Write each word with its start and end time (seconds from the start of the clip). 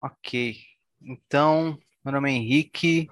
Ok. 0.00 0.56
Então, 1.02 1.76
meu 2.04 2.12
nome 2.12 2.30
é 2.30 2.34
Henrique 2.34 3.08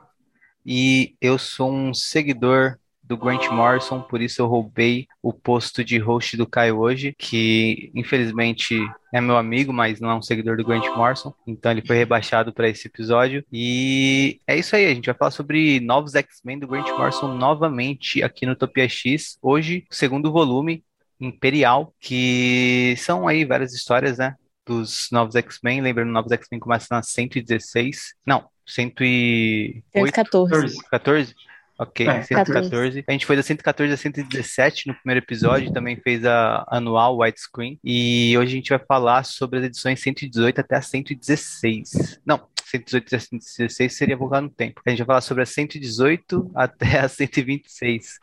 e 0.64 1.16
eu 1.20 1.36
sou 1.36 1.72
um 1.72 1.92
seguidor 1.92 2.78
do 3.02 3.16
Grant 3.16 3.48
Morrison, 3.50 4.00
por 4.02 4.20
isso 4.20 4.42
eu 4.42 4.46
roubei 4.46 5.06
o 5.22 5.32
posto 5.32 5.84
de 5.84 5.98
host 5.98 6.36
do 6.36 6.46
Caio 6.46 6.78
hoje, 6.78 7.14
que 7.16 7.90
infelizmente 7.94 8.76
é 9.12 9.20
meu 9.20 9.36
amigo, 9.36 9.72
mas 9.72 10.00
não 10.00 10.10
é 10.10 10.14
um 10.14 10.22
seguidor 10.22 10.56
do 10.56 10.64
Grant 10.64 10.86
Morrison, 10.96 11.32
então 11.46 11.70
ele 11.70 11.86
foi 11.86 11.96
rebaixado 11.96 12.52
para 12.52 12.68
esse 12.68 12.88
episódio. 12.88 13.44
E 13.52 14.40
é 14.46 14.56
isso 14.56 14.74
aí, 14.74 14.86
a 14.86 14.94
gente 14.94 15.06
vai 15.06 15.14
falar 15.14 15.30
sobre 15.30 15.80
novos 15.80 16.14
X-Men 16.14 16.58
do 16.58 16.68
Grant 16.68 16.88
Morrison 16.90 17.34
novamente 17.34 18.22
aqui 18.22 18.46
no 18.46 18.56
Topia 18.56 18.88
X. 18.88 19.38
Hoje, 19.40 19.86
segundo 19.90 20.32
volume, 20.32 20.84
Imperial, 21.20 21.94
que 22.00 22.94
são 22.98 23.26
aí 23.26 23.44
várias 23.44 23.72
histórias, 23.72 24.18
né? 24.18 24.36
Dos 24.66 25.08
novos 25.12 25.34
X-Men. 25.34 25.80
Lembrando, 25.80 26.10
novos 26.10 26.32
X-Men 26.32 26.60
começa 26.60 26.88
na 26.90 27.02
116. 27.02 28.14
Não, 28.26 28.48
108. 28.66 29.82
114. 29.92 30.76
14? 30.90 31.34
Ok, 31.78 32.08
é, 32.08 32.22
114. 32.22 33.04
A 33.06 33.12
gente 33.12 33.26
foi 33.26 33.36
da 33.36 33.42
114 33.42 33.92
a 33.92 33.96
117 33.96 34.88
no 34.88 34.94
primeiro 34.94 35.22
episódio, 35.22 35.72
também 35.72 35.96
fez 35.96 36.24
a 36.24 36.64
anual 36.68 37.18
widescreen. 37.18 37.78
E 37.84 38.36
hoje 38.38 38.52
a 38.52 38.56
gente 38.56 38.70
vai 38.70 38.78
falar 38.78 39.24
sobre 39.24 39.58
as 39.58 39.66
edições 39.66 40.00
118 40.00 40.58
até 40.58 40.76
a 40.76 40.82
116. 40.82 42.18
Não, 42.24 42.48
118 42.64 43.14
a 43.14 43.18
116 43.18 43.92
seria 43.94 44.16
voltar 44.16 44.40
no 44.40 44.48
tempo. 44.48 44.80
A 44.86 44.90
gente 44.90 44.98
vai 45.00 45.06
falar 45.06 45.20
sobre 45.20 45.42
a 45.42 45.46
118 45.46 46.50
até 46.54 47.00
a 47.00 47.08
126. 47.08 48.18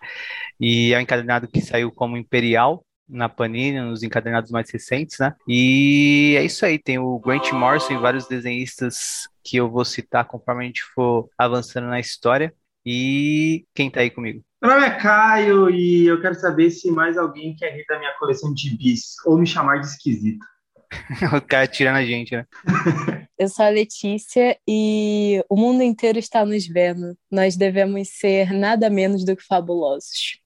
E 0.60 0.92
é 0.92 0.98
um 0.98 1.02
encadernado 1.02 1.48
que 1.48 1.62
saiu 1.62 1.92
como 1.92 2.18
Imperial, 2.18 2.84
na 3.13 3.30
Panini, 3.30 3.80
nos 3.80 4.03
encadernados 4.03 4.52
mais 4.52 4.70
recentes, 4.70 5.20
né? 5.20 5.34
E 5.48 6.35
é 6.38 6.44
isso 6.44 6.66
aí, 6.66 6.80
tem 6.80 6.98
o 6.98 7.20
Grant 7.20 7.52
Morrison 7.52 7.94
e 7.94 7.98
vários 7.98 8.27
desenhistas 8.27 9.30
que 9.44 9.58
eu 9.58 9.70
vou 9.70 9.86
citar 9.86 10.26
conforme 10.26 10.63
a 10.63 10.67
gente 10.67 10.84
for 10.84 11.30
avançando 11.38 11.88
na 11.88 11.99
história. 11.99 12.53
E 12.86 13.66
quem 13.73 13.89
tá 13.89 14.02
aí 14.02 14.09
comigo? 14.09 14.44
Meu 14.61 14.72
nome 14.72 14.86
é 14.86 14.92
Caio 14.92 15.70
e 15.70 16.05
eu 16.05 16.20
quero 16.22 16.36
saber 16.36 16.72
se 16.72 16.92
mais 16.92 17.17
alguém 17.17 17.55
quer 17.55 17.73
rir 17.75 17.86
da 17.88 18.00
minha 18.00 18.14
coleção 18.17 18.53
de 18.53 18.75
bis 18.75 19.16
ou 19.25 19.38
me 19.38 19.45
chamar 19.45 19.80
de 19.80 19.88
esquisito. 19.88 20.45
o 21.36 21.42
cara 21.42 21.67
tirando 21.67 21.98
a 21.98 22.05
gente, 22.05 22.36
né? 22.36 22.45
Eu 23.38 23.50
sou 23.50 23.66
a 23.66 23.70
Letícia 23.70 24.58
e 24.67 25.44
o 25.50 25.58
mundo 25.58 25.81
inteiro 25.81 26.20
está 26.20 26.45
nos 26.45 26.67
vendo. 26.67 27.17
Nós 27.31 27.58
devemos 27.58 28.08
ser 28.09 28.53
nada 28.53 28.89
menos 28.89 29.25
do 29.25 29.36
que 29.36 29.44
fabulosos. 29.44 30.39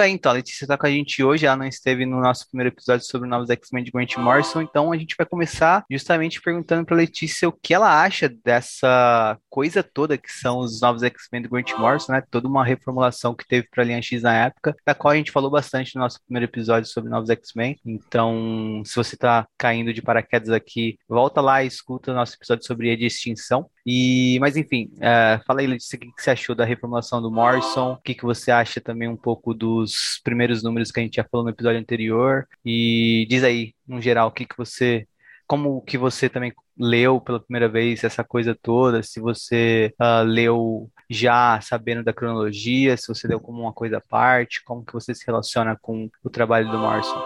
Isso 0.00 0.02
aí, 0.02 0.12
então. 0.12 0.32
A 0.32 0.34
Letícia 0.34 0.64
está 0.64 0.78
com 0.78 0.86
a 0.86 0.90
gente 0.90 1.22
hoje. 1.22 1.46
Ela 1.46 1.56
não 1.56 1.66
esteve 1.66 2.06
no 2.06 2.20
nosso 2.20 2.48
primeiro 2.48 2.74
episódio 2.74 3.04
sobre 3.06 3.26
o 3.26 3.30
novos 3.30 3.50
X-Men 3.50 3.84
de 3.84 3.90
Grant 3.90 4.16
Morrison. 4.16 4.62
Então 4.62 4.92
a 4.92 4.96
gente 4.96 5.14
vai 5.16 5.26
começar 5.26 5.84
justamente 5.90 6.40
perguntando 6.40 6.86
para 6.86 6.96
Letícia 6.96 7.48
o 7.48 7.52
que 7.52 7.74
ela 7.74 8.02
acha 8.02 8.28
dessa 8.28 9.38
coisa 9.48 9.82
toda 9.82 10.16
que 10.16 10.32
são 10.32 10.58
os 10.58 10.80
novos 10.80 11.02
X-Men 11.02 11.42
do 11.42 11.50
Grant 11.50 11.72
Morrison, 11.72 12.12
né? 12.12 12.22
Toda 12.30 12.48
uma 12.48 12.64
reformulação 12.64 13.34
que 13.34 13.46
teve 13.46 13.68
para 13.70 13.82
a 13.82 13.86
linha 13.86 14.02
X 14.02 14.22
na 14.22 14.34
época, 14.34 14.74
da 14.86 14.94
qual 14.94 15.12
a 15.12 15.16
gente 15.16 15.32
falou 15.32 15.50
bastante 15.50 15.94
no 15.94 16.02
nosso 16.02 16.20
primeiro 16.24 16.50
episódio 16.50 16.88
sobre 16.88 17.10
novos 17.10 17.28
X-Men. 17.28 17.78
Então, 17.84 18.82
se 18.84 18.96
você 18.96 19.14
está 19.14 19.46
caindo 19.58 19.92
de 19.92 20.00
paraquedas 20.00 20.50
aqui, 20.50 20.98
volta 21.08 21.40
lá 21.40 21.62
e 21.62 21.66
escuta 21.66 22.12
o 22.12 22.14
nosso 22.14 22.36
episódio 22.36 22.64
sobre 22.64 22.90
a 22.90 22.94
extinção. 22.94 23.68
E, 23.84 24.38
mas 24.40 24.56
enfim, 24.56 24.90
uh, 24.96 25.42
fala 25.46 25.60
aí, 25.60 25.66
Letícia, 25.66 25.96
o 25.96 26.00
que, 26.00 26.12
que 26.12 26.22
você 26.22 26.30
achou 26.30 26.54
da 26.54 26.64
reformulação 26.64 27.20
do 27.20 27.30
Morrison? 27.30 27.92
O 27.92 27.96
que, 27.96 28.14
que 28.14 28.24
você 28.24 28.50
acha 28.50 28.80
também 28.80 29.08
um 29.08 29.16
pouco 29.16 29.54
dos 29.54 29.89
primeiros 30.22 30.62
números 30.62 30.90
que 30.90 31.00
a 31.00 31.02
gente 31.02 31.16
já 31.16 31.24
falou 31.30 31.44
no 31.44 31.50
episódio 31.50 31.80
anterior? 31.80 32.46
E 32.64 33.26
diz 33.28 33.44
aí, 33.44 33.74
no 33.86 34.00
geral, 34.00 34.28
o 34.28 34.32
que, 34.32 34.46
que 34.46 34.56
você. 34.56 35.06
Como 35.46 35.82
que 35.82 35.98
você 35.98 36.28
também 36.28 36.52
leu 36.78 37.20
pela 37.20 37.40
primeira 37.40 37.68
vez 37.68 38.04
essa 38.04 38.22
coisa 38.22 38.56
toda? 38.60 39.02
Se 39.02 39.20
você 39.20 39.92
uh, 40.00 40.24
leu 40.24 40.90
já 41.08 41.60
sabendo 41.60 42.04
da 42.04 42.12
cronologia, 42.12 42.96
se 42.96 43.08
você 43.08 43.26
leu 43.26 43.40
como 43.40 43.60
uma 43.60 43.72
coisa 43.72 43.98
à 43.98 44.00
parte, 44.00 44.62
como 44.64 44.84
que 44.84 44.92
você 44.92 45.12
se 45.12 45.26
relaciona 45.26 45.76
com 45.82 46.08
o 46.22 46.30
trabalho 46.30 46.70
do 46.70 46.78
Morrison? 46.78 47.20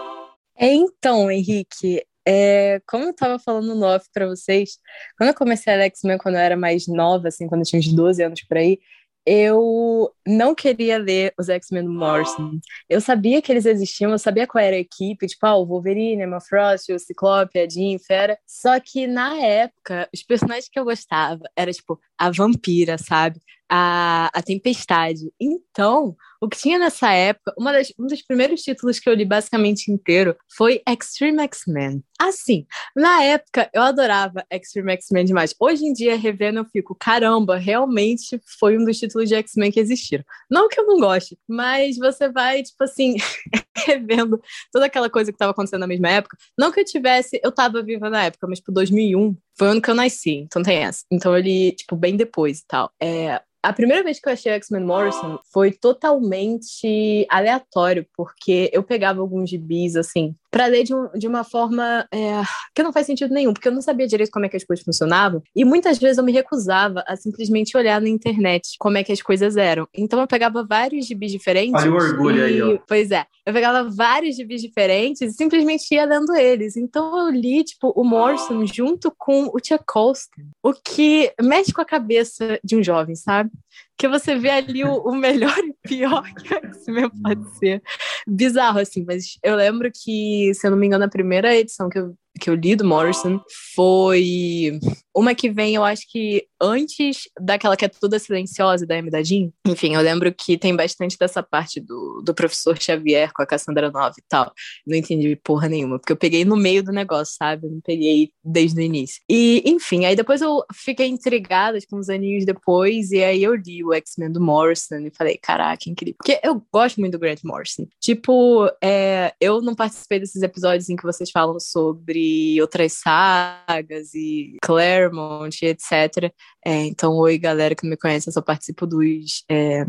É, 0.57 0.73
então, 0.73 1.29
Henrique, 1.29 2.01
é, 2.27 2.81
como 2.87 3.03
eu 3.05 3.13
tava 3.13 3.37
falando 3.37 3.75
no 3.75 3.85
off 3.85 4.07
pra 4.11 4.25
vocês, 4.25 4.79
quando 5.17 5.29
eu 5.29 5.35
comecei 5.35 5.71
a 5.71 5.83
X-Men 5.83 6.17
quando 6.17 6.35
eu 6.35 6.41
era 6.41 6.57
mais 6.57 6.87
nova, 6.87 7.27
assim, 7.27 7.47
quando 7.47 7.61
eu 7.61 7.65
tinha 7.65 7.79
uns 7.79 7.93
12 7.93 8.23
anos 8.23 8.41
por 8.41 8.57
aí, 8.57 8.79
eu 9.25 10.11
não 10.25 10.53
queria 10.53 10.97
ler 10.97 11.33
os 11.37 11.49
X-Men 11.49 11.85
do 11.85 11.91
Morrison. 11.91 12.59
Eu 12.87 13.01
sabia 13.01 13.41
que 13.41 13.51
eles 13.51 13.65
existiam, 13.65 14.11
eu 14.11 14.19
sabia 14.19 14.45
qual 14.45 14.63
era 14.63 14.75
a 14.75 14.79
equipe, 14.79 15.25
tipo, 15.25 15.45
ah, 15.45 15.55
o 15.55 15.65
Wolverine, 15.65 16.23
a 16.23 16.39
Frost, 16.39 16.91
o 16.91 16.99
Ciclope, 16.99 17.57
a 17.57 17.67
Jean, 17.67 17.97
Fera. 17.97 18.37
Só 18.45 18.79
que 18.79 19.07
na 19.07 19.35
época, 19.37 20.07
os 20.13 20.21
personagens 20.21 20.69
que 20.69 20.79
eu 20.79 20.85
gostava 20.85 21.43
era 21.55 21.71
tipo 21.73 21.99
a 22.17 22.29
vampira, 22.29 22.97
sabe? 22.97 23.39
A, 23.67 24.29
a 24.33 24.41
Tempestade. 24.43 25.31
Então, 25.39 26.15
o 26.45 26.49
que 26.49 26.57
tinha 26.57 26.77
nessa 26.77 27.11
época, 27.11 27.53
uma 27.57 27.73
das, 27.73 27.91
um 27.97 28.05
dos 28.05 28.21
primeiros 28.21 28.61
títulos 28.61 28.99
que 28.99 29.09
eu 29.09 29.15
li 29.15 29.25
basicamente 29.25 29.91
inteiro 29.91 30.37
foi 30.55 30.79
Extreme 30.87 31.41
X-Men. 31.41 32.03
Assim, 32.19 32.67
na 32.95 33.23
época 33.23 33.67
eu 33.73 33.81
adorava 33.81 34.45
Extreme 34.51 34.93
X-Men 34.93 35.25
demais. 35.25 35.55
Hoje 35.59 35.85
em 35.85 35.91
dia, 35.91 36.15
revendo, 36.15 36.59
eu 36.59 36.65
fico, 36.65 36.93
caramba, 36.93 37.57
realmente 37.57 38.39
foi 38.59 38.77
um 38.77 38.85
dos 38.85 38.99
títulos 38.99 39.27
de 39.27 39.33
X-Men 39.35 39.71
que 39.71 39.79
existiram. 39.79 40.23
Não 40.49 40.69
que 40.69 40.79
eu 40.79 40.85
não 40.85 40.99
goste, 40.99 41.35
mas 41.47 41.97
você 41.97 42.29
vai, 42.29 42.61
tipo 42.61 42.83
assim, 42.83 43.15
revendo 43.87 44.39
toda 44.71 44.85
aquela 44.85 45.09
coisa 45.09 45.31
que 45.31 45.35
estava 45.35 45.51
acontecendo 45.51 45.81
na 45.81 45.87
mesma 45.87 46.09
época. 46.09 46.37
Não 46.57 46.71
que 46.71 46.79
eu 46.79 46.85
tivesse, 46.85 47.39
eu 47.43 47.51
tava 47.51 47.81
viva 47.81 48.07
na 48.07 48.25
época, 48.25 48.45
mas 48.47 48.59
tipo, 48.59 48.71
2001 48.71 49.35
foi 49.57 49.67
o 49.67 49.71
ano 49.71 49.81
que 49.81 49.89
eu 49.89 49.95
nasci, 49.95 50.41
então 50.41 50.61
tem 50.61 50.77
essa. 50.77 51.03
Então 51.11 51.35
eu 51.35 51.41
li, 51.41 51.71
tipo, 51.71 51.95
bem 51.95 52.15
depois 52.15 52.59
e 52.59 52.67
tal. 52.67 52.91
É, 53.01 53.41
a 53.65 53.73
primeira 53.73 54.03
vez 54.03 54.19
que 54.19 54.29
eu 54.29 54.33
achei 54.33 54.51
X-Men 54.51 54.83
Morrison 54.83 55.39
foi 55.51 55.71
totalmente 55.71 57.25
aleatório, 57.29 58.05
porque 58.15 58.69
eu 58.71 58.83
pegava 58.83 59.21
alguns 59.21 59.49
gibis, 59.49 59.95
assim, 59.95 60.35
para 60.55 60.67
ler 60.67 60.83
de, 60.85 60.95
um, 60.95 61.09
de, 61.09 61.27
uma 61.27 61.43
forma 61.43 62.07
é, 62.13 62.41
que 62.73 62.81
não 62.81 62.93
faz 62.93 63.05
sentido 63.05 63.33
nenhum, 63.33 63.51
porque 63.51 63.67
eu 63.67 63.73
não 63.73 63.81
sabia 63.81 64.07
direito 64.07 64.31
como 64.31 64.45
é 64.45 64.49
que 64.49 64.55
as 64.55 64.63
coisas 64.63 64.85
funcionavam, 64.85 65.43
e 65.53 65.65
muitas 65.65 65.99
vezes 65.99 66.17
eu 66.17 66.23
me 66.23 66.31
recusava 66.31 67.03
a 67.05 67.17
simplesmente 67.17 67.75
olhar 67.75 67.99
na 67.99 68.07
internet 68.07 68.77
como 68.79 68.97
é 68.97 69.03
que 69.03 69.11
as 69.11 69.21
coisas 69.21 69.57
eram. 69.57 69.85
Então 69.93 70.17
eu 70.17 70.25
pegava 70.25 70.63
vários 70.63 71.07
gibis 71.07 71.33
diferentes. 71.33 71.83
Olha 71.83 71.91
o 71.91 71.95
orgulho 71.95 72.39
e, 72.39 72.43
aí, 72.43 72.61
ó. 72.61 72.77
Pois 72.87 73.11
é, 73.11 73.25
eu 73.45 73.51
pegava 73.51 73.89
vários 73.89 74.37
gibis 74.37 74.61
diferentes 74.61 75.19
e 75.19 75.29
simplesmente 75.31 75.93
ia 75.93 76.05
lendo 76.05 76.33
eles. 76.33 76.77
Então 76.77 77.19
eu 77.19 77.29
li, 77.29 77.61
tipo, 77.65 77.91
o 77.93 78.05
Morrison 78.05 78.65
junto 78.65 79.13
com 79.17 79.51
o 79.53 79.59
Tia 79.59 79.77
Colston, 79.85 80.43
o 80.63 80.71
que 80.71 81.33
mexe 81.41 81.73
com 81.73 81.81
a 81.81 81.85
cabeça 81.85 82.57
de 82.63 82.77
um 82.77 82.81
jovem, 82.81 83.13
sabe? 83.13 83.51
Que 83.97 84.07
você 84.07 84.35
vê 84.37 84.49
ali 84.49 84.83
o, 84.83 84.97
o 84.97 85.15
melhor 85.15 85.57
e 85.59 85.73
pior 85.87 86.23
que 86.35 86.53
o 86.53 86.57
X-Men 86.57 87.09
pode 87.21 87.57
ser. 87.57 87.81
Bizarro, 88.27 88.79
assim, 88.79 89.03
mas 89.05 89.37
eu 89.43 89.55
lembro 89.55 89.89
que, 89.91 90.53
se 90.53 90.67
eu 90.67 90.71
não 90.71 90.77
me 90.77 90.87
engano, 90.87 91.05
a 91.05 91.09
primeira 91.09 91.55
edição 91.55 91.89
que 91.89 91.99
eu 91.99 92.15
que 92.39 92.49
eu 92.49 92.55
li 92.55 92.75
do 92.75 92.85
Morrison 92.85 93.39
foi 93.75 94.79
uma 95.15 95.33
que 95.33 95.49
vem, 95.49 95.75
eu 95.75 95.83
acho 95.83 96.03
que 96.09 96.45
antes 96.61 97.29
daquela 97.39 97.77
que 97.77 97.85
é 97.85 97.87
toda 97.87 98.19
silenciosa 98.19 98.85
da 98.85 98.95
da 99.01 99.23
Jean. 99.23 99.51
Enfim, 99.67 99.93
eu 99.93 100.01
lembro 100.01 100.33
que 100.33 100.57
tem 100.57 100.75
bastante 100.75 101.17
dessa 101.17 101.43
parte 101.43 101.79
do, 101.79 102.21
do 102.23 102.33
professor 102.33 102.77
Xavier 102.81 103.31
com 103.33 103.41
a 103.41 103.45
Cassandra 103.45 103.91
Nova 103.91 104.13
e 104.17 104.23
tal. 104.27 104.51
Não 104.85 104.97
entendi 104.97 105.35
porra 105.37 105.69
nenhuma, 105.69 105.99
porque 105.99 106.11
eu 106.11 106.17
peguei 106.17 106.43
no 106.43 106.55
meio 106.55 106.83
do 106.83 106.91
negócio, 106.91 107.35
sabe? 107.37 107.67
Eu 107.67 107.71
não 107.71 107.81
peguei 107.81 108.31
desde 108.43 108.79
o 108.79 108.83
início. 108.83 109.21
E, 109.29 109.63
enfim, 109.65 110.05
aí 110.05 110.15
depois 110.15 110.41
eu 110.41 110.63
fiquei 110.73 111.07
intrigada, 111.07 111.79
tipo, 111.79 111.97
uns 111.97 112.09
aninhos 112.09 112.45
depois, 112.45 113.11
e 113.11 113.23
aí 113.23 113.43
eu 113.43 113.55
li 113.55 113.83
o 113.83 113.93
X-Men 113.93 114.31
do 114.31 114.41
Morrison 114.41 114.99
e 114.99 115.11
falei, 115.15 115.37
caraca, 115.37 115.89
incrível. 115.89 116.15
Porque 116.17 116.39
eu 116.43 116.61
gosto 116.73 116.99
muito 116.99 117.13
do 117.13 117.19
Grant 117.19 117.41
Morrison. 117.43 117.85
Tipo, 118.01 118.69
é, 118.83 119.33
eu 119.39 119.61
não 119.61 119.75
participei 119.75 120.19
desses 120.19 120.41
episódios 120.41 120.89
em 120.89 120.95
que 120.95 121.03
vocês 121.03 121.29
falam 121.31 121.59
sobre 121.59 122.24
outras 122.61 122.93
sagas 122.93 124.13
e 124.13 124.57
Claremont, 124.61 125.65
etc. 125.65 126.31
É, 126.65 126.85
então, 126.85 127.15
oi, 127.17 127.37
galera 127.37 127.75
que 127.75 127.87
me 127.87 127.97
conhece, 127.97 128.29
eu 128.29 128.33
só 128.33 128.41
participo 128.41 128.85
dos. 128.85 129.43
É, 129.49 129.85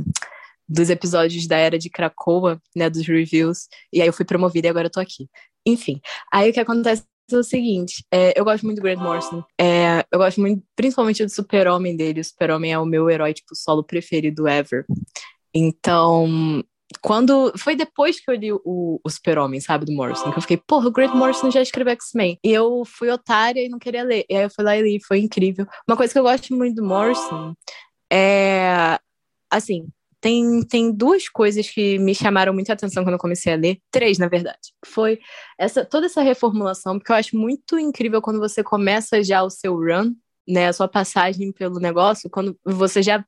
dos 0.68 0.90
episódios 0.90 1.46
da 1.46 1.56
Era 1.56 1.78
de 1.78 1.88
Krakoa, 1.88 2.60
né, 2.74 2.90
dos 2.90 3.06
reviews, 3.06 3.68
e 3.92 4.02
aí 4.02 4.08
eu 4.08 4.12
fui 4.12 4.24
promovida 4.24 4.66
e 4.66 4.70
agora 4.70 4.86
eu 4.86 4.90
tô 4.90 5.00
aqui. 5.00 5.28
enfim, 5.64 6.00
aí 6.32 6.50
o 6.50 6.52
que 6.52 6.58
acontece 6.58 7.04
é 7.30 7.36
o 7.36 7.42
seguinte, 7.44 8.04
é, 8.12 8.38
eu 8.38 8.44
gosto 8.44 8.64
muito 8.64 8.78
do 8.78 8.82
Grant 8.82 8.98
Morrison, 8.98 9.44
é, 9.60 10.04
eu 10.10 10.18
gosto 10.18 10.40
muito, 10.40 10.62
principalmente 10.74 11.24
do 11.24 11.30
super-homem 11.30 11.96
dele, 11.96 12.20
o 12.20 12.24
super-homem 12.24 12.72
é 12.72 12.78
o 12.78 12.84
meu 12.84 13.08
herói, 13.08 13.32
tipo, 13.32 13.54
solo 13.54 13.84
preferido 13.84 14.48
ever. 14.48 14.84
Então, 15.54 16.62
quando. 17.00 17.52
Foi 17.58 17.74
depois 17.76 18.20
que 18.20 18.30
eu 18.30 18.34
li 18.34 18.52
o, 18.52 18.60
o 18.64 19.10
Super-Homem, 19.10 19.60
sabe, 19.60 19.86
do 19.86 19.92
Morrison, 19.92 20.30
que 20.30 20.38
eu 20.38 20.42
fiquei, 20.42 20.56
porra, 20.56 20.88
o 20.88 20.92
Grant 20.92 21.14
Morrison 21.14 21.50
já 21.50 21.60
escreveu 21.60 21.92
X-Men. 21.94 22.38
E 22.44 22.52
eu 22.52 22.82
fui 22.84 23.10
otária 23.10 23.64
e 23.64 23.68
não 23.68 23.78
queria 23.78 24.02
ler. 24.02 24.24
E 24.28 24.36
aí 24.36 24.44
eu 24.44 24.50
fui 24.50 24.64
lá 24.64 24.76
e 24.76 24.82
li, 24.82 25.00
foi 25.04 25.20
incrível. 25.20 25.66
Uma 25.88 25.96
coisa 25.96 26.12
que 26.12 26.18
eu 26.18 26.24
gosto 26.24 26.54
muito 26.54 26.76
do 26.76 26.84
Morrison 26.84 27.54
é. 28.12 28.98
Assim, 29.50 29.86
tem, 30.20 30.62
tem 30.62 30.92
duas 30.92 31.28
coisas 31.28 31.68
que 31.68 31.98
me 31.98 32.14
chamaram 32.14 32.52
muita 32.52 32.72
atenção 32.72 33.04
quando 33.04 33.14
eu 33.14 33.18
comecei 33.18 33.52
a 33.52 33.56
ler, 33.56 33.78
três, 33.92 34.18
na 34.18 34.28
verdade. 34.28 34.72
Foi 34.84 35.20
essa 35.58 35.84
toda 35.84 36.06
essa 36.06 36.22
reformulação, 36.22 36.98
porque 36.98 37.12
eu 37.12 37.16
acho 37.16 37.36
muito 37.36 37.78
incrível 37.78 38.20
quando 38.20 38.40
você 38.40 38.62
começa 38.62 39.22
já 39.22 39.42
o 39.42 39.50
seu 39.50 39.74
run, 39.76 40.14
né, 40.48 40.68
a 40.68 40.72
sua 40.72 40.88
passagem 40.88 41.52
pelo 41.52 41.78
negócio, 41.78 42.30
quando 42.30 42.58
você 42.64 43.02
já 43.02 43.24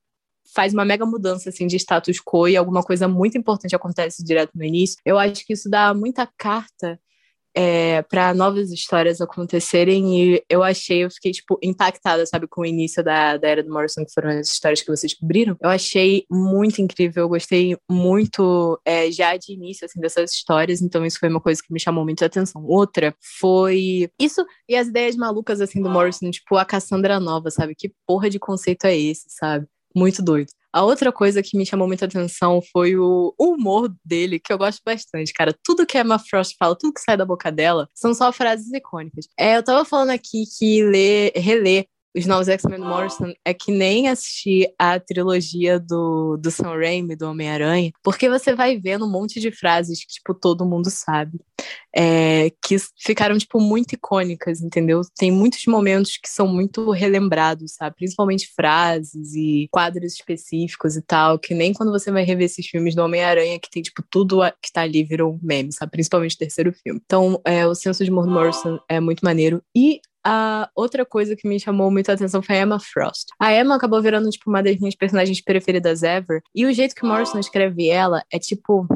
faz 0.55 0.73
uma 0.73 0.85
mega 0.85 1.06
mudança 1.06 1.49
assim 1.50 1.67
de 1.67 1.77
status 1.77 2.19
quo 2.21 2.49
e 2.49 2.56
alguma 2.56 2.83
coisa 2.83 3.09
muito 3.09 3.37
importante 3.39 3.77
acontece 3.77 4.25
direto 4.25 4.53
no 4.55 4.65
início. 4.65 4.99
Eu 5.05 5.19
acho 5.19 5.45
que 5.47 5.53
isso 5.53 5.69
dá 5.69 5.95
muita 5.95 6.27
carta 6.37 6.99
é, 7.55 8.03
para 8.03 8.33
novas 8.35 8.71
histórias 8.71 9.21
acontecerem 9.21 10.35
e 10.35 10.45
eu 10.49 10.62
achei, 10.62 11.05
eu 11.05 11.11
fiquei, 11.11 11.33
tipo, 11.33 11.59
impactada, 11.61 12.25
sabe, 12.25 12.47
com 12.47 12.61
o 12.61 12.67
início 12.67 13.03
da, 13.03 13.37
da 13.37 13.49
Era 13.49 13.65
do 13.65 13.73
Morrison, 13.73 14.05
que 14.05 14.12
foram 14.12 14.31
as 14.31 14.49
histórias 14.49 14.81
que 14.81 14.87
vocês 14.87 15.12
descobriram. 15.12 15.56
Eu 15.61 15.69
achei 15.69 16.25
muito 16.31 16.81
incrível, 16.81 17.25
eu 17.25 17.29
gostei 17.29 17.77
muito 17.91 18.81
é, 18.85 19.11
já 19.11 19.37
de 19.37 19.53
início, 19.53 19.85
assim, 19.85 20.00
dessas 20.00 20.31
histórias, 20.33 20.81
então 20.81 21.05
isso 21.05 21.19
foi 21.19 21.29
uma 21.29 21.41
coisa 21.41 21.61
que 21.61 21.73
me 21.73 21.81
chamou 21.81 22.05
muito 22.05 22.23
a 22.23 22.27
atenção. 22.27 22.65
Outra 22.65 23.12
foi 23.41 24.09
isso 24.21 24.45
e 24.69 24.77
as 24.77 24.87
ideias 24.87 25.17
malucas, 25.17 25.61
assim, 25.61 25.83
do 25.83 25.91
Morrison, 25.91 26.31
tipo, 26.31 26.56
a 26.56 26.65
Cassandra 26.65 27.19
Nova, 27.19 27.50
sabe? 27.50 27.75
Que 27.75 27.93
porra 28.06 28.31
de 28.31 28.39
conceito 28.39 28.85
é 28.87 28.97
esse, 28.97 29.27
sabe? 29.31 29.67
Muito 29.99 30.23
doido. 30.23 30.49
A 30.73 30.85
outra 30.85 31.11
coisa 31.11 31.43
que 31.43 31.56
me 31.56 31.67
chamou 31.67 31.89
muita 31.89 32.05
atenção 32.05 32.61
foi 32.73 32.97
o, 32.97 33.35
humor 33.39 33.93
dele, 34.05 34.39
que 34.39 34.53
eu 34.53 34.59
gosto 34.59 34.81
bastante, 34.85 35.33
cara. 35.33 35.53
Tudo 35.65 35.87
que 35.87 35.97
a 35.97 36.03
Emma 36.03 36.19
Frost 36.19 36.55
fala, 36.59 36.77
tudo 36.77 36.93
que 36.93 37.00
sai 37.00 37.17
da 37.17 37.25
boca 37.25 37.50
dela, 37.50 37.89
são 37.95 38.15
só 38.15 38.31
frases 38.33 38.71
icônicas. 38.73 39.27
É, 39.37 39.56
eu 39.56 39.62
tava 39.62 39.85
falando 39.85 40.11
aqui 40.11 40.45
que 40.59 40.85
ler, 40.85 41.33
reler 41.35 41.87
os 42.17 42.27
novos 42.27 42.49
X-Men 42.49 42.81
Morrison 42.81 43.33
é 43.45 43.53
que 43.53 43.71
nem 43.71 44.09
assistir 44.09 44.73
a 44.79 44.99
trilogia 44.99 45.79
do, 45.79 46.37
do 46.37 46.51
Sam 46.51 46.77
Raimi, 46.77 47.15
do 47.15 47.29
Homem-Aranha, 47.29 47.93
porque 48.03 48.29
você 48.29 48.55
vai 48.55 48.79
vendo 48.79 49.05
um 49.05 49.11
monte 49.11 49.41
de 49.41 49.53
frases 49.53 50.01
que, 50.01 50.13
tipo, 50.15 50.35
todo 50.35 50.67
mundo 50.67 50.91
sabe, 50.91 51.39
é, 51.95 52.51
que 52.65 52.77
ficaram, 52.99 53.37
tipo, 53.37 53.61
muito 53.61 53.93
icônicas, 53.93 54.61
entendeu? 54.61 55.03
Tem 55.17 55.31
muitos 55.31 55.65
momentos 55.67 56.17
que 56.17 56.29
são 56.29 56.47
muito 56.47 56.91
relembrados, 56.91 57.75
sabe? 57.75 57.97
Principalmente 57.97 58.53
frases 58.55 59.35
e 59.35 59.69
quadros 59.71 60.15
específicos 60.15 60.97
e 60.97 61.03
tal, 61.03 61.39
que 61.39 61.55
nem 61.55 61.73
quando 61.73 61.93
você 61.93 62.11
vai 62.11 62.25
rever 62.25 62.47
esses 62.47 62.67
filmes 62.67 62.95
do 62.95 63.03
Homem-Aranha, 63.03 63.59
que 63.59 63.71
tem, 63.71 63.83
tipo, 63.83 64.03
tudo 64.11 64.41
que 64.63 64.73
tá 64.73 64.83
ali 64.83 65.05
virou 65.05 65.39
meme, 65.43 65.73
sabe? 65.73 65.93
Principalmente 65.93 66.35
o 66.35 66.39
terceiro 66.39 66.73
filme. 66.73 67.01
Então, 67.05 67.41
é, 67.45 67.67
o 67.67 67.75
senso 67.75 68.05
de 68.05 68.11
Morrison 68.11 68.79
é 68.89 69.01
muito 69.01 69.25
maneiro. 69.25 69.63
E 69.77 70.01
a 70.25 70.70
outra 70.75 71.05
coisa 71.05 71.37
que 71.37 71.49
me 71.49 71.59
chamou 71.61 71.91
muita 71.91 72.12
atenção 72.12 72.43
foi 72.43 72.59
a 72.59 72.62
Emma 72.62 72.79
Frost. 72.81 73.29
A 73.38 73.53
Emma 73.55 73.76
acabou 73.76 74.03
virando, 74.03 74.31
tipo, 74.31 74.50
uma 74.50 74.62
das 74.62 74.79
minhas 74.79 74.94
personagens 74.94 75.41
preferidas 75.41 76.03
ever. 76.03 76.43
E 76.55 76.67
o 76.67 76.73
jeito 76.73 76.94
que 76.94 77.06
Morrison 77.06 77.38
escreve 77.38 77.88
ela 77.88 78.23
é, 78.32 78.38
tipo, 78.38 78.87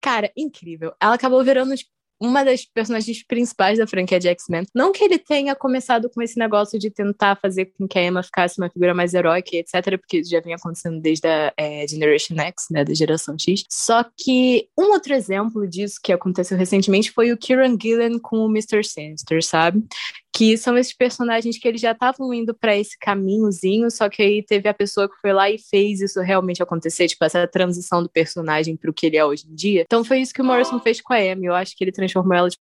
cara, 0.00 0.30
incrível. 0.36 0.92
Ela 1.00 1.14
acabou 1.14 1.42
virando, 1.44 1.76
tipo, 1.76 1.90
uma 2.20 2.44
das 2.44 2.66
personagens 2.66 3.22
principais 3.22 3.78
da 3.78 3.86
franquia 3.86 4.20
de 4.20 4.28
X-Men. 4.28 4.66
Não 4.74 4.92
que 4.92 5.02
ele 5.02 5.18
tenha 5.18 5.56
começado 5.56 6.10
com 6.10 6.20
esse 6.20 6.38
negócio 6.38 6.78
de 6.78 6.90
tentar 6.90 7.36
fazer 7.36 7.72
com 7.78 7.88
que 7.88 7.98
a 7.98 8.04
Emma 8.04 8.22
ficasse 8.22 8.60
uma 8.60 8.68
figura 8.68 8.92
mais 8.92 9.14
heróica, 9.14 9.56
etc., 9.56 9.98
porque 9.98 10.18
isso 10.18 10.30
já 10.30 10.40
vinha 10.40 10.56
acontecendo 10.56 11.00
desde 11.00 11.26
a 11.26 11.52
é, 11.56 11.88
Generation 11.88 12.38
X, 12.38 12.66
né, 12.70 12.84
da 12.84 12.92
geração 12.92 13.36
X. 13.38 13.64
Só 13.70 14.04
que 14.04 14.68
um 14.78 14.92
outro 14.92 15.14
exemplo 15.14 15.66
disso 15.66 15.98
que 16.02 16.12
aconteceu 16.12 16.58
recentemente 16.58 17.10
foi 17.10 17.32
o 17.32 17.38
Kieran 17.38 17.76
Gillen 17.80 18.18
com 18.18 18.40
o 18.40 18.50
Mr. 18.50 18.84
Sinister, 18.84 19.42
sabe? 19.42 19.82
Que 20.32 20.56
são 20.56 20.76
esses 20.78 20.92
personagens 20.92 21.58
que 21.58 21.66
eles 21.66 21.80
já 21.80 21.92
estavam 21.92 22.32
indo 22.32 22.54
para 22.54 22.76
esse 22.76 22.96
caminhozinho, 22.98 23.90
só 23.90 24.08
que 24.08 24.22
aí 24.22 24.42
teve 24.42 24.68
a 24.68 24.74
pessoa 24.74 25.08
que 25.08 25.16
foi 25.20 25.32
lá 25.32 25.50
e 25.50 25.58
fez 25.58 26.00
isso 26.00 26.20
realmente 26.20 26.62
acontecer, 26.62 27.08
tipo 27.08 27.24
essa 27.24 27.46
transição 27.46 28.02
do 28.02 28.08
personagem 28.08 28.76
para 28.76 28.90
o 28.90 28.94
que 28.94 29.06
ele 29.06 29.16
é 29.16 29.24
hoje 29.24 29.46
em 29.48 29.54
dia. 29.54 29.82
Então 29.82 30.04
foi 30.04 30.20
isso 30.20 30.32
que 30.32 30.42
o 30.42 30.44
Morrison 30.44 30.78
fez 30.80 31.00
com 31.00 31.12
a 31.12 31.16
Amy. 31.16 31.46
Eu 31.46 31.54
acho 31.54 31.76
que 31.76 31.82
ele 31.82 31.92
transformou 31.92 32.34
ela 32.34 32.48
tipo, 32.48 32.62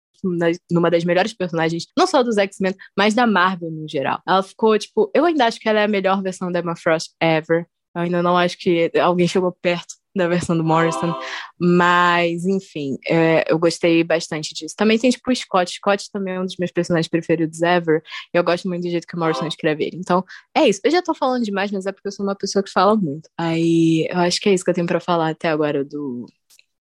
numa 0.71 0.91
das 0.91 1.05
melhores 1.05 1.33
personagens, 1.35 1.87
não 1.97 2.07
só 2.07 2.23
dos 2.23 2.39
X-Men, 2.39 2.75
mas 2.97 3.15
da 3.15 3.27
Marvel 3.27 3.71
no 3.71 3.89
geral. 3.89 4.21
Ela 4.27 4.43
ficou, 4.43 4.79
tipo, 4.79 5.11
eu 5.15 5.25
ainda 5.25 5.47
acho 5.47 5.61
que 5.61 5.69
ela 5.69 5.81
é 5.81 5.85
a 5.85 5.89
melhor 5.89 6.23
versão 6.23 6.51
da 6.51 6.61
Emma 6.61 6.77
Frost 6.77 7.13
ever. 7.21 7.67
Eu 7.95 8.03
ainda 8.03 8.23
não 8.23 8.37
acho 8.37 8.59
que 8.59 8.91
alguém 8.99 9.27
chegou 9.27 9.53
perto 9.53 9.95
da 10.17 10.29
versão 10.29 10.57
do 10.57 10.65
Morrison. 10.65 11.15
Mas, 11.59 12.45
enfim, 12.45 12.97
é, 13.09 13.45
eu 13.51 13.59
gostei 13.59 14.03
bastante 14.03 14.55
disso. 14.55 14.75
Também 14.77 14.99
tem, 14.99 15.11
tipo, 15.11 15.31
o 15.31 15.35
Scott. 15.35 15.73
Scott 15.75 16.11
também 16.11 16.35
é 16.35 16.41
um 16.41 16.45
dos 16.45 16.57
meus 16.59 16.71
personagens 16.71 17.09
preferidos 17.09 17.63
ever. 17.63 18.03
Eu 18.33 18.43
gosto 18.43 18.69
muito 18.69 18.83
do 18.83 18.91
jeito 18.91 19.07
que 19.07 19.17
o 19.17 19.19
Morrison 19.19 19.47
escreve 19.47 19.85
ele. 19.85 19.97
Então, 19.97 20.25
é 20.55 20.69
isso. 20.69 20.81
Eu 20.85 20.91
já 20.91 21.03
tô 21.03 21.15
falando 21.15 21.45
demais, 21.45 21.71
mas 21.71 21.87
é 21.87 21.93
porque 21.93 22.09
eu 22.09 22.13
sou 22.13 22.25
uma 22.25 22.35
pessoa 22.35 22.63
que 22.63 22.71
fala 22.71 22.97
muito. 22.97 23.29
Aí, 23.39 24.07
eu 24.11 24.19
acho 24.19 24.41
que 24.41 24.49
é 24.49 24.55
isso 24.55 24.65
que 24.65 24.71
eu 24.71 24.75
tenho 24.75 24.87
pra 24.87 25.01
falar 25.01 25.31
até 25.31 25.49
agora 25.49 25.85
do, 25.85 26.27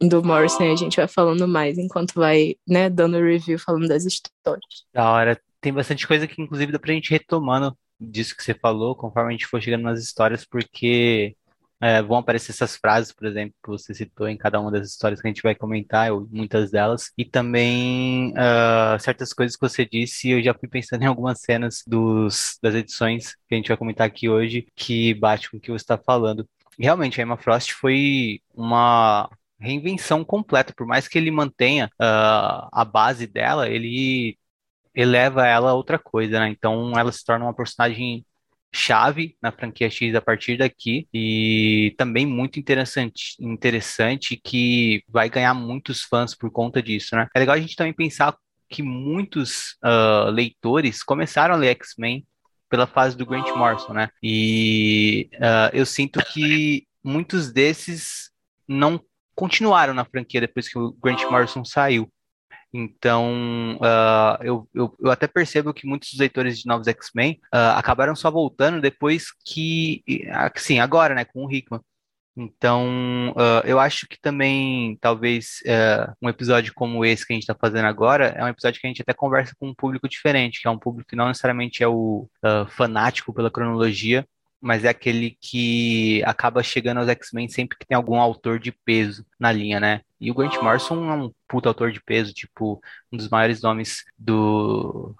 do 0.01 0.23
Morrison. 0.23 0.71
A 0.71 0.75
gente 0.75 0.97
vai 0.97 1.07
falando 1.07 1.47
mais 1.47 1.77
enquanto 1.77 2.13
vai, 2.15 2.55
né, 2.67 2.89
dando 2.89 3.19
review, 3.19 3.59
falando 3.59 3.87
das 3.87 4.05
histórias. 4.05 4.85
Da 4.93 5.11
hora. 5.11 5.39
Tem 5.61 5.73
bastante 5.73 6.07
coisa 6.07 6.27
que, 6.27 6.41
inclusive, 6.41 6.71
dá 6.71 6.77
pra 6.77 6.93
gente 6.93 7.09
retomando 7.09 7.75
disso 7.99 8.35
que 8.35 8.43
você 8.43 8.53
falou, 8.53 8.95
conforme 8.95 9.29
a 9.29 9.31
gente 9.31 9.47
for 9.47 9.61
chegando 9.61 9.83
nas 9.83 10.01
histórias, 10.01 10.45
porque 10.45 11.35
é, 11.85 12.01
vão 12.01 12.17
aparecer 12.17 12.51
essas 12.51 12.75
frases, 12.75 13.11
por 13.11 13.27
exemplo, 13.27 13.53
que 13.63 13.69
você 13.69 13.93
citou 13.93 14.27
em 14.27 14.35
cada 14.35 14.59
uma 14.59 14.71
das 14.71 14.87
histórias 14.87 15.21
que 15.21 15.27
a 15.27 15.29
gente 15.29 15.43
vai 15.43 15.53
comentar, 15.53 16.11
ou 16.11 16.27
muitas 16.31 16.71
delas, 16.71 17.11
e 17.15 17.23
também 17.23 18.31
uh, 18.31 18.99
certas 18.99 19.31
coisas 19.31 19.55
que 19.55 19.61
você 19.61 19.85
disse, 19.85 20.31
eu 20.31 20.41
já 20.41 20.53
fui 20.55 20.67
pensando 20.67 21.03
em 21.03 21.05
algumas 21.05 21.41
cenas 21.41 21.83
dos, 21.85 22.57
das 22.61 22.73
edições 22.73 23.35
que 23.47 23.53
a 23.53 23.55
gente 23.55 23.67
vai 23.67 23.77
comentar 23.77 24.07
aqui 24.07 24.27
hoje, 24.27 24.65
que 24.75 25.13
bate 25.13 25.51
com 25.51 25.57
o 25.57 25.59
que 25.59 25.71
você 25.71 25.83
está 25.83 25.95
falando. 25.97 26.49
Realmente, 26.79 27.21
a 27.21 27.23
Emma 27.23 27.37
Frost 27.37 27.73
foi 27.73 28.41
uma 28.53 29.29
reinvenção 29.59 30.25
completa, 30.25 30.73
por 30.75 30.87
mais 30.87 31.07
que 31.07 31.19
ele 31.19 31.29
mantenha 31.29 31.85
uh, 32.01 32.67
a 32.71 32.83
base 32.83 33.27
dela, 33.27 33.69
ele 33.69 34.37
eleva 34.95 35.45
ela 35.45 35.69
a 35.71 35.75
outra 35.75 35.99
coisa, 35.99 36.39
né? 36.39 36.49
Então 36.49 36.97
ela 36.97 37.11
se 37.11 37.23
torna 37.23 37.45
uma 37.45 37.53
personagem 37.53 38.25
chave 38.75 39.35
na 39.41 39.51
franquia 39.51 39.89
X 39.89 40.13
a 40.13 40.21
partir 40.21 40.57
daqui 40.57 41.07
e 41.13 41.95
também 41.97 42.25
muito 42.25 42.59
interessante, 42.59 43.35
interessante 43.39 44.35
que 44.35 45.03
vai 45.07 45.29
ganhar 45.29 45.53
muitos 45.53 46.03
fãs 46.03 46.35
por 46.35 46.51
conta 46.51 46.81
disso, 46.81 47.15
né? 47.15 47.27
É 47.33 47.39
legal 47.39 47.55
a 47.55 47.59
gente 47.59 47.75
também 47.75 47.93
pensar 47.93 48.35
que 48.69 48.83
muitos 48.83 49.77
uh, 49.83 50.29
leitores 50.29 51.03
começaram 51.03 51.55
a 51.55 51.57
ler 51.57 51.69
X-Men 51.69 52.25
pela 52.69 52.87
fase 52.87 53.15
do 53.15 53.25
Grant 53.25 53.47
Morrison, 53.55 53.93
né? 53.93 54.09
E 54.21 55.29
uh, 55.35 55.73
eu 55.73 55.85
sinto 55.85 56.19
que 56.33 56.85
muitos 57.03 57.51
desses 57.51 58.31
não 58.67 58.99
continuaram 59.35 59.93
na 59.93 60.03
franquia 60.05 60.41
depois 60.41 60.67
que 60.67 60.77
o 60.77 60.91
Grant 60.93 61.23
Morrison 61.29 61.63
saiu. 61.63 62.11
Então, 62.77 63.77
uh, 63.77 64.43
eu, 64.43 64.67
eu, 64.75 64.93
eu, 64.99 65.09
até 65.09 65.27
percebo 65.27 65.73
que 65.73 65.87
muitos 65.87 66.09
dos 66.11 66.19
leitores 66.19 66.59
de 66.59 66.67
novos 66.67 66.87
X-Men 66.89 67.39
uh, 67.45 67.71
acabaram 67.77 68.13
só 68.17 68.29
voltando 68.29 68.81
depois 68.81 69.27
que, 69.45 70.03
sim, 70.57 70.79
agora, 70.79 71.15
né, 71.15 71.23
com 71.23 71.45
o 71.45 71.51
Hickman. 71.51 71.79
Então, 72.35 73.31
uh, 73.31 73.65
eu 73.65 73.79
acho 73.79 74.05
que 74.09 74.19
também, 74.19 74.97
talvez, 74.99 75.63
um 76.21 76.27
episódio 76.27 76.73
como 76.75 77.05
esse 77.05 77.25
que 77.25 77.31
a 77.31 77.35
gente 77.35 77.43
está 77.43 77.55
fazendo 77.55 77.85
agora 77.85 78.25
é 78.37 78.43
um 78.43 78.49
episódio 78.49 78.81
que 78.81 78.87
a 78.87 78.89
gente 78.89 79.01
até 79.01 79.13
conversa 79.13 79.55
com 79.57 79.69
um 79.69 79.73
público 79.73 80.09
diferente, 80.09 80.61
que 80.61 80.67
é 80.67 80.71
um 80.71 80.77
público 80.77 81.09
que 81.09 81.15
não 81.15 81.29
necessariamente 81.29 81.81
é 81.81 81.87
o 81.87 82.27
fanático 82.67 83.33
pela 83.33 83.49
cronologia, 83.49 84.27
mas 84.59 84.83
é 84.83 84.89
aquele 84.89 85.37
que 85.39 86.21
acaba 86.25 86.61
chegando 86.61 86.97
aos 86.97 87.07
X-Men 87.07 87.47
sempre 87.47 87.77
que 87.77 87.85
tem 87.85 87.95
algum 87.95 88.19
autor 88.19 88.59
de 88.59 88.71
peso 88.71 89.25
na 89.39 89.51
linha, 89.51 89.79
né? 89.79 90.01
E 90.25 90.31
o 90.31 90.33
Grant 90.33 90.57
Morrison 90.59 91.07
é 91.11 91.13
um 91.13 91.31
puta 91.47 91.69
autor 91.69 91.91
de 91.91 92.01
peso, 92.01 92.33
tipo, 92.33 92.81
um 93.11 93.17
dos 93.17 93.29
maiores 93.29 93.61
nomes 93.61 94.03
do. 94.17 95.15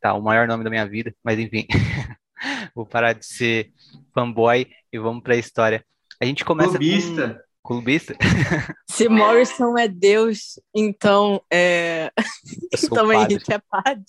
Tá, 0.00 0.14
o 0.14 0.22
maior 0.22 0.46
nome 0.46 0.62
da 0.62 0.70
minha 0.70 0.86
vida, 0.86 1.12
mas 1.24 1.36
enfim. 1.36 1.66
Vou 2.72 2.86
parar 2.86 3.12
de 3.12 3.26
ser 3.26 3.72
fanboy 4.14 4.70
e 4.92 4.98
vamos 5.00 5.24
pra 5.24 5.34
história. 5.34 5.84
A 6.22 6.24
gente 6.24 6.44
começa. 6.44 6.78
Clubista. 6.78 7.44
Com... 7.60 7.74
Clubista? 7.74 8.14
Se 8.88 9.08
Morrison 9.08 9.76
é 9.76 9.88
Deus, 9.88 10.60
então 10.72 11.42
é. 11.52 12.12
então 12.84 13.12
Henrique 13.12 13.52
é 13.52 13.60
padre. 13.68 14.04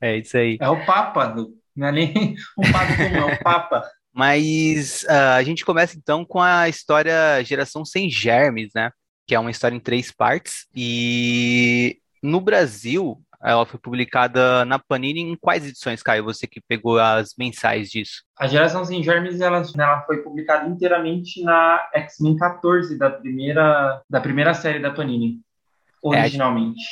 é 0.00 0.16
isso 0.16 0.38
aí. 0.38 0.56
É 0.58 0.70
o 0.70 0.86
Papa, 0.86 1.36
não 1.76 1.86
é 1.86 1.92
nem 1.92 2.34
um 2.56 2.72
padre 2.72 2.96
comum, 2.96 3.28
é 3.28 3.34
um 3.34 3.36
Papa. 3.42 3.84
Mas 4.14 5.02
uh, 5.04 5.36
a 5.36 5.42
gente 5.42 5.64
começa 5.64 5.96
então 5.96 6.24
com 6.24 6.40
a 6.40 6.68
história 6.68 7.42
Geração 7.42 7.84
Sem 7.84 8.08
Germes, 8.08 8.70
né? 8.74 8.90
que 9.26 9.34
é 9.34 9.40
uma 9.40 9.50
história 9.50 9.74
em 9.74 9.80
três 9.80 10.12
partes. 10.12 10.66
E 10.74 11.98
no 12.22 12.40
Brasil, 12.40 13.20
ela 13.42 13.66
foi 13.66 13.78
publicada 13.78 14.64
na 14.64 14.78
Panini 14.78 15.20
em 15.20 15.36
quais 15.36 15.66
edições, 15.66 16.02
Caio? 16.02 16.24
Você 16.24 16.46
que 16.46 16.60
pegou 16.60 16.98
as 16.98 17.34
mensais 17.38 17.90
disso. 17.90 18.22
A 18.38 18.46
Geração 18.46 18.84
Sem 18.84 19.02
Germes 19.02 19.40
ela, 19.40 19.62
ela 19.76 20.02
foi 20.02 20.18
publicada 20.18 20.68
inteiramente 20.68 21.42
na 21.42 21.88
X-Men 21.94 22.36
14 22.36 22.98
da 22.98 23.10
primeira, 23.10 24.02
da 24.08 24.20
primeira 24.20 24.54
série 24.54 24.78
da 24.78 24.90
Panini, 24.90 25.40
originalmente. 26.02 26.82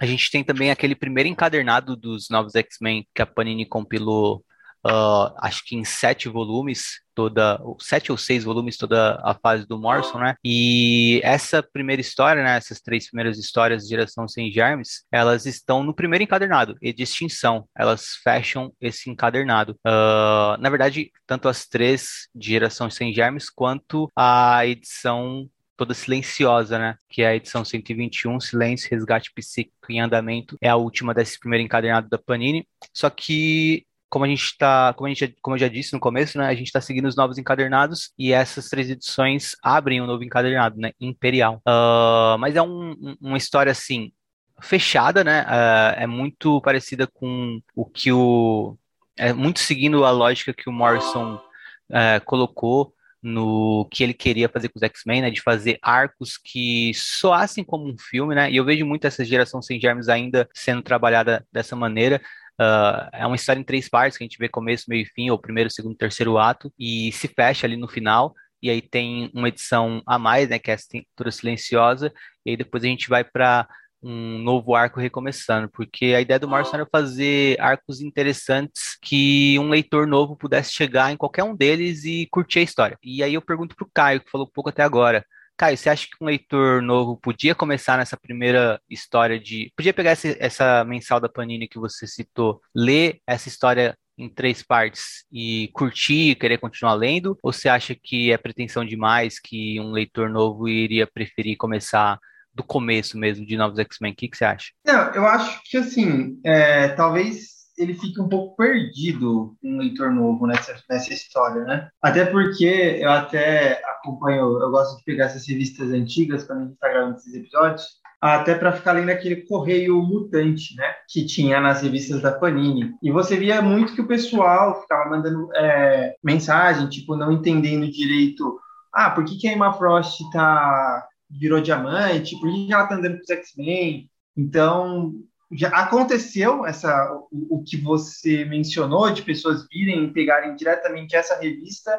É, 0.00 0.04
a 0.04 0.06
gente 0.06 0.30
tem 0.30 0.42
também 0.42 0.70
aquele 0.70 0.94
primeiro 0.94 1.28
encadernado 1.28 1.96
dos 1.96 2.28
novos 2.30 2.54
X-Men 2.54 3.06
que 3.14 3.22
a 3.22 3.26
Panini 3.26 3.66
compilou 3.66 4.44
uh, 4.86 5.34
acho 5.38 5.64
que 5.64 5.76
em 5.76 5.84
sete 5.84 6.28
volumes, 6.28 7.00
toda, 7.14 7.60
sete 7.78 8.10
ou 8.10 8.18
seis 8.18 8.44
volumes, 8.44 8.76
toda 8.76 9.20
a 9.22 9.34
fase 9.34 9.66
do 9.66 9.78
Morrison, 9.78 10.18
né? 10.18 10.34
E 10.44 11.20
essa 11.22 11.62
primeira 11.62 12.00
história, 12.00 12.42
né? 12.42 12.56
Essas 12.56 12.80
três 12.80 13.08
primeiras 13.08 13.38
histórias 13.38 13.88
Geração 13.88 14.26
Sem 14.28 14.50
Germes, 14.50 15.04
elas 15.10 15.46
estão 15.46 15.82
no 15.82 15.94
primeiro 15.94 16.24
encadernado, 16.24 16.76
e 16.80 16.94
extinção. 16.98 17.66
Elas 17.76 18.16
fecham 18.22 18.72
esse 18.80 19.10
encadernado. 19.10 19.72
Uh, 19.86 20.56
na 20.60 20.70
verdade, 20.70 21.10
tanto 21.26 21.48
as 21.48 21.66
três 21.66 22.28
de 22.34 22.50
Geração 22.50 22.90
Sem 22.90 23.12
Germes, 23.12 23.50
quanto 23.50 24.10
a 24.16 24.66
edição 24.66 25.48
toda 25.76 25.94
silenciosa, 25.94 26.78
né? 26.78 26.96
Que 27.08 27.22
é 27.22 27.28
a 27.28 27.36
edição 27.36 27.64
121, 27.64 28.38
Silêncio, 28.38 28.88
Resgate 28.90 29.32
Psíquico 29.34 29.90
em 29.90 30.00
Andamento, 30.00 30.56
é 30.60 30.68
a 30.68 30.76
última 30.76 31.12
desse 31.12 31.38
primeiro 31.38 31.64
encadernado 31.64 32.08
da 32.08 32.18
Panini. 32.18 32.66
Só 32.92 33.10
que 33.10 33.84
como 34.12 34.26
a 34.26 34.28
gente 34.28 34.44
está, 34.44 34.92
como 34.92 35.06
a 35.06 35.08
gente, 35.08 35.34
como 35.40 35.56
eu 35.56 35.60
já 35.60 35.68
disse 35.68 35.94
no 35.94 35.98
começo, 35.98 36.36
né, 36.36 36.46
a 36.46 36.54
gente 36.54 36.66
está 36.66 36.82
seguindo 36.82 37.08
os 37.08 37.16
novos 37.16 37.38
encadernados 37.38 38.12
e 38.18 38.30
essas 38.30 38.68
três 38.68 38.90
edições 38.90 39.56
abrem 39.62 40.02
um 40.02 40.06
novo 40.06 40.22
encadernado, 40.22 40.78
né, 40.78 40.92
Imperial. 41.00 41.62
Uh, 41.66 42.36
mas 42.38 42.54
é 42.54 42.60
um, 42.60 43.16
uma 43.18 43.38
história 43.38 43.72
assim 43.72 44.12
fechada, 44.60 45.24
né? 45.24 45.44
Uh, 45.44 46.02
é 46.02 46.06
muito 46.06 46.60
parecida 46.60 47.06
com 47.06 47.58
o 47.74 47.86
que 47.86 48.12
o 48.12 48.76
é 49.16 49.32
muito 49.32 49.60
seguindo 49.60 50.04
a 50.04 50.10
lógica 50.10 50.52
que 50.52 50.68
o 50.68 50.72
Morrison 50.72 51.36
uh, 51.36 52.22
colocou 52.26 52.92
no 53.22 53.88
que 53.90 54.02
ele 54.02 54.12
queria 54.12 54.48
fazer 54.48 54.68
com 54.68 54.78
os 54.78 54.82
X-Men, 54.82 55.22
né, 55.22 55.30
de 55.30 55.40
fazer 55.40 55.78
arcos 55.80 56.36
que 56.36 56.92
soassem 56.94 57.64
como 57.64 57.88
um 57.88 57.96
filme, 57.96 58.34
né, 58.34 58.50
e 58.50 58.56
eu 58.56 58.64
vejo 58.64 58.84
muito 58.84 59.06
essa 59.06 59.24
geração 59.24 59.62
sem 59.62 59.80
germes 59.80 60.08
ainda 60.08 60.48
sendo 60.52 60.82
trabalhada 60.82 61.46
dessa 61.52 61.76
maneira, 61.76 62.20
Uh, 62.60 63.08
é 63.12 63.26
uma 63.26 63.36
história 63.36 63.60
em 63.60 63.64
três 63.64 63.88
partes, 63.88 64.16
que 64.16 64.24
a 64.24 64.26
gente 64.26 64.38
vê 64.38 64.48
começo, 64.48 64.84
meio 64.88 65.02
e 65.02 65.06
fim, 65.06 65.30
ou 65.30 65.38
primeiro, 65.38 65.70
segundo, 65.70 65.96
terceiro 65.96 66.38
ato, 66.38 66.72
e 66.78 67.10
se 67.12 67.28
fecha 67.28 67.66
ali 67.66 67.76
no 67.76 67.88
final, 67.88 68.34
e 68.62 68.70
aí 68.70 68.80
tem 68.80 69.30
uma 69.34 69.48
edição 69.48 70.02
a 70.06 70.18
mais, 70.18 70.48
né, 70.48 70.58
que 70.58 70.70
é 70.70 70.74
a 70.74 70.78
Cintura 70.78 71.30
Silenciosa, 71.30 72.12
e 72.46 72.50
aí 72.50 72.56
depois 72.56 72.84
a 72.84 72.86
gente 72.86 73.08
vai 73.08 73.24
para 73.24 73.66
um 74.02 74.38
novo 74.38 74.74
arco 74.74 75.00
recomeçando, 75.00 75.70
porque 75.70 76.06
a 76.06 76.20
ideia 76.20 76.38
do 76.38 76.48
Morrison 76.48 76.74
era 76.74 76.86
fazer 76.90 77.60
arcos 77.60 78.00
interessantes 78.00 78.98
que 79.00 79.56
um 79.58 79.68
leitor 79.68 80.06
novo 80.06 80.36
pudesse 80.36 80.72
chegar 80.72 81.12
em 81.12 81.16
qualquer 81.16 81.44
um 81.44 81.54
deles 81.54 82.04
e 82.04 82.26
curtir 82.30 82.58
a 82.58 82.62
história. 82.62 82.98
E 83.02 83.22
aí 83.22 83.34
eu 83.34 83.42
pergunto 83.42 83.76
pro 83.76 83.88
Caio, 83.94 84.20
que 84.20 84.30
falou 84.30 84.50
pouco 84.52 84.70
até 84.70 84.82
agora, 84.82 85.24
Caio, 85.56 85.76
você 85.76 85.90
acha 85.90 86.06
que 86.06 86.16
um 86.20 86.26
leitor 86.26 86.82
novo 86.82 87.16
podia 87.16 87.54
começar 87.54 87.98
nessa 87.98 88.16
primeira 88.16 88.80
história 88.88 89.38
de. 89.38 89.72
Podia 89.76 89.92
pegar 89.92 90.10
essa, 90.12 90.36
essa 90.38 90.84
mensal 90.84 91.20
da 91.20 91.28
Panini 91.28 91.68
que 91.68 91.78
você 91.78 92.06
citou, 92.06 92.60
ler 92.74 93.20
essa 93.26 93.48
história 93.48 93.96
em 94.18 94.28
três 94.28 94.62
partes 94.62 95.24
e 95.32 95.70
curtir 95.72 96.30
e 96.30 96.34
querer 96.34 96.58
continuar 96.58 96.94
lendo? 96.94 97.38
Ou 97.42 97.52
você 97.52 97.68
acha 97.68 97.94
que 97.94 98.32
é 98.32 98.36
pretensão 98.36 98.84
demais 98.84 99.38
que 99.38 99.78
um 99.80 99.92
leitor 99.92 100.28
novo 100.28 100.68
iria 100.68 101.06
preferir 101.06 101.56
começar 101.56 102.18
do 102.54 102.62
começo 102.62 103.18
mesmo 103.18 103.46
de 103.46 103.56
Novos 103.56 103.78
X-Men? 103.78 104.12
O 104.12 104.16
que, 104.16 104.28
que 104.28 104.36
você 104.36 104.44
acha? 104.44 104.72
Não, 104.84 105.14
eu 105.14 105.26
acho 105.26 105.60
que 105.64 105.76
assim, 105.76 106.38
é, 106.44 106.88
talvez 106.88 107.61
ele 107.82 107.94
fica 107.94 108.22
um 108.22 108.28
pouco 108.28 108.56
perdido, 108.56 109.56
um 109.62 109.78
leitor 109.78 110.10
novo 110.10 110.46
nessa, 110.46 110.74
nessa 110.88 111.12
história, 111.12 111.64
né? 111.64 111.88
Até 112.00 112.24
porque 112.24 112.98
eu 113.00 113.10
até 113.10 113.82
acompanho, 113.84 114.60
eu 114.60 114.70
gosto 114.70 114.96
de 114.98 115.04
pegar 115.04 115.26
essas 115.26 115.46
revistas 115.46 115.90
antigas 115.90 116.44
quando 116.44 116.58
a 116.58 116.62
gente 116.62 116.74
está 116.74 116.88
gravando 116.88 117.16
esses 117.16 117.34
episódios, 117.34 118.02
até 118.20 118.54
para 118.54 118.72
ficar 118.72 118.92
lendo 118.92 119.10
aquele 119.10 119.42
correio 119.42 120.00
mutante, 120.00 120.76
né? 120.76 120.84
Que 121.08 121.26
tinha 121.26 121.60
nas 121.60 121.82
revistas 121.82 122.22
da 122.22 122.30
Panini. 122.30 122.94
E 123.02 123.10
você 123.10 123.36
via 123.36 123.60
muito 123.60 123.94
que 123.94 124.00
o 124.00 124.06
pessoal 124.06 124.80
ficava 124.80 125.10
mandando 125.10 125.48
é, 125.56 126.14
mensagem, 126.22 126.88
tipo, 126.88 127.16
não 127.16 127.32
entendendo 127.32 127.90
direito. 127.90 128.60
Ah, 128.94 129.10
por 129.10 129.24
que, 129.24 129.36
que 129.36 129.48
a 129.48 129.52
Emma 129.52 129.72
Frost 129.72 130.20
tá, 130.30 131.04
virou 131.28 131.60
diamante? 131.60 132.38
Por 132.38 132.48
que, 132.48 132.66
que 132.66 132.72
ela 132.72 132.86
tá 132.86 132.94
andando 132.94 133.16
com 133.16 133.22
os 133.22 133.30
X-Men? 133.30 134.08
Então, 134.36 135.12
já 135.52 135.68
aconteceu 135.68 136.66
essa 136.66 137.12
o, 137.30 137.58
o, 137.58 137.64
que 137.64 137.76
você 137.76 138.44
mencionou 138.44 139.12
de 139.12 139.22
pessoas 139.22 139.66
virem 139.68 140.04
e 140.04 140.12
pegarem 140.12 140.56
diretamente 140.56 141.14
essa 141.14 141.38
revista 141.38 141.92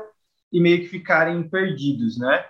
e 0.51 0.59
meio 0.59 0.81
que 0.81 0.87
ficarem 0.87 1.47
perdidos, 1.49 2.17
né? 2.17 2.45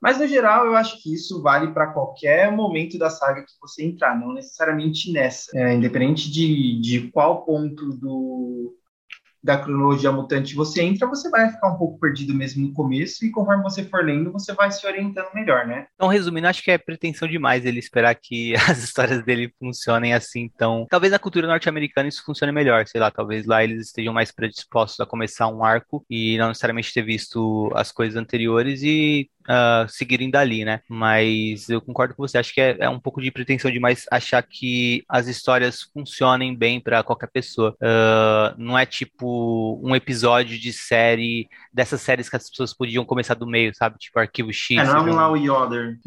Mas 0.00 0.18
no 0.18 0.28
geral 0.28 0.64
eu 0.64 0.76
acho 0.76 1.02
que 1.02 1.12
isso 1.12 1.42
vale 1.42 1.72
para 1.72 1.88
qualquer 1.88 2.52
momento 2.52 2.98
da 2.98 3.10
saga 3.10 3.42
que 3.42 3.52
você 3.60 3.84
entrar, 3.84 4.18
não 4.18 4.32
necessariamente 4.32 5.12
nessa. 5.12 5.50
É, 5.58 5.74
independente 5.74 6.30
de, 6.30 6.80
de 6.80 7.10
qual 7.10 7.44
ponto 7.44 7.88
do, 7.94 8.76
da 9.42 9.56
cronologia 9.56 10.10
mutante 10.12 10.54
você 10.54 10.82
entra, 10.82 11.06
você 11.06 11.28
vai 11.30 11.50
ficar 11.50 11.68
um 11.68 11.76
pouco 11.76 11.98
perdido 11.98 12.34
mesmo 12.34 12.66
no 12.66 12.72
começo, 12.72 13.24
e 13.24 13.30
conforme 13.30 13.62
você 13.62 13.84
for 13.84 14.04
lendo, 14.04 14.32
você 14.32 14.52
vai 14.52 14.70
se 14.70 14.86
orientando 14.86 15.32
melhor, 15.34 15.66
né? 15.66 15.86
Então, 15.94 16.08
resumindo, 16.08 16.46
acho 16.46 16.62
que 16.62 16.70
é 16.70 16.78
pretensão 16.78 17.28
demais 17.28 17.64
ele 17.64 17.78
esperar 17.78 18.14
que 18.14 18.54
as 18.68 18.82
histórias 18.82 19.24
dele 19.24 19.52
funcionem 19.58 20.14
assim. 20.14 20.50
Então, 20.54 20.86
talvez 20.88 21.12
na 21.12 21.18
cultura 21.18 21.46
norte-americana 21.46 22.08
isso 22.08 22.24
funcione 22.24 22.52
melhor, 22.52 22.86
sei 22.86 23.00
lá, 23.00 23.10
talvez 23.10 23.46
lá 23.46 23.62
eles 23.62 23.86
estejam 23.86 24.12
mais 24.12 24.32
predispostos 24.32 25.00
a 25.00 25.06
começar 25.06 25.48
um 25.48 25.64
arco 25.64 26.04
e 26.08 26.36
não 26.38 26.48
necessariamente 26.48 26.92
ter 26.92 27.02
visto 27.02 27.70
as 27.74 27.92
coisas 27.92 28.16
anteriores 28.16 28.82
e 28.82 29.30
uh, 29.48 29.88
seguirem 29.88 30.30
dali, 30.30 30.64
né? 30.64 30.80
Mas 30.88 31.68
eu 31.68 31.80
concordo 31.80 32.14
com 32.14 32.26
você, 32.26 32.38
acho 32.38 32.52
que 32.52 32.60
é, 32.60 32.76
é, 32.80 32.88
um 32.88 33.00
pouco 33.00 33.20
de 33.20 33.30
pretensão 33.30 33.70
demais 33.70 34.06
achar 34.10 34.42
que 34.42 35.02
as 35.08 35.26
histórias 35.26 35.82
funcionem 35.92 36.54
bem 36.54 36.80
para 36.80 37.02
qualquer 37.02 37.28
pessoa. 37.28 37.74
Uh, 37.82 38.54
não 38.58 38.78
é 38.78 38.84
tipo 38.84 39.80
um 39.82 39.94
episódio 39.96 40.58
de 40.58 40.72
série, 40.72 41.48
dessas 41.72 42.00
séries 42.00 42.28
que 42.28 42.36
as 42.36 42.48
pessoas 42.48 42.74
podiam 42.74 43.04
começar 43.04 43.34
do 43.34 43.46
meio, 43.46 43.74
sabe? 43.74 43.98
Tipo 43.98 44.18
Arquivo 44.18 44.52
X. 44.52 44.78
É, 44.78 44.84
não 44.84 44.98
é. 44.98 45.04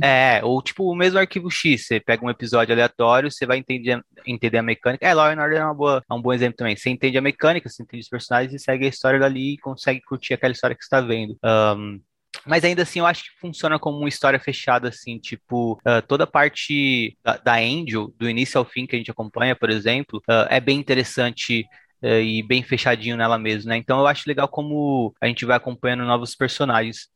É, 0.02 0.42
ou 0.44 0.62
tipo 0.62 0.90
o 0.90 0.96
mesmo 0.96 1.20
Arquivo 1.20 1.50
X, 1.50 1.88
você 1.88 2.00
pega 2.00 2.26
um 2.26 2.30
episódio 2.30 2.74
aleatório, 2.74 3.32
você 3.32 3.46
vai 3.46 3.58
entender, 3.58 4.02
entender 4.26 4.58
a 4.58 4.64
mecânica. 4.64 5.06
É, 5.06 5.14
Law 5.14 5.28
and 5.28 5.42
Order 5.42 5.60
é, 5.60 5.66
uma 5.66 5.74
boa, 5.74 6.04
é 6.10 6.14
um 6.14 6.22
bom 6.22 6.34
exemplo 6.34 6.58
também. 6.58 6.76
Você 6.76 6.90
entende 6.90 7.18
a 7.18 7.22
mecânica, 7.22 7.70
você 7.70 7.84
entende 7.84 8.04
os 8.04 8.10
personagens 8.10 8.54
e 8.54 8.60
segue 8.60 8.86
a 8.86 8.90
história 8.90 9.20
dali 9.20 9.54
e 9.54 9.58
consegue 9.58 10.02
curtir 10.02 10.34
aquela 10.34 10.52
história 10.52 10.76
que 10.76 10.84
você 10.84 10.88
está 10.88 11.02
vendo. 11.02 11.38
Um, 11.44 12.00
mas 12.46 12.64
ainda 12.64 12.84
assim, 12.84 13.00
eu 13.00 13.06
acho 13.06 13.24
que 13.24 13.40
funciona 13.40 13.80
como 13.80 13.98
uma 13.98 14.10
história 14.10 14.40
fechada, 14.40 14.90
assim, 14.90 15.18
tipo, 15.20 15.74
uh, 15.86 16.02
toda 16.08 16.24
a 16.24 16.28
parte 16.28 17.18
da, 17.24 17.38
da, 17.38 17.56
Angel, 17.56 18.14
do 18.18 18.30
início 18.30 18.58
ao 18.58 18.66
fim 18.66 18.86
que 18.86 18.96
a 18.96 19.00
gente 19.00 19.12
acompanha, 19.12 19.56
por 19.56 19.70
exemplo, 19.70 20.20
uh, 20.30 20.48
é 20.50 20.60
bem 20.60 20.80
interessante 20.80 21.66
uh, 22.04 22.08
e 22.08 22.44
bem 22.44 22.64
fechadinho 22.64 23.18
nela 23.18 23.38
mesmo, 23.38 23.70
né? 23.70 23.78
Então 23.78 24.00
eu 24.00 24.08
acho 24.08 24.28
legal 24.28 24.48
como 24.48 25.14
a 25.22 25.28
gente 25.28 25.46
vai 25.46 25.58
acompanhando 25.58 26.06
novos 26.06 26.36
personagens. 26.36 27.10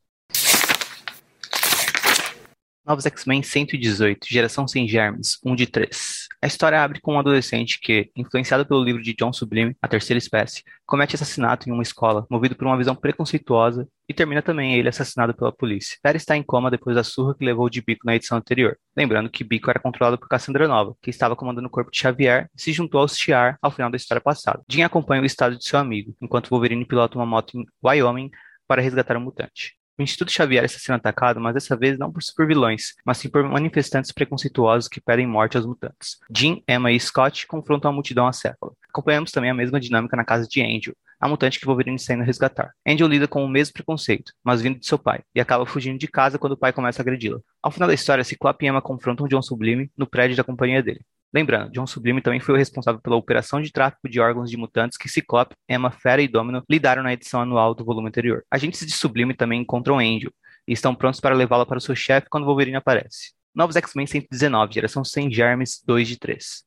Novos 2.86 3.04
X-Men 3.04 3.42
118, 3.42 4.28
Geração 4.30 4.68
Sem 4.68 4.86
Germes, 4.86 5.40
1 5.44 5.56
de 5.56 5.66
3. 5.66 6.28
A 6.40 6.46
história 6.46 6.80
abre 6.80 7.00
com 7.00 7.14
um 7.14 7.18
adolescente 7.18 7.80
que, 7.80 8.12
influenciado 8.14 8.64
pelo 8.64 8.84
livro 8.84 9.02
de 9.02 9.12
John 9.12 9.32
Sublime, 9.32 9.76
A 9.82 9.88
Terceira 9.88 10.18
Espécie, 10.18 10.62
comete 10.86 11.16
assassinato 11.16 11.68
em 11.68 11.72
uma 11.72 11.82
escola, 11.82 12.24
movido 12.30 12.54
por 12.54 12.64
uma 12.64 12.76
visão 12.78 12.94
preconceituosa, 12.94 13.88
e 14.08 14.14
termina 14.14 14.40
também 14.40 14.76
ele 14.76 14.88
assassinado 14.88 15.34
pela 15.34 15.50
polícia. 15.50 15.98
Terry 16.00 16.16
está 16.16 16.36
em 16.36 16.44
coma 16.44 16.70
depois 16.70 16.94
da 16.94 17.02
surra 17.02 17.34
que 17.34 17.44
levou 17.44 17.68
de 17.68 17.82
Bico 17.82 18.06
na 18.06 18.14
edição 18.14 18.38
anterior. 18.38 18.78
Lembrando 18.96 19.28
que 19.28 19.42
Bico 19.42 19.68
era 19.68 19.80
controlado 19.80 20.16
por 20.16 20.28
Cassandra 20.28 20.68
Nova, 20.68 20.94
que 21.02 21.10
estava 21.10 21.34
comandando 21.34 21.66
o 21.66 21.70
corpo 21.70 21.90
de 21.90 21.98
Xavier 21.98 22.48
e 22.56 22.62
se 22.62 22.72
juntou 22.72 23.00
aos 23.00 23.18
Shiar 23.18 23.58
ao 23.60 23.72
final 23.72 23.90
da 23.90 23.96
história 23.96 24.20
passada. 24.20 24.62
Jim 24.70 24.82
acompanha 24.82 25.22
o 25.22 25.26
estado 25.26 25.58
de 25.58 25.66
seu 25.66 25.80
amigo, 25.80 26.14
enquanto 26.22 26.50
Wolverine 26.50 26.84
pilota 26.84 27.18
uma 27.18 27.26
moto 27.26 27.58
em 27.58 27.64
Wyoming 27.84 28.30
para 28.68 28.80
resgatar 28.80 29.16
o 29.16 29.20
mutante. 29.20 29.74
O 29.98 30.02
Instituto 30.02 30.30
Xavier 30.30 30.62
está 30.64 30.78
sendo 30.78 30.96
atacado, 30.96 31.40
mas 31.40 31.54
dessa 31.54 31.74
vez 31.74 31.98
não 31.98 32.12
por 32.12 32.22
supervilões, 32.22 32.94
mas 33.02 33.16
sim 33.16 33.30
por 33.30 33.42
manifestantes 33.42 34.12
preconceituosos 34.12 34.88
que 34.88 35.00
pedem 35.00 35.26
morte 35.26 35.56
aos 35.56 35.64
mutantes. 35.64 36.18
Jim, 36.30 36.62
Emma 36.68 36.92
e 36.92 37.00
Scott 37.00 37.46
confrontam 37.46 37.90
a 37.90 37.94
multidão 37.94 38.26
acéfala. 38.26 38.72
Acompanhamos 38.90 39.32
também 39.32 39.50
a 39.50 39.54
mesma 39.54 39.80
dinâmica 39.80 40.14
na 40.14 40.24
casa 40.24 40.46
de 40.46 40.60
Angel, 40.60 40.94
a 41.18 41.26
mutante 41.26 41.58
que 41.58 41.64
Wolverine 41.64 41.96
está 41.96 42.12
indo 42.12 42.24
resgatar. 42.24 42.72
Angel 42.86 43.08
lida 43.08 43.26
com 43.26 43.42
o 43.42 43.48
mesmo 43.48 43.72
preconceito, 43.72 44.32
mas 44.44 44.60
vindo 44.60 44.78
de 44.78 44.86
seu 44.86 44.98
pai, 44.98 45.22
e 45.34 45.40
acaba 45.40 45.64
fugindo 45.64 45.98
de 45.98 46.08
casa 46.08 46.38
quando 46.38 46.52
o 46.52 46.58
pai 46.58 46.74
começa 46.74 47.00
a 47.00 47.02
agredi-la. 47.02 47.40
Ao 47.62 47.70
final 47.70 47.88
da 47.88 47.94
história, 47.94 48.22
Ciclope 48.22 48.66
e 48.66 48.68
Emma 48.68 48.82
confrontam 48.82 49.26
John 49.26 49.40
Sublime 49.40 49.90
no 49.96 50.06
prédio 50.06 50.36
da 50.36 50.44
companhia 50.44 50.82
dele. 50.82 51.00
Lembrando, 51.34 51.72
John 51.72 51.86
Sublime 51.86 52.22
também 52.22 52.40
foi 52.40 52.54
o 52.54 52.58
responsável 52.58 53.00
pela 53.00 53.16
operação 53.16 53.60
de 53.60 53.70
tráfico 53.70 54.08
de 54.08 54.20
órgãos 54.20 54.50
de 54.50 54.56
mutantes 54.56 54.96
que 54.96 55.08
Ciclope, 55.08 55.54
Emma, 55.68 55.90
Fera 55.90 56.22
e 56.22 56.28
Domino 56.28 56.62
lidaram 56.70 57.02
na 57.02 57.12
edição 57.12 57.40
anual 57.40 57.74
do 57.74 57.84
volume 57.84 58.08
anterior. 58.08 58.44
Agentes 58.50 58.86
de 58.86 58.92
Sublime 58.92 59.34
também 59.34 59.60
encontram 59.60 59.98
Angel, 59.98 60.32
e 60.66 60.72
estão 60.72 60.94
prontos 60.94 61.20
para 61.20 61.34
levá-la 61.34 61.64
para 61.64 61.78
o 61.78 61.80
seu 61.80 61.94
chefe 61.94 62.28
quando 62.28 62.44
Wolverine 62.44 62.76
aparece. 62.76 63.32
Novos 63.54 63.76
X-Men 63.76 64.06
119, 64.06 64.74
geração 64.74 65.04
sem 65.04 65.30
germes 65.30 65.82
2 65.86 66.08
de 66.08 66.18
3. 66.18 66.64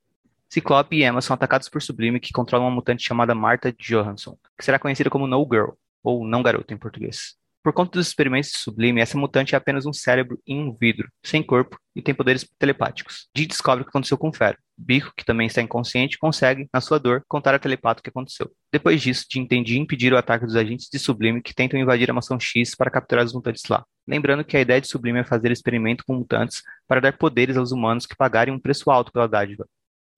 Ciclope 0.49 0.95
e 0.95 1.03
Emma 1.03 1.21
são 1.21 1.33
atacados 1.35 1.69
por 1.69 1.81
Sublime, 1.81 2.19
que 2.19 2.31
controla 2.31 2.65
uma 2.65 2.71
mutante 2.71 3.03
chamada 3.03 3.35
Martha 3.35 3.71
Johansson, 3.73 4.35
que 4.57 4.65
será 4.65 4.79
conhecida 4.79 5.09
como 5.09 5.27
No 5.27 5.47
Girl, 5.51 5.71
ou 6.03 6.25
Não 6.25 6.41
Garota 6.41 6.73
em 6.73 6.77
português. 6.77 7.35
Por 7.61 7.73
conta 7.73 7.99
dos 7.99 8.07
experimentos 8.07 8.51
de 8.51 8.57
Sublime, 8.57 9.01
essa 9.01 9.17
mutante 9.17 9.53
é 9.53 9.57
apenas 9.57 9.85
um 9.85 9.91
cérebro 9.91 10.39
em 10.47 10.61
um 10.61 10.73
vidro, 10.73 11.09
sem 11.25 11.43
corpo 11.43 11.77
e 11.93 12.01
tem 12.01 12.15
poderes 12.15 12.47
telepáticos. 12.57 13.27
Dee 13.35 13.45
descobre 13.45 13.81
o 13.81 13.85
que 13.85 13.89
aconteceu 13.89 14.17
com 14.17 14.31
Fero. 14.31 14.57
Bico, 14.77 15.11
que 15.15 15.25
também 15.25 15.45
está 15.45 15.61
inconsciente, 15.61 16.17
consegue, 16.17 16.69
na 16.73 16.79
sua 16.79 16.97
dor, 16.97 17.21
contar 17.27 17.53
a 17.53 17.59
telepato 17.59 17.99
o 17.99 18.03
que 18.03 18.09
aconteceu. 18.09 18.49
Depois 18.71 19.01
disso, 19.01 19.25
Jim 19.29 19.41
entende 19.41 19.77
impedir 19.77 20.13
o 20.13 20.17
ataque 20.17 20.45
dos 20.45 20.55
agentes 20.55 20.87
de 20.89 20.97
Sublime 20.97 21.41
que 21.41 21.53
tentam 21.53 21.77
invadir 21.77 22.09
a 22.09 22.13
mansão 22.13 22.39
X 22.39 22.75
para 22.75 22.89
capturar 22.89 23.25
os 23.25 23.33
mutantes 23.33 23.63
lá. 23.69 23.83
Lembrando 24.07 24.45
que 24.45 24.55
a 24.55 24.61
ideia 24.61 24.79
de 24.79 24.87
Sublime 24.87 25.19
é 25.19 25.25
fazer 25.25 25.51
experimento 25.51 26.05
com 26.07 26.15
mutantes 26.15 26.63
para 26.87 27.01
dar 27.01 27.17
poderes 27.17 27.57
aos 27.57 27.73
humanos 27.73 28.05
que 28.05 28.15
pagarem 28.15 28.53
um 28.53 28.59
preço 28.59 28.89
alto 28.89 29.11
pela 29.11 29.27
dádiva. 29.27 29.67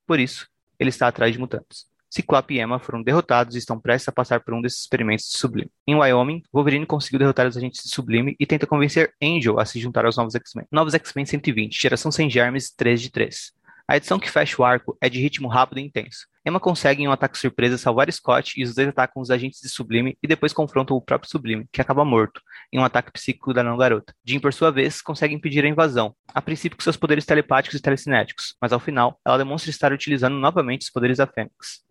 Por 0.06 0.20
isso, 0.20 0.48
ele 0.80 0.90
está 0.90 1.08
atrás 1.08 1.34
de 1.34 1.40
mutantes. 1.40 1.91
Ciclope 2.12 2.54
e 2.54 2.60
Emma 2.60 2.78
foram 2.78 3.02
derrotados 3.02 3.56
e 3.56 3.58
estão 3.58 3.80
prestes 3.80 4.10
a 4.10 4.12
passar 4.12 4.42
por 4.42 4.54
um 4.54 4.62
desses 4.62 4.82
experimentos 4.82 5.30
de 5.30 5.38
Sublime. 5.38 5.72
Em 5.88 5.96
Wyoming, 5.96 6.44
Wolverine 6.52 6.86
conseguiu 6.86 7.20
derrotar 7.20 7.48
os 7.48 7.56
agentes 7.56 7.82
de 7.82 7.90
Sublime 7.90 8.36
e 8.38 8.46
tenta 8.46 8.68
convencer 8.68 9.14
Angel 9.24 9.58
a 9.58 9.66
se 9.66 9.80
juntar 9.80 10.06
aos 10.06 10.18
novos 10.18 10.36
X-Men. 10.36 10.68
Novos 10.70 10.94
X-Men 10.94 11.26
120, 11.26 11.82
geração 11.82 12.12
sem 12.12 12.30
germes 12.30 12.70
3 12.70 13.02
de 13.02 13.10
3. 13.12 13.54
A 13.88 13.98
edição 13.98 14.20
que 14.20 14.30
fecha 14.30 14.62
o 14.62 14.66
arco 14.66 14.98
é 15.02 15.10
de 15.10 15.22
ritmo 15.22 15.48
rápido 15.48 15.80
e 15.80 15.84
intenso. 15.84 16.28
Emma 16.46 16.60
consegue 16.60 17.04
em 17.04 17.08
um 17.08 17.12
ataque 17.12 17.38
surpresa 17.38 17.78
salvar 17.78 18.12
Scott 18.12 18.60
e 18.60 18.64
os 18.64 18.76
dois 18.76 18.88
atacam 18.90 19.22
os 19.22 19.30
agentes 19.30 19.62
de 19.62 19.70
Sublime 19.70 20.18
e 20.22 20.28
depois 20.28 20.52
confrontam 20.52 20.98
o 20.98 21.02
próprio 21.02 21.30
Sublime, 21.30 21.66
que 21.72 21.82
acaba 21.82 22.04
morto, 22.04 22.42
em 22.74 22.80
um 22.80 22.84
ataque 22.84 23.12
psíquico 23.12 23.54
da 23.54 23.64
não 23.64 23.78
garota. 23.78 24.14
Jean, 24.26 24.40
por 24.40 24.54
sua 24.54 24.72
vez, 24.72 25.02
consegue 25.02 25.34
impedir 25.34 25.64
a 25.64 25.68
invasão, 25.68 26.16
a 26.28 26.42
princípio 26.42 26.78
com 26.78 26.84
seus 26.84 26.98
poderes 26.98 27.26
telepáticos 27.26 27.80
e 27.80 27.82
telecinéticos, 27.82 28.56
mas 28.62 28.74
ao 28.74 28.80
final, 28.80 29.20
ela 29.26 29.38
demonstra 29.38 29.70
estar 29.70 29.94
utilizando 29.94 30.36
novamente 30.36 30.82
os 30.82 30.90
poderes 30.90 31.18
da 31.18 31.28
Fênix. 31.28 31.84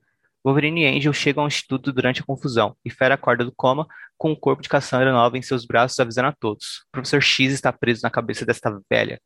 Wolverine 0.45 0.83
e 0.83 0.87
Angel 0.87 1.13
chegam 1.13 1.43
ao 1.43 1.49
instituto 1.49 1.93
durante 1.93 2.21
a 2.21 2.25
confusão, 2.25 2.75
e 2.85 2.91
Fera 2.91 3.15
acorda 3.15 3.45
do 3.45 3.53
coma 3.53 3.87
com 4.17 4.33
o 4.33 4.37
corpo 4.37 4.63
de 4.63 4.69
Cassandra 4.69 5.13
Nova 5.13 5.39
em 5.39 5.43
seus 5.43 5.65
braços 5.65 5.99
avisando 5.99 6.29
a 6.29 6.33
todos. 6.39 6.85
O 6.89 6.93
Professor 6.93 7.23
X 7.23 7.53
está 7.53 7.73
preso 7.73 8.01
na 8.03 8.11
cabeça 8.11 8.45
desta 8.45 8.81
velha. 8.91 9.21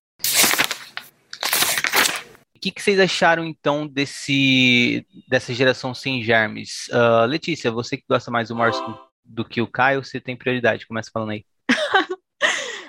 O 2.57 2.61
que, 2.61 2.71
que 2.71 2.81
vocês 2.81 2.99
acharam 2.99 3.45
então 3.45 3.87
desse 3.87 5.07
dessa 5.29 5.53
geração 5.53 5.93
sem 5.93 6.23
germes? 6.23 6.89
Uh, 6.89 7.27
Letícia, 7.27 7.71
você 7.71 7.97
que 7.97 8.05
gosta 8.09 8.31
mais 8.31 8.49
do 8.49 8.57
Morrison 8.57 8.99
do 9.25 9.45
que 9.45 9.61
o 9.61 9.67
Caio, 9.67 10.05
você 10.05 10.21
tem 10.21 10.37
prioridade. 10.37 10.87
Começa 10.87 11.11
falando 11.13 11.31
aí. 11.31 11.45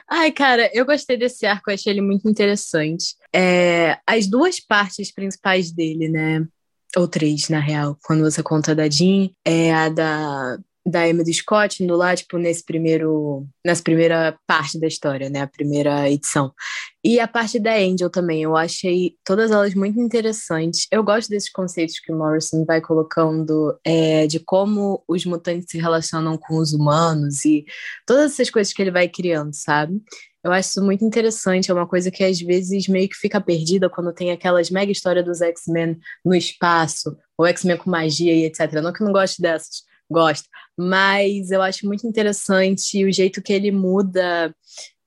Ai, 0.09 0.31
cara, 0.31 0.69
eu 0.73 0.85
gostei 0.85 1.17
desse 1.17 1.45
arco, 1.45 1.71
achei 1.71 1.91
ele 1.91 2.01
muito 2.01 2.29
interessante. 2.29 3.15
É, 3.33 3.97
as 4.07 4.27
duas 4.27 4.59
partes 4.59 5.11
principais 5.11 5.71
dele, 5.71 6.07
né? 6.07 6.45
Ou 6.95 7.07
três, 7.07 7.49
na 7.49 7.59
real, 7.59 7.97
quando 8.03 8.23
você 8.23 8.41
conta 8.41 8.73
da 8.73 8.89
Jean, 8.89 9.29
é 9.43 9.73
a 9.73 9.89
da, 9.89 10.57
da 10.85 11.09
Emma 11.09 11.23
do 11.23 11.33
Scott, 11.33 11.83
indo 11.83 11.95
lá, 11.95 12.15
tipo, 12.15 12.37
nesse 12.37 12.63
primeiro, 12.63 13.47
nessa 13.65 13.81
primeira 13.81 14.37
parte 14.45 14.79
da 14.79 14.85
história, 14.87 15.29
né, 15.29 15.41
a 15.41 15.47
primeira 15.47 16.09
edição. 16.09 16.53
E 17.03 17.19
a 17.19 17.27
parte 17.27 17.59
da 17.59 17.75
Angel 17.75 18.09
também, 18.09 18.43
eu 18.43 18.55
achei 18.55 19.15
todas 19.23 19.49
elas 19.49 19.73
muito 19.73 19.99
interessantes. 19.99 20.87
Eu 20.91 21.03
gosto 21.03 21.29
desses 21.29 21.51
conceitos 21.51 21.99
que 21.99 22.11
o 22.11 22.17
Morrison 22.17 22.63
vai 22.65 22.81
colocando 22.81 23.77
é, 23.83 24.27
de 24.27 24.39
como 24.39 25.03
os 25.07 25.25
mutantes 25.25 25.67
se 25.69 25.79
relacionam 25.79 26.37
com 26.37 26.57
os 26.57 26.73
humanos 26.73 27.43
e 27.45 27.65
todas 28.05 28.33
essas 28.33 28.49
coisas 28.49 28.71
que 28.71 28.81
ele 28.81 28.91
vai 28.91 29.09
criando, 29.09 29.53
sabe? 29.53 30.01
Eu 30.45 30.51
acho 30.51 30.69
isso 30.69 30.83
muito 30.83 31.03
interessante, 31.03 31.71
é 31.71 31.73
uma 31.73 31.87
coisa 31.87 32.11
que 32.11 32.23
às 32.23 32.39
vezes 32.39 32.87
meio 32.87 33.09
que 33.09 33.15
fica 33.15 33.41
perdida 33.41 33.89
quando 33.89 34.13
tem 34.13 34.29
aquelas 34.31 34.69
mega 34.69 34.91
histórias 34.91 35.25
dos 35.25 35.41
X-Men 35.41 35.97
no 36.23 36.35
espaço, 36.35 37.17
ou 37.35 37.47
X-Men 37.47 37.77
com 37.77 37.89
magia 37.89 38.31
e 38.31 38.45
etc. 38.45 38.73
Não 38.73 38.93
que 38.93 39.01
eu 39.01 39.05
não 39.05 39.11
goste 39.11 39.41
dessas, 39.41 39.81
gosto, 40.07 40.47
mas 40.77 41.49
eu 41.49 41.63
acho 41.63 41.87
muito 41.87 42.05
interessante 42.05 43.03
o 43.03 43.11
jeito 43.11 43.41
que 43.41 43.51
ele 43.51 43.71
muda 43.71 44.53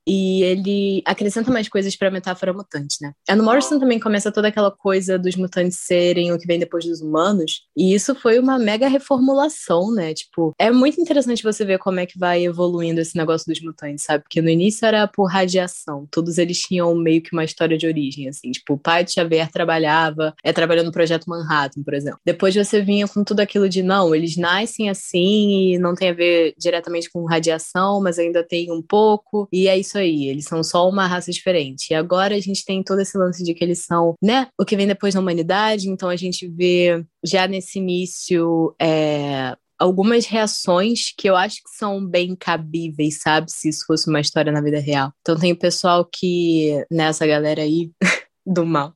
e 0.09 0.43
ele 0.43 1.03
acrescenta 1.05 1.53
mais 1.53 1.69
coisas 1.69 1.95
para 1.95 2.09
a 2.09 2.11
metáfora 2.11 2.53
mutante, 2.53 2.97
né? 3.03 3.13
A 3.29 3.37
no 3.37 3.45
Morrison 3.45 3.79
também 3.79 4.01
começa 4.01 4.33
toda 4.33 4.49
aquela 4.49 4.71
coisa 4.71 5.19
dos 5.19 5.37
mutantes 5.37 5.79
serem 5.79 6.33
o 6.33 6.39
que 6.39 6.47
vem 6.47 6.59
depois 6.59 6.87
dos 6.87 7.03
humanos, 7.03 7.67
e 7.77 7.95
isso 7.95 8.15
foi 8.15 8.39
uma 8.39 8.59
mega 8.59 8.89
reformulação, 8.89 9.93
né? 9.93 10.15
Tipo, 10.15 10.55
é 10.59 10.71
muito 10.71 10.99
interessante 11.01 11.43
você 11.43 11.65
ver 11.65 11.79
como 11.79 12.01
é 12.01 12.07
que 12.07 12.19
vai 12.19 12.45
evoluindo 12.45 13.01
esse 13.01 13.17
negócio 13.17 13.47
dos 13.47 13.61
mutantes, 13.61 14.05
sabe? 14.05 14.25
Porque 14.25 14.41
no 14.41 14.49
início 14.49 14.87
era 14.87 15.07
por 15.07 15.27
radiação, 15.27 16.09
todos 16.11 16.39
eles 16.39 16.59
tinham 16.59 16.95
meio 16.95 17.21
que 17.21 17.33
uma 17.33 17.45
história 17.45 17.77
de 17.77 17.87
origem, 17.87 18.29
assim, 18.29 18.51
tipo, 18.51 18.75
o 18.75 18.79
pai 18.79 19.05
de 19.05 19.13
Xavier 19.13 19.51
trabalhava, 19.51 20.35
é 20.43 20.53
trabalhando 20.53 20.87
no 20.87 20.93
projeto 20.93 21.29
Manhattan, 21.29 21.83
por 21.83 21.93
exemplo. 21.93 22.21
Depois 22.25 22.55
você 22.55 22.81
vinha 22.81 23.07
com 23.07 23.23
tudo 23.23 23.41
aquilo 23.41 23.69
de 23.69 23.83
não, 23.83 24.15
eles 24.15 24.37
nascem 24.37 24.89
assim 24.89 25.75
e 25.75 25.79
não 25.79 25.95
tem 25.95 26.09
a 26.09 26.15
ver 26.15 26.55
diretamente 26.57 27.11
com 27.11 27.27
radiação, 27.27 28.01
mas 28.01 28.19
ainda 28.19 28.43
tem 28.43 28.73
um 28.73 28.81
pouco, 28.81 29.47
e 29.53 29.69
é 29.69 29.77
isso 29.77 29.98
aí, 29.99 30.29
eles 30.29 30.45
são 30.45 30.63
só 30.63 30.89
uma 30.89 31.07
raça 31.07 31.31
diferente. 31.31 31.91
E 31.91 31.95
agora 31.95 32.35
a 32.35 32.41
gente 32.41 32.65
tem 32.65 32.83
todo 32.83 33.01
esse 33.01 33.17
lance 33.19 33.43
de 33.43 33.55
que 33.55 33.65
eles 33.65 33.85
são, 33.85 34.15
né, 34.23 34.49
o 34.59 34.65
que 34.65 34.77
vem 34.77 34.87
depois 34.87 35.15
da 35.15 35.21
humanidade, 35.21 35.89
então 35.89 36.09
a 36.09 36.17
gente 36.17 36.49
vê 36.49 37.05
já 37.25 37.47
nesse 37.47 37.79
início 37.79 38.75
é, 38.81 39.57
algumas 39.79 40.27
reações 40.27 41.13
que 41.17 41.29
eu 41.29 41.37
acho 41.37 41.57
que 41.57 41.71
são 41.71 42.05
bem 42.05 42.35
cabíveis, 42.35 43.21
sabe? 43.21 43.51
Se 43.51 43.69
isso 43.69 43.85
fosse 43.87 44.09
uma 44.09 44.21
história 44.21 44.51
na 44.51 44.61
vida 44.61 44.81
real. 44.81 45.13
Então 45.21 45.39
tem 45.39 45.53
o 45.53 45.59
pessoal 45.59 46.05
que, 46.05 46.85
nessa 46.91 47.27
galera 47.27 47.63
aí 47.63 47.91
do 48.45 48.67
mal, 48.67 48.93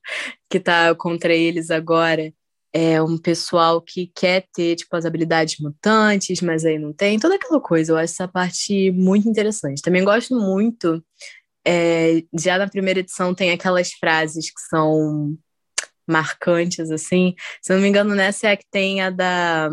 que 0.49 0.59
tá 0.59 0.93
contra 0.95 1.33
eles 1.33 1.71
agora, 1.71 2.33
é 2.73 3.01
um 3.01 3.17
pessoal 3.17 3.79
que 3.79 4.11
quer 4.15 4.47
ter, 4.53 4.75
tipo, 4.75 4.95
as 4.95 5.05
habilidades 5.05 5.59
mutantes, 5.59 6.41
mas 6.41 6.65
aí 6.65 6.79
não 6.79 6.91
tem, 6.91 7.19
toda 7.19 7.35
aquela 7.35 7.61
coisa. 7.61 7.91
Eu 7.91 7.97
acho 7.97 8.13
essa 8.13 8.27
parte 8.27 8.91
muito 8.91 9.29
interessante. 9.29 9.81
Também 9.81 10.03
gosto 10.03 10.35
muito, 10.35 11.03
é, 11.65 12.23
já 12.37 12.57
na 12.57 12.67
primeira 12.67 12.99
edição 12.99 13.33
tem 13.33 13.51
aquelas 13.51 13.91
frases 13.93 14.49
que 14.49 14.61
são 14.69 15.37
marcantes, 16.07 16.91
assim. 16.91 17.35
Se 17.61 17.73
não 17.73 17.81
me 17.81 17.87
engano, 17.87 18.15
nessa 18.15 18.47
é 18.47 18.51
a 18.53 18.57
que 18.57 18.65
tem 18.69 19.01
a 19.01 19.09
da 19.09 19.69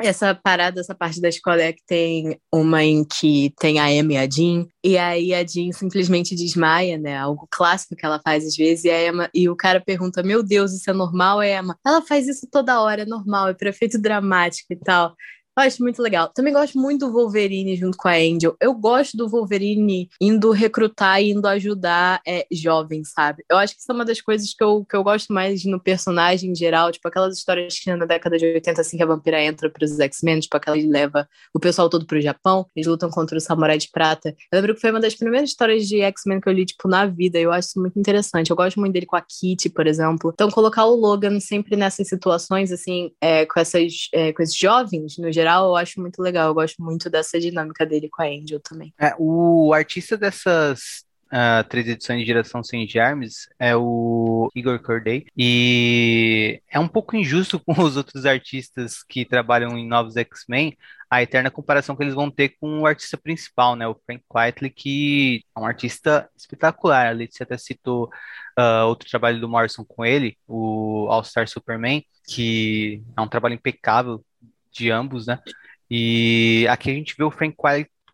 essa 0.00 0.34
parada, 0.34 0.80
essa 0.80 0.94
parte 0.94 1.20
da 1.20 1.28
escola 1.28 1.60
é 1.60 1.72
que 1.72 1.82
tem 1.86 2.38
uma 2.52 2.84
em 2.84 3.04
que 3.04 3.52
tem 3.58 3.80
a 3.80 3.92
Emma 3.92 4.12
e 4.12 4.16
a 4.16 4.28
Jean, 4.28 4.66
e 4.84 4.96
aí 4.96 5.34
a 5.34 5.44
Jean 5.44 5.72
simplesmente 5.72 6.36
desmaia, 6.36 6.96
né? 6.96 7.16
Algo 7.16 7.48
clássico 7.50 7.96
que 7.96 8.06
ela 8.06 8.20
faz 8.22 8.46
às 8.46 8.56
vezes, 8.56 8.84
e 8.84 8.90
a 8.90 9.06
Emma, 9.06 9.30
e 9.34 9.48
o 9.48 9.56
cara 9.56 9.80
pergunta: 9.80 10.22
Meu 10.22 10.42
Deus, 10.42 10.72
isso 10.72 10.88
é 10.88 10.92
normal? 10.92 11.42
Emma. 11.42 11.76
Ela 11.84 12.00
faz 12.02 12.28
isso 12.28 12.46
toda 12.50 12.80
hora, 12.80 13.02
é 13.02 13.06
normal, 13.06 13.48
é 13.48 13.54
prefeito 13.54 14.00
dramático 14.00 14.72
e 14.72 14.76
tal. 14.76 15.14
Eu 15.58 15.64
acho 15.64 15.82
muito 15.82 16.00
legal. 16.00 16.28
Também 16.32 16.52
gosto 16.52 16.78
muito 16.78 17.08
do 17.08 17.12
Wolverine 17.12 17.74
junto 17.74 17.98
com 17.98 18.06
a 18.06 18.12
Angel. 18.12 18.56
Eu 18.60 18.72
gosto 18.72 19.16
do 19.16 19.28
Wolverine 19.28 20.08
indo 20.20 20.52
recrutar 20.52 21.20
e 21.20 21.32
indo 21.32 21.48
ajudar 21.48 22.20
é, 22.24 22.46
jovens, 22.52 23.10
sabe? 23.10 23.42
Eu 23.50 23.56
acho 23.56 23.74
que 23.74 23.80
isso 23.80 23.90
é 23.90 23.94
uma 23.94 24.04
das 24.04 24.20
coisas 24.20 24.54
que 24.54 24.62
eu, 24.62 24.84
que 24.84 24.94
eu 24.94 25.02
gosto 25.02 25.32
mais 25.32 25.64
no 25.64 25.80
personagem 25.80 26.52
em 26.52 26.54
geral. 26.54 26.92
Tipo, 26.92 27.08
aquelas 27.08 27.36
histórias 27.36 27.76
que 27.76 27.92
na 27.92 28.06
década 28.06 28.38
de 28.38 28.44
80, 28.46 28.80
assim, 28.80 28.96
que 28.96 29.02
a 29.02 29.06
vampira 29.06 29.42
entra 29.42 29.68
pros 29.68 29.98
X-Men, 29.98 30.38
tipo, 30.38 30.56
aquela 30.56 30.76
que 30.76 30.86
leva 30.86 31.28
o 31.52 31.58
pessoal 31.58 31.90
todo 31.90 32.06
pro 32.06 32.20
Japão, 32.20 32.64
eles 32.76 32.86
lutam 32.86 33.10
contra 33.10 33.36
o 33.36 33.40
Samurai 33.40 33.78
de 33.78 33.90
Prata. 33.90 34.28
Eu 34.52 34.60
lembro 34.60 34.76
que 34.76 34.80
foi 34.80 34.92
uma 34.92 35.00
das 35.00 35.16
primeiras 35.16 35.50
histórias 35.50 35.88
de 35.88 36.00
X-Men 36.02 36.40
que 36.40 36.48
eu 36.48 36.52
li, 36.52 36.66
tipo, 36.66 36.86
na 36.86 37.04
vida. 37.04 37.36
Eu 37.36 37.50
acho 37.50 37.70
isso 37.70 37.80
muito 37.80 37.98
interessante. 37.98 38.52
Eu 38.52 38.56
gosto 38.56 38.78
muito 38.78 38.92
dele 38.92 39.06
com 39.06 39.16
a 39.16 39.20
Kitty, 39.20 39.70
por 39.70 39.88
exemplo. 39.88 40.30
Então, 40.32 40.52
colocar 40.52 40.84
o 40.84 40.94
Logan 40.94 41.40
sempre 41.40 41.74
nessas 41.74 42.06
situações, 42.06 42.70
assim, 42.70 43.10
é, 43.20 43.44
com, 43.44 43.58
essas, 43.58 44.08
é, 44.14 44.32
com 44.32 44.40
esses 44.40 44.56
jovens, 44.56 45.18
no 45.18 45.32
geral, 45.32 45.47
geral, 45.48 45.68
eu 45.68 45.76
acho 45.76 46.00
muito 46.00 46.20
legal. 46.20 46.48
Eu 46.48 46.54
gosto 46.54 46.82
muito 46.82 47.08
dessa 47.08 47.40
dinâmica 47.40 47.86
dele 47.86 48.08
com 48.10 48.22
a 48.22 48.26
Angel 48.26 48.60
também. 48.60 48.92
É, 48.98 49.14
o 49.18 49.72
artista 49.72 50.16
dessas 50.16 51.04
uh, 51.32 51.66
três 51.68 51.88
edições 51.88 52.20
de 52.20 52.26
Geração 52.26 52.62
Sem 52.62 52.86
Germes 52.86 53.48
é 53.58 53.74
o 53.74 54.50
Igor 54.54 54.78
Corday. 54.80 55.24
E 55.36 56.60
é 56.70 56.78
um 56.78 56.88
pouco 56.88 57.16
injusto 57.16 57.58
com 57.64 57.80
os 57.82 57.96
outros 57.96 58.26
artistas 58.26 59.02
que 59.02 59.24
trabalham 59.24 59.76
em 59.78 59.86
Novos 59.86 60.16
X-Men 60.16 60.76
a 61.10 61.22
eterna 61.22 61.50
comparação 61.50 61.96
que 61.96 62.02
eles 62.02 62.14
vão 62.14 62.30
ter 62.30 62.50
com 62.60 62.80
o 62.80 62.86
artista 62.86 63.16
principal, 63.16 63.74
né? 63.74 63.88
O 63.88 63.98
Frank 64.04 64.22
Quitely, 64.30 64.68
que 64.68 65.42
é 65.56 65.60
um 65.60 65.64
artista 65.64 66.28
espetacular. 66.36 67.06
A 67.06 67.12
Letícia 67.12 67.44
até 67.44 67.56
citou 67.56 68.10
uh, 68.58 68.84
outro 68.86 69.08
trabalho 69.08 69.40
do 69.40 69.48
Morrison 69.48 69.86
com 69.86 70.04
ele, 70.04 70.36
o 70.46 71.06
All-Star 71.08 71.48
Superman, 71.48 72.04
que 72.28 73.02
é 73.16 73.20
um 73.22 73.26
trabalho 73.26 73.54
impecável 73.54 74.22
de 74.78 74.90
ambos, 74.90 75.26
né? 75.26 75.38
E 75.90 76.66
aqui 76.68 76.90
a 76.90 76.94
gente 76.94 77.14
vê 77.16 77.24
o 77.24 77.30
Frank 77.30 77.56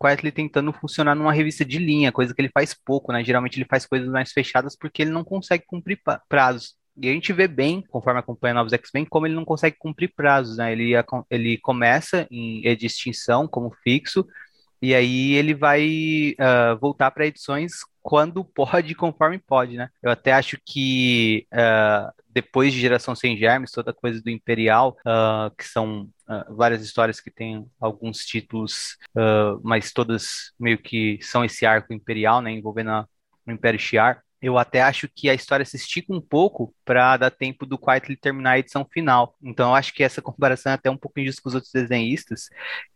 Quietly 0.01 0.31
tentando 0.31 0.73
funcionar 0.73 1.15
numa 1.15 1.33
revista 1.33 1.63
de 1.65 1.77
linha, 1.77 2.11
coisa 2.11 2.33
que 2.33 2.41
ele 2.41 2.51
faz 2.53 2.73
pouco, 2.73 3.11
né? 3.11 3.23
Geralmente 3.23 3.57
ele 3.57 3.67
faz 3.69 3.85
coisas 3.85 4.09
mais 4.09 4.31
fechadas 4.31 4.75
porque 4.77 5.01
ele 5.01 5.11
não 5.11 5.23
consegue 5.23 5.63
cumprir 5.65 5.99
prazos. 6.27 6.75
E 6.97 7.09
a 7.09 7.11
gente 7.11 7.33
vê 7.33 7.47
bem, 7.47 7.81
conforme 7.89 8.19
acompanha 8.19 8.53
Novos 8.53 8.71
X-Men, 8.71 9.05
como 9.05 9.27
ele 9.27 9.35
não 9.35 9.43
consegue 9.43 9.75
cumprir 9.77 10.13
prazos, 10.15 10.57
né? 10.57 10.71
Ele, 10.71 10.93
ele 11.29 11.57
começa 11.57 12.25
em 12.31 12.61
de 12.75 12.85
extinção 12.85 13.47
como 13.47 13.75
fixo, 13.83 14.25
E 14.81 14.93
aí 14.95 15.33
ele 15.33 15.53
vai 15.53 16.35
uh, 16.39 16.77
voltar 16.79 17.11
para 17.11 17.27
edições 17.27 17.73
quando 18.01 18.45
pode, 18.55 18.95
conforme 18.95 19.39
pode, 19.39 19.75
né? 19.77 19.89
Eu 20.01 20.11
até 20.11 20.31
acho 20.33 20.57
que 20.65 21.47
uh, 21.53 22.11
depois 22.29 22.73
de 22.73 22.79
Geração 22.79 23.15
Sem 23.15 23.37
Germes, 23.37 23.71
toda 23.71 23.93
coisa 23.93 24.21
do 24.21 24.29
Imperial, 24.29 24.95
uh, 25.01 25.53
que 25.57 25.65
são 25.65 26.09
várias 26.49 26.81
histórias 26.81 27.19
que 27.19 27.29
têm 27.29 27.65
alguns 27.79 28.25
títulos, 28.25 28.97
mas 29.63 29.91
todas 29.91 30.51
meio 30.59 30.77
que 30.77 31.19
são 31.21 31.45
esse 31.45 31.65
arco 31.65 31.93
imperial, 31.93 32.41
né? 32.41 32.51
Envolvendo 32.51 33.07
o 33.45 33.51
Império 33.51 33.79
Shi'ar 33.79 34.25
eu 34.45 34.59
até 34.59 34.81
acho 34.81 35.09
que 35.09 35.27
a 35.27 35.33
história 35.33 35.65
se 35.65 35.75
estica 35.75 36.13
um 36.13 36.21
pouco 36.21 36.73
para 36.85 37.17
dar 37.17 37.31
tempo 37.31 37.65
do 37.65 37.79
Quietly 37.79 38.15
terminar 38.15 38.51
a 38.51 38.59
edição 38.59 38.85
final. 38.85 39.35
Então, 39.41 39.69
eu 39.69 39.75
acho 39.75 39.91
que 39.91 40.03
essa 40.03 40.21
comparação 40.21 40.71
é 40.71 40.75
até 40.75 40.89
um 40.89 40.97
pouco 40.97 41.19
injusta 41.19 41.41
com 41.41 41.49
os 41.49 41.55
outros 41.55 41.73
desenhistas, 41.73 42.49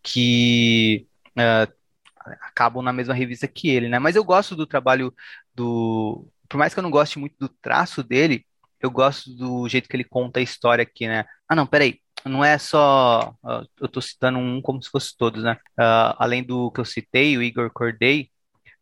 que 0.04 1.08
uh, 1.32 1.74
acabam 2.42 2.84
na 2.84 2.94
mesma 2.94 3.16
revista 3.16 3.48
que 3.48 3.68
ele, 3.70 3.90
né? 3.90 3.98
Mas 3.98 4.16
eu 4.16 4.24
gosto 4.24 4.56
do 4.56 4.68
trabalho 4.68 5.14
do. 5.56 6.28
Por 6.48 6.58
mais 6.58 6.74
que 6.74 6.80
eu 6.80 6.84
não 6.84 6.92
goste 6.92 7.18
muito 7.18 7.36
do 7.40 7.50
traço 7.50 8.04
dele, 8.04 8.46
eu 8.80 8.92
gosto 8.92 9.32
do 9.36 9.68
jeito 9.68 9.90
que 9.90 9.96
ele 9.96 10.04
conta 10.04 10.40
a 10.40 10.44
história 10.44 10.84
aqui, 10.84 11.08
né? 11.08 11.26
Ah, 11.48 11.56
não, 11.56 11.66
peraí. 11.66 12.00
Não 12.26 12.44
é 12.44 12.58
só. 12.58 13.34
Eu 13.80 13.88
tô 13.88 14.02
citando 14.02 14.40
um 14.40 14.62
como 14.62 14.82
se 14.82 14.90
fosse 14.90 15.16
todos, 15.18 15.44
né? 15.44 15.54
Uh, 15.80 16.16
além 16.18 16.44
do 16.44 16.72
que 16.72 16.80
eu 16.80 16.86
citei, 16.86 17.38
o 17.38 17.44
Igor 17.44 17.72
Corday, 17.72 18.30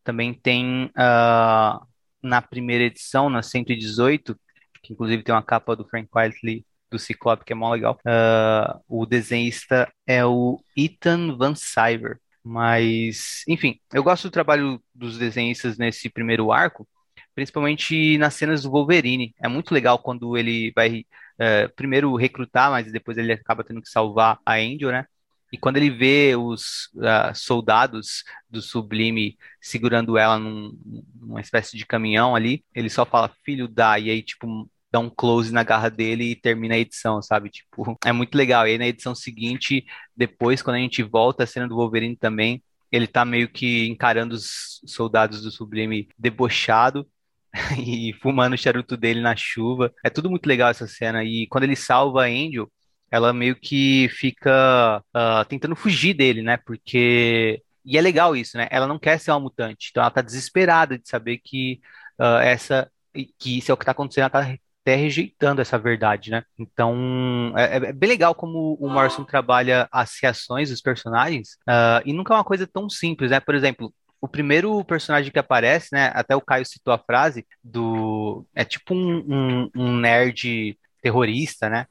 também 0.02 0.34
tem 0.34 0.86
uh, 0.86 1.86
na 2.22 2.42
primeira 2.42 2.84
edição, 2.84 3.30
na 3.30 3.42
118, 3.42 4.38
que 4.82 4.92
inclusive 4.92 5.22
tem 5.22 5.34
uma 5.34 5.42
capa 5.42 5.76
do 5.76 5.86
Frank 5.86 6.08
Whiteley 6.14 6.64
do 6.90 6.98
Ciclope, 6.98 7.44
que 7.44 7.52
é 7.52 7.56
mó 7.56 7.70
legal. 7.72 7.98
Uh, 8.06 8.80
o 8.88 9.06
desenhista 9.06 9.92
é 10.06 10.24
o 10.24 10.60
Ethan 10.76 11.36
Van 11.36 11.54
Syver. 11.54 12.18
Mas, 12.42 13.42
enfim, 13.46 13.78
eu 13.92 14.02
gosto 14.02 14.28
do 14.28 14.32
trabalho 14.32 14.82
dos 14.94 15.18
desenhistas 15.18 15.76
nesse 15.76 16.08
primeiro 16.08 16.50
arco, 16.50 16.88
principalmente 17.34 18.16
nas 18.16 18.34
cenas 18.34 18.62
do 18.62 18.70
Wolverine. 18.70 19.34
É 19.42 19.48
muito 19.48 19.74
legal 19.74 19.98
quando 19.98 20.36
ele 20.36 20.72
vai 20.74 21.04
uh, 21.40 21.72
primeiro 21.74 22.14
recrutar, 22.16 22.70
mas 22.70 22.90
depois 22.92 23.16
ele 23.18 23.32
acaba 23.32 23.64
tendo 23.64 23.82
que 23.82 23.88
salvar 23.88 24.38
a 24.44 24.54
Angel, 24.54 24.90
né? 24.90 25.06
E 25.50 25.56
quando 25.56 25.78
ele 25.78 25.90
vê 25.90 26.36
os 26.36 26.90
uh, 26.96 27.34
soldados 27.34 28.22
do 28.50 28.60
Sublime 28.60 29.38
segurando 29.60 30.18
ela 30.18 30.38
num, 30.38 30.78
numa 31.18 31.40
espécie 31.40 31.76
de 31.76 31.86
caminhão 31.86 32.36
ali, 32.36 32.64
ele 32.74 32.90
só 32.90 33.06
fala, 33.06 33.34
filho 33.44 33.66
da, 33.66 33.98
e 33.98 34.10
aí, 34.10 34.22
tipo, 34.22 34.70
dá 34.90 34.98
um 34.98 35.08
close 35.08 35.52
na 35.52 35.62
garra 35.62 35.88
dele 35.88 36.24
e 36.24 36.36
termina 36.36 36.74
a 36.74 36.78
edição, 36.78 37.22
sabe? 37.22 37.48
Tipo, 37.50 37.96
é 38.04 38.12
muito 38.12 38.36
legal. 38.36 38.66
E 38.66 38.72
aí 38.72 38.78
na 38.78 38.86
edição 38.86 39.14
seguinte, 39.14 39.86
depois, 40.16 40.60
quando 40.60 40.76
a 40.76 40.80
gente 40.80 41.02
volta 41.02 41.44
a 41.44 41.46
cena 41.46 41.66
do 41.66 41.76
Wolverine 41.76 42.16
também, 42.16 42.62
ele 42.90 43.06
tá 43.06 43.24
meio 43.24 43.48
que 43.48 43.86
encarando 43.86 44.34
os 44.34 44.80
soldados 44.86 45.42
do 45.42 45.50
Sublime 45.50 46.08
debochado 46.18 47.06
e 47.78 48.12
fumando 48.14 48.54
o 48.54 48.58
charuto 48.58 48.96
dele 48.96 49.20
na 49.20 49.34
chuva. 49.36 49.92
É 50.04 50.10
tudo 50.10 50.30
muito 50.30 50.46
legal 50.46 50.70
essa 50.70 50.86
cena. 50.86 51.24
E 51.24 51.46
quando 51.48 51.64
ele 51.64 51.76
salva 51.76 52.24
a 52.24 52.26
Angel, 52.26 52.70
ela 53.10 53.32
meio 53.32 53.56
que 53.56 54.08
fica 54.10 55.02
uh, 55.14 55.44
tentando 55.48 55.76
fugir 55.76 56.14
dele, 56.14 56.42
né? 56.42 56.56
Porque. 56.56 57.62
E 57.84 57.96
é 57.96 58.00
legal 58.00 58.36
isso, 58.36 58.56
né? 58.58 58.68
Ela 58.70 58.86
não 58.86 58.98
quer 58.98 59.18
ser 59.18 59.30
uma 59.30 59.40
mutante, 59.40 59.88
então 59.90 60.02
ela 60.02 60.10
tá 60.10 60.20
desesperada 60.20 60.98
de 60.98 61.08
saber 61.08 61.38
que 61.38 61.80
uh, 62.20 62.38
essa. 62.38 62.90
que 63.38 63.58
isso 63.58 63.70
é 63.70 63.74
o 63.74 63.76
que 63.76 63.84
tá 63.86 63.92
acontecendo, 63.92 64.24
ela 64.24 64.30
tá 64.30 64.58
até 64.82 64.94
rejeitando 64.94 65.60
essa 65.60 65.78
verdade, 65.78 66.30
né? 66.30 66.42
Então, 66.58 67.52
é, 67.56 67.76
é 67.76 67.92
bem 67.92 68.08
legal 68.08 68.34
como 68.34 68.74
o 68.80 68.88
Morrison 68.88 69.24
trabalha 69.24 69.88
as 69.92 70.16
reações 70.20 70.70
dos 70.70 70.80
personagens, 70.80 71.58
uh, 71.68 72.02
e 72.04 72.12
nunca 72.12 72.34
é 72.34 72.36
uma 72.36 72.44
coisa 72.44 72.66
tão 72.66 72.88
simples, 72.88 73.30
né? 73.30 73.40
Por 73.40 73.54
exemplo, 73.54 73.92
o 74.20 74.28
primeiro 74.28 74.84
personagem 74.84 75.32
que 75.32 75.38
aparece, 75.38 75.88
né? 75.92 76.10
Até 76.14 76.34
o 76.36 76.40
Caio 76.40 76.64
citou 76.66 76.92
a 76.92 76.98
frase 76.98 77.46
do. 77.62 78.46
É 78.54 78.64
tipo 78.64 78.94
um, 78.94 79.64
um, 79.66 79.70
um 79.76 79.96
nerd 79.98 80.78
terrorista, 81.02 81.68
né? 81.68 81.86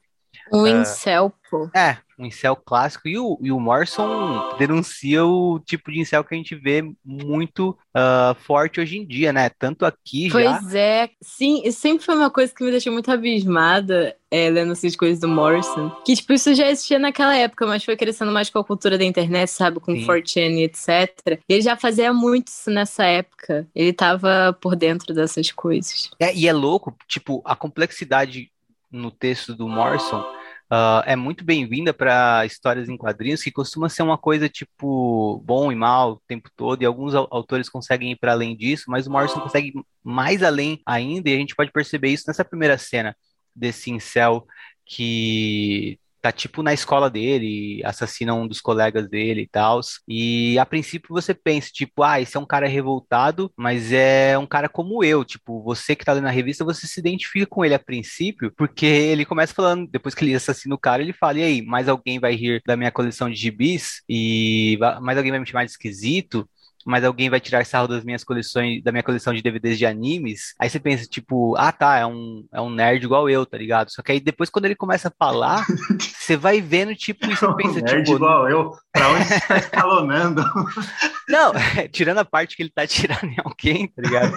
Um 0.52 0.62
uh, 0.62 0.68
incel, 0.68 1.32
pô. 1.50 1.70
É, 1.74 1.98
um 2.18 2.26
incel 2.26 2.56
clássico. 2.56 3.08
E 3.08 3.18
o, 3.18 3.38
e 3.40 3.52
o 3.52 3.60
Morrison 3.60 4.56
denuncia 4.58 5.24
o 5.24 5.60
tipo 5.60 5.92
de 5.92 6.00
incel 6.00 6.24
que 6.24 6.34
a 6.34 6.36
gente 6.36 6.54
vê 6.56 6.82
muito 7.04 7.70
uh, 7.94 8.34
forte 8.34 8.80
hoje 8.80 8.98
em 8.98 9.06
dia, 9.06 9.32
né? 9.32 9.48
Tanto 9.48 9.86
aqui 9.86 10.28
pois 10.30 10.44
já. 10.44 10.58
Pois 10.58 10.74
é. 10.74 11.10
Sim, 11.22 11.70
sempre 11.70 12.04
foi 12.04 12.16
uma 12.16 12.30
coisa 12.30 12.52
que 12.52 12.64
me 12.64 12.70
deixou 12.70 12.92
muito 12.92 13.10
abismada 13.10 14.16
é, 14.30 14.50
lendo 14.50 14.72
essas 14.72 14.96
coisas 14.96 15.20
do 15.20 15.28
Morrison. 15.28 15.90
Que, 16.04 16.14
tipo, 16.14 16.32
isso 16.32 16.52
já 16.54 16.68
existia 16.68 16.98
naquela 16.98 17.36
época, 17.36 17.66
mas 17.66 17.84
foi 17.84 17.96
crescendo 17.96 18.32
mais 18.32 18.50
com 18.50 18.58
a 18.58 18.64
cultura 18.64 18.98
da 18.98 19.04
internet, 19.04 19.48
sabe? 19.48 19.80
Com 19.80 19.94
4chan 19.94 20.58
e 20.58 20.64
etc. 20.64 21.40
E 21.48 21.54
ele 21.54 21.62
já 21.62 21.76
fazia 21.76 22.12
muito 22.12 22.48
isso 22.48 22.70
nessa 22.70 23.04
época. 23.04 23.66
Ele 23.74 23.92
tava 23.92 24.56
por 24.60 24.74
dentro 24.74 25.14
dessas 25.14 25.50
coisas. 25.52 26.10
É, 26.18 26.34
e 26.34 26.48
é 26.48 26.52
louco, 26.52 26.94
tipo, 27.06 27.40
a 27.44 27.54
complexidade 27.54 28.50
no 28.90 29.10
texto 29.10 29.54
do 29.54 29.68
Morrison 29.68 30.24
uh, 30.70 31.02
é 31.06 31.16
muito 31.16 31.44
bem-vinda 31.44 31.92
para 31.92 32.44
histórias 32.46 32.88
em 32.88 32.96
quadrinhos, 32.96 33.42
que 33.42 33.50
costuma 33.50 33.88
ser 33.88 34.02
uma 34.02 34.18
coisa 34.18 34.48
tipo 34.48 35.42
bom 35.44 35.72
e 35.72 35.74
mal 35.74 36.12
o 36.12 36.22
tempo 36.26 36.50
todo, 36.56 36.82
e 36.82 36.86
alguns 36.86 37.14
autores 37.14 37.68
conseguem 37.68 38.12
ir 38.12 38.16
para 38.16 38.32
além 38.32 38.56
disso, 38.56 38.84
mas 38.88 39.06
o 39.06 39.10
Morrison 39.10 39.40
consegue 39.40 39.72
mais 40.02 40.42
além 40.42 40.80
ainda, 40.86 41.30
e 41.30 41.34
a 41.34 41.38
gente 41.38 41.56
pode 41.56 41.72
perceber 41.72 42.10
isso 42.10 42.24
nessa 42.26 42.44
primeira 42.44 42.78
cena 42.78 43.16
desse 43.54 43.90
incel 43.90 44.46
que 44.84 45.98
tá 46.20 46.32
tipo 46.32 46.62
na 46.62 46.72
escola 46.72 47.10
dele, 47.10 47.82
assassina 47.84 48.34
um 48.34 48.46
dos 48.46 48.60
colegas 48.60 49.08
dele 49.08 49.42
e 49.42 49.48
tal. 49.48 49.80
E 50.06 50.58
a 50.58 50.66
princípio 50.66 51.14
você 51.14 51.34
pensa, 51.34 51.70
tipo, 51.72 52.02
ah, 52.02 52.20
esse 52.20 52.36
é 52.36 52.40
um 52.40 52.46
cara 52.46 52.66
revoltado, 52.66 53.52
mas 53.56 53.92
é 53.92 54.36
um 54.38 54.46
cara 54.46 54.68
como 54.68 55.04
eu. 55.04 55.24
Tipo, 55.24 55.62
você 55.62 55.94
que 55.96 56.04
tá 56.04 56.12
lendo 56.12 56.26
a 56.26 56.30
revista, 56.30 56.64
você 56.64 56.86
se 56.86 57.00
identifica 57.00 57.46
com 57.46 57.64
ele 57.64 57.74
a 57.74 57.78
princípio, 57.78 58.52
porque 58.56 58.86
ele 58.86 59.24
começa 59.24 59.54
falando, 59.54 59.88
depois 59.90 60.14
que 60.14 60.24
ele 60.24 60.34
assassina 60.34 60.74
o 60.74 60.78
cara, 60.78 61.02
ele 61.02 61.12
fala, 61.12 61.38
e 61.38 61.42
aí, 61.42 61.62
mais 61.62 61.88
alguém 61.88 62.18
vai 62.18 62.34
rir 62.34 62.62
da 62.66 62.76
minha 62.76 62.90
coleção 62.90 63.28
de 63.30 63.36
gibis? 63.36 64.02
E 64.08 64.78
mais 65.00 65.16
alguém 65.16 65.30
vai 65.32 65.40
me 65.40 65.46
chamar 65.46 65.64
de 65.64 65.70
esquisito? 65.72 66.48
Mas 66.88 67.04
alguém 67.04 67.28
vai 67.28 67.40
tirar 67.40 67.66
sarro 67.66 67.86
das 67.86 68.02
minhas 68.02 68.24
coleções, 68.24 68.82
da 68.82 68.90
minha 68.90 69.02
coleção 69.02 69.34
de 69.34 69.42
DVDs 69.42 69.78
de 69.78 69.84
animes, 69.84 70.54
aí 70.58 70.70
você 70.70 70.80
pensa, 70.80 71.06
tipo, 71.06 71.54
ah 71.56 71.70
tá, 71.70 71.98
é 71.98 72.06
um, 72.06 72.46
é 72.52 72.60
um 72.60 72.70
nerd 72.70 73.04
igual 73.04 73.28
eu, 73.28 73.44
tá 73.44 73.58
ligado? 73.58 73.92
Só 73.92 74.02
que 74.02 74.12
aí 74.12 74.20
depois 74.20 74.48
quando 74.48 74.64
ele 74.64 74.74
começa 74.74 75.08
a 75.08 75.12
falar, 75.18 75.66
você 76.00 76.36
vai 76.36 76.60
vendo, 76.60 76.94
tipo, 76.94 77.26
e 77.26 77.36
você 77.36 77.44
é 77.44 77.48
um 77.48 77.56
pensa, 77.56 77.80
nerd 77.80 78.04
tipo. 78.04 78.16
igual 78.16 78.48
eu, 78.48 78.72
pra 78.90 79.08
onde 79.10 79.24
você 79.24 79.40
tá 79.40 79.58
escalonando? 79.58 80.42
Não, 81.28 81.52
tirando 81.92 82.18
a 82.18 82.24
parte 82.24 82.56
que 82.56 82.62
ele 82.62 82.70
tá 82.70 82.86
tirando 82.86 83.24
em 83.24 83.36
alguém, 83.44 83.86
tá 83.88 84.02
ligado? 84.02 84.32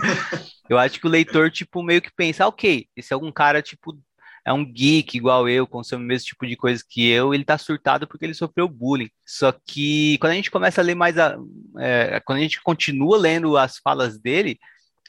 Eu 0.70 0.78
acho 0.78 1.00
que 1.00 1.08
o 1.08 1.10
leitor, 1.10 1.50
tipo, 1.50 1.82
meio 1.82 2.02
que 2.02 2.12
pensa, 2.14 2.44
ah, 2.44 2.48
ok, 2.48 2.86
esse 2.96 3.14
é 3.14 3.16
algum 3.16 3.32
cara, 3.32 3.62
tipo, 3.62 3.98
é 4.46 4.52
um 4.52 4.66
geek 4.66 5.18
igual 5.18 5.48
eu, 5.48 5.68
consome 5.68 6.04
o 6.04 6.08
mesmo 6.08 6.26
tipo 6.28 6.48
de 6.48 6.56
coisa 6.56 6.84
que 6.88 7.08
eu, 7.10 7.34
ele 7.34 7.46
tá 7.46 7.58
surtado 7.58 8.08
porque 8.08 8.26
ele 8.26 8.34
sofreu 8.34 8.68
bullying. 8.68 9.10
Só 9.26 9.52
que 9.52 10.18
quando 10.20 10.34
a 10.34 10.36
gente 10.36 10.52
começa 10.52 10.82
a 10.82 10.84
ler 10.84 10.96
mais 10.96 11.18
a. 11.18 11.38
É, 11.80 12.20
quando 12.26 12.40
a 12.40 12.42
gente 12.42 12.62
continua 12.62 13.18
lendo 13.18 13.58
as 13.58 13.78
falas 13.78 14.20
dele, 14.20 14.60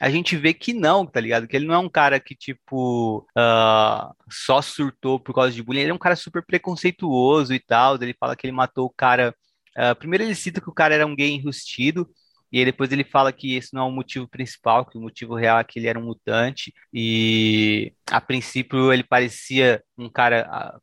a 0.01 0.09
gente 0.09 0.35
vê 0.37 0.53
que 0.53 0.73
não, 0.73 1.05
tá 1.05 1.19
ligado? 1.19 1.47
Que 1.47 1.55
ele 1.55 1.65
não 1.65 1.75
é 1.75 1.77
um 1.77 1.89
cara 1.89 2.19
que, 2.19 2.35
tipo, 2.35 3.27
uh, 3.37 4.13
só 4.29 4.61
surtou 4.61 5.19
por 5.19 5.33
causa 5.33 5.51
de 5.51 5.63
bullying, 5.63 5.81
ele 5.81 5.91
é 5.91 5.93
um 5.93 5.97
cara 5.97 6.15
super 6.15 6.43
preconceituoso 6.45 7.53
e 7.53 7.59
tal. 7.59 7.95
Ele 8.01 8.15
fala 8.19 8.35
que 8.35 8.45
ele 8.45 8.51
matou 8.51 8.85
o 8.85 8.93
cara. 8.95 9.35
Uh, 9.77 9.95
primeiro 9.95 10.23
ele 10.23 10.35
cita 10.35 10.61
que 10.61 10.69
o 10.69 10.73
cara 10.73 10.93
era 10.93 11.05
um 11.07 11.15
gay 11.15 11.31
enrustido, 11.31 12.07
e 12.53 12.59
aí 12.59 12.65
depois 12.65 12.91
ele 12.91 13.03
fala 13.03 13.33
que 13.33 13.55
esse 13.55 13.73
não 13.73 13.81
é 13.81 13.85
o 13.85 13.91
motivo 13.91 14.27
principal, 14.27 14.85
que 14.85 14.95
o 14.95 15.01
motivo 15.01 15.33
real 15.35 15.57
é 15.59 15.63
que 15.63 15.79
ele 15.79 15.87
era 15.87 15.97
um 15.97 16.03
mutante. 16.05 16.71
E 16.93 17.91
a 18.11 18.21
princípio 18.21 18.93
ele 18.93 19.03
parecia 19.03 19.83
um 19.97 20.07
cara 20.07 20.47
ah, 20.51 20.79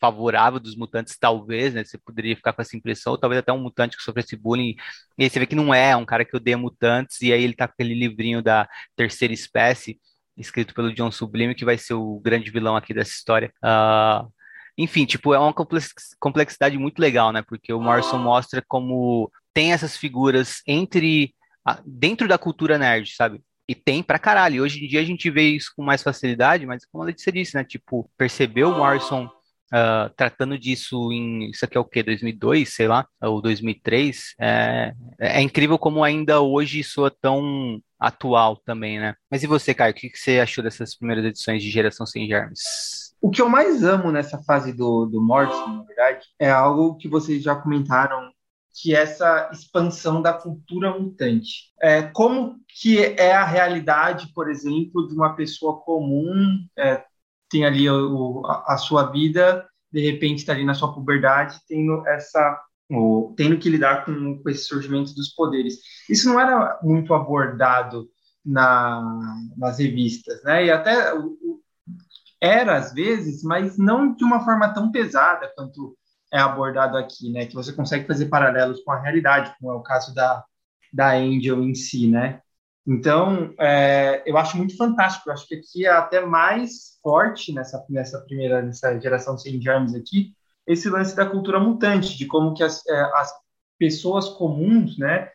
favorável 0.00 0.58
dos 0.58 0.76
mutantes, 0.76 1.16
talvez, 1.16 1.72
né? 1.72 1.84
Você 1.84 1.96
poderia 1.98 2.34
ficar 2.34 2.52
com 2.52 2.62
essa 2.62 2.76
impressão, 2.76 3.12
ou 3.12 3.18
talvez 3.18 3.38
até 3.38 3.52
um 3.52 3.60
mutante 3.62 3.96
que 3.96 4.02
sofresse 4.02 4.36
bullying. 4.36 4.74
E 5.16 5.24
aí 5.24 5.30
você 5.30 5.38
vê 5.38 5.46
que 5.46 5.54
não 5.54 5.72
é, 5.72 5.90
é 5.90 5.96
um 5.96 6.04
cara 6.04 6.24
que 6.24 6.36
odeia 6.36 6.58
mutantes, 6.58 7.20
e 7.22 7.32
aí 7.32 7.44
ele 7.44 7.54
tá 7.54 7.68
com 7.68 7.74
aquele 7.74 7.94
livrinho 7.94 8.42
da 8.42 8.68
terceira 8.96 9.32
espécie, 9.32 10.00
escrito 10.36 10.74
pelo 10.74 10.92
John 10.92 11.12
Sublime, 11.12 11.54
que 11.54 11.64
vai 11.64 11.78
ser 11.78 11.94
o 11.94 12.18
grande 12.20 12.50
vilão 12.50 12.76
aqui 12.76 12.92
dessa 12.92 13.12
história. 13.12 13.52
Uh, 13.64 14.28
enfim, 14.76 15.06
tipo, 15.06 15.32
é 15.32 15.38
uma 15.38 15.54
complexidade 16.18 16.76
muito 16.76 16.98
legal, 16.98 17.32
né? 17.32 17.42
Porque 17.42 17.72
o 17.72 17.80
Morrison 17.80 18.18
mostra 18.18 18.62
como 18.66 19.30
tem 19.54 19.72
essas 19.72 19.96
figuras 19.96 20.60
entre 20.66 21.32
dentro 21.86 22.28
da 22.28 22.36
cultura 22.36 22.76
nerd, 22.76 23.14
sabe? 23.14 23.40
E 23.66 23.74
tem 23.74 24.02
pra 24.02 24.18
caralho. 24.18 24.62
Hoje 24.62 24.84
em 24.84 24.88
dia 24.88 25.00
a 25.00 25.04
gente 25.04 25.30
vê 25.30 25.48
isso 25.48 25.72
com 25.74 25.82
mais 25.82 26.02
facilidade, 26.02 26.66
mas 26.66 26.84
como 26.84 27.02
a 27.02 27.06
Letícia 27.06 27.32
disse, 27.32 27.54
né? 27.54 27.64
Tipo, 27.64 28.10
percebeu 28.18 28.68
o 28.68 28.76
Morrison 28.76 29.24
uh, 29.24 30.10
tratando 30.14 30.58
disso 30.58 31.10
em. 31.10 31.50
Isso 31.50 31.64
aqui 31.64 31.78
é 31.78 31.80
o 31.80 31.84
quê? 31.84 32.02
2002, 32.02 32.74
sei 32.74 32.88
lá, 32.88 33.06
ou 33.22 33.40
2003. 33.40 34.34
É, 34.38 34.92
é 35.18 35.40
incrível 35.40 35.78
como 35.78 36.04
ainda 36.04 36.42
hoje 36.42 36.84
soa 36.84 37.10
tão 37.10 37.80
atual 37.98 38.56
também, 38.56 38.98
né? 38.98 39.14
Mas 39.30 39.42
e 39.42 39.46
você, 39.46 39.72
Caio? 39.72 39.92
O 39.92 39.94
que 39.94 40.10
você 40.14 40.40
achou 40.40 40.62
dessas 40.62 40.94
primeiras 40.94 41.24
edições 41.24 41.62
de 41.62 41.70
Geração 41.70 42.04
Sem 42.04 42.26
Germes? 42.26 43.14
O 43.18 43.30
que 43.30 43.40
eu 43.40 43.48
mais 43.48 43.82
amo 43.82 44.12
nessa 44.12 44.42
fase 44.42 44.74
do, 44.74 45.06
do 45.06 45.22
Morrison, 45.22 45.78
na 45.78 45.82
verdade, 45.84 46.26
é 46.38 46.50
algo 46.50 46.96
que 46.96 47.08
vocês 47.08 47.42
já 47.42 47.56
comentaram 47.56 48.30
que 48.74 48.94
essa 48.94 49.50
expansão 49.52 50.20
da 50.20 50.32
cultura 50.32 50.98
mutante. 50.98 51.72
É, 51.80 52.02
como 52.02 52.56
que 52.80 52.98
é 52.98 53.32
a 53.32 53.44
realidade, 53.44 54.32
por 54.34 54.50
exemplo, 54.50 55.06
de 55.06 55.14
uma 55.14 55.34
pessoa 55.36 55.80
comum, 55.80 56.58
é, 56.76 57.04
tem 57.48 57.64
ali 57.64 57.88
o, 57.88 58.42
a, 58.46 58.74
a, 58.74 58.76
sua 58.76 59.10
vida, 59.12 59.64
de 59.92 60.00
repente 60.00 60.38
está 60.38 60.52
ali 60.52 60.64
na 60.64 60.74
sua 60.74 60.92
puberdade, 60.92 61.60
tendo 61.68 62.04
essa 62.08 62.60
o, 62.90 63.32
tendo 63.36 63.58
que 63.58 63.70
lidar 63.70 64.04
com, 64.04 64.42
com 64.42 64.50
esse 64.50 64.64
surgimento 64.64 65.14
dos 65.14 65.28
poderes. 65.28 65.78
Isso 66.10 66.28
não 66.28 66.38
era 66.38 66.78
muito 66.82 67.14
abordado 67.14 68.08
na, 68.44 69.36
nas 69.56 69.78
revistas, 69.78 70.42
né? 70.42 70.66
E 70.66 70.70
até 70.70 71.12
era 72.40 72.76
às 72.76 72.92
vezes, 72.92 73.42
mas 73.42 73.78
não 73.78 74.14
de 74.14 74.24
uma 74.24 74.44
forma 74.44 74.68
tão 74.74 74.90
pesada 74.90 75.50
quanto 75.56 75.96
é 76.34 76.38
abordado 76.40 76.98
aqui, 76.98 77.30
né? 77.30 77.46
Que 77.46 77.54
você 77.54 77.72
consegue 77.72 78.08
fazer 78.08 78.26
paralelos 78.26 78.80
com 78.82 78.90
a 78.90 79.00
realidade, 79.00 79.54
como 79.56 79.70
é 79.70 79.74
o 79.76 79.82
caso 79.82 80.12
da, 80.12 80.44
da 80.92 81.12
Angel 81.12 81.62
em 81.62 81.76
si, 81.76 82.08
né? 82.08 82.40
Então, 82.84 83.54
é, 83.58 84.20
eu 84.26 84.36
acho 84.36 84.56
muito 84.56 84.76
fantástico. 84.76 85.30
Eu 85.30 85.32
acho 85.32 85.46
que 85.46 85.54
aqui 85.54 85.86
é 85.86 85.90
até 85.90 86.20
mais 86.20 86.98
forte 87.00 87.52
nessa, 87.52 87.82
nessa 87.88 88.20
primeira 88.22 88.60
nessa 88.60 88.98
geração 89.00 89.38
sem 89.38 89.62
germes 89.62 89.94
aqui, 89.94 90.32
esse 90.66 90.90
lance 90.90 91.14
da 91.14 91.24
cultura 91.24 91.60
mutante, 91.60 92.18
de 92.18 92.26
como 92.26 92.52
que 92.52 92.64
as, 92.64 92.84
é, 92.88 93.00
as 93.14 93.32
pessoas 93.78 94.28
comuns, 94.30 94.98
né, 94.98 95.28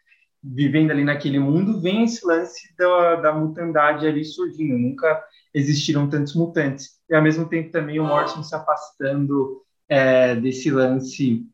vivendo 0.43 0.91
ali 0.91 1.05
naquele 1.05 1.39
mundo, 1.39 1.79
vem 1.79 2.03
esse 2.03 2.25
lance 2.25 2.75
da, 2.77 3.15
da 3.15 3.33
mutandade 3.33 4.05
ali 4.05 4.25
surgindo. 4.25 4.77
Nunca 4.77 5.23
existiram 5.53 6.09
tantos 6.09 6.35
mutantes. 6.35 6.99
E 7.09 7.15
ao 7.15 7.21
mesmo 7.21 7.47
tempo 7.47 7.71
também 7.71 8.01
o 8.01 8.03
Morrison 8.03 8.43
se 8.43 8.53
afastando 8.53 9.63
é, 9.89 10.35
desse 10.35 10.69
lance 10.69 11.45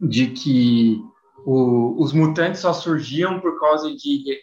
de 0.00 0.28
que 0.28 1.00
o, 1.44 2.02
os 2.02 2.12
mutantes 2.12 2.60
só 2.60 2.72
surgiam 2.72 3.40
por 3.40 3.58
causa 3.58 3.94
de 3.94 4.38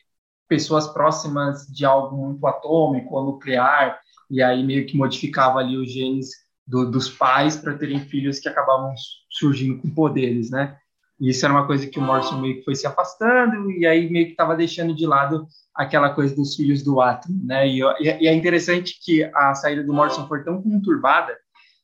pessoas 0.48 0.88
próximas 0.88 1.68
de 1.68 1.86
algo 1.86 2.16
muito 2.16 2.46
atômico 2.48 3.16
ou 3.16 3.26
nuclear, 3.26 4.00
e 4.30 4.42
aí 4.42 4.64
meio 4.64 4.86
que 4.86 4.98
modificava 4.98 5.60
ali 5.60 5.78
os 5.78 5.92
genes 5.92 6.30
do, 6.66 6.90
dos 6.90 7.10
pais 7.10 7.58
para 7.58 7.78
terem 7.78 8.00
filhos 8.00 8.40
que 8.40 8.48
acabavam 8.48 8.94
surgindo 9.30 9.82
com 9.82 9.90
poderes, 9.90 10.50
né? 10.50 10.78
E 11.20 11.30
isso 11.30 11.46
era 11.46 11.54
uma 11.54 11.68
coisa 11.68 11.88
que 11.88 12.00
o 12.00 12.02
Morrison 12.02 12.40
meio 12.40 12.58
que 12.58 12.64
foi 12.64 12.76
se 12.76 12.88
afastando, 12.88 13.70
e 13.72 13.86
aí 13.86 14.10
meio 14.10 14.26
que 14.26 14.32
estava 14.32 14.56
deixando 14.56 14.96
de 14.96 15.06
lado 15.06 15.48
aquela 15.76 16.10
coisa 16.10 16.36
dos 16.36 16.56
filhos 16.56 16.84
do 16.84 17.02
átomo, 17.02 17.40
né? 17.46 17.68
E, 17.68 17.80
e, 18.00 18.28
é 18.28 18.34
interessante 18.34 19.00
que 19.04 19.24
a 19.34 19.54
saída 19.54 19.84
do 19.84 19.94
Morrison 19.94 20.28
foi 20.28 20.44
tão 20.44 20.62
conturbada 20.62 21.36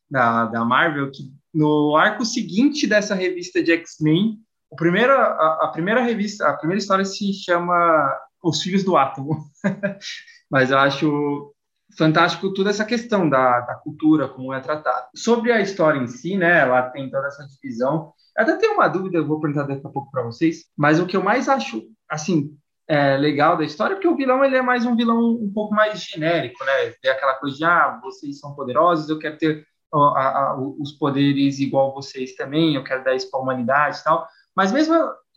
da, 0.10 0.46
da 0.46 0.66
Marvel 0.66 1.12
que 1.12 1.32
no 1.54 1.96
arco 1.96 2.26
seguinte 2.26 2.86
dessa 2.88 3.16
revista 3.16 3.62
de 3.62 3.72
X-Men, 3.72 4.40
a, 4.72 5.66
a 5.66 5.68
primeira 5.70 6.02
revista, 6.02 6.48
a 6.48 6.54
primeira 6.54 6.80
história 6.80 7.06
se 7.06 7.34
chama 7.34 8.16
Os 8.44 8.62
Filhos 8.62 8.84
do 8.84 8.96
Átomo. 8.96 9.46
Mas 10.50 10.72
eu 10.72 10.78
acho 10.78 11.54
fantástico 11.98 12.54
toda 12.54 12.70
essa 12.70 12.86
questão 12.86 13.30
da, 13.30 13.62
da 13.62 13.76
cultura, 13.76 14.28
como 14.28 14.54
é 14.54 14.60
tratado. 14.60 15.08
Sobre 15.16 15.52
a 15.52 15.60
história 15.60 16.00
em 16.00 16.08
si, 16.08 16.38
né, 16.38 16.60
ela 16.62 16.84
tem 16.90 17.10
toda 17.10 17.28
essa 17.28 17.46
divisão. 17.48 18.14
Eu 18.38 18.44
até 18.44 18.56
tenho 18.58 18.74
uma 18.76 18.88
dúvida, 18.88 19.18
eu 19.18 19.28
vou 19.28 19.40
perguntar 19.40 19.64
daqui 19.64 19.86
a 19.86 19.90
pouco 19.90 20.12
para 20.12 20.24
vocês, 20.24 20.66
mas 20.78 21.00
o 21.00 21.06
que 21.06 21.18
eu 21.18 21.24
mais 21.24 21.50
acho, 21.50 21.84
assim, 22.08 22.56
é, 22.88 23.18
legal 23.18 23.58
da 23.58 23.64
história, 23.64 23.94
é 23.94 23.96
porque 23.96 24.08
o 24.08 24.16
vilão 24.16 24.44
ele 24.44 24.56
é 24.56 24.62
mais 24.62 24.86
um 24.86 24.96
vilão 24.96 25.20
um 25.20 25.52
pouco 25.54 25.74
mais 25.76 26.02
genérico, 26.02 26.64
né? 26.64 26.94
É 27.04 27.10
aquela 27.10 27.36
coisa 27.36 27.56
de, 27.56 27.64
ah, 27.64 28.00
vocês 28.02 28.40
são 28.40 28.56
poderosos, 28.56 29.10
eu 29.10 29.20
quero 29.20 29.38
ter 29.38 29.66
a, 29.94 29.98
a, 29.98 30.58
os 30.58 30.92
poderes 30.92 31.60
igual 31.60 31.94
vocês 31.94 32.36
também, 32.36 32.76
eu 32.76 32.84
quero 32.84 33.04
dar 33.04 33.16
isso 33.16 33.30
para 33.30 33.40
a 33.40 33.44
humanidade 33.44 34.00
e 34.00 34.04
tal. 34.04 34.28
Mas 34.56 34.72
mesmo 34.72 34.94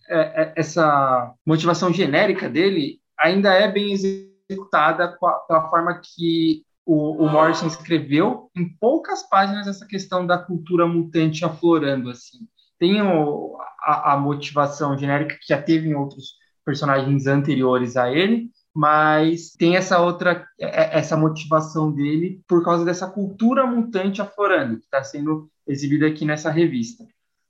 é, 0.08 0.42
é, 0.42 0.52
essa 0.56 1.32
motivação 1.46 1.92
genérica 1.92 2.48
dele 2.48 3.00
ainda 3.18 3.52
é 3.52 3.70
bem 3.70 3.92
executada 3.92 5.16
pela 5.46 5.70
forma 5.70 6.00
que 6.02 6.62
o, 6.84 7.24
o, 7.24 7.28
Morrison 7.28 7.66
escreveu 7.66 8.50
em 8.56 8.68
poucas 8.80 9.22
páginas 9.28 9.68
essa 9.68 9.86
questão 9.86 10.26
da 10.26 10.36
cultura 10.36 10.86
mutante 10.86 11.44
aflorando 11.44 12.10
assim. 12.10 12.40
Tem 12.78 13.00
o, 13.00 13.56
a, 13.80 14.14
a 14.14 14.16
motivação 14.16 14.98
genérica 14.98 15.36
que 15.36 15.46
já 15.48 15.62
teve 15.62 15.88
em 15.88 15.94
outros 15.94 16.34
personagens 16.64 17.26
anteriores 17.26 17.96
a 17.96 18.10
ele, 18.10 18.50
mas 18.74 19.52
tem 19.58 19.76
essa 19.76 20.00
outra 20.00 20.46
é, 20.58 20.66
é, 20.66 20.98
essa 20.98 21.16
motivação 21.16 21.92
dele 21.92 22.40
por 22.48 22.64
causa 22.64 22.84
dessa 22.84 23.06
cultura 23.06 23.66
mutante 23.66 24.22
aflorando 24.22 24.78
que 24.78 24.84
está 24.84 25.04
sendo 25.04 25.48
exibida 25.66 26.06
aqui 26.06 26.24
nessa 26.24 26.50
revista. 26.50 27.04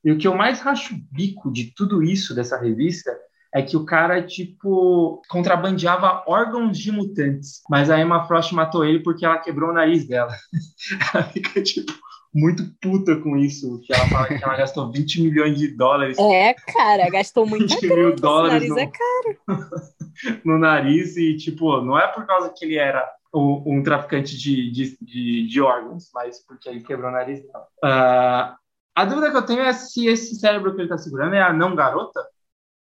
E 0.05 0.11
o 0.11 0.19
que 0.19 0.27
eu 0.27 0.35
mais 0.35 0.61
racho 0.61 0.97
bico 1.11 1.53
de 1.53 1.73
tudo 1.75 2.03
isso 2.03 2.35
dessa 2.35 2.59
revista 2.59 3.17
é 3.55 3.63
que 3.63 3.77
o 3.77 3.85
cara 3.85 4.23
tipo 4.23 5.23
contrabandeava 5.29 6.25
órgãos 6.27 6.79
de 6.79 6.91
mutantes, 6.91 7.61
mas 7.69 7.91
a 7.91 8.01
Emma 8.01 8.27
Frost 8.27 8.53
matou 8.53 8.85
ele 8.85 9.01
porque 9.01 9.25
ela 9.25 9.39
quebrou 9.39 9.71
o 9.71 9.75
nariz 9.75 10.07
dela. 10.07 10.35
ela 11.15 11.25
fica 11.25 11.63
tipo 11.63 11.93
muito 12.35 12.65
puta 12.81 13.17
com 13.17 13.37
isso, 13.37 13.81
que 13.81 13.93
ela 13.93 14.09
fala 14.09 14.29
que 14.29 14.43
ela 14.43 14.57
gastou 14.57 14.91
20 14.91 15.23
milhões 15.23 15.59
de 15.59 15.69
dólares. 15.69 16.19
É, 16.19 16.55
cara, 16.55 17.11
gastou 17.11 17.47
muito 17.47 17.79
mil 17.83 18.17
dólares. 18.17 18.69
nariz 18.69 18.71
no, 18.71 18.79
é 18.79 18.87
caro. 18.87 19.39
no 20.45 20.59
nariz 20.59 21.17
e, 21.17 21.37
tipo, 21.37 21.81
não 21.83 21.99
é 21.99 22.09
por 22.09 22.27
causa 22.27 22.53
que 22.57 22.65
ele 22.65 22.77
era 22.77 23.07
um, 23.35 23.63
um 23.67 23.83
traficante 23.83 24.37
de, 24.39 24.71
de, 24.71 24.97
de, 25.01 25.47
de, 25.47 25.61
órgãos, 25.61 26.11
mas 26.15 26.45
porque 26.47 26.69
ele 26.69 26.83
quebrou 26.83 27.11
o 27.11 27.13
nariz 27.13 27.43
dela. 27.43 27.67
Uh, 27.85 28.57
a 28.95 29.05
dúvida 29.05 29.31
que 29.31 29.37
eu 29.37 29.47
tenho 29.47 29.61
é 29.61 29.73
se 29.73 30.07
esse 30.07 30.35
cérebro 30.37 30.75
que 30.75 30.81
ele 30.81 30.89
tá 30.89 30.97
segurando 30.97 31.35
é 31.35 31.43
a 31.43 31.53
não 31.53 31.75
garota. 31.75 32.21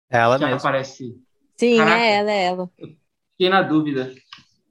Ela 0.10 0.38
que 0.38 0.46
mesmo. 0.46 0.60
aparece. 0.60 1.16
Sim, 1.58 1.76
é 1.76 1.78
Caraca, 1.78 2.02
é 2.02 2.14
ela, 2.16 2.32
é 2.32 2.44
ela. 2.46 2.70
Fiquei 3.32 3.50
na 3.50 3.62
dúvida. 3.62 4.14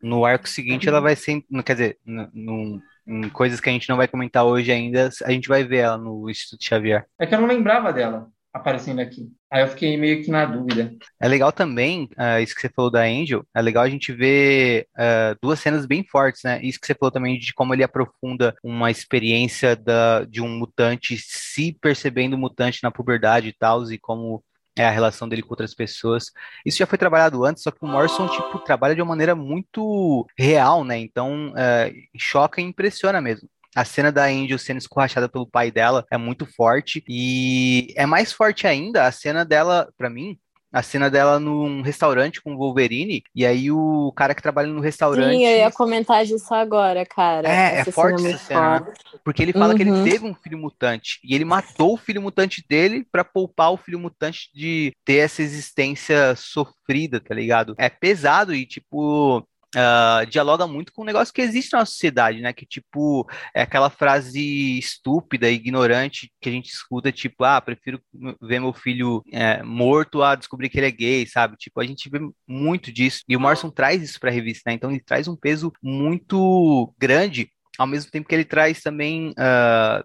No 0.02 0.24
arco 0.24 0.48
seguinte, 0.48 0.88
ela 0.88 1.00
vai 1.00 1.16
ser. 1.16 1.42
Quer 1.64 1.72
dizer, 1.72 1.98
no, 2.04 2.80
em 3.10 3.28
coisas 3.28 3.60
que 3.60 3.68
a 3.68 3.72
gente 3.72 3.88
não 3.88 3.96
vai 3.96 4.06
comentar 4.06 4.44
hoje 4.44 4.70
ainda, 4.70 5.10
a 5.24 5.32
gente 5.32 5.48
vai 5.48 5.64
ver 5.64 5.78
ela 5.78 5.98
no 5.98 6.30
Instituto 6.30 6.64
Xavier. 6.64 7.04
É 7.18 7.26
que 7.26 7.34
eu 7.34 7.40
não 7.40 7.48
lembrava 7.48 7.92
dela 7.92 8.28
aparecendo 8.52 9.00
aqui. 9.00 9.28
Aí 9.50 9.62
eu 9.62 9.68
fiquei 9.68 9.96
meio 9.96 10.22
que 10.22 10.30
na 10.30 10.44
dúvida. 10.44 10.92
É 11.20 11.28
legal 11.28 11.52
também, 11.52 12.08
uh, 12.18 12.40
isso 12.42 12.54
que 12.54 12.60
você 12.60 12.68
falou 12.68 12.90
da 12.90 13.02
Angel, 13.02 13.44
é 13.54 13.62
legal 13.62 13.84
a 13.84 13.88
gente 13.88 14.12
ver 14.12 14.86
uh, 14.96 15.36
duas 15.40 15.60
cenas 15.60 15.86
bem 15.86 16.04
fortes, 16.04 16.42
né? 16.44 16.60
Isso 16.62 16.78
que 16.80 16.86
você 16.86 16.94
falou 16.94 17.12
também 17.12 17.38
de 17.38 17.54
como 17.54 17.72
ele 17.74 17.84
aprofunda 17.84 18.54
uma 18.62 18.90
experiência 18.90 19.76
da, 19.76 20.24
de 20.24 20.40
um 20.40 20.48
mutante 20.48 21.16
se 21.16 21.76
percebendo 21.80 22.38
mutante 22.38 22.80
na 22.82 22.90
puberdade 22.90 23.48
e 23.48 23.52
tal, 23.52 23.90
e 23.90 23.98
como 23.98 24.42
é 24.76 24.85
a 24.85 24.90
relação 24.90 25.28
dele 25.28 25.42
com 25.42 25.50
outras 25.50 25.74
pessoas. 25.74 26.30
Isso 26.64 26.78
já 26.78 26.87
foi 26.87 26.98
trabalhado 26.98 27.44
antes, 27.44 27.62
só 27.62 27.70
que 27.70 27.78
o 27.83 27.87
Morrison, 27.87 28.28
tipo, 28.28 28.59
trabalha 28.61 28.94
de 28.94 29.02
uma 29.02 29.09
maneira 29.09 29.35
muito 29.35 30.26
real, 30.38 30.85
né? 30.85 30.98
Então, 30.98 31.52
é, 31.56 31.92
choca 32.16 32.61
e 32.61 32.64
impressiona 32.64 33.20
mesmo. 33.20 33.48
A 33.74 33.85
cena 33.85 34.11
da 34.11 34.24
Angel 34.24 34.59
sendo 34.59 34.78
escorrachada 34.78 35.28
pelo 35.28 35.46
pai 35.46 35.70
dela 35.70 36.04
é 36.11 36.18
muito 36.18 36.44
forte 36.44 37.04
e 37.09 37.92
é 37.96 38.04
mais 38.04 38.33
forte 38.33 38.66
ainda 38.66 39.06
a 39.06 39.12
cena 39.12 39.44
dela, 39.44 39.88
para 39.96 40.11
mim, 40.11 40.37
a 40.72 40.83
cena 40.83 41.11
dela 41.11 41.38
num 41.38 41.83
restaurante 41.83 42.40
com 42.40 42.54
o 42.54 42.59
Wolverine, 42.59 43.22
e 43.35 43.44
aí 43.44 43.70
o 43.70 44.12
cara 44.14 44.35
que 44.35 44.42
trabalha 44.42 44.68
no 44.68 44.80
restaurante. 44.80 45.37
Sim, 45.37 45.44
eu 45.44 45.59
ia 45.59 45.70
comentar 45.70 46.24
disso 46.24 46.52
agora, 46.54 47.04
cara. 47.04 47.48
É, 47.48 47.78
essa 47.78 47.90
é 47.90 47.92
forte 47.92 48.26
essa 48.26 48.38
cena. 48.38 48.80
Né? 48.80 48.92
Porque 49.24 49.42
ele 49.42 49.52
fala 49.52 49.70
uhum. 49.70 49.76
que 49.76 49.83
ele 49.83 49.90
uhum. 49.90 50.04
teve 50.04 50.24
um 50.26 50.35
filho 50.35 50.59
mutante, 50.59 51.18
e 51.24 51.35
ele 51.35 51.44
matou 51.44 51.94
o 51.94 51.98
filho 51.98 52.22
mutante 52.22 52.64
dele 52.68 53.06
para 53.11 53.24
poupar 53.24 53.72
o 53.72 53.76
filho 53.76 53.98
mutante 53.98 54.50
de 54.54 54.92
ter 55.04 55.16
essa 55.16 55.42
existência 55.42 56.35
sofrida, 56.37 57.20
tá 57.20 57.35
ligado? 57.35 57.74
É 57.78 57.88
pesado 57.88 58.54
e, 58.54 58.64
tipo, 58.64 59.46
Uh, 59.76 60.26
dialoga 60.26 60.66
muito 60.66 60.92
com 60.92 61.02
um 61.02 61.04
negócio 61.04 61.33
que 61.33 61.40
existe 61.40 61.74
na 61.74 61.87
sociedade, 61.87 62.40
né? 62.40 62.52
Que, 62.52 62.66
tipo, 62.66 63.28
é 63.54 63.62
aquela 63.62 63.88
frase 63.88 64.78
estúpida, 64.78 65.48
ignorante 65.48 66.33
que 66.40 66.48
a 66.48 66.52
gente 66.52 66.68
escuta, 66.70 67.12
tipo, 67.12 67.44
ah, 67.44 67.61
prefiro 67.61 68.02
ver 68.40 68.61
meu 68.61 68.72
filho 68.72 69.22
é, 69.33 69.62
morto 69.62 70.22
a 70.22 70.35
descobrir 70.35 70.68
que 70.68 70.78
ele 70.78 70.88
é 70.88 70.90
gay, 70.90 71.26
sabe? 71.26 71.56
Tipo, 71.56 71.80
a 71.80 71.87
gente 71.87 72.11
vê 72.11 72.18
muito 72.48 72.92
disso. 72.92 73.22
E 73.28 73.37
o 73.37 73.40
Morrison 73.40 73.70
traz 73.70 74.02
isso 74.02 74.18
pra 74.18 74.30
revista, 74.30 74.68
né? 74.68 74.74
Então 74.74 74.90
ele 74.90 75.00
traz 75.00 75.28
um 75.28 75.37
peso 75.37 75.72
muito 75.80 76.92
grande, 76.98 77.48
ao 77.78 77.87
mesmo 77.87 78.11
tempo 78.11 78.28
que 78.28 78.35
ele 78.35 78.44
traz 78.44 78.80
também 78.80 79.30
uh, 79.30 80.04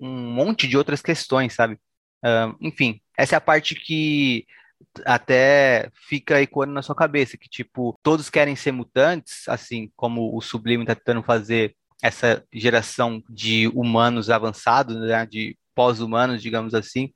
um 0.00 0.32
monte 0.32 0.68
de 0.68 0.76
outras 0.76 1.02
questões, 1.02 1.54
sabe? 1.54 1.74
Uh, 2.24 2.56
enfim, 2.60 3.00
essa 3.18 3.34
é 3.34 3.38
a 3.38 3.40
parte 3.40 3.74
que 3.74 4.46
até 5.04 5.90
fica 6.08 6.40
ecoando 6.40 6.72
na 6.72 6.82
sua 6.82 6.94
cabeça, 6.94 7.36
que 7.36 7.48
tipo, 7.48 7.98
todos 8.02 8.30
querem 8.30 8.56
ser 8.56 8.72
mutantes, 8.72 9.48
assim 9.48 9.90
como 9.96 10.36
o 10.36 10.40
Sublime 10.40 10.82
está 10.82 10.94
tentando 10.94 11.22
fazer 11.22 11.74
essa 12.02 12.44
geração 12.52 13.22
de 13.28 13.68
humanos 13.68 14.28
avançados, 14.28 14.96
né, 15.00 15.24
de 15.24 15.56
pós-humanos, 15.74 16.42
digamos 16.42 16.74
assim, 16.74 17.06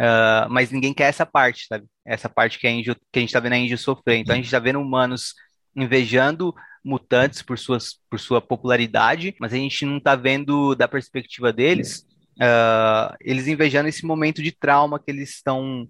uh, 0.00 0.50
mas 0.50 0.70
ninguém 0.70 0.92
quer 0.92 1.08
essa 1.08 1.24
parte, 1.24 1.66
sabe? 1.66 1.86
Essa 2.04 2.28
parte 2.28 2.58
que 2.58 2.66
a, 2.66 2.70
Angel, 2.70 2.94
que 2.94 3.18
a 3.18 3.20
gente 3.20 3.28
está 3.28 3.40
vendo 3.40 3.52
a 3.52 3.56
Angel 3.56 3.78
sofrer. 3.78 4.16
Então 4.16 4.34
a 4.34 4.36
gente 4.36 4.46
está 4.46 4.58
vendo 4.58 4.80
humanos 4.80 5.34
invejando 5.74 6.54
mutantes 6.84 7.42
por, 7.42 7.58
suas, 7.58 8.00
por 8.10 8.18
sua 8.18 8.40
popularidade, 8.40 9.34
mas 9.38 9.52
a 9.52 9.56
gente 9.56 9.86
não 9.86 9.98
está 9.98 10.16
vendo 10.16 10.74
da 10.74 10.88
perspectiva 10.88 11.52
deles, 11.52 12.04
uh, 12.36 13.14
eles 13.20 13.46
invejando 13.46 13.88
esse 13.88 14.04
momento 14.04 14.42
de 14.42 14.52
trauma 14.52 14.98
que 14.98 15.10
eles 15.10 15.30
estão 15.30 15.88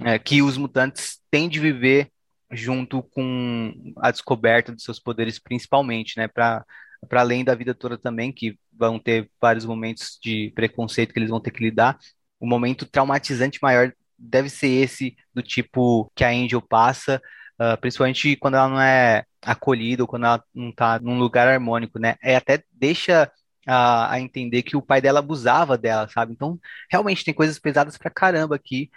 é, 0.00 0.18
que 0.18 0.42
os 0.42 0.56
mutantes 0.56 1.18
têm 1.30 1.48
de 1.48 1.58
viver 1.60 2.10
junto 2.50 3.02
com 3.02 3.72
a 3.96 4.10
descoberta 4.10 4.72
dos 4.72 4.84
seus 4.84 5.00
poderes, 5.00 5.38
principalmente, 5.38 6.18
né? 6.18 6.28
Para 6.28 6.64
além 7.10 7.44
da 7.44 7.54
vida 7.54 7.74
toda 7.74 7.96
também, 7.96 8.32
que 8.32 8.58
vão 8.72 8.98
ter 8.98 9.30
vários 9.40 9.64
momentos 9.64 10.18
de 10.22 10.52
preconceito 10.54 11.12
que 11.12 11.18
eles 11.18 11.30
vão 11.30 11.40
ter 11.40 11.50
que 11.50 11.64
lidar. 11.64 11.98
O 12.38 12.46
momento 12.46 12.86
traumatizante 12.86 13.58
maior 13.62 13.92
deve 14.18 14.48
ser 14.48 14.68
esse 14.68 15.16
do 15.34 15.42
tipo 15.42 16.10
que 16.14 16.24
a 16.24 16.30
Angel 16.30 16.60
passa, 16.60 17.20
uh, 17.58 17.80
principalmente 17.80 18.36
quando 18.36 18.54
ela 18.54 18.68
não 18.68 18.80
é 18.80 19.24
acolhida 19.40 20.02
ou 20.02 20.06
quando 20.06 20.26
ela 20.26 20.44
não 20.54 20.68
está 20.68 20.98
num 21.00 21.18
lugar 21.18 21.48
harmônico, 21.48 21.98
né? 21.98 22.16
É 22.22 22.36
até 22.36 22.62
deixa 22.70 23.30
a, 23.66 24.12
a, 24.12 24.20
entender 24.20 24.62
que 24.62 24.76
o 24.76 24.82
pai 24.82 25.00
dela 25.00 25.20
abusava 25.20 25.78
dela, 25.78 26.08
sabe? 26.08 26.32
Então, 26.32 26.60
realmente 26.90 27.24
tem 27.24 27.34
coisas 27.34 27.58
pesadas 27.58 27.96
pra 27.96 28.10
caramba 28.10 28.56
aqui 28.56 28.90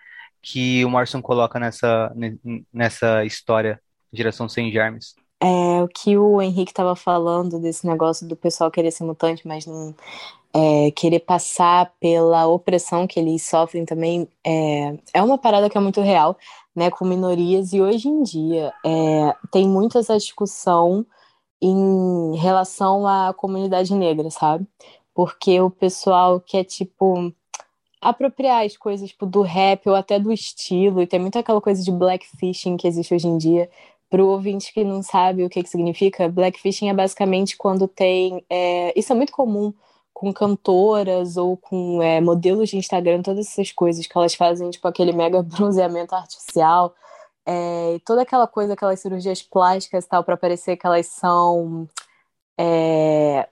que 0.46 0.86
o 0.86 0.90
Morrison 0.92 1.24
coloca 1.24 1.60
nessa, 1.60 2.16
nessa 2.72 3.26
história 3.26 3.82
Geração 4.14 4.48
Sem 4.48 4.72
Germes. 4.72 5.16
É, 5.42 5.82
o 5.82 5.88
que 5.88 6.16
o 6.16 6.40
Henrique 6.40 6.72
estava 6.72 6.96
falando 6.96 7.60
desse 7.60 7.88
negócio 7.88 8.28
do 8.28 8.36
pessoal 8.36 8.70
querer 8.70 8.92
ser 8.92 9.04
mutante, 9.04 9.46
mas 9.48 9.66
não 9.66 9.96
é, 10.54 10.92
querer 10.92 11.22
passar 11.22 11.92
pela 12.00 12.46
opressão 12.46 13.08
que 13.08 13.20
eles 13.20 13.42
sofrem 13.42 13.86
também 13.86 14.28
é, 14.46 14.96
é 15.16 15.24
uma 15.24 15.38
parada 15.38 15.68
que 15.68 15.78
é 15.78 15.82
muito 15.82 16.00
real, 16.00 16.38
né, 16.76 16.92
com 16.92 17.06
minorias, 17.06 17.74
e 17.74 17.82
hoje 17.82 18.08
em 18.08 18.22
dia 18.22 18.72
é, 18.86 19.36
tem 19.52 19.68
muito 19.68 19.98
essa 19.98 20.16
discussão 20.16 21.06
em 21.60 22.36
relação 22.38 23.08
à 23.08 23.34
comunidade 23.34 23.96
negra, 23.96 24.30
sabe? 24.30 24.68
Porque 25.12 25.60
o 25.60 25.72
pessoal 25.72 26.40
quer, 26.40 26.66
tipo, 26.66 27.34
apropriar 28.10 28.66
as 28.66 28.78
coisas 28.78 29.10
tipo, 29.10 29.26
do 29.26 29.42
rap 29.42 29.88
ou 29.90 29.96
até 29.96 30.20
do 30.20 30.32
estilo, 30.32 31.02
e 31.02 31.08
tem 31.08 31.20
muito 31.20 31.40
aquela 31.40 31.60
coisa 31.60 31.84
de 31.84 31.92
blackfishing 31.92 32.78
que 32.78 32.88
existe 32.88 33.14
hoje 33.14 33.28
em 33.28 33.38
dia. 33.38 33.70
Para 34.10 34.24
o 34.24 34.28
ouvinte 34.28 34.72
que 34.74 34.84
não 34.84 35.02
sabe 35.02 35.44
o 35.44 35.50
que, 35.50 35.64
que 35.64 35.70
significa, 35.70 36.30
blackfishing 36.30 36.90
é 36.90 36.94
basicamente 36.94 37.58
quando 37.58 37.88
tem. 37.88 38.46
É, 38.50 38.98
isso 38.98 39.12
é 39.12 39.16
muito 39.16 39.34
comum 39.34 39.74
com 40.14 40.32
cantoras 40.34 41.36
ou 41.38 41.58
com 41.58 42.02
é, 42.02 42.22
modelos 42.22 42.70
de 42.70 42.78
Instagram, 42.78 43.22
todas 43.22 43.48
essas 43.48 43.72
coisas 43.72 44.08
que 44.08 44.18
elas 44.18 44.36
fazem, 44.36 44.70
tipo 44.70 44.88
aquele 44.88 45.12
mega 45.12 45.42
bronzeamento 45.44 46.16
artificial, 46.16 46.96
é, 47.46 48.00
toda 48.06 48.22
aquela 48.22 48.48
coisa, 48.48 48.74
aquelas 48.74 49.00
cirurgias 49.00 49.42
plásticas 49.42 50.06
tal, 50.08 50.24
para 50.24 50.38
parecer 50.38 50.78
que 50.78 50.88
elas 50.88 51.08
são 51.08 51.88
é, 52.58 53.48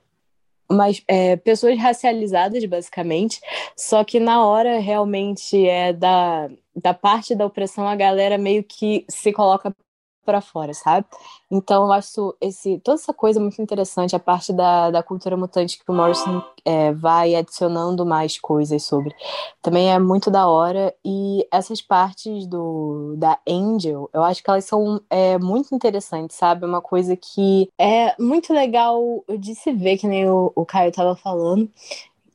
mas 0.74 1.04
é, 1.08 1.36
pessoas 1.36 1.78
racializadas, 1.78 2.64
basicamente, 2.66 3.40
só 3.76 4.04
que 4.04 4.20
na 4.20 4.46
hora 4.46 4.80
realmente 4.80 5.68
é 5.68 5.94
da, 5.94 6.50
da 6.76 6.94
parte 6.94 7.36
da 7.36 7.46
opressão, 7.46 7.88
a 7.88 7.96
galera 7.96 8.38
meio 8.38 8.64
que 8.64 9.06
se 9.10 9.32
coloca 9.32 9.76
para 10.24 10.42
fora, 10.42 10.74
sabe? 10.74 11.06
Então 11.52 11.86
eu 11.86 11.92
acho 11.92 12.36
esse, 12.42 12.80
toda 12.80 12.96
essa 12.96 13.14
coisa 13.14 13.40
muito 13.40 13.62
interessante, 13.62 14.16
a 14.16 14.20
parte 14.20 14.52
da, 14.52 14.90
da 14.92 15.04
cultura 15.04 15.38
mutante 15.38 15.78
que 15.78 15.90
o 15.90 15.94
Morrison 15.94 16.44
é, 16.66 16.92
vai 16.94 17.36
adicionando 17.36 18.06
mais 18.06 18.40
coisas 18.40 18.84
sobre. 18.84 19.16
Também 19.62 19.92
é 19.92 20.00
muito 20.00 20.32
da 20.32 20.48
hora, 20.48 20.94
e 21.06 21.48
essas 21.52 21.82
partes 21.82 22.48
do 22.48 23.16
da 23.18 23.38
Angel, 23.48 24.10
eu 24.14 24.24
acho 24.24 24.44
que 24.44 24.50
elas 24.50 24.66
são 24.66 25.02
é, 25.10 25.38
muito 25.38 25.76
interessantes, 25.76 26.36
sabe? 26.38 26.66
Uma 26.66 26.82
coisa 26.82 27.16
que 27.16 27.70
é 27.78 28.16
muito 28.22 28.54
legal 28.54 29.24
de 29.40 29.56
se 29.56 29.72
ver, 29.72 29.98
que 29.98 30.08
nem 30.08 30.30
o, 30.30 30.52
o 30.56 30.66
Caio 30.66 30.90
estava 30.90 31.16
falando, 31.16 31.70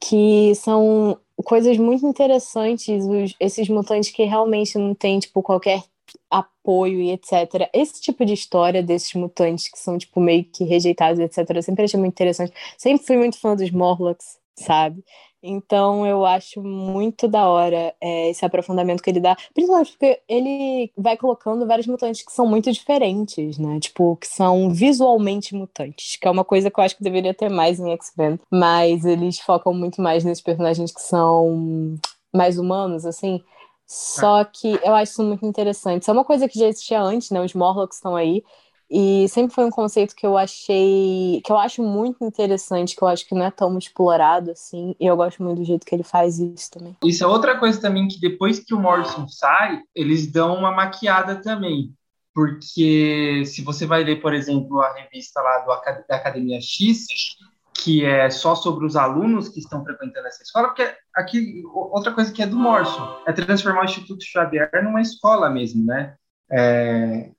que 0.01 0.55
são 0.55 1.19
coisas 1.45 1.77
muito 1.79 2.07
interessantes, 2.07 3.05
os, 3.05 3.35
esses 3.39 3.69
mutantes 3.69 4.11
que 4.11 4.25
realmente 4.25 4.77
não 4.79 4.95
tem, 4.95 5.19
tipo, 5.19 5.43
qualquer 5.43 5.83
apoio 6.31 7.01
e 7.01 7.11
etc. 7.11 7.69
Esse 7.73 8.01
tipo 8.01 8.25
de 8.25 8.33
história 8.33 8.83
desses 8.83 9.13
mutantes 9.15 9.69
que 9.69 9.79
são, 9.79 9.97
tipo, 9.99 10.21
meio 10.21 10.45
que 10.45 10.65
rejeitados, 10.65 11.19
etc., 11.21 11.57
eu 11.57 11.63
sempre 11.63 11.85
achei 11.85 11.99
muito 11.99 12.13
interessante. 12.13 12.53
Sempre 12.77 13.07
fui 13.07 13.17
muito 13.17 13.39
fã 13.39 13.57
dos 13.57 13.71
Morlocks, 13.71 14.39
sabe? 14.57 15.03
Então 15.43 16.05
eu 16.05 16.27
acho 16.27 16.61
muito 16.63 17.29
da 17.29 17.49
hora 17.49 17.95
é, 18.01 18.31
esse 18.31 18.45
aprofundamento 18.45 19.03
que 19.03 19.09
ele 19.09 19.21
dá, 19.21 19.37
principalmente 19.55 19.93
porque 19.93 20.21
ele 20.29 20.91
vai 20.97 21.17
colocando 21.17 21.67
vários 21.67 21.87
mutantes 21.87 22.23
que 22.23 22.33
são 22.33 22.47
muito 22.47 22.73
diferentes, 22.73 23.57
né? 23.57 23.79
Tipo, 23.79 24.17
que 24.17 24.27
são 24.27 24.71
visualmente 24.71 25.55
mutantes, 25.55 26.17
que 26.17 26.27
é 26.27 26.31
uma 26.31 26.45
coisa 26.45 26.71
que 26.71 26.81
eu 26.81 26.85
acho 26.85 26.97
que 26.97 27.05
deveria 27.05 27.33
ter 27.33 27.49
mais 27.49 27.79
em 27.79 27.91
X-Men, 27.93 28.41
mas 28.51 29.05
eles 29.05 29.39
focam 29.39 29.73
muito 29.73 30.03
mais 30.03 30.25
nesses 30.25 30.43
personagens 30.43 30.91
que 30.91 31.01
são 31.01 31.97
mais 32.35 32.59
humanos, 32.59 33.07
assim. 33.07 33.41
Só 33.89 34.45
que 34.45 34.79
eu 34.85 34.95
acho 34.95 35.13
isso 35.13 35.23
muito 35.23 35.47
interessante. 35.47 36.03
Isso 36.03 36.11
é 36.11 36.15
uma 36.15 36.25
coisa 36.25 36.47
que 36.47 36.59
já 36.59 36.67
existia 36.67 37.01
antes, 37.01 37.31
né? 37.31 37.41
Os 37.41 37.55
Morlocks 37.55 37.97
estão 37.97 38.15
aí. 38.15 38.45
E 38.91 39.29
sempre 39.29 39.55
foi 39.55 39.65
um 39.65 39.71
conceito 39.71 40.15
que 40.15 40.27
eu 40.27 40.37
achei. 40.37 41.41
que 41.45 41.51
eu 41.51 41.59
acho 41.59 41.83
muito 41.83 42.23
interessante, 42.23 42.95
que 42.95 43.03
eu 43.03 43.09
acho 43.09 43.27
que 43.27 43.35
não 43.35 43.45
é 43.45 43.51
tão 43.51 43.77
explorado 43.79 44.51
assim. 44.51 44.95
E 45.01 45.07
eu 45.07 45.17
gosto 45.17 45.43
muito 45.43 45.59
do 45.59 45.65
jeito 45.65 45.87
que 45.87 45.95
ele 45.95 46.03
faz 46.03 46.39
isso 46.39 46.71
também. 46.71 46.97
Isso 47.05 47.25
é 47.25 47.27
outra 47.27 47.59
coisa 47.59 47.81
também 47.81 48.09
que 48.09 48.21
depois 48.21 48.61
que 48.61 48.75
o 48.75 48.81
Morrison 48.81 49.27
sai, 49.27 49.81
eles 49.95 50.31
dão 50.31 50.55
uma 50.55 50.71
maquiada 50.71 51.37
também. 51.41 51.93
Porque 52.35 53.43
se 53.47 53.63
você 53.63 53.85
vai 53.85 54.05
ler, 54.05 54.21
por 54.21 54.33
exemplo, 54.33 54.81
a 54.81 54.95
revista 54.95 55.41
lá 55.41 55.59
do, 55.61 56.07
da 56.09 56.17
Academia 56.17 56.61
X, 56.61 57.07
que 57.79 58.05
é 58.05 58.29
só 58.29 58.55
sobre 58.55 58.85
os 58.85 58.97
alunos 58.97 59.49
que 59.49 59.61
estão 59.61 59.85
frequentando 59.85 60.27
essa 60.27 60.43
escola, 60.43 60.69
porque 60.69 60.89
aqui 61.15 61.63
outra 61.73 62.13
coisa 62.13 62.33
que 62.33 62.43
é 62.43 62.47
do 62.47 62.57
Morrison 62.57 63.23
é 63.27 63.33
transformar 63.33 63.83
o 63.83 63.85
Instituto 63.85 64.25
Xavier 64.25 64.71
numa 64.83 65.01
escola 65.01 65.49
mesmo, 65.49 65.87
né? 65.87 66.15
É, 66.51 67.31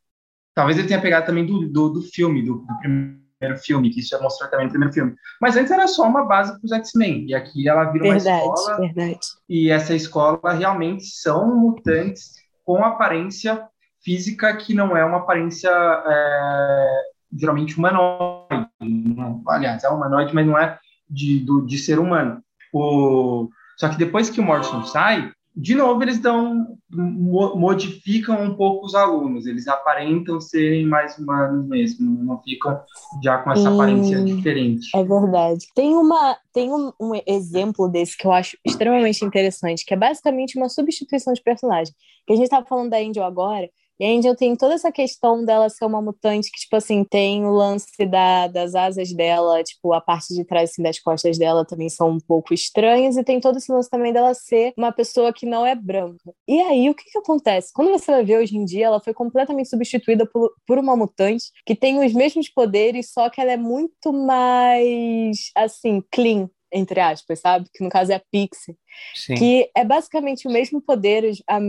talvez 0.55 0.77
ele 0.77 0.87
tenha 0.87 1.01
pegado 1.01 1.25
também 1.25 1.45
do, 1.45 1.67
do, 1.67 1.89
do 1.89 2.01
filme, 2.01 2.41
do, 2.41 2.59
do, 2.59 2.79
primeiro 2.79 3.61
filme, 3.61 3.89
que 3.89 3.99
isso 3.99 4.09
já 4.09 4.21
mostrou 4.21 4.49
também 4.49 4.67
no 4.67 4.71
primeiro 4.71 4.93
filme. 4.93 5.13
Mas 5.41 5.57
antes 5.57 5.71
era 5.71 5.87
só 5.87 6.07
uma 6.07 6.25
base 6.25 6.51
para 6.51 6.65
os 6.65 6.71
X-Men, 6.71 7.25
e 7.27 7.35
aqui 7.35 7.67
ela 7.67 7.85
vira 7.91 8.05
verdade, 8.05 8.45
uma 8.45 8.53
escola. 8.53 8.77
Verdade. 8.79 9.19
E 9.49 9.69
essa 9.69 9.93
escola 9.93 10.53
realmente 10.53 11.05
são 11.05 11.57
mutantes 11.59 12.33
com 12.63 12.83
aparência 12.83 13.67
física 14.01 14.55
que 14.55 14.73
não 14.73 14.95
é 14.95 15.03
uma 15.03 15.17
aparência 15.17 15.69
é, 15.69 17.01
geralmente 17.37 17.77
humanoide. 17.77 18.68
Não, 18.89 19.41
aliás, 19.47 19.83
é 19.83 19.89
humanoide, 19.89 20.33
mas 20.33 20.45
não 20.45 20.57
é 20.57 20.77
de, 21.09 21.39
do, 21.39 21.65
de 21.65 21.77
ser 21.77 21.99
humano. 21.99 22.41
O, 22.73 23.49
só 23.77 23.89
que 23.89 23.97
depois 23.97 24.29
que 24.29 24.39
o 24.39 24.43
Morrison 24.43 24.83
sai, 24.83 25.31
de 25.55 25.75
novo 25.75 26.01
eles 26.03 26.19
dão 26.19 26.77
modificam 26.91 28.41
um 28.43 28.55
pouco 28.55 28.85
os 28.85 28.95
alunos, 28.95 29.45
eles 29.45 29.67
aparentam 29.67 30.41
serem 30.41 30.85
mais 30.85 31.17
humanos 31.17 31.67
mesmo, 31.67 32.23
não 32.23 32.41
ficam 32.41 32.79
já 33.23 33.37
com 33.39 33.51
essa 33.51 33.69
aparência 33.69 34.23
diferente. 34.23 34.89
É 34.95 35.03
verdade. 35.03 35.67
Tem 35.75 35.95
uma 35.95 36.37
tem 36.53 36.71
um, 36.71 36.91
um, 36.99 37.11
exemplo 37.27 37.87
desse 37.87 38.17
que 38.17 38.25
eu 38.25 38.31
acho 38.31 38.57
extremamente 38.65 39.23
interessante, 39.23 39.85
que 39.85 39.93
é 39.93 39.97
basicamente 39.97 40.57
uma 40.57 40.69
substituição 40.69 41.33
de 41.33 41.43
personagem. 41.43 41.93
Que 42.25 42.33
a 42.33 42.35
gente 42.35 42.45
estava 42.45 42.65
falando 42.65 42.89
da 42.89 42.97
Angel 42.97 43.23
agora, 43.23 43.69
e 43.99 44.05
a 44.05 44.09
Angel 44.09 44.35
tem 44.35 44.55
toda 44.55 44.75
essa 44.75 44.91
questão 44.91 45.43
dela 45.43 45.69
ser 45.69 45.85
uma 45.85 46.01
mutante 46.01 46.49
que, 46.51 46.59
tipo 46.59 46.75
assim, 46.75 47.03
tem 47.03 47.45
o 47.45 47.51
lance 47.51 48.05
da, 48.05 48.47
das 48.47 48.73
asas 48.75 49.11
dela, 49.11 49.61
tipo, 49.63 49.93
a 49.93 49.99
parte 49.99 50.33
de 50.33 50.45
trás 50.45 50.71
assim, 50.71 50.81
das 50.81 50.99
costas 50.99 51.37
dela 51.37 51.65
também 51.65 51.89
são 51.89 52.11
um 52.11 52.19
pouco 52.19 52.53
estranhas, 52.53 53.17
e 53.17 53.23
tem 53.23 53.39
todo 53.39 53.57
esse 53.57 53.71
lance 53.71 53.89
também 53.89 54.13
dela 54.13 54.33
ser 54.33 54.73
uma 54.77 54.91
pessoa 54.91 55.33
que 55.33 55.45
não 55.45 55.65
é 55.65 55.75
branca. 55.75 56.33
E 56.47 56.61
aí, 56.61 56.89
o 56.89 56.95
que 56.95 57.03
que 57.11 57.17
acontece? 57.17 57.73
Quando 57.73 57.91
você 57.91 58.11
vai 58.11 58.23
ver 58.23 58.37
hoje 58.37 58.55
em 58.55 58.65
dia, 58.65 58.85
ela 58.85 59.01
foi 59.01 59.13
completamente 59.13 59.69
substituída 59.69 60.25
por, 60.25 60.51
por 60.65 60.77
uma 60.77 60.95
mutante 60.95 61.45
que 61.65 61.75
tem 61.75 62.03
os 62.03 62.13
mesmos 62.13 62.49
poderes, 62.49 63.11
só 63.11 63.29
que 63.29 63.41
ela 63.41 63.51
é 63.51 63.57
muito 63.57 64.13
mais, 64.13 65.51
assim, 65.55 66.01
clean, 66.11 66.49
entre 66.71 66.99
aspas, 66.99 67.39
sabe? 67.39 67.69
Que 67.73 67.83
no 67.83 67.89
caso 67.89 68.11
é 68.11 68.15
a 68.15 68.21
Pixie. 68.31 68.77
Sim. 69.15 69.35
Que 69.35 69.71
é 69.75 69.83
basicamente 69.83 70.47
o 70.47 70.51
mesmo 70.51 70.81
poder, 70.81 71.31
a, 71.47 71.59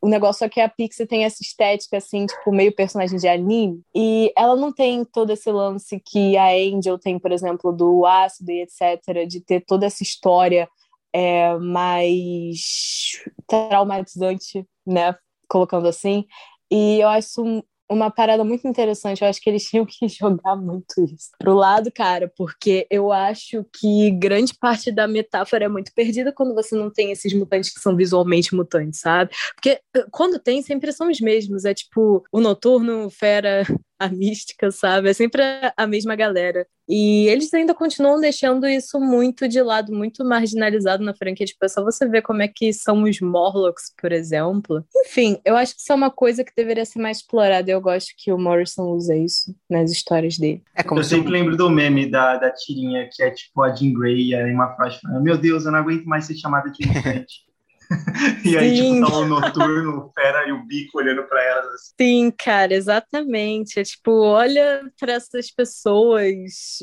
o 0.00 0.08
negócio 0.08 0.44
é 0.44 0.48
que 0.48 0.60
a 0.60 0.68
Pixie 0.68 1.06
tem 1.06 1.24
essa 1.24 1.42
estética, 1.42 1.96
assim, 1.96 2.26
tipo, 2.26 2.52
meio 2.52 2.74
personagem 2.74 3.18
de 3.18 3.28
anime. 3.28 3.80
E 3.94 4.32
ela 4.36 4.56
não 4.56 4.72
tem 4.72 5.04
todo 5.04 5.30
esse 5.30 5.50
lance 5.50 6.00
que 6.00 6.36
a 6.36 6.48
Angel 6.50 6.98
tem, 6.98 7.18
por 7.18 7.32
exemplo, 7.32 7.72
do 7.72 8.06
ácido 8.06 8.50
e 8.50 8.62
etc., 8.62 9.26
de 9.26 9.40
ter 9.40 9.64
toda 9.64 9.86
essa 9.86 10.02
história 10.02 10.68
é, 11.12 11.56
mais 11.58 13.22
traumatizante, 13.46 14.66
né? 14.86 15.14
Colocando 15.48 15.88
assim. 15.88 16.24
E 16.70 17.00
eu 17.00 17.08
acho 17.08 17.62
uma 17.90 18.10
parada 18.10 18.44
muito 18.44 18.66
interessante. 18.66 19.22
Eu 19.22 19.28
acho 19.28 19.40
que 19.40 19.48
eles 19.50 19.64
tinham 19.68 19.86
que 19.86 20.08
jogar 20.08 20.56
muito 20.56 21.04
isso 21.04 21.30
pro 21.38 21.54
lado, 21.54 21.90
cara, 21.92 22.32
porque 22.36 22.86
eu 22.90 23.12
acho 23.12 23.64
que 23.78 24.10
grande 24.12 24.54
parte 24.54 24.90
da 24.90 25.06
metáfora 25.06 25.64
é 25.64 25.68
muito 25.68 25.92
perdida 25.94 26.32
quando 26.32 26.54
você 26.54 26.74
não 26.74 26.90
tem 26.90 27.12
esses 27.12 27.32
mutantes 27.32 27.72
que 27.72 27.80
são 27.80 27.96
visualmente 27.96 28.54
mutantes, 28.54 29.00
sabe? 29.00 29.30
Porque 29.54 29.80
eh, 29.94 30.06
quando 30.10 30.38
tem, 30.38 30.62
sempre 30.62 30.92
são 30.92 31.10
os 31.10 31.20
mesmos. 31.20 31.64
É 31.64 31.74
tipo 31.74 32.24
o 32.32 32.40
noturno, 32.40 33.10
fera 33.10 33.64
a 34.00 34.08
mística, 34.08 34.70
sabe? 34.70 35.10
É 35.10 35.12
sempre 35.12 35.42
a 35.76 35.86
mesma 35.86 36.14
galera. 36.14 36.66
E 36.88 37.26
eles 37.28 37.52
ainda 37.52 37.74
continuam 37.74 38.20
deixando 38.20 38.66
isso 38.66 39.00
muito 39.00 39.48
de 39.48 39.60
lado, 39.60 39.92
muito 39.92 40.24
marginalizado 40.24 41.02
na 41.02 41.14
franquia. 41.14 41.44
Tipo, 41.44 41.64
é 41.64 41.68
só 41.68 41.82
você 41.82 42.06
ver 42.06 42.22
como 42.22 42.42
é 42.42 42.48
que 42.48 42.72
são 42.72 43.02
os 43.02 43.20
Morlocks, 43.20 43.92
por 44.00 44.12
exemplo. 44.12 44.84
Enfim, 45.04 45.40
eu 45.44 45.56
acho 45.56 45.74
que 45.74 45.80
isso 45.80 45.92
é 45.92 45.96
uma 45.96 46.10
coisa 46.10 46.44
que 46.44 46.52
deveria 46.56 46.84
ser 46.84 47.00
mais 47.00 47.18
explorada. 47.18 47.70
Eu 47.70 47.80
gosto 47.80 48.12
que 48.16 48.32
o 48.32 48.38
Morrison 48.38 48.84
usa 48.84 49.16
isso 49.16 49.54
nas 49.68 49.90
histórias 49.90 50.38
dele. 50.38 50.62
É 50.74 50.82
como 50.84 51.00
eu 51.00 51.04
sempre 51.04 51.32
lembro 51.32 51.56
do 51.56 51.68
meme 51.68 52.08
da, 52.08 52.36
da 52.36 52.52
tirinha, 52.52 53.08
que 53.12 53.22
é 53.22 53.30
tipo 53.30 53.62
a 53.62 53.74
Jean 53.74 53.92
Grey, 53.92 54.28
e 54.28 54.34
aí 54.34 54.52
uma 54.52 54.74
frase 54.76 55.00
falando, 55.00 55.22
meu 55.22 55.36
Deus, 55.36 55.64
eu 55.64 55.72
não 55.72 55.80
aguento 55.80 56.04
mais 56.04 56.26
ser 56.26 56.36
chamada 56.36 56.70
de 56.70 56.84
inocente. 56.84 57.46
e 58.44 58.56
aí, 58.56 58.76
Sim. 58.76 58.94
tipo, 58.94 59.10
tá 59.10 59.18
o 59.18 59.26
noturno, 59.26 60.06
o 60.06 60.12
fera 60.12 60.48
e 60.48 60.52
o 60.52 60.64
bico 60.64 60.98
olhando 60.98 61.24
para 61.24 61.42
elas. 61.42 61.66
Assim. 61.66 61.92
Sim, 62.00 62.30
cara, 62.30 62.74
exatamente. 62.74 63.78
É 63.78 63.84
tipo, 63.84 64.10
olha 64.10 64.82
para 64.98 65.12
essas 65.14 65.50
pessoas 65.50 66.78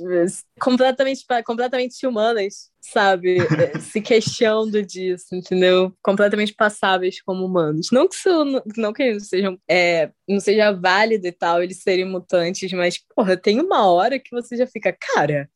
completamente, 0.60 1.26
completamente 1.46 2.06
humanas, 2.06 2.70
sabe? 2.82 3.38
É, 3.40 3.80
se 3.80 4.02
queixando 4.02 4.84
disso, 4.84 5.36
entendeu? 5.36 5.96
Completamente 6.02 6.54
passáveis 6.54 7.22
como 7.22 7.46
humanos. 7.46 7.90
Não 7.92 8.08
que 8.08 8.16
isso 8.16 8.64
não 8.78 8.94
que 8.94 9.20
sejam, 9.20 9.58
é, 9.70 10.12
não 10.28 10.40
seja 10.40 10.72
válido 10.72 11.28
e 11.28 11.32
tal, 11.32 11.62
eles 11.62 11.82
serem 11.82 12.06
mutantes, 12.06 12.72
mas, 12.74 12.98
porra, 13.16 13.36
tem 13.38 13.60
uma 13.60 13.88
hora 13.88 14.20
que 14.20 14.32
você 14.32 14.56
já 14.56 14.68
fica, 14.68 14.96
cara, 15.14 15.50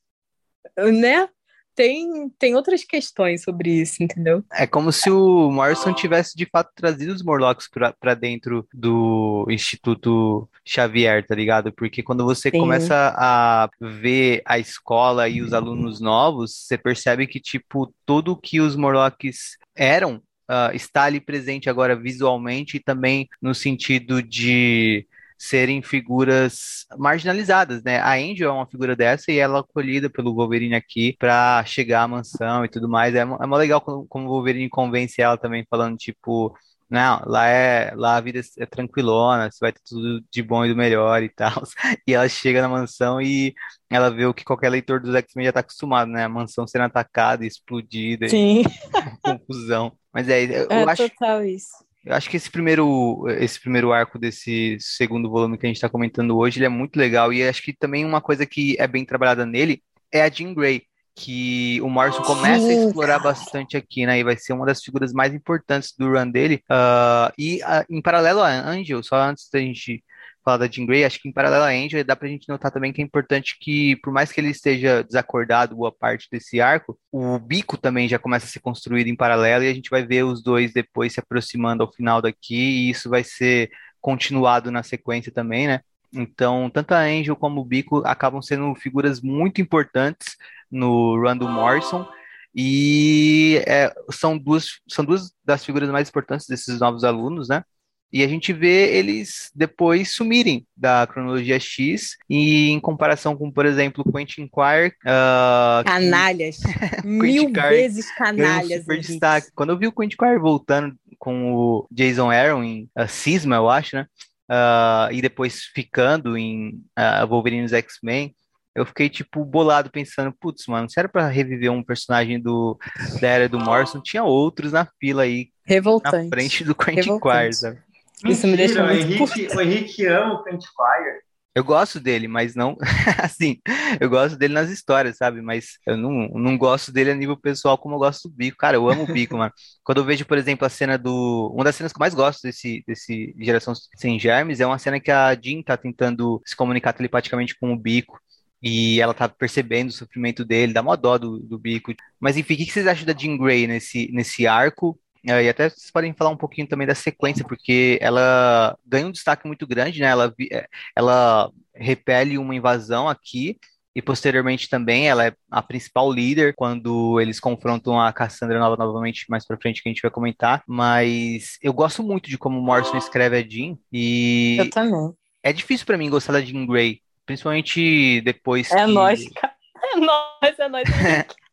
né? 0.78 1.30
Tem, 1.78 2.28
tem 2.40 2.56
outras 2.56 2.84
questões 2.84 3.44
sobre 3.44 3.70
isso, 3.70 4.02
entendeu? 4.02 4.44
É 4.52 4.66
como 4.66 4.92
se 4.92 5.12
o 5.12 5.52
Morrison 5.52 5.94
tivesse 5.94 6.36
de 6.36 6.48
fato 6.48 6.72
trazido 6.76 7.14
os 7.14 7.22
Morlocks 7.22 7.70
para 8.00 8.16
dentro 8.16 8.68
do 8.74 9.46
Instituto 9.48 10.50
Xavier, 10.66 11.24
tá 11.26 11.36
ligado? 11.36 11.72
Porque 11.72 12.02
quando 12.02 12.26
você 12.26 12.50
Sim. 12.50 12.58
começa 12.58 13.14
a 13.16 13.70
ver 13.80 14.42
a 14.44 14.58
escola 14.58 15.30
e 15.30 15.40
os 15.40 15.54
alunos 15.54 16.02
novos, 16.02 16.66
você 16.66 16.80
percebe 16.80 17.28
que, 17.28 17.40
tipo, 17.40 17.94
tudo 18.04 18.36
que 18.36 18.60
os 18.60 18.76
Morlocks 18.76 19.56
eram 19.76 20.16
uh, 20.50 20.74
está 20.74 21.04
ali 21.04 21.22
presente 21.22 21.70
agora 21.70 21.96
visualmente 21.96 22.78
e 22.78 22.80
também 22.80 23.30
no 23.40 23.54
sentido 23.54 24.24
de 24.24 25.06
serem 25.38 25.82
figuras 25.82 26.86
marginalizadas, 26.98 27.84
né? 27.84 28.00
A 28.00 28.14
Angel 28.14 28.50
é 28.50 28.54
uma 28.54 28.68
figura 28.68 28.96
dessa 28.96 29.32
e 29.32 29.38
ela 29.38 29.58
é 29.58 29.62
acolhida 29.62 30.10
pelo 30.10 30.34
Wolverine 30.34 30.76
aqui 30.76 31.16
para 31.20 31.64
chegar 31.66 32.04
à 32.04 32.08
mansão 32.08 32.66
e 32.66 32.70
tudo 32.70 32.90
mais. 32.90 33.14
É, 33.14 33.20
é 33.20 33.26
mó 33.26 33.56
legal 33.58 33.82
como 33.82 34.26
o 34.26 34.30
Wolverine 34.30 34.70
convence 34.70 35.22
ela 35.22 35.38
também, 35.38 35.66
falando, 35.70 35.98
tipo, 35.98 36.56
não, 36.90 37.22
lá 37.26 37.48
é 37.48 37.94
lá 37.96 38.16
a 38.16 38.22
vida 38.22 38.40
é 38.58 38.66
tranquilona, 38.66 39.52
você 39.52 39.58
vai 39.60 39.74
ter 39.74 39.82
tudo 39.86 40.24
de 40.32 40.42
bom 40.42 40.66
e 40.66 40.70
do 40.70 40.76
melhor 40.76 41.22
e 41.22 41.30
tal. 41.30 41.52
E 42.08 42.14
ela 42.14 42.30
chega 42.30 42.62
na 42.62 42.70
mansão 42.70 43.22
e 43.22 43.54
ela 43.90 44.10
vê 44.10 44.26
o 44.26 44.34
que 44.34 44.46
qualquer 44.46 44.70
leitor 44.70 45.02
dos 45.02 45.14
X-Men 45.14 45.48
já 45.48 45.52
tá 45.52 45.60
acostumado, 45.60 46.10
né? 46.10 46.24
A 46.24 46.30
mansão 46.30 46.66
sendo 46.66 46.86
atacada, 46.86 47.46
explodida, 47.46 48.30
Sim. 48.30 48.62
E... 48.62 48.66
confusão. 49.22 49.92
Mas 50.14 50.30
é, 50.30 50.64
eu 50.64 50.68
é 50.70 50.84
acho 50.84 51.10
total 51.10 51.44
isso. 51.44 51.87
Eu 52.08 52.16
acho 52.16 52.30
que 52.30 52.38
esse 52.38 52.50
primeiro, 52.50 53.26
esse 53.38 53.60
primeiro 53.60 53.92
arco 53.92 54.18
desse 54.18 54.78
segundo 54.80 55.30
volume 55.30 55.58
que 55.58 55.66
a 55.66 55.68
gente 55.68 55.76
está 55.76 55.90
comentando 55.90 56.38
hoje, 56.38 56.58
ele 56.58 56.66
é 56.66 56.70
muito 56.70 56.96
legal. 56.96 57.34
E 57.34 57.46
acho 57.46 57.62
que 57.62 57.74
também 57.74 58.06
uma 58.06 58.22
coisa 58.22 58.46
que 58.46 58.78
é 58.80 58.88
bem 58.88 59.04
trabalhada 59.04 59.46
nele 59.46 59.84
é 60.10 60.22
a 60.22 60.30
Jean 60.30 60.54
Grey, 60.54 60.84
que 61.14 61.82
o 61.82 61.90
Morrison 61.90 62.22
começa 62.22 62.66
a 62.66 62.74
explorar 62.74 63.20
bastante 63.20 63.76
aqui, 63.76 64.06
né? 64.06 64.20
E 64.20 64.24
vai 64.24 64.38
ser 64.38 64.54
uma 64.54 64.66
das 64.66 64.82
figuras 64.82 65.12
mais 65.12 65.34
importantes 65.34 65.94
do 65.98 66.10
run 66.10 66.32
dele. 66.32 66.64
Uh, 66.72 67.34
e 67.38 67.58
uh, 67.58 67.84
em 67.90 68.02
paralelo 68.02 68.40
a 68.40 68.52
Angel, 68.52 69.04
só 69.04 69.18
antes 69.18 69.50
da 69.52 69.60
gente 69.60 70.02
falar 70.48 70.58
da 70.60 70.68
Jean 70.68 70.86
Grey, 70.86 71.04
acho 71.04 71.20
que 71.20 71.28
em 71.28 71.34
paralelo 71.34 71.66
a 71.66 71.72
Angel, 71.72 72.06
dá 72.06 72.16
pra 72.16 72.30
gente 72.30 72.48
notar 72.48 72.72
também 72.72 72.94
que 72.94 73.02
é 73.02 73.04
importante 73.04 73.58
que, 73.60 73.98
por 73.98 74.14
mais 74.14 74.32
que 74.32 74.40
ele 74.40 74.50
esteja 74.50 75.04
desacordado 75.04 75.76
boa 75.76 75.92
parte 75.92 76.30
desse 76.32 76.62
arco, 76.62 76.98
o 77.12 77.38
bico 77.38 77.76
também 77.76 78.08
já 78.08 78.18
começa 78.18 78.46
a 78.46 78.50
ser 78.50 78.62
construído 78.62 79.08
em 79.08 79.16
paralelo 79.16 79.66
e 79.66 79.68
a 79.70 79.74
gente 79.74 79.90
vai 79.90 80.06
ver 80.06 80.24
os 80.24 80.42
dois 80.42 80.72
depois 80.72 81.12
se 81.12 81.20
aproximando 81.20 81.84
ao 81.84 81.92
final 81.92 82.22
daqui 82.22 82.56
e 82.56 82.90
isso 82.90 83.10
vai 83.10 83.26
ser 83.26 83.70
continuado 84.00 84.72
na 84.72 84.84
sequência 84.84 85.34
também, 85.34 85.68
né? 85.68 85.82
Então, 86.14 86.70
tanto 86.70 86.94
a 86.94 87.02
Angel 87.02 87.36
como 87.36 87.60
o 87.60 87.66
Bico 87.66 88.02
acabam 88.06 88.42
sendo 88.42 88.74
figuras 88.74 89.20
muito 89.20 89.60
importantes 89.60 90.38
no 90.72 91.22
do 91.36 91.50
Morrison. 91.50 92.08
E 92.56 93.62
é, 93.68 93.94
são, 94.12 94.38
duas, 94.38 94.80
são 94.88 95.04
duas 95.04 95.34
das 95.44 95.66
figuras 95.66 95.90
mais 95.90 96.08
importantes 96.08 96.48
desses 96.48 96.80
novos 96.80 97.04
alunos, 97.04 97.50
né? 97.50 97.64
E 98.12 98.24
a 98.24 98.28
gente 98.28 98.54
vê 98.54 98.98
eles 98.98 99.52
depois 99.54 100.12
sumirem 100.12 100.66
da 100.76 101.06
cronologia 101.06 101.60
X, 101.60 102.16
e 102.30 102.70
em 102.70 102.80
comparação 102.80 103.36
com, 103.36 103.52
por 103.52 103.66
exemplo, 103.66 104.10
Quentin 104.12 104.48
Quire. 104.48 104.94
Uh, 105.04 105.84
canalhas. 105.86 106.60
Mil 107.04 107.52
vezes 107.52 108.10
canalhas. 108.16 108.82
super 108.82 109.00
destaque. 109.00 109.48
Quando 109.54 109.72
eu 109.72 109.78
vi 109.78 109.88
o 109.88 109.92
Quentin 109.92 110.16
Quire 110.18 110.40
voltando 110.40 110.96
com 111.20 111.54
o 111.54 111.88
Jason 111.92 112.32
Aaron 112.32 112.64
em 112.64 112.90
uh, 112.98 113.08
Cisma, 113.08 113.56
eu 113.56 113.70
acho, 113.70 113.98
né? 113.98 114.06
Uh, 114.50 115.12
e 115.12 115.22
depois 115.22 115.66
ficando 115.66 116.38
em 116.38 116.82
uh, 116.98 117.28
Wolverine 117.28 117.64
dos 117.64 117.74
X-Men, 117.74 118.34
eu 118.74 118.86
fiquei, 118.86 119.10
tipo, 119.10 119.44
bolado 119.44 119.90
pensando, 119.90 120.32
putz, 120.40 120.68
mano, 120.68 120.88
se 120.88 121.00
era 121.00 121.10
pra 121.10 121.28
reviver 121.28 121.72
um 121.72 121.84
personagem 121.84 122.40
do, 122.40 122.78
da 123.20 123.28
era 123.28 123.50
do 123.50 123.60
Morrison, 123.60 124.00
tinha 124.00 124.24
outros 124.24 124.72
na 124.72 124.88
fila 125.00 125.24
aí. 125.24 125.50
Revoltante. 125.66 126.30
Na 126.30 126.30
frente 126.30 126.64
do 126.64 126.76
Quentin 126.76 127.20
Quire, 127.20 127.54
sabe? 127.54 127.80
Isso 128.26 128.48
me 128.48 128.58
deixa 128.58 128.84
muito... 128.84 129.00
o 129.00 129.14
Henrique, 129.14 129.56
o 129.56 129.62
Henrique 129.62 130.06
ama 130.08 130.34
o 130.36 130.44
Quentin 130.44 130.68
Quire. 130.68 131.28
Eu 131.58 131.64
gosto 131.64 132.00
dele, 132.00 132.28
mas 132.28 132.54
não 132.54 132.78
assim. 133.18 133.60
Eu 134.00 134.08
gosto 134.08 134.38
dele 134.38 134.54
nas 134.54 134.70
histórias, 134.70 135.18
sabe? 135.18 135.42
Mas 135.42 135.80
eu 135.88 135.98
não, 135.98 136.28
não 136.30 136.56
gosto 136.56 136.92
dele 136.92 137.10
a 137.10 137.16
nível 137.16 137.36
pessoal 137.36 137.80
como 137.80 137.96
eu 137.96 138.00
gosto 138.00 138.30
do 138.30 138.36
Bico. 138.36 138.58
Cara, 138.58 138.78
eu 138.78 138.88
amo 138.88 139.06
o 139.06 139.12
Bico, 139.12 139.36
mano. 139.38 139.52
Quando 139.84 139.98
eu 139.98 140.06
vejo, 140.06 140.24
por 140.24 140.38
exemplo, 140.38 140.68
a 140.68 140.70
cena 140.70 141.00
do. 141.00 141.52
Uma 141.56 141.64
das 141.64 141.76
cenas 141.76 141.92
que 141.92 141.98
eu 141.98 142.00
mais 142.00 142.14
gosto 142.14 142.44
desse, 142.44 142.84
desse 142.88 143.34
Geração 143.40 143.74
Sem 143.96 144.20
Germes 144.20 144.60
é 144.60 144.68
uma 144.68 144.78
cena 144.78 145.00
que 145.00 145.10
a 145.10 145.34
Jean 145.34 145.64
tá 145.64 145.76
tentando 145.76 146.40
se 146.46 146.56
comunicar 146.56 146.94
telepaticamente 146.94 147.58
com 147.60 147.74
o 147.74 147.78
Bico. 147.78 148.20
E 148.62 149.02
ela 149.02 149.14
tá 149.16 149.28
percebendo 149.28 149.90
o 149.90 149.94
sofrimento 149.94 150.46
dele, 150.46 150.74
dá 150.74 150.82
uma 150.82 150.96
dó 150.96 151.18
do, 151.18 151.40
do 151.40 151.58
bico. 151.60 151.94
Mas 152.20 152.38
enfim, 152.38 152.56
o 152.56 152.58
que 152.58 152.72
vocês 152.72 152.88
acham 152.88 153.06
da 153.06 153.14
Jean 153.14 153.38
Grey 153.38 153.68
nesse, 153.68 154.12
nesse 154.12 154.48
arco? 154.48 155.00
É, 155.26 155.44
e 155.44 155.50
até 155.50 155.70
vocês 155.70 155.92
podem 155.92 156.14
falar 156.14 156.32
um 156.32 156.38
pouquinho 156.38 156.68
também 156.68 156.88
da 156.88 156.96
sequência, 156.96 157.46
porque 157.46 157.98
ela 158.02 158.78
ganha 158.86 159.08
um 159.08 159.12
destaque 159.12 159.48
muito 159.48 159.66
grande, 159.66 160.02
né? 160.02 160.08
Ela, 160.08 160.34
é, 160.52 160.68
ela 160.96 161.52
repele 161.74 162.38
uma 162.38 162.56
invasão 162.56 163.08
aqui, 163.08 163.58
e 163.98 164.02
posteriormente 164.02 164.70
também 164.70 165.10
ela 165.10 165.26
é 165.26 165.34
a 165.50 165.60
principal 165.60 166.12
líder 166.12 166.54
quando 166.56 167.20
eles 167.20 167.40
confrontam 167.40 168.00
a 168.00 168.14
Cassandra 168.14 168.60
Nova 168.60 168.78
novamente 168.78 169.26
mais 169.28 169.44
para 169.44 169.58
frente 169.58 169.82
que 169.82 169.90
a 169.90 169.92
gente 169.92 170.04
vai 170.04 170.12
comentar, 170.12 170.62
mas 170.68 171.58
eu 171.64 171.74
gosto 171.74 172.04
muito 172.04 172.30
de 172.30 172.38
como 172.38 172.60
o 172.60 172.62
Morrison 172.62 172.96
escreve 172.96 173.38
a 173.38 173.42
Jean 173.42 173.76
e 173.92 174.58
Eu 174.60 174.70
também. 174.70 175.14
É 175.42 175.52
difícil 175.52 175.84
para 175.84 175.98
mim 175.98 176.12
gostar 176.12 176.34
da 176.34 176.42
Jean 176.42 176.68
Grey, 176.68 177.02
principalmente 177.26 178.22
depois 178.22 178.70
É 178.72 178.86
que... 178.86 178.92
nós, 178.92 179.28
cara. 179.30 179.58
É 179.80 180.00
nós, 180.00 180.60
é 180.60 180.70
nós. 180.70 180.84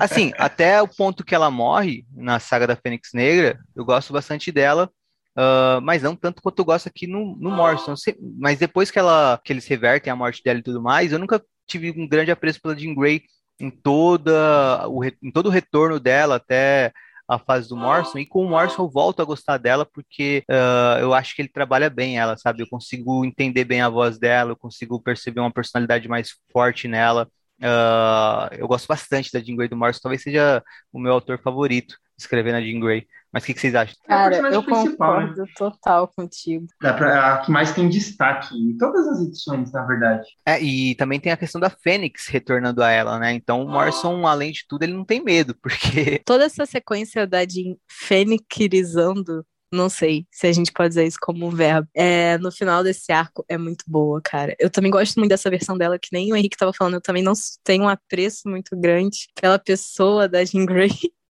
Assim, 0.00 0.32
até 0.38 0.80
o 0.80 0.88
ponto 0.88 1.24
que 1.24 1.34
ela 1.34 1.50
morre 1.50 2.04
na 2.14 2.38
saga 2.38 2.66
da 2.66 2.76
Fênix 2.76 3.10
Negra, 3.12 3.58
eu 3.74 3.84
gosto 3.84 4.12
bastante 4.12 4.52
dela, 4.52 4.90
uh, 5.36 5.80
mas 5.82 6.02
não 6.02 6.14
tanto 6.14 6.42
quanto 6.42 6.58
eu 6.60 6.64
gosto 6.64 6.86
aqui 6.86 7.06
no, 7.06 7.36
no 7.36 7.50
Morrison. 7.50 7.94
Mas 8.38 8.58
depois 8.58 8.90
que, 8.90 8.98
ela, 8.98 9.40
que 9.44 9.52
eles 9.52 9.66
revertem 9.66 10.12
a 10.12 10.16
morte 10.16 10.42
dela 10.42 10.58
e 10.58 10.62
tudo 10.62 10.82
mais, 10.82 11.12
eu 11.12 11.18
nunca 11.18 11.42
tive 11.66 11.90
um 11.90 12.08
grande 12.08 12.30
apreço 12.30 12.60
pela 12.60 12.76
Jean 12.76 12.94
Grey 12.94 13.22
em, 13.60 13.70
toda 13.70 14.88
o, 14.88 15.04
em 15.04 15.30
todo 15.32 15.46
o 15.46 15.50
retorno 15.50 16.00
dela 16.00 16.36
até 16.36 16.92
a 17.28 17.38
fase 17.38 17.68
do 17.68 17.76
Morrison, 17.76 18.18
e 18.18 18.26
com 18.26 18.44
o 18.44 18.48
Morrison 18.48 18.82
eu 18.82 18.90
volto 18.90 19.22
a 19.22 19.24
gostar 19.24 19.56
dela 19.56 19.86
porque 19.86 20.44
uh, 20.50 20.98
eu 21.00 21.14
acho 21.14 21.34
que 21.34 21.40
ele 21.40 21.48
trabalha 21.48 21.88
bem 21.88 22.18
ela, 22.18 22.36
sabe? 22.36 22.62
Eu 22.62 22.68
consigo 22.68 23.24
entender 23.24 23.64
bem 23.64 23.80
a 23.80 23.88
voz 23.88 24.18
dela, 24.18 24.50
eu 24.50 24.56
consigo 24.56 25.00
perceber 25.00 25.40
uma 25.40 25.50
personalidade 25.50 26.08
mais 26.08 26.30
forte 26.52 26.88
nela. 26.88 27.28
Uh, 27.62 28.54
eu 28.58 28.66
gosto 28.66 28.88
bastante 28.88 29.30
da 29.32 29.38
Jean 29.38 29.54
Grey 29.54 29.68
do 29.68 29.76
Morrison, 29.76 30.00
talvez 30.02 30.22
seja 30.22 30.62
o 30.92 30.98
meu 30.98 31.12
autor 31.12 31.40
favorito 31.40 31.96
escrevendo 32.18 32.56
a 32.56 32.60
Jean 32.60 32.80
Grey. 32.80 33.06
Mas 33.32 33.44
o 33.44 33.46
que, 33.46 33.54
que, 33.54 33.60
vocês 33.60 33.74
acham? 33.74 33.96
Cara, 34.06 34.36
é 34.36 34.54
eu 34.54 34.62
concordo 34.62 35.42
né? 35.42 35.48
total 35.56 36.06
contigo. 36.08 36.66
É 36.82 36.92
pra, 36.92 37.34
a 37.34 37.38
que 37.38 37.50
mais 37.50 37.72
tem 37.72 37.88
destaque 37.88 38.54
em 38.54 38.76
todas 38.76 39.08
as 39.08 39.20
edições, 39.20 39.72
na 39.72 39.86
verdade. 39.86 40.28
É, 40.44 40.60
e 40.62 40.94
também 40.96 41.18
tem 41.18 41.32
a 41.32 41.36
questão 41.36 41.58
da 41.58 41.70
Fênix 41.70 42.26
retornando 42.26 42.82
a 42.82 42.90
ela, 42.90 43.18
né? 43.18 43.32
Então 43.32 43.62
o 43.62 43.68
Morrison, 43.68 44.26
além 44.26 44.52
de 44.52 44.66
tudo, 44.68 44.82
ele 44.82 44.92
não 44.92 45.04
tem 45.04 45.24
medo, 45.24 45.56
porque... 45.62 46.20
Toda 46.26 46.44
essa 46.44 46.66
sequência 46.66 47.26
da 47.26 47.40
Jean 47.40 47.74
fênixizando 47.88 49.46
não 49.72 49.88
sei 49.88 50.26
se 50.30 50.46
a 50.46 50.52
gente 50.52 50.72
pode 50.72 50.90
dizer 50.90 51.06
isso 51.06 51.18
como 51.20 51.46
um 51.46 51.50
verbo. 51.50 51.88
É, 51.94 52.38
no 52.38 52.52
final 52.52 52.82
desse 52.84 53.10
arco 53.12 53.44
é 53.48 53.56
muito 53.56 53.84
boa, 53.86 54.20
cara. 54.22 54.54
Eu 54.58 54.70
também 54.70 54.90
gosto 54.90 55.16
muito 55.18 55.30
dessa 55.30 55.50
versão 55.50 55.76
dela, 55.76 55.98
que 55.98 56.08
nem 56.12 56.32
o 56.32 56.36
Henrique 56.36 56.56
tava 56.56 56.72
falando, 56.72 56.94
eu 56.94 57.00
também 57.00 57.22
não 57.22 57.32
tenho 57.64 57.84
um 57.84 57.88
apreço 57.88 58.48
muito 58.48 58.76
grande 58.76 59.28
pela 59.40 59.58
pessoa 59.58 60.28
da 60.28 60.44
Jean 60.44 60.66
Grey. 60.66 60.90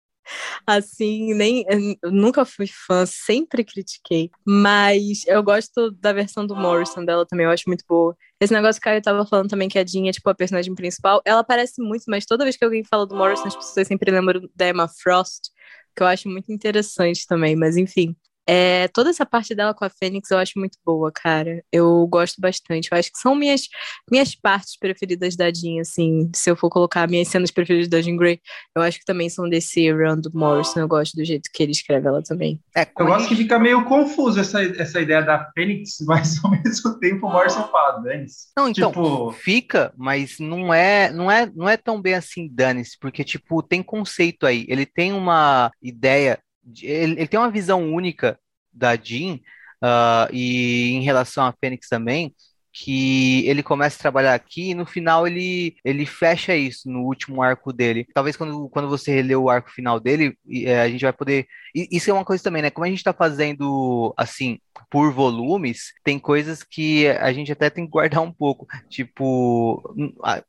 assim, 0.66 1.34
nem 1.34 1.66
nunca 2.04 2.46
fui 2.46 2.68
fã, 2.68 3.06
sempre 3.06 3.64
critiquei, 3.64 4.30
mas 4.46 5.26
eu 5.28 5.42
gosto 5.44 5.92
da 5.92 6.14
versão 6.14 6.46
do 6.46 6.56
Morrison 6.56 7.04
dela 7.04 7.26
também, 7.26 7.46
eu 7.46 7.52
acho 7.52 7.64
muito 7.68 7.84
boa. 7.88 8.16
Esse 8.39 8.54
negócio 8.54 8.82
que 8.82 8.88
a 8.88 8.92
Caio 8.92 9.02
tava 9.02 9.26
falando 9.26 9.50
também, 9.50 9.70
que 9.70 9.80
a 9.80 9.86
Jean 9.86 10.08
é 10.08 10.12
tipo 10.12 10.30
a 10.30 10.36
personagem 10.36 10.74
principal, 10.76 11.22
ela 11.26 11.42
aparece 11.42 11.82
muito, 11.82 12.04
mas 12.08 12.26
toda 12.26 12.44
vez 12.44 12.56
que 12.56 12.64
alguém 12.64 12.84
fala 12.84 13.06
do 13.06 13.16
Morrison, 13.16 13.48
as 13.48 13.56
pessoas 13.56 13.88
sempre 13.88 14.12
lembram 14.12 14.50
da 14.56 14.70
Emma 14.70 14.88
Frost, 14.88 15.50
que 15.96 16.04
eu 16.04 16.08
acho 16.08 16.30
muito 16.30 16.52
interessante 16.52 17.26
também, 17.28 17.56
mas 17.56 17.78
enfim. 17.78 18.16
É, 18.48 18.88
toda 18.89 19.10
essa 19.10 19.26
parte 19.26 19.54
dela 19.54 19.74
com 19.74 19.86
a 19.86 19.89
Fênix 19.89 20.30
eu 20.32 20.38
acho 20.38 20.58
muito 20.58 20.78
boa, 20.86 21.12
cara. 21.12 21.64
Eu 21.72 22.06
gosto 22.08 22.42
bastante. 22.42 22.89
Eu 22.92 22.98
acho 22.98 23.12
que 23.12 23.20
são 23.20 23.36
minhas, 23.36 23.68
minhas 24.10 24.36
partes 24.36 24.78
preferidas 24.78 25.36
da 25.36 25.52
Jean, 25.54 25.82
assim. 25.82 26.30
Se 26.36 26.50
eu 26.50 26.56
for 26.56 26.70
colocar 26.70 27.08
minhas 27.08 27.28
cenas 27.28 27.52
preferidas 27.52 27.88
da 27.88 28.02
Jean 28.02 28.18
Grey, 28.18 28.39
eu 28.76 28.82
acho 28.82 29.00
que 29.00 29.06
também 29.06 29.30
são 29.30 29.48
desse 29.48 29.92
Run 29.92 30.20
do 30.20 30.32
Morrison. 30.34 30.80
Eu 30.80 30.88
gosto 30.88 31.16
do 31.16 31.24
jeito 31.24 31.50
que 31.54 31.64
ele 31.64 31.72
escreve 31.72 32.08
ela 32.08 32.22
também. 32.24 32.60
É, 32.76 32.88
eu 32.98 33.06
gosto 33.06 33.28
que 33.30 33.36
fica 33.36 33.60
meio 33.60 33.86
confuso 33.86 34.39
essa, 34.39 34.62
essa 34.64 35.00
ideia 35.00 35.22
da 35.22 35.50
Fênix, 35.54 35.98
mas 36.06 36.44
ao 36.44 36.52
mesmo 36.52 37.00
tempo 37.00 37.28
o 37.28 37.32
Morrison 37.32 37.68
fala, 37.68 38.00
dane 38.00 38.26
Não, 38.58 38.68
então, 38.68 38.92
tipo... 38.92 39.32
fica, 39.32 39.94
mas 39.98 40.39
não 40.39 40.74
é, 40.74 41.12
não, 41.12 41.30
é, 41.30 41.52
não 41.54 41.70
é 41.70 41.78
tão 41.78 42.02
bem 42.02 42.16
assim, 42.16 42.50
dane-se, 42.52 42.98
porque, 43.00 43.24
tipo, 43.24 43.62
tem 43.62 43.84
conceito 43.84 44.46
aí. 44.46 44.66
Ele 44.68 44.86
tem 44.86 45.14
uma 45.14 45.72
ideia 45.82 46.39
ele, 46.82 47.14
ele, 47.14 47.28
tem 47.28 47.39
uma 47.39 47.51
visão 47.51 47.91
única 47.93 48.39
da 48.72 48.95
Jean, 48.95 49.36
uh, 49.36 50.34
e 50.34 50.91
em 50.91 51.01
relação 51.03 51.45
a 51.45 51.53
Fênix 51.53 51.88
também, 51.88 52.34
que 52.74 53.47
ele 53.47 53.61
começa 53.63 53.97
a 53.97 54.01
trabalhar 54.01 54.34
aqui 54.34 54.72
e 54.72 54.74
no 54.74 54.86
final 54.86 55.28
ele, 55.28 55.76
ele 55.84 56.05
fecha 56.05 56.55
isso 56.55 56.89
no 56.89 57.01
último 57.01 57.41
arco 57.41 57.74
dele. 57.74 58.07
Talvez 58.13 58.36
quando, 58.36 58.69
quando 58.69 58.89
você 58.89 59.11
reler 59.11 59.38
o 59.38 59.49
arco 59.49 59.69
final 59.69 59.99
dele, 59.99 60.38
é, 60.49 60.82
a 60.82 60.89
gente 60.89 61.01
vai 61.01 61.13
poder. 61.13 61.47
Isso 61.74 62.09
é 62.09 62.13
uma 62.13 62.26
coisa 62.26 62.43
também, 62.43 62.61
né? 62.61 62.69
Como 62.69 62.86
a 62.86 62.89
gente 62.89 62.97
está 62.97 63.13
fazendo 63.13 64.13
assim 64.17 64.59
por 64.89 65.11
volumes, 65.13 65.93
tem 66.03 66.19
coisas 66.19 66.63
que 66.63 67.07
a 67.07 67.32
gente 67.32 67.51
até 67.51 67.69
tem 67.69 67.86
que 67.86 67.91
guardar 67.91 68.22
um 68.22 68.32
pouco. 68.32 68.67
Tipo, 68.89 69.82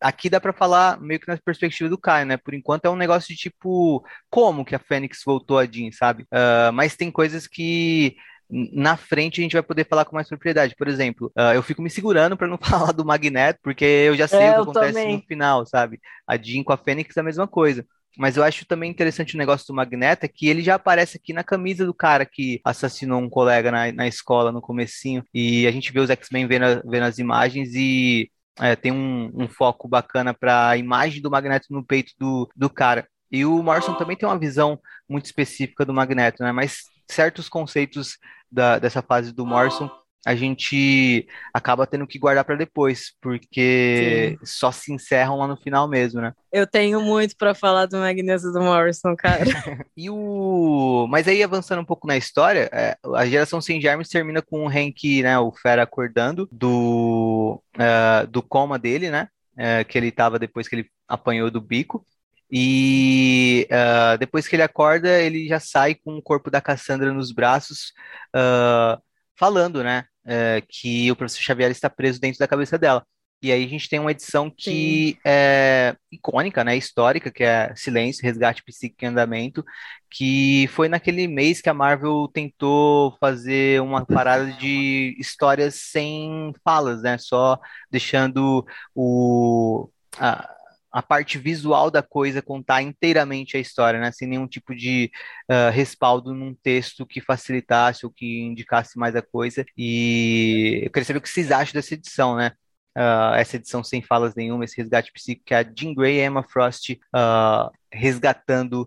aqui 0.01 0.29
dá 0.29 0.41
para 0.41 0.53
falar 0.53 1.01
meio 1.01 1.21
que 1.21 1.29
na 1.29 1.37
perspectiva 1.37 1.89
do 1.89 1.99
Caio, 1.99 2.27
né? 2.27 2.37
Por 2.37 2.55
enquanto 2.55 2.85
é 2.85 2.91
um 2.91 2.97
negócio 2.97 3.29
de 3.29 3.37
tipo, 3.37 4.05
como 4.31 4.65
que 4.65 4.75
a 4.75 4.81
Fênix 4.81 5.23
voltou 5.25 5.59
a 5.59 5.67
Jean, 5.67 5.91
sabe? 5.93 6.25
Uh, 6.25 6.73
mas 6.73 6.97
tem 6.97 7.11
coisas 7.11 7.47
que 7.47 8.17
na 8.51 8.97
frente 8.97 9.41
a 9.41 9.43
gente 9.43 9.55
vai 9.55 9.63
poder 9.63 9.87
falar 9.87 10.05
com 10.05 10.15
mais 10.15 10.29
propriedade. 10.29 10.75
Por 10.77 10.89
exemplo, 10.89 11.33
uh, 11.37 11.55
eu 11.55 11.63
fico 11.63 11.83
me 11.83 11.91
segurando 11.91 12.37
para 12.37 12.49
não 12.49 12.59
falar 12.61 12.93
do 12.93 13.05
Magneto, 13.05 13.61
porque 13.63 13.85
eu 13.85 14.17
já 14.17 14.29
sei 14.29 14.41
é, 14.41 14.51
o 14.51 14.55
que 14.55 14.71
acontece 14.71 14.93
também. 14.93 15.17
no 15.17 15.23
final, 15.23 15.67
sabe? 15.67 16.01
A 16.27 16.37
Jean 16.37 16.63
com 16.63 16.73
a 16.73 16.77
Fênix 16.77 17.17
é 17.17 17.21
a 17.21 17.25
mesma 17.25 17.47
coisa. 17.47 17.87
Mas 18.19 18.37
eu 18.37 18.45
acho 18.45 18.67
também 18.67 18.91
interessante 18.91 19.35
o 19.35 19.39
negócio 19.39 19.67
do 19.67 19.75
Magneto, 19.75 20.27
é 20.27 20.29
que 20.29 20.47
ele 20.47 20.63
já 20.63 20.75
aparece 20.75 21.17
aqui 21.17 21.33
na 21.33 21.43
camisa 21.43 21.87
do 21.87 21.95
cara 21.95 22.27
que 22.27 22.61
assassinou 22.65 23.21
um 23.21 23.29
colega 23.31 23.71
na, 23.71 23.91
na 23.91 24.07
escola 24.07 24.53
no 24.53 24.61
comecinho. 24.61 25.25
E 25.33 25.67
a 25.67 25.71
gente 25.71 25.91
vê 25.93 26.01
os 26.01 26.11
X-Men 26.11 26.47
vendo, 26.47 26.83
vendo 26.85 27.05
as 27.05 27.19
imagens 27.19 27.75
e 27.75 28.31
é, 28.61 28.77
tem 28.77 28.93
um, 28.93 29.33
um, 29.35 29.49
foco 29.49 29.89
bacana 29.89 30.35
para 30.35 30.69
a 30.69 30.77
imagem 30.77 31.23
do 31.23 31.31
Magneto 31.31 31.69
no 31.71 31.85
peito 31.85 32.13
do, 32.19 32.51
do 32.55 32.69
cara. 32.69 33.09
E 33.31 33.47
o 33.47 33.63
Morrison 33.63 33.95
também 33.95 34.15
tem 34.15 34.29
uma 34.29 34.39
visão 34.39 34.79
muito 35.09 35.25
específica 35.25 35.87
do 35.87 35.95
Magneto, 35.95 36.43
né? 36.43 36.53
Mas 36.53 36.85
certos 37.13 37.49
conceitos 37.49 38.19
da, 38.51 38.79
dessa 38.79 39.03
fase 39.03 39.33
do 39.33 39.47
Morrison 39.47 39.91
a 40.25 40.37
gente 40.37 41.27
acaba 41.53 41.87
tendo 41.87 42.07
que 42.07 42.19
guardar 42.19 42.45
para 42.45 42.55
depois, 42.55 43.13
porque 43.21 44.37
Sim. 44.39 44.47
só 44.47 44.71
se 44.71 44.93
encerram 44.93 45.37
lá 45.37 45.49
no 45.49 45.57
final 45.57 45.89
mesmo, 45.89 46.21
né? 46.21 46.33
Eu 46.53 46.65
tenho 46.67 47.01
muito 47.01 47.37
para 47.37 47.55
falar 47.55 47.87
do 47.87 47.99
Magneto 47.99 48.53
do 48.53 48.63
Morrison, 48.63 49.17
cara. 49.17 49.45
e 49.97 50.09
o, 50.09 51.07
mas 51.11 51.27
aí 51.27 51.43
avançando 51.43 51.81
um 51.81 51.85
pouco 51.85 52.07
na 52.07 52.17
história, 52.17 52.71
é, 52.73 52.97
a 53.15 53.27
geração 53.27 53.61
sem 53.61 53.81
germes 53.81 54.09
termina 54.09 54.41
com 54.41 54.65
o 54.65 54.69
Hank, 54.69 55.23
né, 55.23 55.37
o 55.39 55.51
Fera 55.51 55.83
acordando 55.83 56.49
do 56.53 57.61
uh, 57.77 58.27
do 58.29 58.43
coma 58.43 58.79
dele, 58.79 59.11
né? 59.11 59.29
Uh, 59.55 59.85
que 59.87 59.99
ele 59.99 60.09
estava 60.09 60.39
depois 60.39 60.69
que 60.69 60.77
ele 60.77 60.87
apanhou 61.09 61.51
do 61.51 61.61
bico. 61.61 62.07
E 62.55 63.67
uh, 63.71 64.19
depois 64.19 64.47
que 64.47 64.55
ele 64.55 64.63
acorda, 64.63 65.09
ele 65.23 65.49
já 65.49 65.59
sai 65.59 65.95
com 65.95 66.19
o 66.19 66.23
corpo 66.23 66.51
da 66.51 66.61
Cassandra 66.61 67.11
nos 67.11 67.33
braços, 67.33 67.95
uh, 68.37 69.01
falando, 69.35 69.83
né, 69.83 70.05
uh, 70.27 70.67
que 70.69 71.11
o 71.11 71.17
professor 71.17 71.41
Xavier 71.41 71.71
está 71.71 71.89
preso 71.89 72.21
dentro 72.21 72.39
da 72.39 72.47
cabeça 72.47 72.77
dela. 72.77 73.07
E 73.43 73.51
aí 73.51 73.65
a 73.65 73.69
gente 73.69 73.89
tem 73.89 73.99
uma 73.99 74.13
edição 74.13 74.49
que 74.49 75.15
Sim. 75.15 75.19
é 75.25 75.97
icônica, 76.13 76.63
né, 76.63 76.77
histórica, 76.77 77.31
que 77.31 77.43
é 77.43 77.75
Silêncio, 77.75 78.23
Resgate 78.23 78.63
Psíquico 78.63 79.05
em 79.05 79.09
Andamento, 79.09 79.65
que 80.11 80.69
foi 80.69 80.89
naquele 80.89 81.27
mês 81.27 81.61
que 81.61 81.71
a 81.71 81.75
Marvel 81.75 82.29
tentou 82.33 83.17
fazer 83.19 83.81
uma 83.81 84.05
parada 84.07 84.53
de 84.53 85.17
histórias 85.19 85.75
sem 85.91 86.53
falas, 86.63 87.03
né, 87.03 87.17
só 87.19 87.59
deixando 87.91 88.65
o... 88.95 89.89
A, 90.21 90.55
a 90.93 91.03
parte 91.03 91.39
visual 91.39 91.91
da 91.91 92.03
coisa 92.03 92.43
contar 92.43 92.83
inteiramente 92.83 93.57
a 93.57 93.61
história, 93.61 93.99
né? 93.99 94.13
Sem 94.13 94.29
nenhum 94.29 94.47
tipo 94.47 94.75
de 94.75 95.11
uh, 95.51 95.71
respaldo 95.73 96.35
num 96.35 96.55
texto 96.55 97.07
que 97.07 97.21
facilitasse 97.21 98.05
ou 98.05 98.13
que 98.13 98.43
indicasse 98.43 98.99
mais 98.99 99.17
a 99.17 99.23
coisa. 99.23 99.65
E 99.77 100.83
eu 100.85 100.91
queria 100.91 101.05
saber 101.07 101.19
o 101.19 101.23
que 101.23 101.29
vocês 101.31 101.51
acham 101.51 101.73
dessa 101.73 101.95
edição, 101.95 102.37
né? 102.37 102.53
Uh, 102.97 103.35
essa 103.37 103.57
edição 103.57 103.83
sem 103.83 104.03
falas 104.03 104.35
nenhuma, 104.35 104.65
esse 104.65 104.77
resgate 104.77 105.11
psíquico, 105.13 105.47
que 105.47 105.55
a 105.55 105.63
Jean 105.63 105.95
Grey 105.95 106.19
e 106.19 106.27
Emma 106.27 106.43
Frost 106.43 106.91
uh, 106.93 107.71
resgatando, 107.91 108.87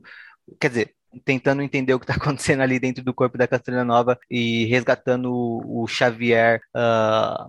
quer 0.60 0.70
dizer, 0.70 0.96
tentando 1.24 1.64
entender 1.64 1.94
o 1.96 2.00
que 2.00 2.06
está 2.06 2.14
acontecendo 2.22 2.62
ali 2.62 2.80
dentro 2.80 3.04
do 3.04 3.14
corpo 3.14 3.38
da 3.38 3.48
Catarina 3.48 3.84
Nova 3.84 4.20
e 4.30 4.66
resgatando 4.66 5.34
o, 5.34 5.84
o 5.84 5.88
Xavier, 5.88 6.62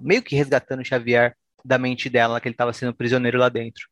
meio 0.01 0.23
que 0.23 0.37
resgatando 0.37 0.81
o 0.81 0.85
Xavier 0.85 1.37
da 1.65 1.79
mente 1.79 2.09
dela, 2.09 2.41
que 2.41 2.49
ele 2.49 2.55
estava 2.55 2.73
sendo 2.73 2.95
prisioneiro 2.95 3.39
lá 3.39 3.49
dentro. 3.49 3.87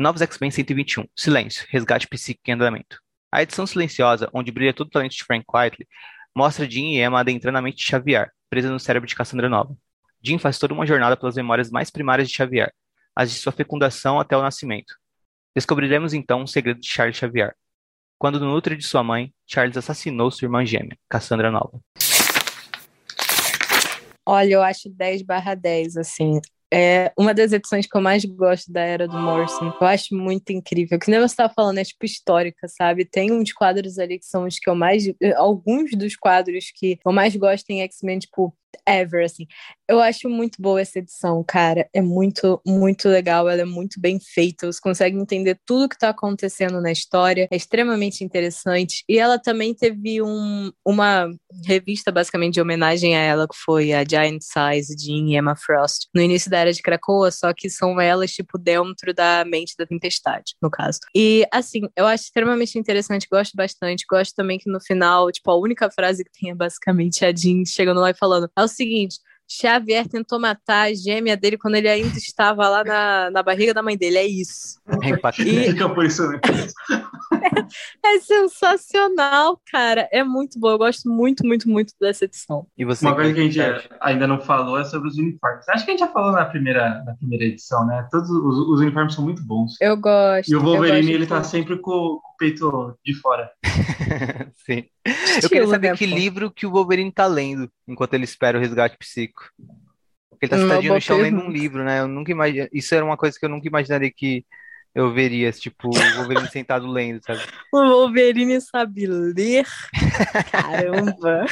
Novos 0.00 0.22
X-Men 0.22 0.50
121. 0.50 1.04
Silêncio. 1.14 1.66
Resgate 1.68 2.08
psíquico 2.08 2.48
em 2.48 2.54
andamento. 2.54 2.98
A 3.30 3.42
edição 3.42 3.66
silenciosa, 3.66 4.30
onde 4.32 4.50
brilha 4.50 4.72
todo 4.72 4.86
o 4.86 4.90
talento 4.90 5.12
de 5.12 5.22
Frank 5.22 5.44
Quitely, 5.44 5.86
mostra 6.34 6.64
Jean 6.64 6.86
e 6.86 7.02
Emma 7.02 7.20
adentrando 7.20 7.58
a 7.58 7.60
mente 7.60 7.76
de 7.76 7.84
Xavier, 7.84 8.30
presa 8.48 8.70
no 8.70 8.80
cérebro 8.80 9.06
de 9.06 9.14
Cassandra 9.14 9.46
Nova. 9.46 9.76
Jean 10.24 10.38
faz 10.38 10.58
toda 10.58 10.72
uma 10.72 10.86
jornada 10.86 11.18
pelas 11.18 11.36
memórias 11.36 11.70
mais 11.70 11.90
primárias 11.90 12.30
de 12.30 12.34
Xavier, 12.34 12.72
as 13.14 13.30
de 13.30 13.36
sua 13.36 13.52
fecundação 13.52 14.18
até 14.18 14.34
o 14.34 14.40
nascimento. 14.40 14.94
Descobriremos 15.54 16.14
então 16.14 16.40
um 16.40 16.46
segredo 16.46 16.80
de 16.80 16.88
Charles 16.88 17.18
Xavier. 17.18 17.54
Quando 18.18 18.40
no 18.40 18.56
útero 18.56 18.78
de 18.78 18.84
sua 18.84 19.04
mãe, 19.04 19.34
Charles 19.46 19.76
assassinou 19.76 20.30
sua 20.30 20.46
irmã 20.46 20.64
gêmea, 20.64 20.96
Cassandra 21.10 21.50
Nova. 21.50 21.78
Olha, 24.24 24.54
eu 24.54 24.62
acho 24.62 24.88
10 24.88 25.20
barra 25.20 25.54
10, 25.54 25.98
assim. 25.98 26.40
É 26.72 27.12
uma 27.18 27.34
das 27.34 27.52
edições 27.52 27.86
que 27.86 27.96
eu 27.96 28.00
mais 28.00 28.24
gosto 28.24 28.72
da 28.72 28.80
era 28.80 29.08
do 29.08 29.18
Morrison. 29.18 29.72
Eu 29.80 29.86
acho 29.86 30.14
muito 30.14 30.50
incrível. 30.50 30.98
Que 31.00 31.10
nem 31.10 31.18
você 31.18 31.32
estava 31.32 31.52
falando, 31.52 31.78
é 31.78 31.84
tipo 31.84 32.04
histórica, 32.04 32.68
sabe? 32.68 33.04
Tem 33.04 33.32
uns 33.32 33.52
quadros 33.52 33.98
ali 33.98 34.18
que 34.18 34.26
são 34.26 34.44
os 34.44 34.58
que 34.58 34.70
eu 34.70 34.74
mais. 34.74 35.04
Alguns 35.36 35.90
dos 35.92 36.14
quadros 36.14 36.70
que 36.72 36.98
eu 37.04 37.12
mais 37.12 37.34
gosto 37.34 37.68
em 37.70 37.82
X-Men, 37.82 38.20
tipo, 38.20 38.56
ever, 38.86 39.24
assim. 39.24 39.46
Eu 39.90 40.00
acho 40.00 40.28
muito 40.28 40.62
boa 40.62 40.80
essa 40.80 41.00
edição, 41.00 41.42
cara. 41.42 41.88
É 41.92 42.00
muito, 42.00 42.62
muito 42.64 43.08
legal. 43.08 43.48
Ela 43.48 43.62
é 43.62 43.64
muito 43.64 44.00
bem 44.00 44.20
feita. 44.20 44.70
Você 44.70 44.80
consegue 44.80 45.18
entender 45.18 45.58
tudo 45.66 45.88
que 45.88 45.98
tá 45.98 46.10
acontecendo 46.10 46.80
na 46.80 46.92
história. 46.92 47.48
É 47.50 47.56
extremamente 47.56 48.22
interessante. 48.22 49.02
E 49.08 49.18
ela 49.18 49.36
também 49.36 49.74
teve 49.74 50.22
um, 50.22 50.70
uma 50.86 51.28
revista, 51.66 52.12
basicamente, 52.12 52.54
de 52.54 52.60
homenagem 52.60 53.16
a 53.16 53.20
ela, 53.20 53.48
que 53.48 53.56
foi 53.56 53.92
a 53.92 54.04
Giant 54.08 54.40
Size 54.40 54.94
de 54.94 55.10
Emma 55.12 55.56
Frost, 55.56 56.06
no 56.14 56.22
início 56.22 56.48
da 56.48 56.58
Era 56.58 56.72
de 56.72 56.82
Krakoa, 56.82 57.32
só 57.32 57.52
que 57.52 57.68
são 57.68 58.00
elas, 58.00 58.30
tipo, 58.30 58.56
dentro 58.58 59.12
da 59.12 59.44
mente 59.44 59.74
da 59.76 59.84
tempestade, 59.84 60.54
no 60.62 60.70
caso. 60.70 61.00
E, 61.16 61.44
assim, 61.52 61.80
eu 61.96 62.06
acho 62.06 62.26
extremamente 62.26 62.78
interessante, 62.78 63.26
gosto 63.28 63.56
bastante. 63.56 64.04
Gosto 64.08 64.36
também 64.36 64.56
que 64.56 64.70
no 64.70 64.80
final, 64.80 65.32
tipo, 65.32 65.50
a 65.50 65.56
única 65.56 65.90
frase 65.90 66.22
que 66.22 66.30
tem 66.30 66.50
é 66.50 66.54
basicamente 66.54 67.24
a 67.24 67.34
Jean 67.34 67.64
chegando 67.66 68.00
lá 68.00 68.10
e 68.10 68.14
falando: 68.14 68.48
é 68.56 68.62
o 68.62 68.68
seguinte. 68.68 69.18
Xavier 69.52 70.06
tentou 70.06 70.38
matar 70.38 70.82
a 70.82 70.94
gêmea 70.94 71.36
dele 71.36 71.58
quando 71.58 71.74
ele 71.74 71.88
ainda 71.88 72.16
estava 72.16 72.68
lá 72.68 72.84
na, 72.84 73.30
na 73.32 73.42
barriga 73.42 73.74
da 73.74 73.82
mãe 73.82 73.96
dele. 73.96 74.18
É 74.18 74.26
isso. 74.26 74.80
É 75.02 75.42
e... 75.42 75.72
Fica 75.72 75.88
por 75.90 76.04
isso, 76.04 76.28
né? 76.28 76.38
é, 78.04 78.20
sensacional, 78.20 79.60
cara. 79.70 80.08
É 80.12 80.22
muito 80.22 80.58
bom. 80.58 80.70
Eu 80.70 80.78
gosto 80.78 81.08
muito, 81.08 81.46
muito, 81.46 81.68
muito 81.68 81.92
dessa 82.00 82.24
edição. 82.24 82.66
E 82.76 82.84
você, 82.84 83.04
Uma 83.04 83.14
coisa 83.14 83.32
que 83.32 83.40
a 83.40 83.42
gente 83.42 83.88
ainda 84.00 84.26
não 84.26 84.40
falou 84.40 84.78
é 84.78 84.84
sobre 84.84 85.08
os 85.08 85.16
uniformes. 85.16 85.68
Acho 85.68 85.84
que 85.84 85.90
a 85.90 85.94
gente 85.94 86.00
já 86.00 86.08
falou 86.08 86.32
na 86.32 86.44
primeira, 86.44 87.02
na 87.04 87.14
primeira 87.14 87.44
edição, 87.44 87.86
né? 87.86 88.06
Todos 88.10 88.30
os, 88.30 88.58
os 88.68 88.80
uniformes 88.80 89.14
são 89.14 89.24
muito 89.24 89.42
bons. 89.42 89.76
Eu 89.80 89.96
gosto. 89.96 90.50
E 90.50 90.56
o 90.56 90.62
Wolverine, 90.62 91.12
ele 91.12 91.26
tá 91.26 91.42
sempre 91.42 91.76
com, 91.76 91.90
com 91.90 92.16
o 92.16 92.36
peito 92.38 92.98
de 93.04 93.14
fora. 93.14 93.50
Sim. 94.66 94.84
Eu 95.42 95.48
queria 95.48 95.66
saber 95.66 95.96
que 95.96 96.06
livro 96.06 96.50
que 96.50 96.66
o 96.66 96.70
Wolverine 96.70 97.12
tá 97.12 97.26
lendo 97.26 97.70
enquanto 97.86 98.14
ele 98.14 98.24
espera 98.24 98.58
o 98.58 98.60
resgate 98.60 98.96
psíquico. 98.98 99.44
Porque 100.30 100.46
ele 100.46 100.50
tá 100.50 100.56
sentadinho 100.56 100.94
no 100.94 101.00
chão 101.00 101.18
lendo 101.18 101.40
um 101.40 101.50
livro, 101.50 101.84
né? 101.84 102.00
Eu 102.00 102.08
nunca 102.08 102.32
imagine... 102.32 102.68
Isso 102.72 102.94
era 102.94 103.04
uma 103.04 103.16
coisa 103.16 103.38
que 103.38 103.44
eu 103.44 103.50
nunca 103.50 103.68
imaginaria 103.68 104.10
que 104.10 104.44
eu 104.94 105.12
veria, 105.12 105.52
tipo, 105.52 105.88
o 105.88 106.16
Wolverine 106.16 106.48
sentado 106.48 106.86
lendo, 106.86 107.20
sabe? 107.24 107.40
O 107.72 107.78
Wolverine 107.78 108.60
sabe 108.60 109.06
ler. 109.06 109.64
Caramba. 110.50 111.46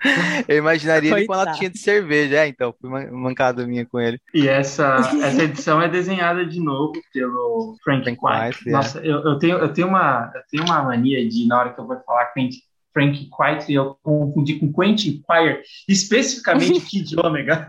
Eu 0.46 0.58
imaginaria 0.58 1.10
Coitado. 1.10 1.20
ele 1.20 1.26
com 1.26 1.32
a 1.32 1.44
latinha 1.44 1.70
de 1.70 1.78
cerveja, 1.78 2.36
é, 2.36 2.48
então, 2.48 2.74
fui 2.80 2.88
mancada 3.10 3.66
minha 3.66 3.84
com 3.84 3.98
ele. 3.98 4.20
E 4.32 4.46
essa, 4.46 4.96
essa 5.22 5.42
edição 5.42 5.80
é 5.80 5.88
desenhada 5.88 6.46
de 6.46 6.60
novo 6.60 6.92
pelo 7.12 7.76
Frank, 7.82 8.04
Frank 8.04 8.20
White. 8.22 8.58
White. 8.58 8.68
É. 8.68 8.72
Nossa, 8.72 9.00
é. 9.00 9.06
eu, 9.06 9.22
eu, 9.24 9.38
tenho, 9.38 9.58
eu, 9.58 9.72
tenho 9.72 9.88
uma, 9.88 10.30
eu 10.34 10.42
tenho 10.50 10.64
uma 10.64 10.82
mania 10.82 11.26
de, 11.28 11.46
na 11.46 11.58
hora 11.58 11.72
que 11.72 11.80
eu 11.80 11.86
vou 11.86 11.98
falar 12.04 12.30
Frank, 12.32 12.56
Frank 12.92 13.28
White, 13.38 13.72
eu 13.72 13.98
confundi 14.02 14.58
com 14.58 14.72
Quentin 14.72 15.22
Quire, 15.28 15.62
especificamente 15.88 16.80
Kid 16.86 17.18
Omega. 17.18 17.68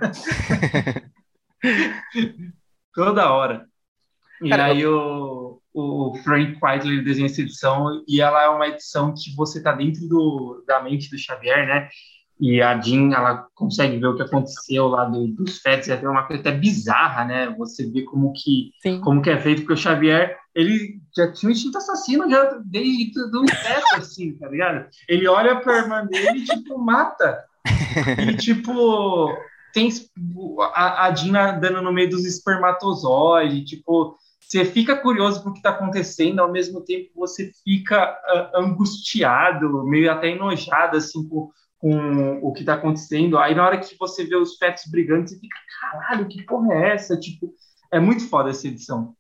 Toda 2.94 3.32
hora. 3.32 3.68
E 4.42 4.50
Cara, 4.50 4.66
aí 4.66 4.86
o, 4.86 5.60
o 5.74 6.16
Frank 6.24 6.58
Whiteley 6.62 7.04
desenha 7.04 7.26
essa 7.26 7.42
edição 7.42 8.04
e 8.08 8.22
ela 8.22 8.44
é 8.44 8.50
uma 8.50 8.68
edição 8.68 9.14
que 9.14 9.36
você 9.36 9.62
tá 9.62 9.72
dentro 9.72 10.08
do, 10.08 10.64
da 10.68 10.82
mente 10.82 11.10
do 11.10 11.18
Xavier, 11.18 11.68
né? 11.68 11.90
E 12.40 12.62
a 12.62 12.80
Jean, 12.80 13.12
ela 13.14 13.48
consegue 13.56 13.98
ver 13.98 14.08
o 14.08 14.16
que 14.16 14.22
aconteceu 14.22 14.88
lá 14.88 15.06
do, 15.06 15.28
dos 15.28 15.58
fetos, 15.58 15.90
é 15.90 15.96
uma 16.08 16.24
coisa 16.24 16.42
até 16.42 16.52
bizarra, 16.52 17.26
né? 17.26 17.56
Você 17.58 17.90
vê 17.90 18.04
como 18.04 18.32
que, 18.34 18.72
como 19.02 19.22
que 19.24 19.30
é 19.32 19.40
feito, 19.40 19.62
porque 19.62 19.74
o 19.74 19.78
Xavier, 19.78 20.38
ele 20.54 21.00
já 21.16 21.32
tinha 21.32 21.50
um 21.50 21.52
instinto 21.52 21.80
assassino 21.80 22.30
já 22.30 22.60
desde 22.64 23.12
do 23.32 23.48
feto, 23.48 23.96
assim, 23.96 24.38
tá 24.38 24.48
ligado? 24.50 24.88
Ele 25.10 25.28
olha 25.28 25.60
pra 25.60 25.80
irmã 25.80 26.06
dele 26.06 26.40
e, 26.40 26.46
tipo, 26.46 26.78
mata. 26.78 27.44
E, 28.20 28.34
tipo, 28.38 29.36
tem 29.74 29.90
a, 30.74 31.08
a 31.08 31.16
Jean 31.16 31.56
andando 31.56 31.82
no 31.82 31.92
meio 31.92 32.10
dos 32.10 32.24
espermatozoides, 32.24 33.68
tipo, 33.68 34.16
você 34.48 34.64
fica 34.64 34.96
curioso 34.96 35.44
com 35.44 35.50
o 35.50 35.54
que 35.54 35.60
está 35.60 35.72
acontecendo, 35.72 36.40
ao 36.40 36.50
mesmo 36.50 36.80
tempo 36.80 37.10
você 37.14 37.52
fica 37.66 38.14
uh, 38.14 38.58
angustiado, 38.58 39.86
meio 39.86 40.10
até 40.10 40.30
enojado 40.30 40.96
assim 40.96 41.28
com, 41.28 41.50
com 41.78 42.40
o 42.42 42.54
que 42.54 42.62
está 42.62 42.76
acontecendo. 42.76 43.38
Aí 43.38 43.54
na 43.54 43.66
hora 43.66 43.78
que 43.78 43.98
você 44.00 44.24
vê 44.24 44.38
os 44.38 44.56
fetos 44.56 44.84
brigando, 44.90 45.28
você 45.28 45.38
fica, 45.38 45.58
caralho, 45.82 46.28
que 46.30 46.44
porra 46.44 46.74
é 46.74 46.94
essa? 46.94 47.20
Tipo, 47.20 47.54
é 47.92 48.00
muito 48.00 48.28
foda 48.30 48.50
essa 48.50 48.68
edição. 48.68 49.14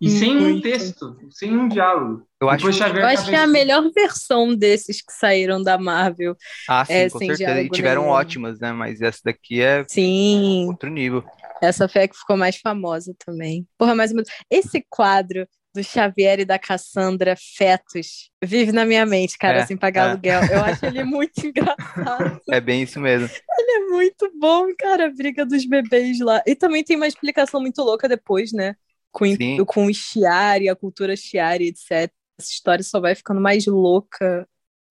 E 0.00 0.08
muito. 0.08 0.18
sem 0.18 0.36
um 0.38 0.60
texto, 0.62 1.16
sem 1.30 1.54
um 1.54 1.68
diálogo. 1.68 2.26
Eu 2.40 2.48
acho, 2.48 2.66
eu 2.66 3.06
acho 3.06 3.28
que 3.28 3.34
é 3.34 3.38
a 3.38 3.46
melhor 3.46 3.82
versão 3.94 4.56
desses 4.56 5.02
que 5.02 5.12
saíram 5.12 5.62
da 5.62 5.76
Marvel. 5.76 6.34
Ah, 6.66 6.86
sim, 6.86 6.92
é, 6.94 7.10
com 7.10 7.18
certeza. 7.18 7.60
E 7.60 7.68
tiveram 7.68 8.04
nenhum. 8.04 8.14
ótimas, 8.14 8.58
né? 8.58 8.72
Mas 8.72 9.02
essa 9.02 9.20
daqui 9.26 9.60
é 9.60 9.84
sim. 9.86 10.68
outro 10.68 10.88
nível. 10.88 11.22
Essa 11.62 11.88
foi 11.88 12.02
a 12.02 12.08
que 12.08 12.16
ficou 12.16 12.36
mais 12.36 12.56
famosa 12.56 13.14
também. 13.24 13.66
Porra, 13.78 13.94
mais 13.94 14.12
ou 14.12 14.22
Esse 14.50 14.84
quadro 14.88 15.46
do 15.74 15.82
Xavier 15.84 16.40
e 16.40 16.44
da 16.44 16.58
Cassandra 16.58 17.36
Fetos 17.36 18.30
vive 18.42 18.72
na 18.72 18.84
minha 18.84 19.06
mente, 19.06 19.38
cara, 19.38 19.58
é, 19.58 19.62
assim, 19.62 19.76
pagar 19.76 20.06
é. 20.06 20.10
aluguel. 20.10 20.40
Eu 20.50 20.64
acho 20.64 20.84
ele 20.86 21.04
muito 21.04 21.32
engraçado. 21.46 22.40
É 22.50 22.60
bem 22.60 22.82
isso 22.82 23.00
mesmo. 23.00 23.28
Ele 23.58 23.72
é 23.72 23.88
muito 23.88 24.30
bom, 24.38 24.66
cara, 24.78 25.06
a 25.06 25.10
briga 25.10 25.46
dos 25.46 25.64
bebês 25.64 26.18
lá. 26.20 26.42
E 26.46 26.54
também 26.54 26.82
tem 26.82 26.96
uma 26.96 27.06
explicação 27.06 27.60
muito 27.60 27.82
louca 27.82 28.08
depois, 28.08 28.52
né? 28.52 28.74
Com, 29.12 29.24
com 29.66 29.86
o 29.86 29.94
Chiari, 29.94 30.68
a 30.68 30.76
cultura 30.76 31.16
Chiari, 31.16 31.68
etc. 31.68 32.12
Essa 32.38 32.50
história 32.50 32.82
só 32.82 33.00
vai 33.00 33.14
ficando 33.14 33.40
mais 33.40 33.66
louca 33.66 34.48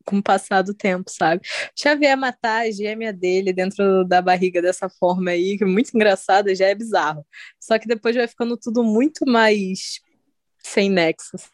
com 0.10 0.18
o 0.18 0.24
passar 0.24 0.64
do 0.64 0.74
tempo, 0.74 1.10
sabe? 1.10 1.42
Xavier 1.78 2.18
matar 2.18 2.64
a 2.64 2.72
gêmea 2.72 3.14
dele 3.14 3.54
dentro 3.54 4.04
da 4.04 4.22
barriga 4.22 4.60
dessa 4.60 4.90
forma 4.90 5.30
aí, 5.30 5.56
que 5.56 5.64
é 5.64 5.68
muito 5.68 5.92
engraçada, 5.94 6.56
já 6.56 6.66
é 6.66 6.74
bizarro. 6.74 7.24
Só 7.60 7.78
que 7.78 7.88
depois 7.88 8.16
vai 8.16 8.28
ficando 8.28 8.58
tudo 8.58 8.84
muito 8.84 9.24
mais 9.28 10.00
sem 10.64 10.90
nexos. 10.90 11.52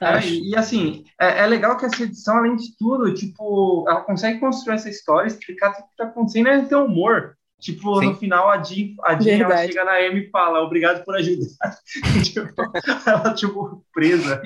É, 0.00 0.20
e 0.26 0.54
assim, 0.54 1.04
é, 1.18 1.40
é, 1.40 1.46
legal 1.46 1.78
que 1.78 1.86
essa 1.86 2.02
edição, 2.02 2.36
além 2.36 2.56
de 2.56 2.76
tudo, 2.76 3.14
tipo, 3.14 3.86
ela 3.88 4.02
consegue 4.02 4.38
construir 4.38 4.74
essa 4.74 4.90
história, 4.90 5.28
explicar 5.28 5.72
tudo 5.72 5.88
que 5.88 5.96
tá 5.96 6.04
acontecendo 6.04 6.48
e 6.48 6.66
ter 6.66 6.76
humor. 6.76 7.38
Tipo, 7.60 8.00
Sim. 8.00 8.06
no 8.08 8.16
final 8.16 8.50
a 8.50 8.62
Jean, 8.62 8.94
a 9.02 9.18
Jean 9.18 9.44
ela 9.44 9.66
chega 9.66 9.84
na 9.84 9.92
Amy 9.92 10.26
e 10.26 10.30
fala, 10.30 10.60
obrigado 10.60 11.02
por 11.04 11.16
ajudar. 11.16 11.46
tipo, 12.22 12.40
ela, 13.06 13.32
tipo, 13.32 13.82
presa. 13.94 14.42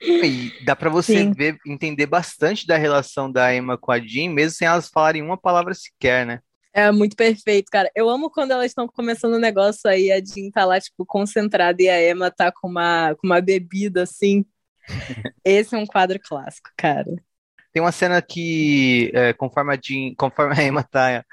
E 0.00 0.52
dá 0.64 0.74
para 0.76 0.90
você 0.90 1.30
ver, 1.32 1.56
entender 1.66 2.06
bastante 2.06 2.66
da 2.66 2.76
relação 2.76 3.30
da 3.30 3.54
Emma 3.54 3.78
com 3.78 3.92
a 3.92 3.98
Jean, 3.98 4.30
mesmo 4.30 4.56
sem 4.56 4.68
elas 4.68 4.88
falarem 4.88 5.22
uma 5.22 5.36
palavra 5.36 5.72
sequer, 5.74 6.26
né? 6.26 6.40
É 6.72 6.90
muito 6.90 7.14
perfeito, 7.14 7.70
cara. 7.70 7.90
Eu 7.94 8.08
amo 8.08 8.28
quando 8.28 8.50
elas 8.50 8.66
estão 8.66 8.88
começando 8.88 9.34
o 9.34 9.36
um 9.36 9.40
negócio 9.40 9.88
aí, 9.88 10.10
a 10.10 10.16
Jean 10.16 10.50
tá 10.50 10.64
lá, 10.64 10.80
tipo, 10.80 11.06
concentrada 11.06 11.80
e 11.80 11.88
a 11.88 12.10
Emma 12.10 12.30
tá 12.30 12.50
com 12.50 12.68
uma, 12.68 13.14
com 13.14 13.26
uma 13.26 13.40
bebida, 13.40 14.02
assim. 14.02 14.44
Esse 15.44 15.74
é 15.74 15.78
um 15.78 15.86
quadro 15.86 16.18
clássico, 16.20 16.70
cara. 16.76 17.14
Tem 17.72 17.80
uma 17.80 17.92
cena 17.92 18.20
que, 18.20 19.10
é, 19.14 19.32
conforme, 19.32 19.72
a 19.72 19.78
Jean, 19.80 20.14
conforme 20.18 20.54
a 20.58 20.64
Emma 20.64 20.82
tá 20.82 21.24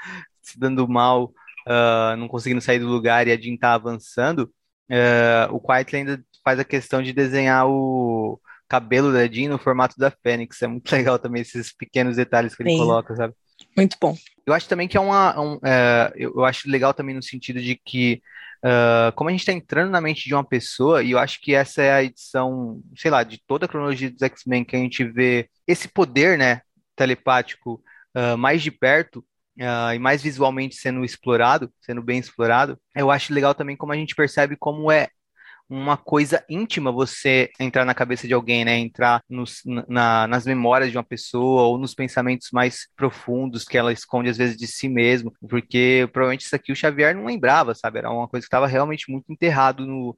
se 0.41 0.59
dando 0.59 0.87
mal, 0.87 1.33
uh, 1.67 2.15
não 2.17 2.27
conseguindo 2.27 2.61
sair 2.61 2.79
do 2.79 2.87
lugar 2.87 3.27
e 3.27 3.31
a 3.31 3.37
Jean 3.39 3.57
tá 3.57 3.73
avançando, 3.73 4.51
uh, 4.89 5.53
o 5.53 5.59
Quiet 5.59 5.95
ainda 5.95 6.23
faz 6.43 6.59
a 6.59 6.63
questão 6.63 7.01
de 7.01 7.13
desenhar 7.13 7.67
o, 7.67 8.39
cabelo 8.71 9.11
da 9.11 9.27
Jean 9.27 9.49
no 9.49 9.59
formato 9.59 9.97
da 9.97 10.09
Fênix. 10.09 10.61
É 10.61 10.67
muito 10.67 10.89
legal 10.95 11.19
também 11.19 11.41
esses 11.41 11.73
pequenos 11.73 12.15
detalhes 12.15 12.55
que 12.55 12.63
ele 12.63 12.69
Sim. 12.69 12.77
coloca, 12.77 13.13
sabe? 13.17 13.33
Muito 13.75 13.97
bom. 13.99 14.15
Eu 14.45 14.53
acho 14.53 14.69
também 14.69 14.87
que 14.87 14.95
é 14.95 14.99
uma. 14.99 15.39
Um, 15.39 15.59
é, 15.63 16.13
eu, 16.15 16.45
acho 16.45 16.69
legal 16.69 16.93
também 16.93 17.13
no 17.13 17.21
sentido 17.21 17.59
de 17.61 17.75
que, 17.75 18.21
uh, 18.63 19.11
como 19.13 19.29
a 19.29 19.31
gente 19.31 19.41
está 19.41 19.51
entrando 19.51 19.91
na 19.91 19.99
mente 19.99 20.23
de 20.23 20.33
uma 20.33 20.43
pessoa, 20.43 21.03
e 21.03 21.11
eu 21.11 21.19
acho 21.19 21.39
que 21.41 21.53
essa 21.53 21.81
é 21.81 21.91
a 21.91 22.03
edição, 22.03 22.81
sei 22.95 23.11
lá, 23.11 23.23
de 23.23 23.41
toda 23.45 23.65
a 23.65 23.69
cronologia 23.69 24.09
dos 24.09 24.21
X-Men, 24.21 24.63
que 24.63 24.75
a 24.75 24.79
gente 24.79 25.03
vê 25.03 25.49
esse 25.67 25.89
poder, 25.89 26.37
né, 26.37 26.61
telepático 26.95 27.83
uh, 28.15 28.37
mais 28.37 28.61
de 28.63 28.71
perto. 28.71 29.23
Uh, 29.59 29.93
e 29.93 29.99
mais 29.99 30.23
visualmente 30.23 30.75
sendo 30.75 31.03
explorado, 31.03 31.69
sendo 31.81 32.01
bem 32.01 32.17
explorado, 32.17 32.79
eu 32.95 33.11
acho 33.11 33.33
legal 33.33 33.53
também 33.53 33.75
como 33.75 33.91
a 33.91 33.97
gente 33.97 34.15
percebe 34.15 34.55
como 34.55 34.89
é 34.89 35.09
uma 35.71 35.95
coisa 35.95 36.43
íntima 36.49 36.91
você 36.91 37.49
entrar 37.57 37.85
na 37.85 37.93
cabeça 37.93 38.27
de 38.27 38.33
alguém, 38.33 38.65
né? 38.65 38.77
Entrar 38.77 39.23
nos, 39.29 39.61
na, 39.87 40.27
nas 40.27 40.45
memórias 40.45 40.91
de 40.91 40.97
uma 40.97 41.03
pessoa 41.03 41.63
ou 41.63 41.77
nos 41.77 41.93
pensamentos 41.93 42.49
mais 42.51 42.89
profundos 42.93 43.63
que 43.63 43.77
ela 43.77 43.93
esconde 43.93 44.29
às 44.29 44.37
vezes 44.37 44.57
de 44.57 44.67
si 44.67 44.89
mesmo, 44.89 45.33
porque 45.49 46.09
provavelmente 46.11 46.45
isso 46.45 46.55
aqui 46.55 46.73
o 46.73 46.75
Xavier 46.75 47.15
não 47.15 47.23
lembrava, 47.23 47.73
sabe? 47.73 47.99
Era 47.99 48.11
uma 48.11 48.27
coisa 48.27 48.43
que 48.43 48.47
estava 48.47 48.67
realmente 48.67 49.09
muito 49.09 49.31
enterrado 49.31 49.85
no, 49.87 50.13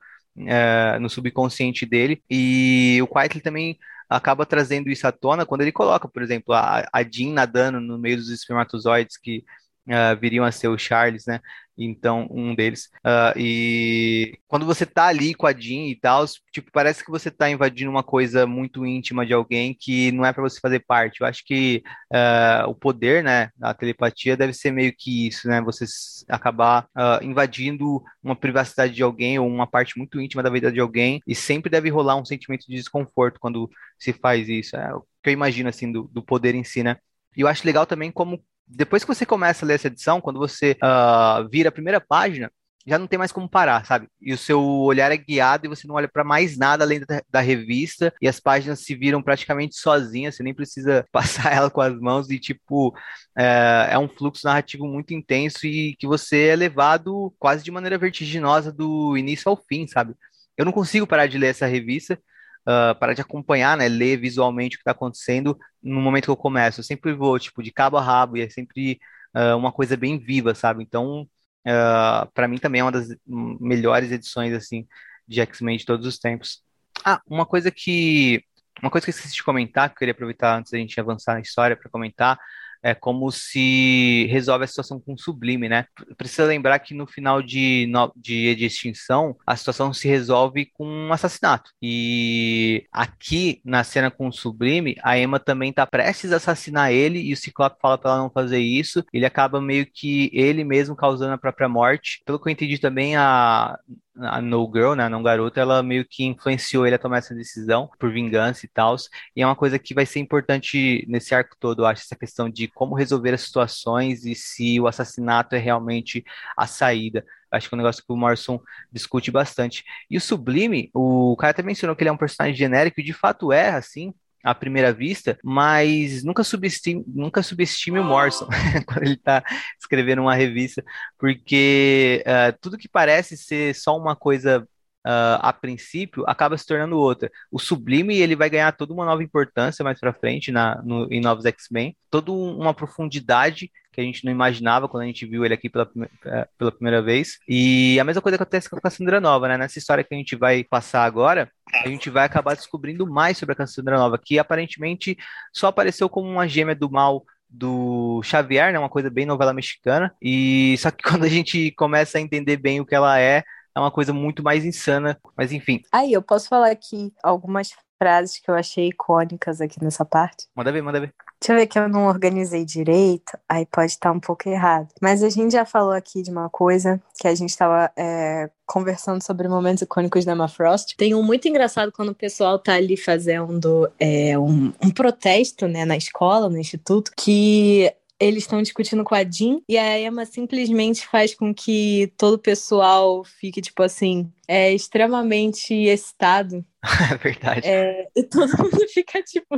é, 0.48 0.98
no 0.98 1.08
subconsciente 1.08 1.86
dele. 1.86 2.24
E 2.28 3.00
o 3.04 3.08
Quietly 3.08 3.40
também 3.40 3.78
acaba 4.10 4.48
trazendo 4.48 4.90
isso 4.90 5.08
à 5.08 5.12
tona 5.12 5.46
quando 5.46 5.62
ele 5.62 5.72
coloca, 5.72 6.08
por 6.08 6.24
exemplo, 6.24 6.54
a, 6.56 6.88
a 6.92 7.04
Jean 7.04 7.32
nadando 7.32 7.80
no 7.80 8.00
meio 8.00 8.18
dos 8.18 8.30
espermatozoides 8.30 9.18
que 9.18 9.44
uh, 9.88 10.20
viriam 10.20 10.46
a 10.46 10.52
ser 10.52 10.68
o 10.68 10.78
Charles, 10.78 11.26
né? 11.28 11.40
Então, 11.78 12.28
um 12.30 12.54
deles. 12.54 12.90
Uh, 13.06 13.38
e 13.38 14.38
quando 14.48 14.66
você 14.66 14.86
tá 14.86 15.08
ali 15.08 15.34
com 15.34 15.48
a 15.48 15.54
Jean 15.54 15.88
e 15.88 15.96
tal, 15.96 16.26
tipo, 16.52 16.72
parece 16.72 17.04
que 17.04 17.10
você 17.10 17.32
tá 17.32 17.50
invadindo 17.50 17.90
uma 17.90 18.04
coisa 18.04 18.46
muito 18.46 18.86
íntima 18.86 19.26
de 19.26 19.34
alguém 19.34 19.76
que 19.80 20.12
não 20.12 20.26
é 20.26 20.32
para 20.32 20.44
você 20.44 20.60
fazer 20.60 20.80
parte. 20.82 21.22
Eu 21.22 21.28
acho 21.28 21.44
que 21.46 21.82
uh, 22.12 22.70
o 22.70 22.76
poder, 22.76 23.24
né, 23.24 23.50
a 23.62 23.74
telepatia 23.74 24.38
deve 24.38 24.54
ser 24.54 24.72
meio 24.72 24.94
que 24.96 25.28
isso, 25.28 25.48
né? 25.48 25.62
Você 25.62 25.86
acabar 26.30 26.86
uh, 26.96 27.24
invadindo 27.24 28.04
uma 28.22 28.36
privacidade 28.36 28.94
de 28.94 29.04
alguém 29.04 29.40
ou 29.40 29.48
uma 29.48 29.68
parte 29.68 29.98
muito 29.98 30.22
íntima 30.22 30.44
da 30.44 30.50
vida 30.50 30.72
de 30.72 30.80
alguém 30.80 31.22
e 31.28 31.36
sempre 31.36 31.70
deve 31.70 31.90
rolar 31.90 32.16
um 32.16 32.26
sentimento 32.26 32.66
de 32.68 32.76
desconforto 32.76 33.40
quando 33.40 33.70
se 33.98 34.14
faz 34.14 34.48
isso. 34.48 34.76
É 34.76 34.94
o 34.94 35.02
que 35.24 35.30
eu 35.30 35.34
imagino, 35.34 35.70
assim, 35.70 35.92
do, 35.92 36.04
do 36.12 36.22
poder 36.22 36.54
em 36.54 36.64
si, 36.64 36.84
né? 36.84 36.98
E 37.36 37.42
eu 37.42 37.48
acho 37.48 37.66
legal 37.66 37.86
também 37.86 38.12
como 38.12 38.44
depois 38.68 39.04
que 39.04 39.14
você 39.14 39.26
começa 39.26 39.66
a 39.66 39.68
ler 39.68 39.76
essa 39.76 39.88
edição, 39.88 40.22
quando 40.22 40.40
você 40.40 40.78
uh, 40.84 41.48
vira 41.50 41.70
a 41.70 41.72
primeira 41.72 42.02
página, 42.02 42.52
já 42.86 43.00
não 43.00 43.08
tem 43.08 43.18
mais 43.18 43.32
como 43.32 43.48
parar, 43.48 43.86
sabe? 43.86 44.08
E 44.22 44.34
o 44.34 44.38
seu 44.38 44.62
olhar 44.62 45.12
é 45.12 45.18
guiado 45.18 45.66
e 45.66 45.70
você 45.70 45.88
não 45.88 45.96
olha 45.96 46.08
para 46.08 46.24
mais 46.24 46.58
nada 46.58 46.84
além 46.84 47.00
da, 47.00 47.22
da, 47.30 47.40
revista 47.40 48.14
e 48.22 48.28
as 48.28 48.40
páginas 48.40 48.80
se 48.82 48.94
viram 48.94 49.22
praticamente 49.22 49.78
sozinhas, 49.78 50.36
você 50.36 50.44
nem 50.44 50.54
precisa 50.54 51.06
passar 51.12 51.54
ela 51.54 51.70
com 51.70 51.80
as 51.80 51.98
mãos 51.98 52.30
e, 52.30 52.38
tipo, 52.38 52.94
é, 53.38 53.90
é 53.92 54.00
um 54.00 54.10
fluxo 54.10 54.46
narrativo 54.46 54.86
muito 54.86 55.14
intenso 55.14 55.66
e 55.66 55.96
que 55.96 56.06
você 56.06 56.48
é 56.48 56.56
levado 56.56 57.34
quase 57.40 57.64
de 57.64 57.72
maneira 57.72 57.98
vertiginosa 57.98 58.72
do 58.72 59.18
início 59.18 59.50
ao 59.50 59.58
fim, 59.58 59.88
sabe? 59.88 60.14
Eu 60.58 60.66
não 60.66 60.72
consigo 60.72 61.08
parar 61.08 61.28
de 61.28 61.38
ler 61.38 61.48
essa 61.48 61.66
revista, 61.66 62.20
uh, 62.68 62.96
parar 63.00 63.14
de 63.14 63.22
acompanhar, 63.22 63.78
né, 63.78 63.88
ler 63.88 64.18
visualmente 64.18 64.76
o 64.76 64.80
que 64.80 64.82
está 64.82 64.92
acontecendo 64.92 65.58
no 65.82 66.02
momento 66.02 66.26
que 66.26 66.32
eu 66.32 66.38
começo. 66.38 66.80
Eu 66.80 66.84
sempre 66.84 67.14
vou, 67.14 67.38
tipo, 67.40 67.62
de 67.64 67.72
cabo 67.72 67.98
a 67.98 68.02
rabo, 68.02 68.38
e 68.38 68.42
é 68.42 68.50
sempre 68.50 69.00
uh, 69.36 69.58
uma 69.58 69.72
coisa 69.72 69.98
bem 69.98 70.18
viva, 70.18 70.56
sabe? 70.56 70.84
Então, 70.84 71.22
uh, 71.22 71.28
ah, 71.68 72.30
para 72.34 72.48
mim 72.48 72.58
também 72.58 72.82
é 72.82 72.84
uma 72.84 72.92
das 72.92 73.08
melhores 73.26 74.12
edições, 74.12 74.54
assim, 74.54 74.88
de 75.28 75.42
X-Men 75.42 75.78
de 75.78 75.86
todos 75.86 76.06
os 76.06 76.18
tempos. 76.20 76.62
Ah, 77.06 77.22
uma 77.28 77.46
coisa 77.46 77.72
que 77.72 78.44
uma 78.82 78.90
coisa 78.90 79.06
que 79.06 79.12
eu 79.12 79.16
esqueci 79.16 79.36
de 79.36 79.44
comentar, 79.44 79.90
que 79.90 79.96
eu 79.96 80.00
queria 80.00 80.12
aproveitar 80.14 80.58
antes 80.58 80.72
da 80.72 80.78
gente 80.78 81.00
avançar 81.00 81.36
na 81.36 81.42
história 81.42 81.76
para 81.76 81.90
comentar, 81.90 82.38
é 82.84 82.94
como 82.94 83.32
se 83.32 84.28
resolve 84.30 84.66
a 84.66 84.68
situação 84.68 85.00
com 85.00 85.14
o 85.14 85.18
Sublime, 85.18 85.70
né? 85.70 85.86
Precisa 86.18 86.46
lembrar 86.46 86.78
que 86.80 86.94
no 86.94 87.08
final 87.08 87.42
de, 87.42 87.90
de, 88.16 88.56
de 88.56 88.66
Extinção, 88.66 89.36
a 89.48 89.56
situação 89.56 89.94
se 89.94 90.08
resolve 90.08 90.66
com 90.74 90.86
um 90.86 91.14
assassinato. 91.14 91.72
E 91.82 92.86
aqui, 92.92 93.62
na 93.64 93.84
cena 93.84 94.12
com 94.12 94.28
o 94.28 94.34
Sublime, 94.34 94.96
a 95.02 95.18
Emma 95.18 95.40
também 95.40 95.72
tá 95.72 95.88
prestes 95.88 96.34
a 96.34 96.36
assassinar 96.36 96.92
ele 96.92 97.20
e 97.20 97.32
o 97.32 97.38
Ciclope 97.38 97.80
fala 97.82 97.98
para 97.98 98.12
ela 98.12 98.20
não 98.20 98.30
fazer 98.30 98.60
isso. 98.60 99.04
Ele 99.14 99.26
acaba 99.26 99.62
meio 99.62 99.86
que 99.86 100.30
ele 100.34 100.64
mesmo 100.66 100.96
causando 100.96 101.34
a 101.34 101.38
própria 101.38 101.70
morte. 101.70 102.22
Pelo 102.26 102.40
que 102.40 102.50
eu 102.50 102.52
entendi 102.52 102.78
também, 102.78 103.16
a 103.16 103.80
a 104.18 104.42
No 104.42 104.70
Girl, 104.74 104.94
né, 104.94 105.06
a 105.06 105.10
não 105.10 105.24
garota, 105.24 105.60
ela 105.60 105.82
meio 105.82 106.06
que 106.06 106.24
influenciou 106.24 106.86
ele 106.86 106.96
a 106.96 107.00
tomar 107.00 107.18
essa 107.18 107.34
decisão 107.34 107.90
por 108.00 108.12
vingança 108.12 108.66
e 108.66 108.70
tal. 108.70 108.96
E 109.36 109.42
é 109.42 109.46
uma 109.46 109.56
coisa 109.56 109.80
que 109.80 109.94
vai 109.94 110.06
ser 110.06 110.20
importante 110.20 111.06
nesse 111.08 111.34
arco 111.34 111.56
todo, 111.60 111.82
eu 111.82 111.86
acho, 111.86 112.04
essa 112.04 112.16
questão 112.16 112.50
de 112.50 112.68
como 112.68 112.96
resolver 112.96 113.34
as 113.34 113.42
situações 113.42 114.26
e 114.26 114.36
se 114.36 114.80
o 114.80 114.88
assassinato 114.88 115.56
é 115.56 115.60
realmente 115.60 116.24
a 116.58 116.68
saída. 116.68 117.26
Acho 117.52 117.70
que 117.70 117.76
é 117.76 117.78
um 117.78 117.82
negócio 117.82 118.04
que 118.06 118.12
o 118.12 118.16
Morrison 118.18 118.60
discute 118.92 119.32
bastante. 119.32 119.84
E 120.10 120.18
o 120.18 120.22
Sublime, 120.22 120.90
o 120.94 121.36
cara 121.38 121.52
até 121.52 121.62
mencionou 121.64 121.96
que 121.96 122.04
ele 122.04 122.10
é 122.10 122.14
um 122.14 122.18
personagem 122.18 122.56
genérico, 122.56 123.00
e 123.00 123.04
de 123.04 123.14
fato 123.14 123.52
é, 123.52 123.70
assim, 123.70 124.14
à 124.44 124.54
primeira 124.54 124.92
vista, 124.92 125.38
mas 125.44 126.24
nunca 126.24 126.44
subestime, 126.44 127.04
nunca 127.08 127.42
subestime 127.42 128.00
o 128.00 128.04
Morrison 128.04 128.48
quando 128.86 129.04
ele 129.04 129.14
está 129.14 129.44
escrevendo 129.80 130.22
uma 130.22 130.36
revista, 130.36 130.84
porque 131.18 132.24
uh, 132.28 132.58
tudo 132.60 132.78
que 132.78 132.90
parece 132.90 133.38
ser 133.38 133.74
só 133.74 133.98
uma 133.98 134.16
coisa 134.16 134.68
Uh, 135.06 135.36
a 135.42 135.52
princípio, 135.52 136.24
acaba 136.26 136.58
se 136.58 136.66
tornando 136.66 136.98
outra. 136.98 137.30
O 137.52 137.60
Sublime 137.60 138.16
ele 138.16 138.38
vai 138.38 138.50
ganhar 138.50 138.72
toda 138.72 138.94
uma 138.94 139.06
nova 139.06 139.22
importância 139.22 139.84
mais 139.84 140.00
para 140.00 140.14
frente 140.14 140.50
na, 140.50 140.82
no, 140.82 141.12
em 141.12 141.20
Novos 141.20 141.44
X-Men, 141.46 141.96
toda 142.10 142.32
uma 142.32 142.74
profundidade 142.74 143.70
que 143.94 144.02
a 144.02 144.04
gente 144.04 144.26
não 144.26 144.32
imaginava 144.32 144.90
quando 144.90 145.04
a 145.04 145.06
gente 145.06 145.26
viu 145.26 145.46
ele 145.46 145.54
aqui 145.54 145.70
pela, 145.70 145.90
é, 146.26 146.48
pela 146.58 146.72
primeira 146.72 147.02
vez. 147.02 147.38
E 147.48 148.00
a 148.00 148.04
mesma 148.04 148.22
coisa 148.22 148.36
acontece 148.36 148.70
com 148.70 148.76
a 148.76 148.82
Cassandra 148.82 149.22
Nova, 149.22 149.48
né? 149.48 149.58
Nessa 149.58 149.78
história 149.78 150.04
que 150.04 150.14
a 150.14 150.18
gente 150.18 150.36
vai 150.36 150.64
passar 150.64 151.04
agora, 151.04 151.50
a 151.84 151.88
gente 151.88 152.10
vai 152.10 152.26
acabar 152.26 152.56
descobrindo 152.56 153.06
mais 153.06 153.38
sobre 153.38 153.54
a 153.54 153.56
Cassandra 153.56 153.98
Nova, 153.98 154.18
que 154.18 154.40
aparentemente 154.40 155.16
só 155.54 155.68
apareceu 155.68 156.10
como 156.10 156.28
uma 156.30 156.48
gêmea 156.48 156.76
do 156.76 156.90
mal 156.90 157.24
do 157.48 158.20
Xavier, 158.24 158.74
né? 158.74 158.80
Uma 158.80 158.90
coisa 158.90 159.10
bem 159.12 159.26
novela 159.26 159.54
mexicana. 159.54 160.12
E 160.22 160.76
só 160.80 160.90
que 160.90 161.04
quando 161.08 161.24
a 161.24 161.30
gente 161.30 161.72
começa 161.72 162.18
a 162.18 162.22
entender 162.22 162.58
bem 162.58 162.82
o 162.82 162.86
que 162.86 162.96
ela 162.96 163.20
é, 163.20 163.44
é 163.76 163.80
uma 163.80 163.92
coisa 163.92 164.14
muito 164.14 164.44
mais 164.44 164.66
insana. 164.66 165.20
Mas 165.36 165.52
enfim. 165.52 165.82
Aí, 165.92 166.14
eu 166.14 166.22
posso 166.22 166.48
falar 166.48 166.72
aqui 166.72 167.14
algumas 167.24 167.72
frases 167.98 168.38
que 168.38 168.52
eu 168.52 168.56
achei 168.56 168.90
icônicas 168.90 169.62
aqui 169.62 169.82
nessa 169.82 170.04
parte. 170.04 170.48
Manda 170.56 170.72
ver, 170.72 170.82
manda 170.82 171.00
ver. 171.00 171.14
Deixa 171.40 171.54
eu 171.54 171.58
ver 171.58 171.68
que 171.68 171.78
eu 171.78 171.90
não 171.90 172.08
organizei 172.08 172.64
direito, 172.64 173.38
aí 173.50 173.66
pode 173.66 173.92
estar 173.92 174.14
um 174.14 174.20
pouco 174.20 174.48
errado. 174.48 174.88
Mas 175.02 175.22
a 175.22 175.30
gente 175.30 175.52
já 175.52 175.66
falou 175.66 175.92
aqui 175.92 176.22
de 176.22 176.32
uma 176.32 176.50
coisa 176.50 177.02
que 177.20 177.28
a 177.28 177.36
gente 177.36 177.50
estava 177.50 177.92
é, 177.98 178.50
conversando 178.66 179.22
sobre 179.22 179.50
momentos 179.50 179.82
icônicos 179.82 180.24
da 180.24 180.32
Emma 180.32 180.48
Frost. 180.48 180.96
Tem 180.96 181.14
um 181.14 181.22
muito 181.22 181.46
engraçado 181.48 181.92
quando 181.92 182.10
o 182.10 182.16
pessoal 182.16 182.58
tá 182.58 182.76
ali 182.76 182.96
fazendo 182.96 183.92
é, 184.00 184.38
um, 184.40 184.72
um 184.82 184.90
protesto 184.90 185.68
né, 185.68 185.84
na 185.84 185.98
escola, 185.98 186.50
no 186.50 186.58
instituto, 186.58 187.12
que 187.18 187.94
eles 188.24 188.44
estão 188.44 188.62
discutindo 188.62 189.04
com 189.04 189.16
a 189.16 189.24
Jean 189.24 189.62
e 189.68 189.78
a 189.78 190.00
Emma 190.00 190.26
simplesmente 190.26 191.06
faz 191.08 191.34
com 191.36 191.54
que 191.54 192.12
todo 192.18 192.36
o 192.36 192.40
pessoal 192.40 193.24
fique, 193.24 193.62
tipo 193.62 193.84
assim, 193.84 194.32
é 194.48 194.74
extremamente 194.74 195.74
excitado. 195.74 196.66
Verdade. 197.24 197.68
É, 197.68 198.08
e 198.16 198.24
todo 198.24 198.58
mundo 198.58 198.78
fica, 198.94 199.22
tipo, 199.24 199.58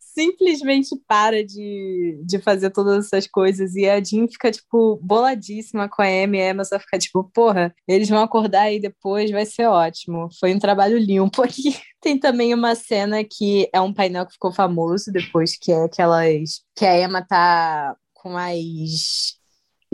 simplesmente 0.00 0.96
para 1.06 1.44
de, 1.44 2.18
de 2.24 2.38
fazer 2.38 2.70
todas 2.70 3.06
essas 3.06 3.26
coisas. 3.26 3.74
E 3.74 3.88
a 3.88 4.02
Jean 4.02 4.26
fica, 4.26 4.50
tipo, 4.50 4.98
boladíssima 5.02 5.88
com 5.88 6.00
a 6.00 6.10
Emma. 6.10 6.36
E 6.36 6.40
a 6.40 6.50
Emma 6.50 6.64
só 6.64 6.78
fica, 6.78 6.98
tipo, 6.98 7.24
porra, 7.34 7.74
eles 7.86 8.08
vão 8.08 8.22
acordar 8.22 8.62
aí 8.62 8.80
depois, 8.80 9.30
vai 9.30 9.44
ser 9.44 9.66
ótimo. 9.66 10.28
Foi 10.40 10.54
um 10.54 10.58
trabalho 10.58 10.98
limpo 10.98 11.42
aqui. 11.42 11.76
Tem 12.00 12.18
também 12.18 12.54
uma 12.54 12.74
cena 12.74 13.22
que 13.24 13.68
é 13.72 13.80
um 13.80 13.92
painel 13.92 14.26
que 14.26 14.32
ficou 14.32 14.52
famoso 14.52 15.12
depois, 15.12 15.56
que 15.56 15.72
é 15.72 15.84
aquelas. 15.84 16.62
que 16.74 16.84
a 16.84 16.98
Emma 16.98 17.22
tá 17.26 17.96
com 18.12 18.36
as 18.36 19.38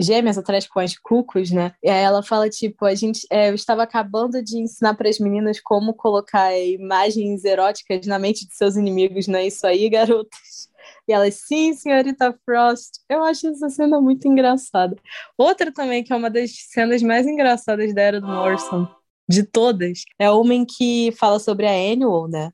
gêmeas 0.01 0.37
atrás 0.37 0.67
com 0.67 0.79
as 0.79 0.97
cucos, 0.97 1.51
né? 1.51 1.73
E 1.83 1.89
aí 1.89 2.03
ela 2.03 2.23
fala, 2.23 2.49
tipo, 2.49 2.85
a 2.85 2.95
gente 2.95 3.25
é, 3.29 3.49
eu 3.49 3.55
estava 3.55 3.83
acabando 3.83 4.43
de 4.43 4.57
ensinar 4.59 4.95
para 4.95 5.09
as 5.09 5.19
meninas 5.19 5.59
como 5.59 5.93
colocar 5.93 6.57
imagens 6.57 7.45
eróticas 7.45 8.05
na 8.07 8.19
mente 8.19 8.47
de 8.47 8.55
seus 8.55 8.75
inimigos, 8.75 9.27
não 9.27 9.39
é 9.39 9.47
isso 9.47 9.65
aí, 9.65 9.89
garotas? 9.89 10.69
E 11.07 11.13
elas, 11.13 11.35
sim, 11.35 11.73
senhorita 11.73 12.37
Frost. 12.45 12.99
Eu 13.09 13.23
acho 13.23 13.47
essa 13.47 13.69
cena 13.69 13.99
muito 14.01 14.27
engraçada. 14.27 14.95
Outra 15.37 15.71
também, 15.71 16.03
que 16.03 16.13
é 16.13 16.15
uma 16.15 16.29
das 16.29 16.51
cenas 16.69 17.01
mais 17.01 17.27
engraçadas 17.27 17.93
da 17.93 18.01
Era 18.01 18.21
do 18.21 18.27
Morrison, 18.27 18.87
de 19.29 19.43
todas, 19.43 20.03
é 20.19 20.29
o 20.29 20.39
homem 20.39 20.65
que 20.65 21.11
fala 21.13 21.39
sobre 21.39 21.65
a 21.67 21.71
Annual, 21.71 22.27
né? 22.27 22.51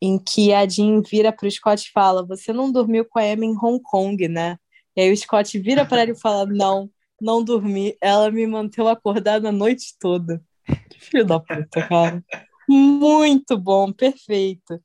Em 0.00 0.18
que 0.18 0.52
a 0.52 0.66
Jean 0.66 1.02
vira 1.02 1.32
pro 1.32 1.50
Scott 1.50 1.86
e 1.86 1.92
fala: 1.92 2.24
Você 2.26 2.52
não 2.52 2.72
dormiu 2.72 3.04
com 3.04 3.18
a 3.18 3.26
Emma 3.26 3.44
em 3.44 3.56
Hong 3.56 3.80
Kong, 3.82 4.28
né? 4.28 4.56
E 5.00 5.04
aí 5.04 5.12
o 5.12 5.16
Scott 5.16 5.58
vira 5.58 5.82
para 5.86 6.02
ele 6.02 6.12
e 6.12 6.20
fala: 6.20 6.44
Não, 6.44 6.90
não 7.18 7.42
dormi. 7.42 7.96
Ela 8.02 8.30
me 8.30 8.46
manteve 8.46 8.86
acordada 8.86 9.48
a 9.48 9.52
noite 9.52 9.94
toda. 9.98 10.42
Que 10.90 11.00
filho 11.00 11.24
da 11.24 11.40
puta, 11.40 11.88
cara. 11.88 12.22
Muito 12.68 13.56
bom, 13.56 13.90
perfeito. 13.90 14.78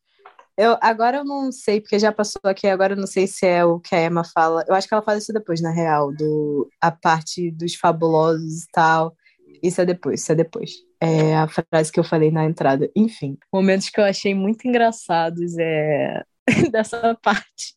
Eu, 0.57 0.77
agora 0.81 1.17
eu 1.17 1.25
não 1.25 1.51
sei, 1.51 1.81
porque 1.81 1.99
já 1.99 2.13
passou 2.13 2.39
aqui, 2.45 2.65
agora 2.65 2.93
eu 2.93 2.97
não 2.97 3.05
sei 3.05 3.27
se 3.27 3.45
é 3.45 3.65
o 3.65 3.77
que 3.77 3.93
a 3.93 4.05
Emma 4.05 4.23
fala. 4.23 4.63
Eu 4.69 4.73
acho 4.73 4.87
que 4.87 4.93
ela 4.93 5.03
fala 5.03 5.17
isso 5.17 5.33
depois, 5.33 5.61
na 5.61 5.71
real, 5.71 6.13
do, 6.13 6.69
a 6.79 6.89
parte 6.91 7.51
dos 7.51 7.75
fabulosos 7.75 8.63
e 8.63 8.67
tal. 8.71 9.13
Isso 9.61 9.81
é 9.81 9.85
depois, 9.85 10.21
isso 10.21 10.31
é 10.31 10.35
depois. 10.35 10.71
É 11.01 11.35
a 11.35 11.47
frase 11.49 11.91
que 11.91 11.99
eu 11.99 12.05
falei 12.05 12.31
na 12.31 12.45
entrada. 12.45 12.89
Enfim, 12.95 13.37
momentos 13.53 13.89
que 13.89 13.99
eu 13.99 14.05
achei 14.05 14.33
muito 14.33 14.65
engraçados 14.65 15.57
é 15.59 16.23
dessa 16.71 17.13
parte. 17.21 17.75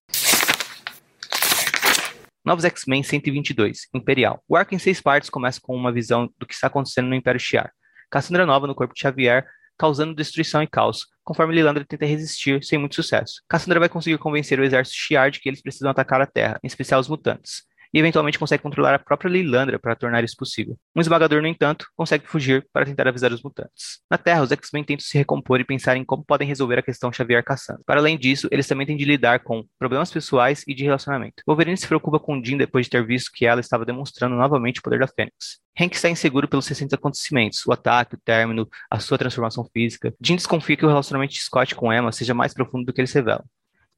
Novos 2.48 2.64
X-Men 2.64 3.02
122, 3.02 3.88
Imperial. 3.92 4.42
O 4.48 4.56
arco 4.56 4.74
em 4.74 4.78
seis 4.78 5.02
partes 5.02 5.28
começa 5.28 5.60
com 5.60 5.76
uma 5.76 5.92
visão 5.92 6.32
do 6.38 6.46
que 6.46 6.54
está 6.54 6.68
acontecendo 6.68 7.06
no 7.06 7.14
Império 7.14 7.38
Shi'ar. 7.38 7.70
Cassandra 8.10 8.46
Nova 8.46 8.66
no 8.66 8.74
corpo 8.74 8.94
de 8.94 9.00
Xavier, 9.02 9.46
causando 9.76 10.14
destruição 10.14 10.62
e 10.62 10.66
caos, 10.66 11.04
conforme 11.22 11.54
Lilandra 11.54 11.84
tenta 11.84 12.06
resistir 12.06 12.64
sem 12.64 12.78
muito 12.78 12.94
sucesso. 12.94 13.42
Cassandra 13.46 13.78
vai 13.78 13.90
conseguir 13.90 14.16
convencer 14.16 14.58
o 14.58 14.64
exército 14.64 14.96
Shi'ar 14.96 15.30
de 15.30 15.40
que 15.40 15.48
eles 15.50 15.60
precisam 15.60 15.90
atacar 15.90 16.22
a 16.22 16.26
Terra, 16.26 16.58
em 16.64 16.66
especial 16.66 16.98
os 16.98 17.06
mutantes 17.06 17.67
e 17.92 17.98
eventualmente 17.98 18.38
consegue 18.38 18.62
controlar 18.62 18.94
a 18.94 18.98
própria 18.98 19.28
Lilandra 19.28 19.78
para 19.78 19.96
tornar 19.96 20.24
isso 20.24 20.36
possível. 20.36 20.76
Um 20.94 21.00
esmagador, 21.00 21.40
no 21.40 21.48
entanto, 21.48 21.86
consegue 21.96 22.26
fugir 22.26 22.66
para 22.72 22.84
tentar 22.84 23.08
avisar 23.08 23.32
os 23.32 23.42
mutantes. 23.42 24.00
Na 24.10 24.18
Terra, 24.18 24.42
os 24.42 24.52
X-Men 24.52 24.84
tentam 24.84 25.04
se 25.04 25.16
recompor 25.16 25.60
e 25.60 25.64
pensar 25.64 25.96
em 25.96 26.04
como 26.04 26.24
podem 26.24 26.46
resolver 26.46 26.78
a 26.78 26.82
questão 26.82 27.12
Xavier 27.12 27.42
caçando. 27.44 27.82
Para 27.86 28.00
além 28.00 28.18
disso, 28.18 28.48
eles 28.50 28.66
também 28.66 28.86
têm 28.86 28.96
de 28.96 29.04
lidar 29.04 29.40
com 29.40 29.64
problemas 29.78 30.10
pessoais 30.10 30.64
e 30.66 30.74
de 30.74 30.84
relacionamento. 30.84 31.42
Wolverine 31.46 31.76
se 31.76 31.86
preocupa 31.86 32.18
com 32.18 32.42
Jean 32.42 32.56
depois 32.56 32.86
de 32.86 32.90
ter 32.90 33.06
visto 33.06 33.30
que 33.32 33.46
ela 33.46 33.60
estava 33.60 33.84
demonstrando 33.84 34.36
novamente 34.36 34.80
o 34.80 34.82
poder 34.82 34.98
da 34.98 35.06
Fênix. 35.06 35.60
Hank 35.80 35.94
está 35.94 36.10
inseguro 36.10 36.48
pelos 36.48 36.66
recentes 36.66 36.92
acontecimentos, 36.92 37.64
o 37.64 37.72
ataque, 37.72 38.16
o 38.16 38.18
término, 38.18 38.68
a 38.90 38.98
sua 38.98 39.16
transformação 39.16 39.64
física. 39.72 40.12
Jean 40.20 40.36
desconfia 40.36 40.76
que 40.76 40.84
o 40.84 40.88
relacionamento 40.88 41.32
de 41.32 41.40
Scott 41.40 41.74
com 41.74 41.92
Emma 41.92 42.10
seja 42.10 42.34
mais 42.34 42.52
profundo 42.52 42.86
do 42.86 42.92
que 42.92 43.00
eles 43.00 43.12
revelam. 43.12 43.44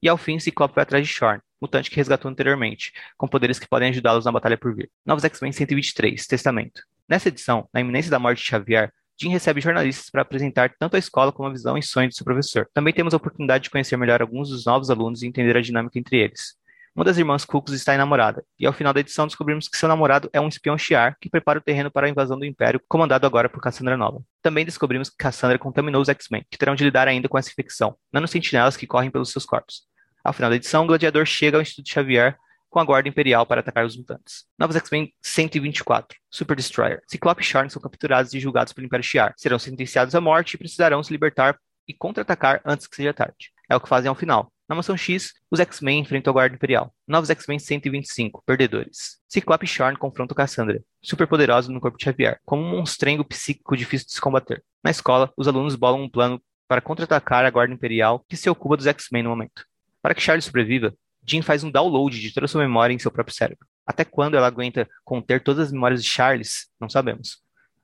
E 0.03 0.09
ao 0.09 0.17
fim, 0.17 0.39
Ciclope 0.39 0.75
vai 0.75 0.83
atrás 0.83 1.07
de 1.07 1.13
Shorn, 1.13 1.41
mutante 1.61 1.91
que 1.91 1.97
resgatou 1.97 2.31
anteriormente, 2.31 2.93
com 3.17 3.29
poderes 3.29 3.59
que 3.59 3.69
podem 3.69 3.91
ajudá-los 3.91 4.25
na 4.25 4.33
batalha 4.33 4.57
por 4.57 4.75
vir. 4.75 4.91
Novos 5.05 5.25
X-Men 5.25 5.53
123, 5.53 6.27
Testamento. 6.27 6.83
Nessa 7.09 7.29
edição, 7.29 7.69
na 7.73 7.81
iminência 7.81 8.11
da 8.11 8.19
morte 8.19 8.43
de 8.43 8.49
Xavier, 8.49 8.93
Jim 9.21 9.29
recebe 9.29 9.61
jornalistas 9.61 10.09
para 10.09 10.23
apresentar 10.23 10.73
tanto 10.79 10.97
a 10.97 10.99
escola 10.99 11.31
como 11.31 11.49
a 11.49 11.53
visão 11.53 11.77
e 11.77 11.83
sonho 11.83 12.09
do 12.09 12.15
seu 12.15 12.25
professor. 12.25 12.67
Também 12.73 12.95
temos 12.95 13.13
a 13.13 13.19
oportunidade 13.19 13.65
de 13.65 13.71
conhecer 13.71 13.97
melhor 13.99 14.23
alguns 14.23 14.49
dos 14.49 14.65
novos 14.65 14.89
alunos 14.89 15.23
e 15.23 15.27
entender 15.27 15.55
a 15.57 15.61
dinâmica 15.61 15.99
entre 15.99 16.17
eles. 16.17 16.59
Uma 16.97 17.05
das 17.05 17.19
irmãs 17.19 17.45
Cucos 17.45 17.73
está 17.73 17.95
enamorada, 17.95 18.45
e 18.59 18.67
ao 18.67 18.73
final 18.73 18.93
da 18.93 18.99
edição 18.99 19.27
descobrimos 19.27 19.69
que 19.69 19.77
seu 19.77 19.89
namorado 19.89 20.29
é 20.33 20.41
um 20.41 20.49
espião 20.49 20.77
Shiar 20.77 21.17
que 21.21 21.31
prepara 21.31 21.59
o 21.59 21.63
terreno 21.63 21.91
para 21.91 22.07
a 22.07 22.11
invasão 22.11 22.39
do 22.39 22.45
Império, 22.45 22.81
comandado 22.89 23.27
agora 23.27 23.49
por 23.49 23.61
Cassandra 23.61 23.97
Nova. 23.97 24.23
Também 24.43 24.65
descobrimos 24.65 25.09
que 25.09 25.17
Cassandra 25.17 25.59
contaminou 25.59 26.03
os 26.03 26.09
X-Men, 26.09 26.45
que 26.51 26.59
terão 26.59 26.75
de 26.75 26.83
lidar 26.83 27.07
ainda 27.07 27.29
com 27.29 27.39
essa 27.39 27.51
infecção, 27.51 27.97
nanosentinelas 28.13 28.77
que 28.77 28.87
correm 28.87 29.11
pelos 29.11 29.31
seus 29.31 29.45
corpos. 29.45 29.90
Ao 30.23 30.33
final 30.33 30.51
da 30.51 30.57
edição, 30.57 30.85
o 30.85 30.87
Gladiador 30.87 31.25
chega 31.25 31.57
ao 31.57 31.63
Instituto 31.63 31.89
Xavier 31.89 32.37
com 32.69 32.79
a 32.79 32.85
Guarda 32.85 33.09
Imperial 33.09 33.47
para 33.47 33.61
atacar 33.61 33.85
os 33.85 33.97
mutantes. 33.97 34.45
Novos 34.59 34.77
X-Men 34.77 35.13
124, 35.21 36.17
Super 36.31 36.57
Destroyer. 36.57 37.03
Ciclope 37.09 37.43
e 37.43 37.45
Charm 37.45 37.69
são 37.69 37.83
capturados 37.83 38.33
e 38.33 38.39
julgados 38.39 38.73
pelo 38.73 38.87
Império 38.87 39.05
Shi'ar. 39.05 39.35
Serão 39.37 39.59
sentenciados 39.59 40.15
à 40.15 40.21
morte 40.21 40.55
e 40.55 40.59
precisarão 40.59 41.03
se 41.03 41.13
libertar 41.13 41.59
e 41.89 41.95
contra-atacar 41.95 42.61
antes 42.65 42.87
que 42.87 42.95
seja 42.95 43.13
tarde. 43.13 43.51
É 43.69 43.75
o 43.75 43.81
que 43.81 43.89
fazem 43.89 44.09
ao 44.09 44.15
final. 44.15 44.53
Na 44.69 44.77
Mansão 44.77 44.97
X, 44.97 45.33
os 45.51 45.59
X-Men 45.59 45.99
enfrentam 45.99 46.31
a 46.31 46.35
Guarda 46.35 46.55
Imperial. 46.55 46.95
Novos 47.09 47.29
X-Men 47.31 47.59
125, 47.59 48.43
Perdedores. 48.47 49.19
Ciclope 49.27 49.65
e 49.65 49.69
Charm 49.69 49.97
confrontam 49.97 50.37
Cassandra, 50.37 50.81
super 51.03 51.27
poderosa 51.27 51.73
no 51.73 51.81
corpo 51.81 51.99
de 51.99 52.05
Xavier, 52.05 52.39
como 52.45 52.63
um 52.63 52.77
monstrengo 52.77 53.25
psíquico 53.25 53.77
difícil 53.77 54.07
de 54.07 54.13
se 54.13 54.21
combater. 54.21 54.63
Na 54.85 54.93
escola, 54.93 55.33
os 55.37 55.49
alunos 55.49 55.75
bolam 55.75 56.03
um 56.03 56.09
plano 56.09 56.41
para 56.69 56.81
contra-atacar 56.81 57.45
a 57.45 57.51
Guarda 57.51 57.75
Imperial 57.75 58.25
que 58.29 58.37
se 58.37 58.49
ocupa 58.49 58.77
dos 58.77 58.87
X-Men 58.87 59.25
no 59.25 59.31
momento. 59.31 59.65
Para 60.03 60.15
que 60.15 60.23
Charlie 60.23 60.43
sobreviva, 60.43 60.95
Jean 61.23 61.43
faz 61.43 61.63
um 61.63 61.71
download 61.71 62.19
de 62.19 62.33
toda 62.33 62.47
a 62.47 62.49
sua 62.49 62.63
memória 62.63 62.95
em 62.95 62.99
seu 62.99 63.11
próprio 63.11 63.35
cérebro. 63.35 63.67
Até 63.87 64.05
quando 64.05 64.37
ela 64.37 64.47
aguenta 64.47 64.89
conter 65.05 65.43
todas 65.43 65.67
as 65.67 65.73
memórias 65.73 66.03
de 66.03 66.09
Charles, 66.09 66.69
não 66.81 66.89
sabemos. 66.89 67.39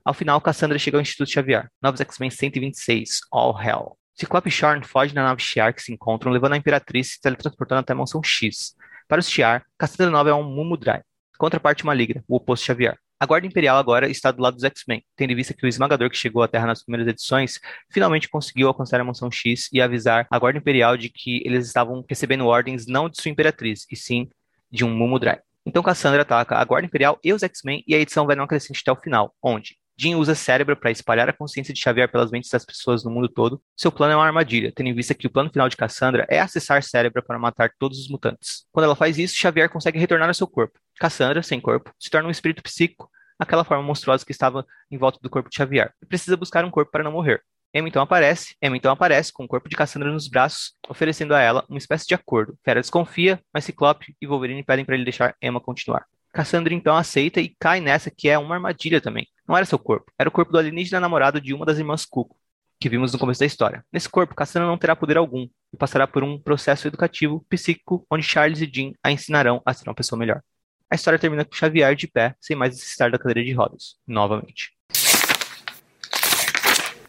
Ao 0.05 0.15
final, 0.15 0.41
Cassandra 0.41 0.79
chega 0.79 0.97
ao 0.97 1.01
Instituto 1.01 1.31
Xavier. 1.31 1.69
Novos 1.83 2.01
X-Men 2.01 2.31
126, 2.31 3.21
All 3.31 3.61
Hell. 3.61 3.99
Ciclope 4.15 4.49
e 4.49 4.53
Shorn 4.53 4.83
fogem 4.87 5.15
na 5.15 5.25
nave 5.25 5.43
Shiar 5.43 5.75
que 5.75 5.83
se 5.83 5.93
encontram, 5.93 6.33
levando 6.33 6.55
a 6.55 6.57
Imperatriz 6.57 7.13
se 7.13 7.21
teletransportando 7.21 7.81
até 7.81 7.93
a 7.93 7.97
mansão 7.97 8.23
X. 8.23 8.75
Para 9.09 9.21
os 9.21 9.29
Shiar, 9.29 9.65
Cassandra 9.77 10.11
Nova 10.11 10.31
é 10.31 10.35
um 10.35 10.43
Mumudrai. 10.43 11.03
Contraparte 11.37 11.85
maligna, 11.85 12.25
o 12.27 12.37
oposto 12.37 12.65
Xavier. 12.65 12.97
A 13.19 13.25
Guarda 13.25 13.47
Imperial 13.47 13.79
agora 13.79 14.11
está 14.11 14.31
do 14.31 14.43
lado 14.43 14.57
dos 14.57 14.65
X-Men, 14.65 15.03
tendo 15.17 15.33
em 15.33 15.35
vista 15.35 15.55
que 15.55 15.65
o 15.65 15.69
esmagador 15.69 16.11
que 16.11 16.17
chegou 16.19 16.43
à 16.43 16.49
Terra 16.49 16.67
nas 16.67 16.83
primeiras 16.83 17.09
edições 17.09 17.59
finalmente 17.91 18.29
conseguiu 18.29 18.69
alcançar 18.69 19.01
a 19.01 19.05
Mansão 19.05 19.31
X 19.31 19.71
e 19.73 19.81
avisar 19.81 20.27
a 20.31 20.39
Guarda 20.39 20.59
Imperial 20.59 20.99
de 20.99 21.09
que 21.09 21.43
eles 21.47 21.67
estavam 21.67 22.05
recebendo 22.07 22.47
ordens 22.47 22.87
não 22.87 23.09
de 23.09 23.19
sua 23.19 23.31
Imperatriz, 23.31 23.87
e 23.91 23.97
sim 23.97 24.29
de 24.71 24.85
um 24.85 24.95
Mumudrai. 24.95 25.41
Então 25.65 25.83
Cassandra 25.83 26.23
ataca 26.23 26.57
a 26.57 26.65
Guarda 26.65 26.87
Imperial 26.87 27.19
e 27.25 27.33
os 27.33 27.43
X-Men 27.43 27.83
e 27.87 27.95
a 27.95 27.99
edição 27.99 28.27
vai 28.27 28.37
não 28.37 28.47
crescente 28.47 28.83
até 28.83 28.93
o 28.93 29.01
final, 29.01 29.35
onde 29.43 29.79
Jean 29.99 30.19
usa 30.19 30.35
cérebro 30.35 30.77
para 30.77 30.91
espalhar 30.91 31.27
a 31.27 31.33
consciência 31.33 31.73
de 31.73 31.81
Xavier 31.81 32.13
pelas 32.13 32.31
mentes 32.31 32.51
das 32.51 32.67
pessoas 32.67 33.03
no 33.03 33.11
mundo 33.11 33.31
todo. 33.31 33.63
Seu 33.75 33.91
plano 33.91 34.13
é 34.13 34.17
uma 34.17 34.27
armadilha, 34.27 34.71
tendo 34.77 34.91
em 34.91 34.95
vista 34.95 35.15
que 35.15 35.27
o 35.27 35.31
plano 35.31 35.51
final 35.51 35.71
de 35.71 35.77
Cassandra 35.77 36.27
é 36.29 36.39
acessar 36.39 36.83
cérebro 36.83 37.23
para 37.23 37.39
matar 37.39 37.71
todos 37.79 37.99
os 37.99 38.11
mutantes. 38.11 38.67
Quando 38.71 38.85
ela 38.85 38.95
faz 38.95 39.19
isso, 39.19 39.35
Xavier 39.35 39.71
consegue 39.71 39.99
retornar 39.99 40.29
ao 40.29 40.35
seu 40.35 40.47
corpo. 40.47 40.79
Cassandra, 40.99 41.43
sem 41.43 41.61
corpo, 41.61 41.93
se 41.99 42.11
torna 42.11 42.29
um 42.29 42.31
espírito 42.31 42.63
psíquico, 42.63 43.11
aquela 43.39 43.65
forma 43.65 43.83
monstruosa 43.83 44.25
que 44.25 44.33
estava 44.33 44.67
em 44.91 44.97
volta 44.97 45.19
do 45.23 45.31
corpo 45.31 45.51
de 45.51 45.57
Xavier, 45.57 45.93
e 46.03 46.07
precisa 46.07 46.37
buscar 46.37 46.65
um 46.65 46.71
corpo 46.71 46.91
para 46.91 47.05
não 47.05 47.13
morrer. 47.13 47.43
Emma 47.75 47.89
então 47.89 48.01
aparece, 48.01 48.57
Emma 48.63 48.77
então 48.77 48.91
aparece 48.91 49.33
com 49.33 49.45
o 49.45 49.49
corpo 49.49 49.69
de 49.69 49.77
Cassandra 49.77 50.11
nos 50.11 50.29
braços, 50.29 50.73
oferecendo 50.89 51.35
a 51.35 51.41
ela 51.41 51.65
uma 51.69 51.77
espécie 51.77 52.07
de 52.07 52.15
acordo. 52.15 52.59
Fera 52.65 52.81
desconfia, 52.81 53.39
mas 53.53 53.65
Ciclope 53.65 54.17
e 54.21 54.27
Wolverine 54.27 54.63
pedem 54.63 54.85
para 54.85 54.95
ele 54.95 55.05
deixar 55.05 55.35
Emma 55.43 55.61
continuar. 55.61 56.07
Cassandra 56.33 56.73
então 56.73 56.97
aceita 56.97 57.41
e 57.41 57.55
cai 57.59 57.81
nessa 57.81 58.11
que 58.11 58.29
é 58.29 58.39
uma 58.39 58.55
armadilha 58.55 59.01
também. 59.01 59.27
Não 59.47 59.57
era 59.57 59.67
seu 59.67 59.79
corpo, 59.79 60.11
era 60.19 60.29
o 60.29 60.33
corpo 60.33 60.53
do 60.53 60.59
alienígena 60.59 61.01
namorado 61.01 61.41
de 61.41 61.53
uma 61.53 61.67
das 61.67 61.79
irmãs 61.79 62.07
Cuco, 62.07 62.37
que 62.81 62.89
vimos 62.89 63.13
no 63.13 63.19
começo 63.19 63.41
da 63.41 63.47
história. 63.47 63.85
Nesse 63.93 64.09
corpo, 64.09 64.35
Cassandra 64.35 64.69
não 64.69 64.79
terá 64.79 64.97
poder 64.97 65.17
algum 65.17 65.47
e 65.73 65.77
passará 65.77 66.07
por 66.07 66.23
um 66.25 66.39
processo 66.39 66.89
educativo 66.89 67.45
psíquico 67.49 68.07
onde 68.11 68.23
Charles 68.23 68.61
e 68.61 68.71
Jean 68.73 68.93
a 69.03 69.11
ensinarão 69.11 69.61
a 69.65 69.75
ser 69.75 69.89
uma 69.89 69.95
pessoa 69.95 70.19
melhor. 70.19 70.43
A 70.91 70.95
história 70.95 71.19
termina 71.19 71.45
com 71.45 71.55
Xavier 71.55 71.95
de 71.97 72.07
pé, 72.07 72.35
sem 72.41 72.57
mais 72.57 72.75
necessitar 72.75 73.11
da 73.11 73.19
cadeira 73.19 73.45
de 73.45 73.53
rodas, 73.53 73.97
novamente. 74.07 74.73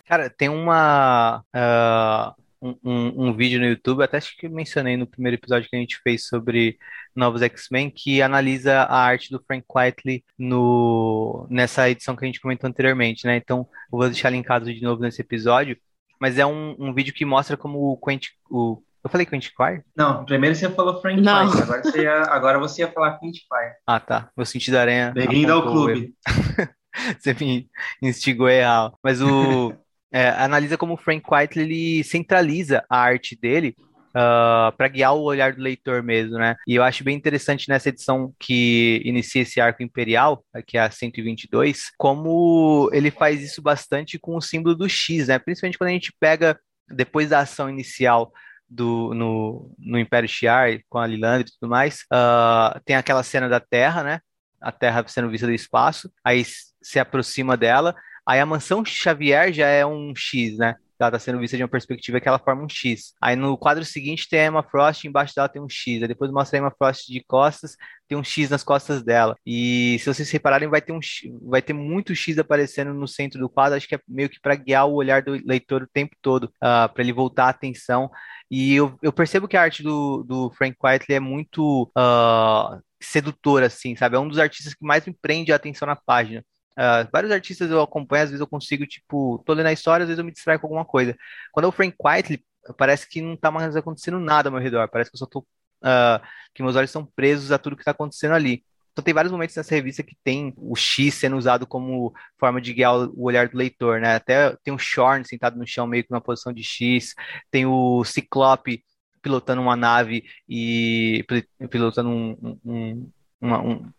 Cara, 0.06 0.30
tem 0.30 0.50
uma. 0.50 1.44
Uh, 1.54 2.42
um, 2.60 2.76
um, 2.84 3.28
um, 3.28 3.34
vídeo 3.34 3.60
no 3.60 3.68
YouTube, 3.68 4.04
até 4.04 4.18
acho 4.18 4.36
que 4.36 4.50
mencionei 4.50 4.98
no 4.98 5.06
primeiro 5.06 5.36
episódio 5.36 5.70
que 5.70 5.76
a 5.76 5.80
gente 5.80 6.00
fez 6.02 6.28
sobre 6.28 6.80
novos 7.16 7.44
X-Men, 7.44 7.92
que 7.92 8.20
analisa 8.20 8.82
a 8.82 8.98
arte 8.98 9.30
do 9.30 9.44
Frank 9.46 9.64
Quitely 9.68 10.24
no, 10.38 11.46
nessa 11.52 11.88
edição 11.88 12.16
que 12.16 12.26
a 12.26 12.28
gente 12.28 12.42
comentou 12.42 12.68
anteriormente, 12.68 13.28
né? 13.28 13.38
Então, 13.38 13.68
vou 13.92 14.10
deixar 14.10 14.32
linkado 14.32 14.74
de 14.74 14.82
novo 14.82 15.04
nesse 15.04 15.22
episódio, 15.22 15.78
mas 16.20 16.40
é 16.40 16.46
um, 16.46 16.76
um 16.80 16.94
vídeo 16.94 17.14
que 17.14 17.26
mostra 17.26 17.56
como 17.56 17.92
o 17.92 17.98
Quentin, 17.98 18.32
o 18.50 18.82
eu 19.08 19.10
falei 19.10 19.26
Quentin 19.26 19.51
Quire? 19.55 19.84
Não, 19.95 20.26
primeiro 20.26 20.53
você 20.53 20.70
falou 20.70 21.01
Frank 21.01 21.22
Não. 21.22 21.49
Fire, 21.49 21.64
agora 21.64 21.82
você, 21.82 22.01
ia, 22.01 22.22
agora 22.24 22.60
você 22.60 22.82
ia 22.82 22.91
falar 22.91 23.18
Quentin 23.18 23.39
Fire. 23.39 23.74
Ah, 23.88 23.99
tá. 23.99 24.30
Meu 24.36 24.45
sentido 24.45 24.74
da 24.74 24.82
aranha. 24.82 25.12
Bem-vindo 25.12 25.53
ao 25.53 25.64
clube. 25.64 26.14
você 27.18 27.34
me 27.34 27.70
instigou 28.01 28.49
errado. 28.49 28.93
Mas 29.01 29.22
o, 29.22 29.74
é, 30.12 30.30
analisa 30.30 30.78
como 30.78 30.93
o 30.93 30.97
Frank 30.97 31.24
White 31.32 31.58
ele 31.58 32.03
centraliza 32.03 32.84
a 32.89 32.99
arte 32.99 33.36
dele 33.36 33.76
Uh, 34.10 34.74
para 34.76 34.88
guiar 34.88 35.14
o 35.14 35.22
olhar 35.22 35.53
do 35.53 35.62
leitor 35.62 36.01
mesmo, 36.01 36.39
né? 36.39 36.55
E 36.68 36.74
eu 36.74 36.82
acho 36.82 37.03
bem 37.03 37.16
interessante 37.16 37.70
nessa 37.70 37.89
edição 37.89 38.34
que 38.39 38.99
inicia 39.05 39.43
esse 39.43 39.62
arco 39.62 39.84
imperial, 39.84 40.43
que 40.66 40.76
é 40.76 40.82
a 40.82 40.89
122, 40.89 41.91
como 41.99 42.89
ele 42.91 43.12
faz 43.12 43.43
isso 43.43 43.62
bastante 43.62 44.18
com 44.18 44.36
o 44.36 44.41
símbolo 44.41 44.74
do 44.74 44.89
X, 44.89 45.28
né? 45.28 45.38
Principalmente 45.38 45.78
quando 45.78 45.89
a 45.91 45.93
gente 45.93 46.12
pega 46.20 46.58
depois 46.89 47.30
da 47.30 47.41
ação 47.41 47.70
inicial 47.70 48.34
do, 48.70 49.13
no, 49.13 49.76
no 49.78 49.99
Império 49.99 50.30
Shi'ar, 50.30 50.80
com 50.89 50.99
a 50.99 51.07
Lilandre 51.07 51.47
e 51.47 51.59
tudo 51.59 51.70
mais, 51.70 52.01
uh, 52.13 52.80
tem 52.86 52.95
aquela 52.95 53.24
cena 53.24 53.47
da 53.47 53.59
Terra, 53.59 54.03
né? 54.03 54.20
A 54.61 54.72
Terra 54.72 55.03
sendo 55.07 55.30
vista 55.30 55.47
do 55.47 55.53
espaço, 55.53 56.11
aí 56.24 56.43
se 56.82 56.99
aproxima 56.99 57.55
dela, 57.55 57.95
Aí 58.28 58.41
a 58.41 58.45
mansão 58.45 58.84
Xavier 58.84 59.53
já 59.53 59.68
é 59.68 59.86
um 59.86 60.13
X, 60.13 60.57
né? 60.57 60.76
Ela 60.99 61.09
está 61.09 61.20
sendo 61.20 61.39
vista 61.39 61.55
de 61.55 61.63
uma 61.63 61.70
perspectiva 61.70 62.20
que 62.20 62.28
ela 62.28 62.39
forma 62.39 62.63
um 62.63 62.68
X. 62.68 63.13
Aí 63.22 63.38
no 63.38 63.57
quadro 63.57 63.86
seguinte 63.86 64.28
tem 64.28 64.41
a 64.41 64.45
Emma 64.47 64.63
Frost, 64.63 65.05
embaixo 65.05 65.34
dela 65.34 65.47
tem 65.47 65.61
um 65.61 65.70
X. 65.70 66.01
Aí 66.01 66.07
depois 66.09 66.30
mostra 66.30 66.57
a 66.57 66.59
Emma 66.59 66.74
Frost 66.78 67.07
de 67.07 67.24
costas, 67.24 67.78
tem 68.05 68.18
um 68.18 68.24
X 68.24 68.49
nas 68.49 68.63
costas 68.63 69.01
dela. 69.01 69.38
E 69.45 69.97
se 69.99 70.13
vocês 70.13 70.30
repararem, 70.30 70.68
vai 70.68 70.82
ter, 70.82 70.91
um, 70.91 70.99
vai 71.43 71.61
ter 71.61 71.72
muito 71.72 72.13
X 72.13 72.38
aparecendo 72.38 72.93
no 72.93 73.07
centro 73.07 73.39
do 73.39 73.47
quadro. 73.47 73.78
Acho 73.78 73.88
que 73.88 73.95
é 73.95 73.99
meio 74.05 74.28
que 74.28 74.41
para 74.41 74.55
guiar 74.55 74.88
o 74.88 74.95
olhar 74.95 75.22
do 75.22 75.32
leitor 75.45 75.84
o 75.84 75.88
tempo 75.88 76.15
todo, 76.22 76.45
uh, 76.45 76.49
ah, 76.59 76.89
para 76.93 77.03
ele 77.03 77.13
voltar 77.13 77.45
a 77.45 77.49
atenção. 77.49 78.11
E 78.50 78.76
eu, 78.76 78.98
eu, 79.02 79.12
percebo 79.12 79.48
que 79.48 79.58
a 79.58 79.62
arte 79.62 79.84
do, 79.84 80.24
do 80.24 80.50
Frank 80.52 80.78
Whiteley 80.82 81.18
é 81.18 81.20
muito 81.20 81.91
uh, 81.98 82.82
sedutora, 83.02 83.66
assim, 83.66 83.95
sabe? 83.95 84.16
É 84.16 84.20
um 84.20 84.28
dos 84.28 84.39
artistas 84.39 84.74
que 84.74 84.86
mais 84.86 85.06
me 85.06 85.14
prende 85.14 85.52
a 85.52 85.56
atenção 85.58 85.86
na 85.86 85.95
página. 85.95 86.43
Uh, 86.74 87.10
vários 87.12 87.32
artistas 87.32 87.70
eu 87.70 87.82
acompanho, 87.82 88.24
às 88.24 88.30
vezes 88.30 88.39
eu 88.39 88.48
consigo, 88.48 88.86
tipo, 88.86 89.43
tô 89.45 89.54
lendo 89.54 89.68
a 89.68 89.74
história, 89.74 90.04
às 90.04 90.08
vezes 90.08 90.20
eu 90.20 90.26
me 90.26 90.32
distraio 90.32 90.60
com 90.60 90.68
alguma 90.68 90.86
coisa. 90.86 91.18
Quando 91.52 91.66
é 91.66 91.68
o 91.68 91.72
Frank 91.72 91.95
Whiteley, 92.02 92.43
parece 92.78 93.08
que 93.10 93.22
não 93.22 93.36
tá 93.36 93.52
mais 93.52 93.76
acontecendo 93.76 94.20
nada 94.20 94.50
ao 94.50 94.54
meu 94.54 94.62
redor, 94.62 94.88
parece 94.89 95.10
que 95.10 95.16
eu 95.16 95.20
só 95.20 95.26
tô. 95.26 95.39
Uh, 95.80 96.20
que 96.54 96.64
meus 96.64 96.76
olhos 96.76 96.89
estão 96.89 97.06
presos 97.06 97.52
a 97.52 97.58
tudo 97.58 97.76
que 97.76 97.84
tá 97.84 97.91
acontecendo 97.91 98.34
ali. 98.34 98.64
Então 98.98 99.04
tem 99.04 99.14
vários 99.14 99.32
momentos 99.32 99.56
nessa 99.56 99.76
revista 99.76 100.02
que 100.02 100.18
tem 100.24 100.56
o 100.58 100.76
X 100.76 101.14
sendo 101.14 101.38
usado 101.38 101.68
como 101.68 102.12
forma 102.36 102.60
de 102.60 102.74
guiar 102.74 102.95
o 102.95 103.26
olhar 103.26 103.48
do 103.48 103.56
leitor, 103.56 104.02
né? 104.02 104.16
Até 104.16 104.56
tem 104.64 104.74
o 104.74 104.80
Shorn 104.80 105.24
sentado 105.24 105.56
no 105.56 105.68
chão, 105.68 105.86
meio 105.86 106.04
que 106.04 106.10
numa 106.10 106.20
posição 106.20 106.52
de 106.52 106.64
X, 106.64 107.14
tem 107.52 107.64
o 107.68 108.04
Ciclope 108.04 108.84
pilotando 109.22 109.62
uma 109.62 109.76
nave 109.76 110.24
e 110.50 111.24
pilotando 111.70 112.10
um, 112.10 112.60
um, 112.66 113.12
um, 113.39 113.91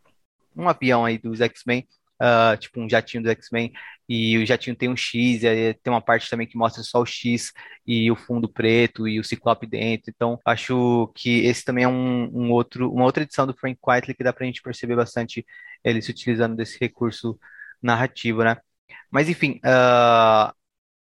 um 0.56 0.68
avião 0.68 1.04
aí 1.04 1.16
dos 1.16 1.40
X-Men 1.40 1.86
uh, 2.20 2.56
tipo 2.58 2.80
um 2.80 2.88
jatinho 2.88 3.22
do 3.22 3.30
X-Men, 3.30 3.72
e 4.08 4.38
o 4.38 4.46
jatinho 4.46 4.76
tem 4.76 4.88
um 4.88 4.96
X, 4.96 5.42
e 5.42 5.48
aí 5.48 5.74
tem 5.74 5.92
uma 5.92 6.00
parte 6.00 6.30
também 6.30 6.46
que 6.46 6.56
mostra 6.56 6.82
só 6.82 7.00
o 7.00 7.06
X 7.06 7.52
e 7.86 8.10
o 8.10 8.16
fundo 8.16 8.48
preto 8.48 9.06
e 9.06 9.20
o 9.20 9.24
Ciclope 9.24 9.66
dentro. 9.66 10.10
Então, 10.14 10.38
acho 10.44 11.12
que 11.14 11.44
esse 11.44 11.64
também 11.64 11.84
é 11.84 11.88
um, 11.88 12.24
um 12.32 12.50
outro, 12.50 12.90
uma 12.92 13.04
outra 13.04 13.22
edição 13.22 13.46
do 13.46 13.56
Frank 13.56 13.78
Quitely 13.84 14.14
que 14.14 14.24
dá 14.24 14.32
pra 14.32 14.46
gente 14.46 14.62
perceber 14.62 14.96
bastante 14.96 15.44
ele 15.84 16.00
se 16.00 16.10
utilizando 16.10 16.56
desse 16.56 16.78
recurso 16.80 17.38
narrativo, 17.82 18.42
né? 18.42 18.56
Mas 19.10 19.28
enfim, 19.28 19.60
uh, 19.64 20.52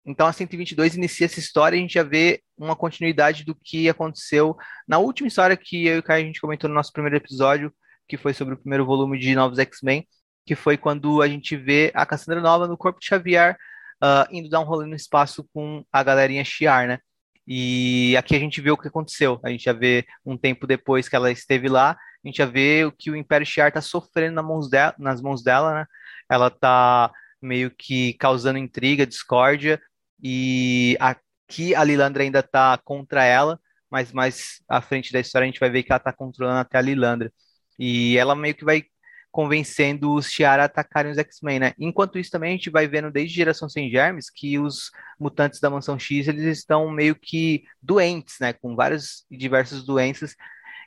então 0.06 0.28
a 0.28 0.34
122 0.34 0.96
inicia 0.96 1.26
essa 1.26 1.40
história 1.40 1.76
e 1.76 1.80
a 1.80 1.82
gente 1.82 1.94
já 1.94 2.04
vê 2.04 2.42
uma 2.58 2.76
continuidade 2.76 3.44
do 3.46 3.56
que 3.56 3.90
aconteceu 3.90 4.56
na 4.88 4.98
última 4.98 5.28
história 5.28 5.58
que 5.58 5.86
eu 5.86 5.96
e 5.98 6.00
o 6.00 6.04
Caio 6.04 6.24
a 6.24 6.28
gente 6.28 6.42
comentou 6.42 6.70
no 6.70 6.76
nosso 6.76 6.92
primeiro 6.92 7.18
episódio, 7.18 7.74
que 8.08 8.18
foi 8.18 8.34
sobre 8.34 8.56
o 8.56 8.58
primeiro 8.58 8.86
volume 8.86 9.20
de 9.20 9.36
Novos 9.36 9.60
X-Men, 9.60 10.08
que 10.50 10.56
foi 10.56 10.78
quando 10.78 11.22
a 11.22 11.28
gente 11.28 11.56
vê 11.56 11.92
a 11.94 12.08
Cassandra 12.08 12.42
Nova 12.42 12.68
no 12.68 12.76
corpo 12.76 13.00
de 13.00 13.06
Xavier 13.06 13.56
uh, 14.04 14.26
indo 14.32 14.50
dar 14.50 14.60
um 14.60 14.64
rolê 14.64 14.88
no 14.88 14.96
espaço 14.96 15.48
com 15.54 15.86
a 15.94 16.02
galerinha 16.02 16.44
Shiar, 16.44 16.88
né? 16.88 16.98
E 17.46 18.18
aqui 18.18 18.36
a 18.36 18.40
gente 18.40 18.60
vê 18.60 18.72
o 18.72 18.78
que 18.78 18.88
aconteceu. 18.88 19.40
A 19.44 19.52
gente 19.52 19.64
já 19.66 19.74
vê 19.74 20.08
um 20.26 20.36
tempo 20.36 20.66
depois 20.66 21.08
que 21.08 21.16
ela 21.16 21.32
esteve 21.32 21.70
lá, 21.70 21.92
a 21.92 22.28
gente 22.28 22.38
já 22.38 22.48
vê 22.48 22.84
o 22.84 22.92
que 22.92 23.12
o 23.12 23.16
Império 23.16 23.46
Shiar 23.46 23.68
está 23.68 23.80
sofrendo 23.80 24.34
nas 24.34 24.44
mãos, 24.44 24.68
dela, 24.72 24.96
nas 24.98 25.22
mãos 25.22 25.44
dela, 25.44 25.72
né? 25.72 25.86
Ela 26.28 26.48
está 26.48 27.12
meio 27.40 27.70
que 27.70 28.14
causando 28.14 28.58
intriga, 28.58 29.06
discórdia, 29.06 29.80
e 30.20 30.98
aqui 31.00 31.76
a 31.76 31.84
Lilandra 31.84 32.24
ainda 32.24 32.40
está 32.40 32.76
contra 32.84 33.24
ela, 33.24 33.60
mas 33.88 34.12
mais 34.12 34.64
à 34.68 34.82
frente 34.82 35.14
da 35.14 35.20
história 35.20 35.46
a 35.46 35.48
gente 35.48 35.60
vai 35.60 35.70
ver 35.70 35.84
que 35.84 35.92
ela 35.92 35.98
está 36.00 36.12
controlando 36.12 36.58
até 36.58 36.80
a 36.80 36.82
Lilandra. 36.82 37.32
E 37.78 38.18
ela 38.18 38.36
meio 38.36 38.56
que 38.56 38.66
vai 38.66 38.84
convencendo 39.32 40.14
os 40.14 40.32
Shi'ar 40.32 40.60
a 40.60 40.64
atacarem 40.66 41.12
os 41.12 41.18
X-Men, 41.18 41.60
né? 41.60 41.74
Enquanto 41.80 42.18
isso 42.18 42.32
também 42.32 42.50
a 42.50 42.56
gente 42.56 42.70
vai 42.70 42.88
vendo 42.88 43.12
desde 43.12 43.36
Geração 43.36 43.70
Sem 43.70 43.90
Germes 43.90 44.30
que 44.30 44.58
os 44.58 44.92
mutantes 45.20 45.60
da 45.60 45.70
Mansão 45.70 46.00
X, 46.00 46.28
eles 46.28 46.46
estão 46.58 46.90
meio 46.90 47.16
que 47.16 47.64
doentes, 47.82 48.36
né? 48.42 48.54
Com 48.54 48.76
várias 48.76 49.26
e 49.30 49.38
diversas 49.38 49.84
doenças, 49.84 50.36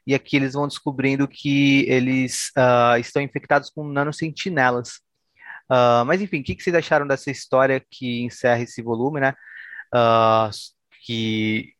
e 0.06 0.14
aqui 0.14 0.36
eles 0.36 0.54
vão 0.54 0.66
descobrindo 0.66 1.28
que 1.28 1.84
eles 1.88 2.50
uh, 2.58 2.98
estão 2.98 3.22
infectados 3.22 3.70
com 3.70 3.84
nanosentinelas. 3.84 5.00
Uh, 5.70 6.04
mas 6.06 6.20
enfim, 6.20 6.40
o 6.40 6.44
que, 6.44 6.54
que 6.54 6.62
vocês 6.62 6.74
acharam 6.74 7.06
dessa 7.06 7.30
história 7.30 7.84
que 7.90 8.22
encerra 8.22 8.62
esse 8.62 8.82
volume, 8.82 9.20
né? 9.20 9.34
Uh, 9.94 10.50
que 11.04 11.72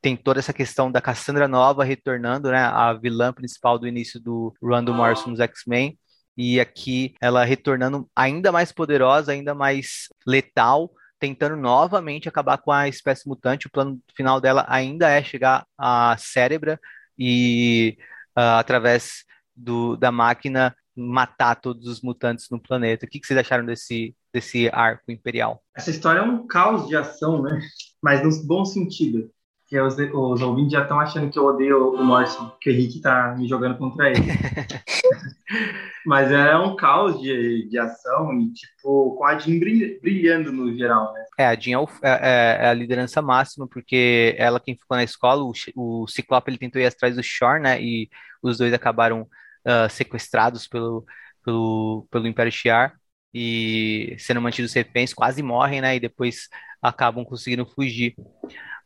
tem 0.00 0.16
toda 0.16 0.38
essa 0.38 0.52
questão 0.52 0.90
da 0.90 1.00
Cassandra 1.00 1.48
Nova 1.48 1.84
retornando, 1.84 2.50
né, 2.50 2.58
a 2.58 2.92
vilã 2.92 3.32
principal 3.32 3.78
do 3.78 3.88
início 3.88 4.20
do 4.20 4.54
do 4.60 4.94
Morrison 4.94 5.30
nos 5.30 5.40
X-Men, 5.40 5.98
e 6.36 6.60
aqui 6.60 7.14
ela 7.20 7.44
retornando 7.44 8.08
ainda 8.14 8.52
mais 8.52 8.70
poderosa, 8.70 9.32
ainda 9.32 9.54
mais 9.54 10.08
letal, 10.26 10.90
tentando 11.18 11.56
novamente 11.56 12.28
acabar 12.28 12.58
com 12.58 12.70
a 12.70 12.88
espécie 12.88 13.26
mutante. 13.26 13.66
O 13.66 13.70
plano 13.70 13.98
final 14.14 14.40
dela 14.40 14.66
ainda 14.68 15.08
é 15.08 15.22
chegar 15.22 15.66
à 15.78 16.14
Cérebra, 16.18 16.78
e 17.18 17.96
uh, 18.36 18.58
através 18.58 19.24
do, 19.54 19.96
da 19.96 20.12
máquina 20.12 20.76
matar 20.94 21.56
todos 21.56 21.86
os 21.86 22.00
mutantes 22.00 22.48
no 22.50 22.60
planeta. 22.60 23.06
O 23.06 23.08
que, 23.08 23.20
que 23.20 23.26
vocês 23.26 23.38
acharam 23.38 23.64
desse, 23.64 24.14
desse 24.32 24.68
arco 24.72 25.10
imperial? 25.10 25.62
Essa 25.74 25.90
história 25.90 26.20
é 26.20 26.22
um 26.22 26.46
caos 26.46 26.88
de 26.88 26.96
ação, 26.96 27.42
né? 27.42 27.60
Mas 28.02 28.22
no 28.22 28.46
bom 28.46 28.64
sentido. 28.64 29.30
Que 29.68 29.80
os, 29.80 29.96
os 29.98 30.42
ouvintes 30.42 30.72
já 30.72 30.82
estão 30.82 31.00
achando 31.00 31.30
que 31.30 31.38
eu 31.38 31.44
odeio 31.44 31.94
o 31.94 32.04
Morrison, 32.04 32.52
que 32.60 32.70
o 32.70 32.72
Henrique 32.72 33.00
tá 33.00 33.34
me 33.36 33.48
jogando 33.48 33.76
contra 33.76 34.10
ele. 34.10 34.20
Mas 36.06 36.30
é 36.30 36.56
um 36.56 36.76
caos 36.76 37.20
de, 37.20 37.68
de 37.68 37.76
ação 37.78 38.32
e, 38.38 38.52
tipo, 38.52 39.16
com 39.16 39.24
a 39.24 39.36
Jean 39.36 39.58
brilhando 39.58 40.52
no 40.52 40.72
geral, 40.72 41.12
né? 41.12 41.24
É, 41.36 41.46
a 41.46 41.54
Jean 41.56 41.80
é, 42.00 42.10
é, 42.10 42.64
é, 42.64 42.68
a 42.68 42.74
liderança 42.74 43.20
máxima, 43.20 43.66
porque 43.66 44.36
ela 44.38 44.60
quem 44.60 44.76
ficou 44.76 44.96
na 44.96 45.02
escola, 45.02 45.42
o, 45.42 45.52
o 45.74 46.06
Ciclope 46.06 46.48
ele 46.48 46.58
tentou 46.58 46.80
ir 46.80 46.86
atrás 46.86 47.16
do 47.16 47.22
Shore, 47.24 47.60
né? 47.60 47.82
E 47.82 48.08
os 48.40 48.58
dois 48.58 48.72
acabaram 48.72 49.22
uh, 49.22 49.90
sequestrados 49.90 50.68
pelo, 50.68 51.04
pelo, 51.44 52.06
pelo 52.08 52.28
Império 52.28 52.52
Shi'ar 52.52 52.94
e 53.34 54.16
sendo 54.18 54.40
mantidos 54.40 54.72
reféns, 54.72 55.12
quase 55.12 55.42
morrem, 55.42 55.80
né? 55.80 55.96
E 55.96 56.00
depois 56.00 56.48
acabam 56.80 57.24
conseguindo 57.24 57.66
fugir. 57.66 58.14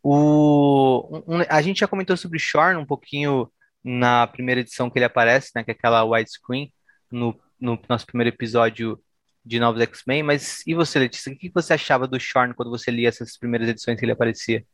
O, 0.03 1.23
um, 1.27 1.41
a 1.47 1.61
gente 1.61 1.79
já 1.79 1.87
comentou 1.87 2.17
sobre 2.17 2.39
Shorn 2.39 2.77
um 2.77 2.85
pouquinho 2.85 3.51
na 3.83 4.27
primeira 4.27 4.61
edição 4.61 4.89
que 4.89 4.97
ele 4.97 5.05
aparece, 5.05 5.51
né? 5.55 5.63
Que 5.63 5.71
é 5.71 5.73
aquela 5.73 6.03
widescreen 6.03 6.71
no, 7.11 7.39
no 7.59 7.79
nosso 7.87 8.05
primeiro 8.05 8.33
episódio 8.33 8.99
de 9.45 9.59
Novos 9.59 9.81
X-Men. 9.81 10.23
Mas 10.23 10.65
e 10.65 10.73
você, 10.73 10.99
Letícia? 10.99 11.31
O 11.31 11.37
que 11.37 11.51
você 11.53 11.73
achava 11.73 12.07
do 12.07 12.19
Shorn 12.19 12.53
quando 12.53 12.69
você 12.69 12.89
lia 12.91 13.09
essas 13.09 13.37
primeiras 13.37 13.69
edições 13.69 13.99
que 13.99 14.05
ele 14.05 14.11
aparecia? 14.11 14.65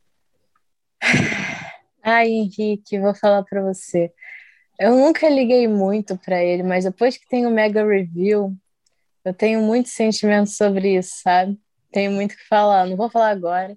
Ai, 2.03 2.29
Henrique, 2.29 2.99
vou 2.99 3.13
falar 3.13 3.43
para 3.43 3.61
você. 3.61 4.11
Eu 4.79 4.95
nunca 4.95 5.27
liguei 5.27 5.67
muito 5.67 6.17
para 6.17 6.41
ele, 6.41 6.63
mas 6.63 6.85
depois 6.85 7.17
que 7.17 7.27
tem 7.27 7.45
o 7.45 7.49
Mega 7.51 7.85
Review, 7.85 8.55
eu 9.25 9.33
tenho 9.33 9.61
muitos 9.61 9.91
sentimentos 9.91 10.55
sobre 10.55 10.97
isso, 10.97 11.15
sabe? 11.21 11.59
Tenho 11.91 12.11
muito 12.11 12.37
que 12.37 12.47
falar. 12.47 12.85
Não 12.85 12.95
vou 12.95 13.09
falar 13.09 13.31
agora, 13.31 13.75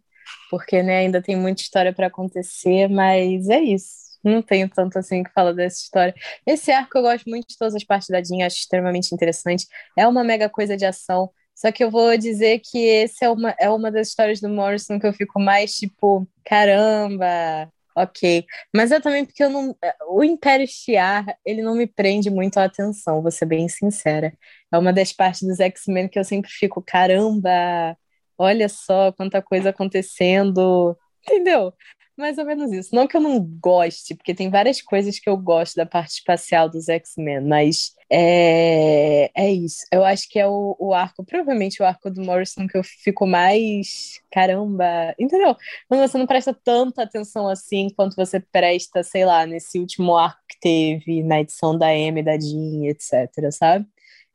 porque 0.51 0.83
né, 0.83 0.99
ainda 0.99 1.23
tem 1.23 1.37
muita 1.37 1.63
história 1.63 1.93
para 1.93 2.09
acontecer, 2.09 2.89
mas 2.89 3.49
é 3.49 3.61
isso. 3.61 4.01
Não 4.23 4.43
tenho 4.43 4.69
tanto 4.69 4.99
assim 4.99 5.23
que 5.23 5.33
falar 5.33 5.53
dessa 5.53 5.83
história. 5.83 6.15
Esse 6.47 6.71
arco 6.71 6.99
eu 6.99 7.03
gosto 7.03 7.29
muito 7.29 7.49
de 7.49 7.57
todas 7.57 7.75
as 7.75 7.85
partes 7.85 8.09
da 8.09 8.23
Jean, 8.23 8.45
acho 8.47 8.59
extremamente 8.59 9.15
interessante. 9.15 9.67
É 9.97 10.07
uma 10.07 10.23
mega 10.25 10.49
coisa 10.49 10.77
de 10.77 10.85
ação. 10.85 11.31
Só 11.55 11.71
que 11.73 11.85
eu 11.85 11.91
vou 11.91 12.17
dizer 12.17 12.61
que 12.61 12.79
esse 12.79 13.25
é 13.25 13.31
uma, 13.31 13.55
é 13.59 13.69
uma 13.69 13.91
das 13.91 14.09
histórias 14.09 14.41
do 14.41 14.49
Morrison 14.49 14.99
que 14.99 15.07
eu 15.07 15.13
fico 15.13 15.39
mais 15.41 15.75
tipo, 15.75 16.27
caramba, 16.45 17.71
ok. 17.97 18.47
Mas 18.75 18.91
é 18.93 19.01
também 19.01 19.25
porque 19.25 19.45
eu 19.45 19.51
não. 19.51 19.77
O 20.09 20.25
Império 20.25 20.67
Shiar, 20.67 21.27
ele 21.45 21.63
não 21.63 21.75
me 21.75 21.87
prende 21.87 22.31
muito 22.31 22.59
a 22.59 22.65
atenção, 22.65 23.23
vou 23.23 23.31
ser 23.31 23.47
bem 23.47 23.69
sincera. 23.69 24.33
É 24.73 24.79
uma 24.79 24.93
das 24.93 25.13
partes 25.13 25.43
dos 25.43 25.61
X-Men 25.61 26.09
que 26.09 26.19
eu 26.19 26.25
sempre 26.25 26.51
fico, 26.51 26.83
caramba, 26.83 27.97
olha 28.41 28.69
só 28.69 29.13
quanta 29.13 29.43
coisa 29.43 29.71
acontecendo. 29.71 30.97
Entendeu? 31.23 31.73
mais 32.21 32.39
ou 32.39 32.45
menos 32.45 32.71
isso. 32.71 32.95
Não 32.95 33.07
que 33.07 33.17
eu 33.17 33.21
não 33.21 33.41
goste, 33.61 34.15
porque 34.15 34.35
tem 34.35 34.51
várias 34.51 34.81
coisas 34.83 35.19
que 35.19 35.29
eu 35.29 35.37
gosto 35.37 35.77
da 35.77 35.87
parte 35.87 36.13
espacial 36.13 36.69
dos 36.69 36.89
X-Men, 36.89 37.41
mas 37.41 37.95
é, 38.11 39.31
é 39.35 39.51
isso. 39.51 39.85
Eu 39.91 40.05
acho 40.05 40.29
que 40.29 40.39
é 40.39 40.47
o, 40.47 40.77
o 40.79 40.93
arco, 40.93 41.25
provavelmente 41.25 41.83
o 41.83 41.87
arco 41.87 42.11
do 42.11 42.23
Morrison 42.23 42.69
que 42.69 42.77
eu 42.79 42.85
fico 42.85 43.27
mais. 43.27 44.21
Caramba! 44.31 45.15
Entendeu? 45.19 45.57
Quando 45.89 46.07
você 46.07 46.19
não 46.19 46.27
presta 46.27 46.55
tanta 46.55 47.03
atenção 47.03 47.49
assim 47.49 47.89
quanto 47.97 48.15
você 48.15 48.39
presta, 48.39 49.03
sei 49.03 49.25
lá, 49.25 49.47
nesse 49.47 49.79
último 49.79 50.17
arco 50.17 50.41
que 50.49 50.61
teve 50.61 51.23
na 51.23 51.41
edição 51.41 51.77
da 51.77 51.93
M, 51.95 52.23
da 52.23 52.39
Jean, 52.39 52.87
etc., 52.87 53.51
sabe? 53.51 53.87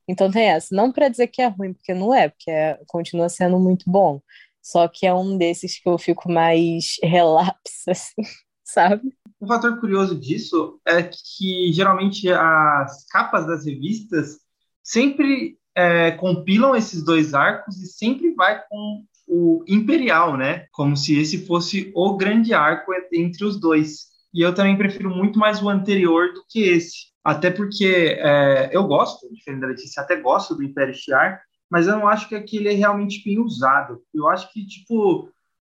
Então 0.08 0.32
tem 0.32 0.50
essa. 0.50 0.76
Não 0.76 0.92
para 0.92 1.10
dizer 1.10 1.28
que 1.28 1.42
é 1.42 1.48
ruim, 1.48 1.74
porque 1.74 1.94
não 1.94 2.14
é, 2.14 2.30
porque 2.30 2.52
é, 2.52 2.80
continua 2.88 3.30
sendo 3.30 3.60
muito 3.60 3.90
bom. 3.90 4.22
Só 4.62 4.88
que 4.88 5.06
é 5.06 5.14
um 5.14 5.38
desses 5.38 5.80
que 5.80 5.88
eu 5.88 5.98
fico 5.98 6.32
mais 6.32 6.96
relapso, 7.04 7.90
assim, 7.90 8.22
sabe? 8.64 9.14
Um 9.40 9.48
fator 9.48 9.80
curioso 9.80 10.20
disso 10.20 10.80
é 10.88 11.04
que 11.04 11.72
geralmente 11.72 12.32
as 12.32 13.06
capas 13.10 13.46
das 13.46 13.66
revistas 13.66 14.40
sempre 14.84 15.58
é, 15.76 16.12
compilam 16.12 16.76
esses 16.76 17.04
dois 17.04 17.34
arcos 17.34 17.78
e 17.78 17.88
sempre 17.88 18.34
vai 18.34 18.64
com 18.68 19.04
o 19.28 19.64
Imperial, 19.68 20.38
né? 20.38 20.68
Como 20.72 20.96
se 20.96 21.20
esse 21.20 21.46
fosse 21.46 21.92
o 21.96 22.16
grande 22.16 22.54
arco 22.54 22.92
entre 23.12 23.44
os 23.44 23.60
dois. 23.60 24.08
E 24.34 24.42
eu 24.42 24.54
também 24.54 24.78
prefiro 24.78 25.10
muito 25.10 25.38
mais 25.38 25.62
o 25.62 25.70
anterior 25.70 26.34
do 26.34 26.44
que 26.50 26.62
esse. 26.62 27.15
Até 27.26 27.50
porque 27.50 28.18
é, 28.20 28.70
eu 28.72 28.84
gosto, 28.84 29.28
diferente 29.34 29.62
da 29.62 29.68
Letícia, 29.68 30.04
até 30.04 30.16
gosto 30.16 30.54
do 30.54 30.64
Império 30.64 30.94
Shiar, 30.94 31.42
mas 31.68 31.88
eu 31.88 31.98
não 31.98 32.08
acho 32.08 32.30
que 32.30 32.36
aquele 32.36 32.70
é 32.70 32.74
realmente 32.74 33.24
bem 33.26 33.40
usado. 33.40 34.00
Eu 34.14 34.28
acho 34.30 34.54
que, 34.54 34.64
tipo, 34.64 35.28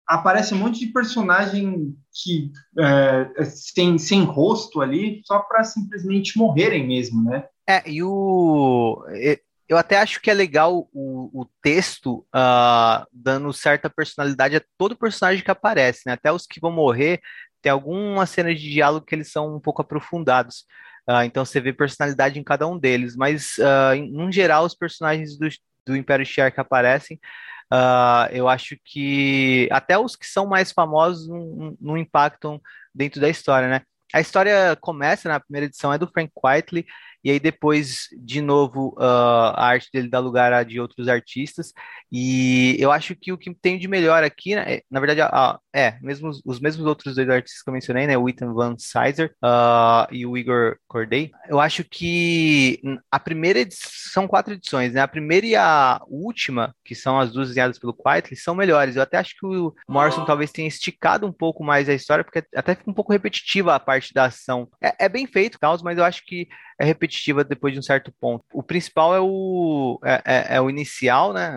aparece 0.07 0.53
um 0.53 0.57
monte 0.57 0.79
de 0.79 0.93
personagem 0.93 1.93
que 2.13 2.53
é, 2.79 3.43
sem, 3.43 3.97
sem 3.97 4.23
rosto 4.23 4.79
ali, 4.79 5.21
só 5.25 5.39
para 5.39 5.65
simplesmente 5.65 6.37
morrerem 6.37 6.87
mesmo, 6.87 7.21
né? 7.29 7.45
É, 7.67 7.89
e 7.89 8.01
o. 8.01 9.03
Eu 9.67 9.77
até 9.77 9.97
acho 9.97 10.21
que 10.21 10.29
é 10.29 10.33
legal 10.33 10.89
o, 10.93 11.41
o 11.41 11.45
texto 11.61 12.25
uh, 12.35 13.05
dando 13.11 13.53
certa 13.53 13.89
personalidade 13.89 14.57
a 14.57 14.63
todo 14.77 14.97
personagem 14.97 15.43
que 15.43 15.51
aparece, 15.51 16.01
né? 16.05 16.13
Até 16.13 16.31
os 16.31 16.45
que 16.45 16.59
vão 16.59 16.71
morrer, 16.71 17.21
tem 17.61 17.71
algumas 17.71 18.29
cenas 18.29 18.59
de 18.59 18.69
diálogo 18.69 19.05
que 19.05 19.15
eles 19.15 19.31
são 19.31 19.55
um 19.55 19.59
pouco 19.59 19.81
aprofundados. 19.81 20.65
Uh, 21.09 21.23
então 21.23 21.43
você 21.43 21.59
vê 21.59 21.73
personalidade 21.73 22.39
em 22.39 22.43
cada 22.43 22.67
um 22.67 22.77
deles, 22.77 23.15
mas 23.15 23.57
uh, 23.57 23.93
em, 23.95 24.21
em 24.21 24.31
geral 24.31 24.65
os 24.65 24.75
personagens 24.75 25.37
do, 25.37 25.47
do 25.85 25.95
Império 25.95 26.25
Shiar 26.25 26.53
que 26.53 26.59
aparecem, 26.59 27.19
uh, 27.73 28.31
eu 28.31 28.47
acho 28.47 28.77
que 28.85 29.67
até 29.71 29.97
os 29.97 30.15
que 30.15 30.27
são 30.27 30.45
mais 30.45 30.71
famosos 30.71 31.27
não, 31.27 31.75
não 31.81 31.97
impactam 31.97 32.61
dentro 32.93 33.19
da 33.19 33.29
história, 33.29 33.67
né? 33.67 33.81
A 34.13 34.19
história 34.19 34.75
começa 34.81 35.29
na 35.29 35.39
primeira 35.39 35.67
edição, 35.67 35.93
é 35.93 35.97
do 35.97 36.07
Frank 36.07 36.31
Whiteley, 36.43 36.85
e 37.23 37.31
aí 37.31 37.39
depois, 37.39 38.07
de 38.11 38.41
novo, 38.41 38.93
a 38.99 39.65
arte 39.65 39.89
dele 39.93 40.09
dá 40.09 40.19
lugar 40.19 40.51
a 40.51 40.63
de 40.63 40.81
outros 40.81 41.07
artistas, 41.07 41.71
e 42.11 42.75
eu 42.77 42.91
acho 42.91 43.15
que 43.15 43.31
o 43.31 43.37
que 43.37 43.53
tem 43.53 43.79
de 43.79 43.87
melhor 43.87 44.23
aqui, 44.23 44.55
né, 44.55 44.65
é, 44.67 44.83
na 44.91 44.99
verdade, 44.99 45.21
é, 45.73 45.97
mesmo, 46.01 46.29
os 46.45 46.59
mesmos 46.59 46.85
outros 46.85 47.15
dois 47.15 47.29
artistas 47.29 47.63
que 47.63 47.69
eu 47.69 47.73
mencionei, 47.73 48.05
né, 48.05 48.17
o 48.17 48.27
Ethan 48.27 48.53
Van 48.53 48.75
Sizer 48.77 49.33
uh, 49.41 50.11
e 50.11 50.25
o 50.25 50.37
Igor 50.37 50.77
Corday, 50.87 51.31
eu 51.47 51.59
acho 51.59 51.83
que 51.85 52.81
a 53.09 53.19
primeira 53.19 53.59
edição, 53.59 53.89
são 54.11 54.27
quatro 54.27 54.53
edições, 54.53 54.91
né, 54.93 54.99
a 54.99 55.07
primeira 55.07 55.45
e 55.45 55.55
a 55.55 56.01
última, 56.07 56.75
que 56.83 56.93
são 56.93 57.17
as 57.17 57.31
duas 57.31 57.47
desenhadas 57.47 57.79
pelo 57.79 57.93
Quietly, 57.93 58.35
são 58.35 58.53
melhores, 58.53 58.97
eu 58.97 59.01
até 59.01 59.17
acho 59.17 59.35
que 59.39 59.45
o 59.45 59.73
Morrison 59.87 60.25
talvez 60.25 60.51
tenha 60.51 60.67
esticado 60.67 61.25
um 61.25 61.31
pouco 61.31 61.63
mais 61.63 61.87
a 61.87 61.93
história, 61.93 62.25
porque 62.25 62.43
até 62.53 62.75
fica 62.75 62.91
um 62.91 62.93
pouco 62.93 63.13
repetitiva 63.13 63.73
a 63.73 63.79
parte 63.79 64.13
da 64.13 64.25
ação, 64.25 64.67
é, 64.81 65.05
é 65.05 65.09
bem 65.09 65.25
feito, 65.25 65.57
Carlos, 65.57 65.81
mas 65.81 65.97
eu 65.97 66.03
acho 66.03 66.25
que 66.25 66.49
é 66.81 66.83
repetitiva 66.83 67.43
depois 67.43 67.73
de 67.73 67.79
um 67.79 67.83
certo 67.83 68.11
ponto. 68.19 68.43
O 68.51 68.63
principal 68.63 69.15
é 69.15 69.19
o, 69.21 69.99
é, 70.03 70.21
é, 70.25 70.55
é 70.55 70.61
o 70.61 70.69
inicial, 70.69 71.31
né? 71.31 71.51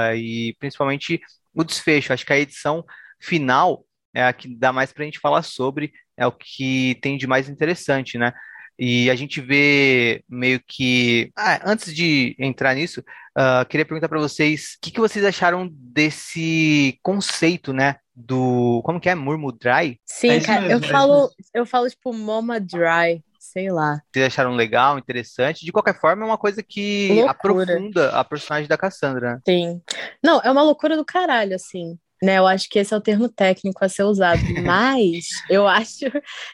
É, 0.00 0.16
e 0.16 0.54
principalmente 0.58 1.20
o 1.54 1.64
desfecho. 1.64 2.12
Acho 2.12 2.24
que 2.24 2.32
a 2.32 2.38
edição 2.38 2.84
final 3.20 3.84
é 4.14 4.24
a 4.24 4.32
que 4.32 4.48
dá 4.48 4.72
mais 4.72 4.92
para 4.92 5.02
a 5.02 5.06
gente 5.06 5.20
falar 5.20 5.42
sobre, 5.42 5.92
é 6.16 6.26
o 6.26 6.32
que 6.32 6.98
tem 7.00 7.16
de 7.16 7.26
mais 7.26 7.48
interessante, 7.48 8.18
né? 8.18 8.32
E 8.78 9.10
a 9.10 9.14
gente 9.14 9.42
vê 9.42 10.24
meio 10.26 10.58
que. 10.66 11.30
Ah, 11.36 11.60
antes 11.70 11.94
de 11.94 12.34
entrar 12.38 12.74
nisso, 12.74 13.00
uh, 13.36 13.66
queria 13.68 13.84
perguntar 13.84 14.08
para 14.08 14.18
vocês 14.18 14.76
o 14.76 14.80
que, 14.80 14.90
que 14.90 15.00
vocês 15.00 15.22
acharam 15.22 15.68
desse 15.70 16.98
conceito, 17.02 17.74
né? 17.74 17.96
Do. 18.16 18.80
Como 18.82 18.98
que 18.98 19.10
é? 19.10 19.14
Murmur 19.14 19.52
Dry? 19.52 20.00
Sim, 20.06 20.30
é 20.30 20.40
cara, 20.40 20.62
mesmo, 20.62 20.82
eu, 20.82 20.88
é 20.88 20.92
falo, 20.92 21.30
eu 21.52 21.66
falo 21.66 21.90
tipo 21.90 22.12
Moma 22.14 22.58
Dry 22.58 23.22
sei 23.40 23.70
lá. 23.70 24.02
Vocês 24.12 24.26
acharam 24.26 24.54
legal, 24.54 24.98
interessante? 24.98 25.64
De 25.64 25.72
qualquer 25.72 25.98
forma, 25.98 26.22
é 26.22 26.26
uma 26.26 26.38
coisa 26.38 26.62
que 26.62 27.08
loucura. 27.08 27.30
aprofunda 27.30 28.10
a 28.10 28.22
personagem 28.22 28.68
da 28.68 28.76
Cassandra. 28.76 29.34
Né? 29.34 29.40
Sim. 29.48 29.82
Não, 30.22 30.40
é 30.44 30.50
uma 30.50 30.62
loucura 30.62 30.96
do 30.96 31.04
caralho, 31.04 31.56
assim. 31.56 31.98
Né, 32.22 32.36
eu 32.36 32.46
acho 32.46 32.68
que 32.68 32.78
esse 32.78 32.92
é 32.92 32.96
o 32.98 33.00
termo 33.00 33.30
técnico 33.30 33.82
a 33.82 33.88
ser 33.88 34.02
usado, 34.02 34.42
mas 34.62 35.28
eu 35.48 35.66
acho, 35.66 36.04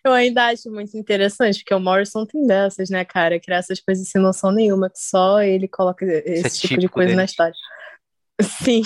eu 0.05 0.12
ainda 0.12 0.47
acho 0.47 0.70
muito 0.70 0.97
interessante, 0.97 1.59
porque 1.59 1.74
o 1.74 1.80
Morrison 1.80 2.24
tem 2.24 2.47
dessas, 2.47 2.89
né, 2.89 3.05
cara, 3.05 3.41
criar 3.41 3.57
essas 3.57 3.80
coisas 3.80 4.09
sem 4.09 4.22
noção 4.22 4.53
nenhuma, 4.53 4.89
que 4.89 5.01
só 5.01 5.43
ele 5.43 5.66
coloca 5.66 6.05
esse 6.05 6.47
é 6.47 6.68
tipo 6.68 6.78
de 6.78 6.89
coisa 6.89 7.09
dele. 7.09 7.16
na 7.16 7.24
história. 7.24 7.53
Sim, 8.41 8.82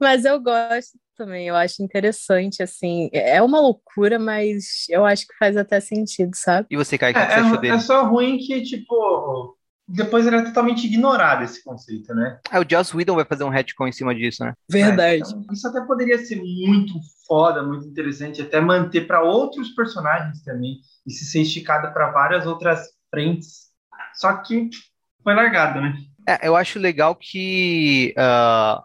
mas 0.00 0.24
eu 0.24 0.40
gosto 0.40 0.98
também, 1.16 1.48
eu 1.48 1.54
acho 1.54 1.82
interessante, 1.82 2.62
assim. 2.62 3.10
É 3.12 3.42
uma 3.42 3.60
loucura, 3.60 4.18
mas 4.18 4.86
eu 4.88 5.04
acho 5.04 5.26
que 5.26 5.36
faz 5.38 5.56
até 5.56 5.78
sentido, 5.78 6.34
sabe? 6.34 6.66
E 6.70 6.76
você, 6.76 6.96
Kai, 6.96 7.10
o 7.10 7.14
que 7.14 7.20
é, 7.20 7.26
você 7.26 7.40
achou 7.40 7.56
é, 7.56 7.60
dele? 7.60 7.74
É 7.74 7.78
só 7.78 8.04
ruim 8.06 8.38
que, 8.38 8.62
tipo, 8.62 9.58
depois 9.86 10.26
era 10.26 10.44
totalmente 10.44 10.86
ignorado 10.86 11.44
esse 11.44 11.62
conceito, 11.62 12.14
né? 12.14 12.38
É, 12.50 12.58
o 12.58 12.64
Joss 12.68 12.96
Whedon 12.96 13.16
vai 13.16 13.24
fazer 13.24 13.44
um 13.44 13.48
retcon 13.50 13.88
em 13.88 13.92
cima 13.92 14.14
disso, 14.14 14.44
né? 14.44 14.54
Verdade. 14.70 15.22
É, 15.22 15.36
então, 15.36 15.44
isso 15.52 15.68
até 15.68 15.80
poderia 15.82 16.18
ser 16.18 16.36
muito 16.36 16.94
foda, 17.26 17.62
muito 17.62 17.86
interessante, 17.86 18.40
até 18.40 18.60
manter 18.60 19.06
para 19.06 19.22
outros 19.22 19.70
personagens 19.70 20.42
também, 20.42 20.78
e 21.06 21.10
se 21.10 21.24
ser 21.24 21.42
esticado 21.42 21.92
para 21.92 22.10
várias 22.12 22.46
outras 22.46 22.88
frentes. 23.10 23.70
Só 24.14 24.32
que 24.38 24.70
foi 25.22 25.34
largado, 25.34 25.80
né? 25.80 25.94
É, 26.26 26.46
eu 26.46 26.54
acho 26.54 26.78
legal 26.78 27.14
que 27.14 28.14
uh, 28.16 28.82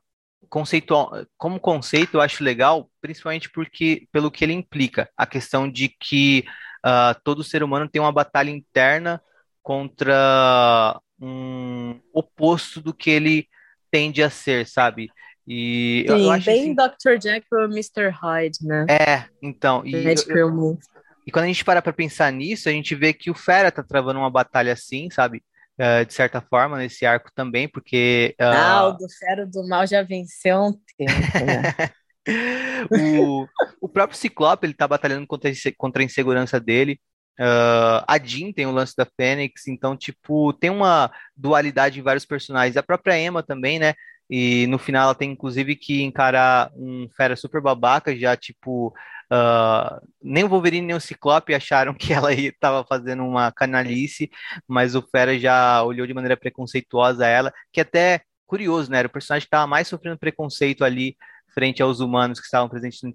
conceitual, 0.50 1.26
como 1.38 1.60
conceito 1.60 2.16
eu 2.18 2.22
acho 2.22 2.44
legal, 2.44 2.90
principalmente 3.02 3.50
porque 3.50 4.08
pelo 4.12 4.32
que 4.32 4.44
ele 4.44 4.54
implica, 4.54 5.10
a 5.16 5.26
questão 5.26 5.70
de 5.70 5.90
que 5.90 6.46
uh, 6.86 7.20
todo 7.24 7.44
ser 7.44 7.64
humano 7.64 7.90
tem 7.90 8.02
uma 8.02 8.12
batalha 8.12 8.50
interna 8.50 9.22
contra 9.62 11.00
um 11.20 12.00
oposto 12.14 12.82
do 12.82 12.94
que 12.94 13.10
ele 13.10 13.48
tende 13.90 14.22
a 14.22 14.30
ser, 14.30 14.68
sabe? 14.68 15.10
E 15.48 16.06
Sim, 16.08 16.14
eu, 16.14 16.20
eu 16.20 16.32
acho 16.32 16.46
bem 16.46 16.62
assim, 16.62 16.76
Dr. 16.76 17.22
Jekyll 17.22 17.62
e 17.62 17.66
Mr. 17.66 18.10
Hyde, 18.10 18.58
né? 18.64 18.86
É, 18.90 19.26
então. 19.42 19.86
E, 19.86 19.94
eu, 20.30 20.78
e 21.26 21.32
quando 21.32 21.46
a 21.46 21.48
gente 21.48 21.64
para 21.64 21.82
para 21.82 21.94
pensar 21.94 22.32
nisso, 22.32 22.68
a 22.68 22.72
gente 22.72 22.96
vê 22.96 23.14
que 23.14 23.30
o 23.30 23.36
Fera 23.36 23.72
tá 23.72 23.84
travando 23.84 24.20
uma 24.20 24.30
batalha 24.30 24.74
assim, 24.74 25.10
sabe? 25.10 25.44
Uh, 25.80 26.06
de 26.06 26.14
certa 26.14 26.40
forma, 26.40 26.78
nesse 26.78 27.06
arco 27.06 27.30
também, 27.36 27.68
porque. 27.68 28.34
Uh... 28.40 28.44
Ah, 28.44 28.88
o 28.88 28.92
do 28.94 29.08
Fera 29.20 29.46
do 29.46 29.68
Mal 29.68 29.86
já 29.86 30.02
venceu 30.04 30.58
um 30.58 30.74
tempo, 30.98 31.46
né? 31.46 31.92
o, 33.20 33.46
o 33.82 33.90
próprio 33.90 34.18
Ciclope, 34.18 34.66
ele 34.66 34.74
tá 34.74 34.88
batalhando 34.88 35.28
contra, 35.28 35.52
contra 35.78 36.02
a 36.02 36.06
insegurança 36.06 36.60
dele. 36.60 37.00
Uh, 37.40 38.00
a 38.08 38.18
Jean 38.24 38.54
tem 38.54 38.66
o 38.66 38.72
lance 38.72 38.94
da 38.96 39.06
Fênix, 39.06 39.68
então, 39.68 39.98
tipo, 39.98 40.54
tem 40.54 40.70
uma 40.70 41.12
dualidade 41.36 42.00
em 42.00 42.04
vários 42.04 42.26
personagens. 42.26 42.78
A 42.78 42.84
própria 42.84 43.20
Emma 43.20 43.44
também, 43.44 43.78
né? 43.78 43.94
E 44.30 44.66
no 44.68 44.80
final 44.80 45.04
ela 45.04 45.16
tem, 45.16 45.32
inclusive, 45.32 45.76
que 45.76 46.02
encarar 46.02 46.72
um 46.76 47.08
fera 47.16 47.36
super 47.36 47.62
babaca, 47.62 48.16
já, 48.18 48.36
tipo, 48.36 48.94
uh, 49.32 50.02
nem 50.22 50.44
o 50.44 50.50
Wolverine 50.50 50.88
nem 50.88 50.96
o 50.96 51.02
Ciclope 51.02 51.54
acharam 51.54 51.94
que 51.94 52.14
ela 52.14 52.34
estava 52.34 52.84
fazendo 52.84 53.24
uma 53.24 53.52
canalice, 53.52 54.30
mas 54.68 54.96
o 54.96 55.02
fera 55.02 55.38
já 55.38 55.84
olhou 55.84 56.06
de 56.06 56.14
maneira 56.14 56.38
preconceituosa 56.38 57.26
a 57.26 57.30
ela, 57.30 57.54
que 57.72 57.82
até 57.82 58.22
curioso, 58.46 58.92
né? 58.92 59.00
Era 59.00 59.08
o 59.08 59.12
personagem 59.12 59.46
que 59.46 59.48
estava 59.48 59.68
mais 59.68 59.88
sofrendo 59.88 60.18
preconceito 60.18 60.84
ali 60.84 61.18
frente 61.54 61.82
aos 61.82 62.00
humanos 62.00 62.40
que 62.40 62.46
estavam 62.46 62.70
presentes 62.70 63.02
no, 63.02 63.12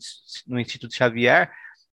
no 0.55 0.61
Instituto 0.61 0.95
Xavier. 0.95 1.51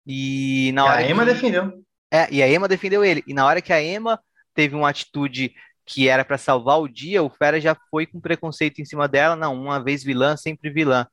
E 0.07 0.71
na 0.73 0.85
hora. 0.85 0.99
A 0.99 1.11
Emma 1.11 1.27
que... 1.27 1.33
defendeu. 1.33 1.85
É, 2.11 2.29
e 2.31 2.43
a 2.43 2.49
Emma 2.49 2.69
defendeu 2.69 3.05
ele. 3.05 3.23
E 3.27 3.35
na 3.35 3.45
hora 3.45 3.61
que 3.61 3.73
a 3.73 3.83
Emma 3.83 4.19
teve 4.55 4.75
uma 4.75 4.89
atitude 4.89 5.53
que 5.85 6.09
era 6.09 6.25
para 6.25 6.39
salvar 6.39 6.81
o 6.81 6.89
dia, 6.89 7.23
o 7.23 7.31
Fera 7.31 7.61
já 7.61 7.77
foi 7.91 8.07
com 8.07 8.21
preconceito 8.21 8.81
em 8.81 8.85
cima 8.85 9.09
dela. 9.09 9.37
Não, 9.37 9.55
uma 9.55 9.83
vez 9.83 10.03
vilã, 10.03 10.37
sempre 10.37 10.71
vilã. 10.71 11.07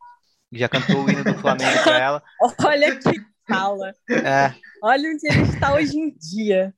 Já 0.54 0.70
cantou 0.70 1.04
o 1.04 1.10
hino 1.10 1.24
do 1.24 1.34
Flamengo 1.36 1.84
para 1.84 2.00
ela. 2.00 2.24
Olha 2.64 2.96
que 2.96 3.22
fala. 3.48 3.94
É. 4.10 4.54
Olha 4.82 5.10
onde 5.10 5.28
ele 5.28 5.42
está 5.44 5.74
hoje 5.74 5.98
em 5.98 6.16
dia. 6.16 6.74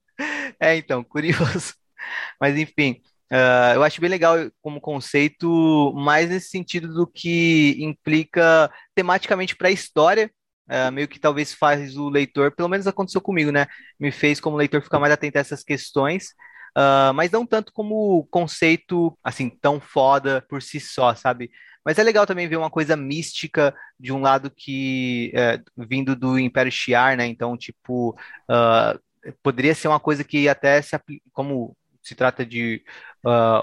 É, 0.60 0.76
então, 0.76 1.04
curioso. 1.04 1.74
Mas 2.40 2.58
enfim, 2.58 3.02
uh, 3.32 3.76
eu 3.76 3.84
acho 3.84 4.00
bem 4.00 4.10
legal 4.10 4.38
como 4.62 4.82
conceito, 4.82 5.94
mais 5.96 6.30
nesse 6.30 6.50
sentido 6.50 6.94
do 6.94 7.08
que 7.08 7.76
implica 7.80 8.72
tematicamente 8.96 9.56
para 9.56 9.70
a 9.70 9.72
história 9.72 10.30
Uh, 10.68 10.92
meio 10.92 11.08
que 11.08 11.20
talvez 11.20 11.54
faz 11.54 11.96
o 11.96 12.10
leitor, 12.10 12.52
pelo 12.52 12.68
menos 12.68 12.88
aconteceu 12.88 13.22
comigo, 13.22 13.52
né? 13.52 13.68
Me 14.00 14.12
fez 14.12 14.40
como 14.40 14.58
leitor 14.58 14.82
ficar 14.82 15.00
mais 15.00 15.14
atento 15.14 15.38
a 15.38 15.42
essas 15.42 15.64
questões, 15.64 16.30
uh, 16.76 17.14
mas 17.14 17.30
não 17.30 17.46
tanto 17.46 17.72
como 17.72 18.26
conceito 18.32 19.16
assim 19.24 19.48
tão 19.48 19.80
foda 19.80 20.44
por 20.50 20.64
si 20.64 20.80
só, 20.80 21.14
sabe? 21.14 21.52
Mas 21.86 22.00
é 22.00 22.04
legal 22.04 22.26
também 22.26 22.48
ver 22.48 22.58
uma 22.58 22.70
coisa 22.70 22.96
mística 22.96 23.76
de 24.00 24.12
um 24.12 24.20
lado 24.20 24.50
que 24.50 25.32
é, 25.36 25.62
vindo 25.78 26.16
do 26.16 26.40
Império 26.40 26.72
Shi'ar, 26.72 27.16
né? 27.16 27.28
Então, 27.28 27.56
tipo, 27.56 28.18
uh, 28.50 29.34
poderia 29.44 29.76
ser 29.76 29.88
uma 29.88 30.00
coisa 30.00 30.24
que 30.24 30.50
até 30.50 30.82
se 30.82 31.00
como 31.32 31.78
se 32.02 32.16
trata 32.16 32.46
de 32.46 32.84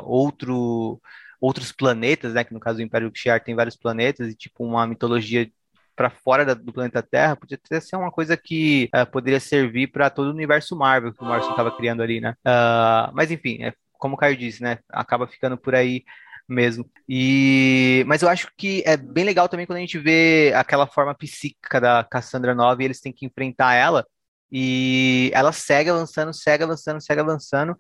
outro 0.05 1.01
outros 1.41 1.73
planetas, 1.73 2.35
né? 2.35 2.45
Que 2.45 2.55
no 2.55 2.61
caso 2.61 2.79
do 2.79 2.83
Império 2.83 3.11
Shi'ar 3.15 3.43
tem 3.43 3.55
vários 3.55 3.77
planetas 3.77 4.31
e 4.31 4.35
tipo 4.35 4.65
uma 4.65 4.87
mitologia 4.87 5.51
para 5.95 6.11
fora 6.11 6.45
da, 6.45 6.55
do 6.55 6.73
planeta 6.73 7.03
Terra, 7.03 7.37
podia 7.37 7.59
até 7.63 7.81
ser 7.81 7.97
uma 7.97 8.11
coisa 8.11 8.37
que 8.37 8.89
uh, 8.95 9.11
poderia 9.11 9.41
servir 9.41 9.89
para 9.89 10.11
todo 10.11 10.29
o 10.29 10.33
universo 10.33 10.77
Marvel 10.77 11.13
que 11.13 11.23
o 11.23 11.27
Morrison 11.27 11.51
estava 11.51 11.77
criando 11.77 12.03
ali, 12.03 12.21
né? 12.21 12.35
Uh, 12.47 13.13
mas 13.13 13.31
enfim, 13.31 13.63
é, 13.63 13.75
como 13.93 14.15
o 14.15 14.19
Caio 14.19 14.37
disse, 14.37 14.63
né? 14.63 14.79
Acaba 14.89 15.27
ficando 15.27 15.57
por 15.57 15.75
aí 15.75 16.05
mesmo. 16.49 16.89
E 17.09 18.05
mas 18.07 18.23
eu 18.23 18.29
acho 18.29 18.49
que 18.57 18.83
é 18.87 18.97
bem 18.97 19.25
legal 19.25 19.49
também 19.49 19.67
quando 19.67 19.79
a 19.79 19.81
gente 19.81 19.99
vê 19.99 20.53
aquela 20.55 20.87
forma 20.87 21.15
psíquica 21.15 21.81
da 21.81 22.05
Cassandra 22.05 22.55
Nova 22.55 22.83
e 22.83 22.85
eles 22.87 23.01
têm 23.01 23.13
que 23.13 23.27
enfrentar 23.27 23.75
ela 23.75 24.07
e 24.51 25.31
ela 25.35 25.53
segue 25.53 25.91
avançando, 25.91 26.35
segue 26.35 26.65
avançando, 26.65 27.01
segue 27.03 27.21
avançando. 27.21 27.77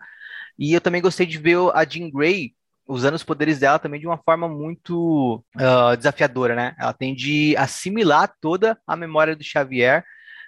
E 0.58 0.72
eu 0.72 0.80
também 0.80 1.02
gostei 1.02 1.26
de 1.26 1.38
ver 1.38 1.58
a 1.74 1.84
Jean 1.84 2.10
Grey 2.10 2.54
usando 2.86 3.14
os 3.14 3.24
poderes 3.24 3.58
dela 3.58 3.78
também 3.78 4.00
de 4.00 4.06
uma 4.06 4.18
forma 4.18 4.48
muito 4.48 5.44
uh, 5.56 5.96
desafiadora, 5.96 6.54
né? 6.54 6.74
Ela 6.78 6.92
tem 6.92 7.14
de 7.14 7.56
assimilar 7.56 8.34
toda 8.40 8.78
a 8.86 8.96
memória 8.96 9.36
do 9.36 9.44
Xavier 9.44 10.04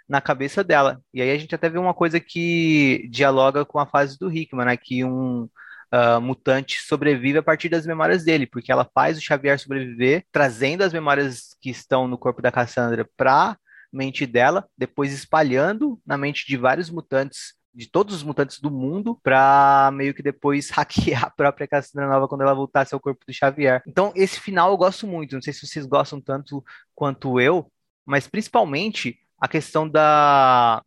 na 0.09 0.21
cabeça 0.21 0.63
dela. 0.65 1.01
E 1.13 1.23
aí 1.23 1.31
a 1.31 1.39
gente 1.39 1.55
até 1.55 1.69
vê 1.69 1.79
uma 1.79 1.95
coisa 1.95 2.21
que 2.21 3.09
dialoga 3.11 3.65
com 3.65 3.79
a 3.79 3.87
fase 3.87 4.19
do 4.19 4.33
Hickman, 4.33 4.67
né? 4.67 4.77
Que 4.77 5.05
um 5.05 5.49
uh, 5.95 6.21
mutante 6.21 6.81
sobrevive 6.81 7.39
a 7.39 7.43
partir 7.43 7.69
das 7.69 7.87
memórias 7.87 8.25
dele, 8.25 8.47
porque 8.47 8.73
ela 8.73 8.89
faz 8.93 9.17
o 9.17 9.21
Xavier 9.21 9.59
sobreviver, 9.59 10.25
trazendo 10.33 10.83
as 10.83 10.93
memórias 10.93 11.57
que 11.61 11.71
estão 11.71 12.09
no 12.09 12.19
corpo 12.19 12.43
da 12.43 12.51
Cassandra 12.51 13.09
para 13.17 13.57
mente 13.93 14.27
dela, 14.27 14.67
depois 14.77 15.13
espalhando 15.13 16.01
na 16.05 16.19
mente 16.19 16.45
de 16.47 16.57
vários 16.57 16.91
mutantes 16.91 17.55
de 17.73 17.91
todos 17.91 18.15
os 18.15 18.23
mutantes 18.23 18.61
do 18.61 18.71
mundo 18.71 19.19
para 19.21 19.91
meio 19.93 20.15
que 20.15 20.23
depois 20.23 20.71
hackear 20.75 21.25
a 21.25 21.31
própria 21.31 21.67
Cassandra 21.67 22.09
Nova 22.09 22.29
quando 22.29 22.43
ela 22.43 22.55
voltasse 22.55 22.95
ao 22.95 23.01
corpo 23.01 23.25
do 23.27 23.35
Xavier. 23.35 23.83
Então, 23.87 24.13
esse 24.15 24.39
final 24.39 24.71
eu 24.71 24.77
gosto 24.77 25.07
muito. 25.07 25.35
Não 25.35 25.43
sei 25.43 25.53
se 25.53 25.67
vocês 25.67 25.85
gostam 25.85 26.21
tanto 26.21 26.65
quanto 26.95 27.41
eu, 27.41 27.71
mas 28.07 28.29
principalmente 28.29 29.19
a 29.41 29.49
questão 29.49 29.89
da 29.89 30.83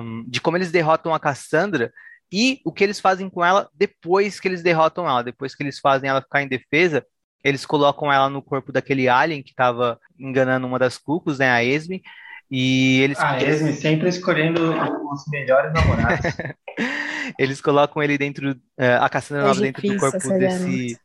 um, 0.00 0.24
de 0.28 0.40
como 0.40 0.56
eles 0.56 0.70
derrotam 0.70 1.14
a 1.14 1.20
Cassandra 1.20 1.92
e 2.30 2.60
o 2.64 2.72
que 2.72 2.84
eles 2.84 3.00
fazem 3.00 3.28
com 3.28 3.44
ela 3.44 3.68
depois 3.74 4.38
que 4.38 4.48
eles 4.48 4.62
derrotam 4.62 5.08
ela, 5.08 5.22
depois 5.22 5.54
que 5.54 5.62
eles 5.62 5.78
fazem 5.78 6.10
ela 6.10 6.20
ficar 6.20 6.42
em 6.42 6.48
defesa. 6.48 7.04
Eles 7.42 7.64
colocam 7.64 8.12
ela 8.12 8.28
no 8.28 8.42
corpo 8.42 8.72
daquele 8.72 9.08
alien 9.08 9.42
que 9.42 9.50
estava 9.50 9.98
enganando 10.18 10.66
uma 10.66 10.78
das 10.78 10.98
Cucos, 10.98 11.38
né, 11.38 11.50
a 11.50 11.62
Esme, 11.62 12.02
e 12.50 13.00
eles. 13.00 13.18
A 13.18 13.40
Esme 13.42 13.72
sempre 13.72 14.08
escolhendo 14.08 14.74
os 15.10 15.24
melhores 15.28 15.72
namorados. 15.72 16.36
eles 17.38 17.60
colocam 17.60 18.02
ele 18.02 18.18
dentro, 18.18 18.52
uh, 18.52 19.00
a 19.00 19.08
Cassandra 19.08 19.44
é 19.44 19.46
Nova 19.46 19.60
dentro 19.60 19.82
do 19.82 19.96
corpo 19.96 20.28
desse, 20.38 20.98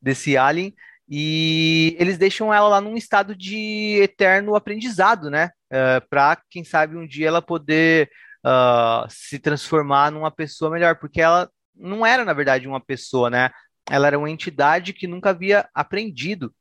desse 0.00 0.36
alien. 0.36 0.74
E 1.10 1.96
eles 1.98 2.18
deixam 2.18 2.52
ela 2.52 2.68
lá 2.68 2.80
num 2.82 2.94
estado 2.94 3.34
de 3.34 3.98
eterno 4.02 4.54
aprendizado, 4.54 5.30
né? 5.30 5.50
Uh, 5.72 6.06
para 6.10 6.38
quem 6.50 6.62
sabe 6.62 6.96
um 6.96 7.06
dia 7.06 7.28
ela 7.28 7.40
poder 7.40 8.10
uh, 8.44 9.06
se 9.08 9.38
transformar 9.38 10.10
numa 10.10 10.30
pessoa 10.30 10.70
melhor, 10.70 10.96
porque 10.96 11.20
ela 11.20 11.50
não 11.74 12.04
era, 12.04 12.24
na 12.24 12.32
verdade, 12.32 12.68
uma 12.68 12.80
pessoa, 12.80 13.30
né? 13.30 13.50
Ela 13.90 14.08
era 14.08 14.18
uma 14.18 14.30
entidade 14.30 14.92
que 14.92 15.06
nunca 15.06 15.30
havia 15.30 15.68
aprendido 15.74 16.52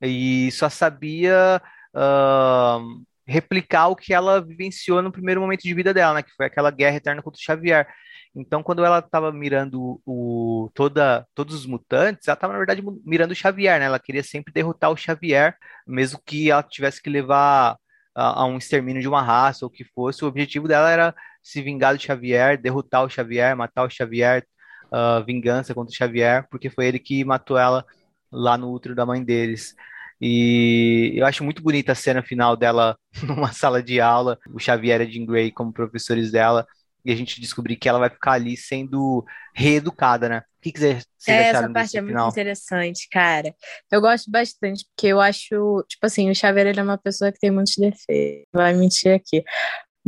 e 0.00 0.50
só 0.52 0.68
sabia 0.68 1.60
uh, 1.94 3.04
replicar 3.26 3.88
o 3.88 3.96
que 3.96 4.14
ela 4.14 4.40
vivenciou 4.40 5.02
no 5.02 5.10
primeiro 5.10 5.40
momento 5.40 5.62
de 5.62 5.74
vida 5.74 5.92
dela, 5.92 6.14
né? 6.14 6.22
Que 6.22 6.34
foi 6.36 6.46
aquela 6.46 6.70
guerra 6.70 6.96
eterna 6.96 7.22
contra 7.22 7.38
o 7.38 7.42
Xavier. 7.42 7.86
Então, 8.34 8.62
quando 8.62 8.84
ela 8.84 8.98
estava 8.98 9.32
mirando 9.32 10.00
o, 10.04 10.70
toda, 10.74 11.26
todos 11.34 11.54
os 11.54 11.66
mutantes, 11.66 12.28
ela 12.28 12.34
estava, 12.34 12.52
na 12.52 12.58
verdade, 12.58 12.82
mirando 13.04 13.30
o 13.30 13.34
Xavier, 13.34 13.80
né? 13.80 13.86
Ela 13.86 13.98
queria 13.98 14.22
sempre 14.22 14.52
derrotar 14.52 14.90
o 14.90 14.96
Xavier, 14.96 15.56
mesmo 15.86 16.20
que 16.24 16.50
ela 16.50 16.62
tivesse 16.62 17.02
que 17.02 17.08
levar 17.08 17.78
a, 18.14 18.42
a 18.42 18.44
um 18.46 18.58
extermínio 18.58 19.00
de 19.00 19.08
uma 19.08 19.22
raça 19.22 19.64
ou 19.64 19.68
o 19.70 19.72
que 19.72 19.84
fosse. 19.84 20.24
O 20.24 20.28
objetivo 20.28 20.68
dela 20.68 20.90
era 20.90 21.14
se 21.46 21.62
vingar 21.62 21.94
do 21.94 22.02
Xavier, 22.02 22.60
derrotar 22.60 23.04
o 23.04 23.08
Xavier, 23.08 23.56
matar 23.56 23.84
o 23.84 23.88
Xavier, 23.88 24.44
uh, 24.86 25.24
vingança 25.24 25.72
contra 25.72 25.92
o 25.92 25.96
Xavier, 25.96 26.44
porque 26.50 26.68
foi 26.68 26.86
ele 26.86 26.98
que 26.98 27.24
matou 27.24 27.56
ela 27.56 27.86
lá 28.32 28.58
no 28.58 28.72
útero 28.72 28.96
da 28.96 29.06
mãe 29.06 29.22
deles. 29.22 29.72
E 30.20 31.12
eu 31.14 31.24
acho 31.24 31.44
muito 31.44 31.62
bonita 31.62 31.92
a 31.92 31.94
cena 31.94 32.20
final 32.20 32.56
dela 32.56 32.98
numa 33.22 33.52
sala 33.52 33.80
de 33.80 34.00
aula, 34.00 34.36
o 34.52 34.58
Xavier 34.58 35.00
e 35.00 35.04
a 35.04 35.08
Jean 35.08 35.24
Grey 35.24 35.52
como 35.52 35.72
professores 35.72 36.32
dela, 36.32 36.66
e 37.04 37.12
a 37.12 37.14
gente 37.14 37.40
descobrir 37.40 37.76
que 37.76 37.88
ela 37.88 38.00
vai 38.00 38.10
ficar 38.10 38.32
ali 38.32 38.56
sendo 38.56 39.24
reeducada, 39.54 40.28
né? 40.28 40.38
O 40.38 40.62
que 40.62 40.72
quiser 40.72 41.00
você 41.16 41.30
é, 41.30 41.42
Essa 41.50 41.72
parte 41.72 41.96
é 41.96 42.02
final? 42.02 42.24
muito 42.24 42.34
interessante, 42.34 43.08
cara. 43.08 43.54
Eu 43.92 44.00
gosto 44.00 44.28
bastante, 44.28 44.84
porque 44.88 45.06
eu 45.06 45.20
acho, 45.20 45.84
tipo 45.88 46.04
assim, 46.04 46.28
o 46.28 46.34
Xavier 46.34 46.66
ele 46.66 46.80
é 46.80 46.82
uma 46.82 46.98
pessoa 46.98 47.30
que 47.30 47.38
tem 47.38 47.52
muitos 47.52 47.76
defeitos. 47.76 48.48
Vai 48.52 48.74
mentir 48.74 49.14
aqui. 49.14 49.44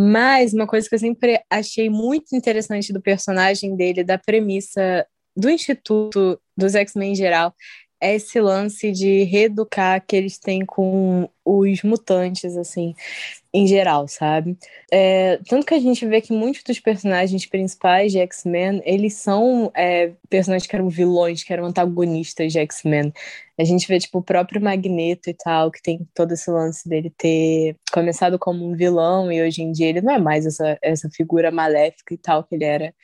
Mas 0.01 0.53
uma 0.55 0.67
coisa 0.67 0.89
que 0.89 0.95
eu 0.95 0.99
sempre 0.99 1.43
achei 1.51 1.91
muito 1.91 2.37
interessante 2.37 2.93
do 2.93 3.03
personagem 3.03 3.75
dele, 3.75 4.05
da 4.05 4.17
premissa 4.17 5.05
do 5.37 5.51
Instituto, 5.51 6.41
dos 6.57 6.77
X-Men 6.77 7.13
em 7.13 7.17
geral, 7.17 7.53
esse 8.01 8.41
lance 8.41 8.93
de 8.93 9.25
reeducar 9.25 10.05
que 10.07 10.15
eles 10.15 10.39
têm 10.39 10.65
com 10.65 11.29
os 11.45 11.83
mutantes, 11.83 12.57
assim, 12.57 12.95
em 13.53 13.67
geral, 13.67 14.07
sabe? 14.07 14.57
É, 14.93 15.39
tanto 15.49 15.67
que 15.67 15.75
a 15.75 15.81
gente 15.81 16.07
vê 16.07 16.21
que 16.21 16.33
muitos 16.33 16.63
dos 16.63 16.79
personagens 16.79 17.47
principais 17.47 18.13
de 18.13 18.19
X-Men, 18.19 18.83
eles 18.85 19.15
são 19.15 19.73
é, 19.75 20.13
personagens 20.29 20.69
que 20.69 20.77
eram 20.77 20.89
vilões, 20.89 21.43
que 21.43 21.53
eram 21.53 21.65
antagonistas 21.65 22.53
de 22.53 22.59
X-Men. 22.59 23.13
A 23.59 23.65
gente 23.65 23.89
vê, 23.89 23.99
tipo, 23.99 24.19
o 24.19 24.23
próprio 24.23 24.61
Magneto 24.63 25.31
e 25.31 25.35
tal, 25.35 25.71
que 25.71 25.83
tem 25.83 26.07
todo 26.15 26.33
esse 26.33 26.51
lance 26.51 26.89
dele 26.89 27.11
ter 27.17 27.77
começado 27.93 28.39
como 28.39 28.65
um 28.65 28.77
vilão 28.77 29.33
e 29.33 29.43
hoje 29.43 29.63
em 29.63 29.73
dia 29.73 29.89
ele 29.89 30.03
não 30.03 30.13
é 30.15 30.19
mais 30.19 30.47
essa, 30.47 30.79
essa 30.83 31.09
figura 31.11 31.51
maléfica 31.51 32.15
e 32.15 32.19
tal 32.19 32.45
que 32.45 32.55
ele 32.55 32.65
era 32.65 32.95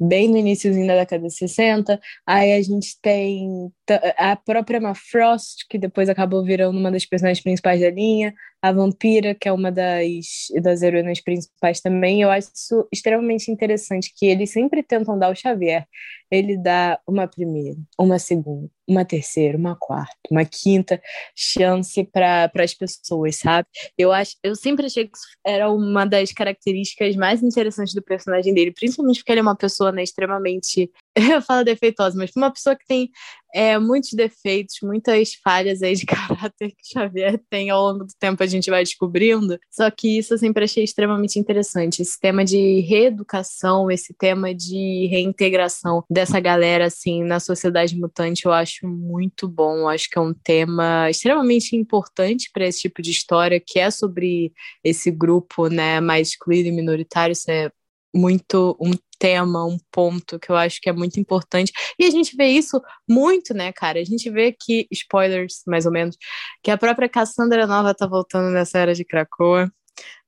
bem 0.00 0.28
no 0.28 0.38
iníciozinho 0.38 0.86
da 0.86 0.94
década 0.94 1.26
de 1.26 1.34
60. 1.34 2.00
Aí 2.26 2.52
a 2.52 2.62
gente 2.62 2.98
tem 3.02 3.70
a 4.16 4.34
própria 4.36 4.78
Emma 4.78 4.94
Frost, 4.94 5.66
que 5.68 5.78
depois 5.78 6.08
acabou 6.08 6.42
virando 6.44 6.78
uma 6.78 6.90
das 6.90 7.04
personagens 7.04 7.42
principais 7.42 7.80
da 7.80 7.90
linha, 7.90 8.34
a 8.62 8.72
Vampira, 8.72 9.34
que 9.34 9.48
é 9.48 9.52
uma 9.52 9.72
das, 9.72 10.48
das 10.62 10.82
heroínas 10.82 11.20
principais 11.20 11.80
também. 11.80 12.22
Eu 12.22 12.30
acho 12.30 12.50
isso 12.54 12.88
extremamente 12.92 13.50
interessante, 13.50 14.12
que 14.14 14.26
eles 14.26 14.50
sempre 14.50 14.82
tentam 14.82 15.18
dar 15.18 15.30
o 15.30 15.34
Xavier. 15.34 15.86
Ele 16.30 16.56
dá 16.56 17.00
uma 17.06 17.26
primeira, 17.26 17.76
uma 17.98 18.18
segunda, 18.18 18.70
uma 18.86 19.04
terceira, 19.04 19.58
uma 19.58 19.74
quarta, 19.74 20.14
uma 20.30 20.44
quinta 20.44 21.00
chance 21.34 22.04
para 22.04 22.50
as 22.54 22.74
pessoas, 22.74 23.36
sabe? 23.36 23.66
Eu 23.98 24.12
acho, 24.12 24.36
eu 24.42 24.54
sempre 24.54 24.86
achei 24.86 25.06
que 25.06 25.18
era 25.44 25.70
uma 25.70 26.04
das 26.04 26.30
características 26.32 27.16
mais 27.16 27.42
interessantes 27.42 27.94
do 27.94 28.02
personagem 28.02 28.54
dele, 28.54 28.72
principalmente 28.72 29.18
porque 29.18 29.32
ele 29.32 29.40
é 29.40 29.42
uma 29.42 29.56
pessoa 29.56 29.90
né, 29.90 30.02
extremamente 30.02 30.90
eu 31.16 31.42
falo 31.42 31.64
defeituosa, 31.64 32.16
mas 32.16 32.30
uma 32.36 32.50
pessoa 32.50 32.76
que 32.76 32.86
tem 32.86 33.10
é, 33.52 33.78
muitos 33.78 34.12
defeitos, 34.12 34.76
muitas 34.82 35.34
falhas 35.34 35.82
aí 35.82 35.94
de 35.94 36.06
caráter 36.06 36.70
que 36.70 36.92
Xavier 36.92 37.40
tem 37.50 37.70
ao 37.70 37.82
longo 37.82 38.04
do 38.04 38.12
tempo, 38.18 38.42
a 38.42 38.46
gente 38.46 38.70
vai 38.70 38.84
descobrindo. 38.84 39.58
Só 39.70 39.90
que 39.90 40.18
isso 40.18 40.34
eu 40.34 40.38
sempre 40.38 40.64
achei 40.64 40.84
extremamente 40.84 41.38
interessante. 41.38 42.02
Esse 42.02 42.18
tema 42.18 42.44
de 42.44 42.80
reeducação, 42.80 43.90
esse 43.90 44.14
tema 44.14 44.54
de 44.54 45.08
reintegração 45.10 46.04
dessa 46.08 46.38
galera, 46.38 46.86
assim, 46.86 47.24
na 47.24 47.40
sociedade 47.40 47.96
mutante, 47.96 48.46
eu 48.46 48.52
acho 48.52 48.86
muito 48.86 49.48
bom. 49.48 49.78
Eu 49.78 49.88
acho 49.88 50.08
que 50.08 50.18
é 50.18 50.22
um 50.22 50.34
tema 50.34 51.10
extremamente 51.10 51.74
importante 51.74 52.50
para 52.52 52.66
esse 52.66 52.80
tipo 52.80 53.02
de 53.02 53.10
história, 53.10 53.60
que 53.64 53.78
é 53.78 53.90
sobre 53.90 54.52
esse 54.84 55.10
grupo, 55.10 55.68
né, 55.68 56.00
mais 56.00 56.28
excluído 56.28 56.68
e 56.68 56.72
minoritário. 56.72 57.32
Isso 57.32 57.50
é 57.50 57.70
muito 58.14 58.76
um 58.80 58.92
tema, 59.20 59.66
um 59.66 59.78
ponto 59.92 60.38
que 60.38 60.50
eu 60.50 60.56
acho 60.56 60.80
que 60.80 60.88
é 60.88 60.92
muito 60.92 61.20
importante. 61.20 61.72
E 61.98 62.06
a 62.06 62.10
gente 62.10 62.34
vê 62.36 62.46
isso 62.46 62.80
muito, 63.08 63.52
né, 63.54 63.70
cara? 63.72 64.00
A 64.00 64.04
gente 64.04 64.30
vê 64.30 64.52
que, 64.52 64.88
spoilers, 64.90 65.62
mais 65.66 65.84
ou 65.86 65.92
menos, 65.92 66.16
que 66.62 66.70
a 66.70 66.78
própria 66.78 67.08
Cassandra 67.08 67.66
Nova 67.66 67.94
tá 67.94 68.06
voltando 68.06 68.50
nessa 68.50 68.78
era 68.78 68.94
de 68.94 69.04
Krakoa. 69.04 69.70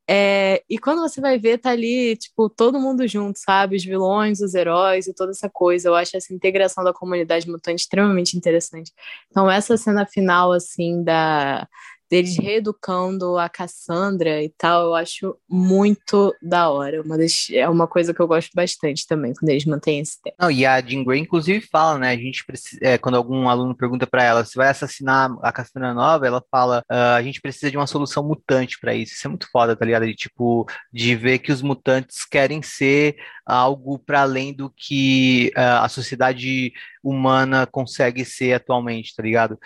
É, 0.09 0.63
e 0.69 0.79
quando 0.79 1.01
você 1.01 1.21
vai 1.21 1.39
ver, 1.39 1.59
tá 1.59 1.71
ali, 1.71 2.17
tipo, 2.17 2.51
todo 2.51 2.79
mundo 2.81 3.07
junto, 3.09 3.39
sabe? 3.39 3.77
Os 3.77 3.85
vilões, 3.85 4.41
os 4.41 4.55
heróis 4.55 5.07
e 5.07 5.15
toda 5.15 5.31
essa 5.31 5.49
coisa. 5.49 5.89
Eu 5.89 5.95
acho 5.95 6.17
essa 6.17 6.35
integração 6.35 6.85
da 6.85 6.93
comunidade 6.93 7.49
mutante 7.49 7.83
extremamente 7.83 8.37
interessante. 8.37 8.93
Então, 9.31 9.51
essa 9.51 9.77
cena 9.77 10.05
final, 10.05 10.53
assim, 10.53 11.03
da, 11.03 11.67
deles 12.13 12.37
reeducando 12.37 13.39
a 13.39 13.49
Cassandra 13.49 14.43
e 14.43 14.51
tal, 14.51 14.89
eu 14.89 14.95
acho 14.95 15.35
muito 15.49 16.35
da 16.43 16.69
hora. 16.69 17.01
Uma 17.01 17.17
das, 17.17 17.47
é 17.51 17.67
uma 17.67 17.89
coisa 17.89 18.13
que 18.13 18.21
eu 18.21 18.29
gosto 18.29 18.51
bastante 18.55 19.07
também, 19.07 19.33
quando 19.33 19.49
eles 19.49 19.65
mantêm 19.65 20.01
esse 20.01 20.21
tema. 20.21 20.37
Não, 20.39 20.51
e 20.51 20.67
a 20.67 20.79
Jean 20.83 21.05
Grey, 21.05 21.21
inclusive, 21.21 21.67
fala, 21.73 21.99
né? 21.99 22.11
A 22.11 22.17
gente 22.17 22.45
precisa, 22.45 22.79
é, 22.83 22.99
quando 22.99 23.15
algum 23.15 23.49
aluno 23.49 23.75
pergunta 23.75 24.07
para 24.07 24.23
ela 24.23 24.45
se 24.45 24.57
vai 24.57 24.69
assassinar 24.69 25.35
a 25.41 25.51
Cassandra 25.51 25.95
Nova, 25.95 26.27
ela 26.27 26.45
fala: 26.51 26.85
uh, 26.91 27.17
a 27.17 27.23
gente 27.23 27.41
precisa 27.41 27.71
de 27.71 27.79
uma 27.79 27.87
solução 27.87 28.23
mutante 28.23 28.79
para 28.79 28.95
isso. 28.95 29.15
Isso 29.15 29.27
é 29.27 29.31
muito 29.31 29.49
foda, 29.51 29.75
tá 29.75 29.83
ligado? 29.83 30.05
De 30.05 30.15
tipo, 30.15 30.67
de 30.93 31.17
ver 31.17 31.39
que 31.39 31.51
os 31.51 31.63
mutantes 31.63 32.27
querem 32.27 32.61
ser 32.61 33.17
algo 33.45 33.99
para 33.99 34.23
além 34.23 34.53
do 34.53 34.71
que 34.71 35.53
uh, 35.57 35.83
a 35.83 35.89
sociedade 35.89 36.73
humana 37.03 37.67
consegue 37.67 38.25
ser 38.25 38.55
atualmente, 38.55 39.15
tá 39.15 39.23
ligado? 39.23 39.59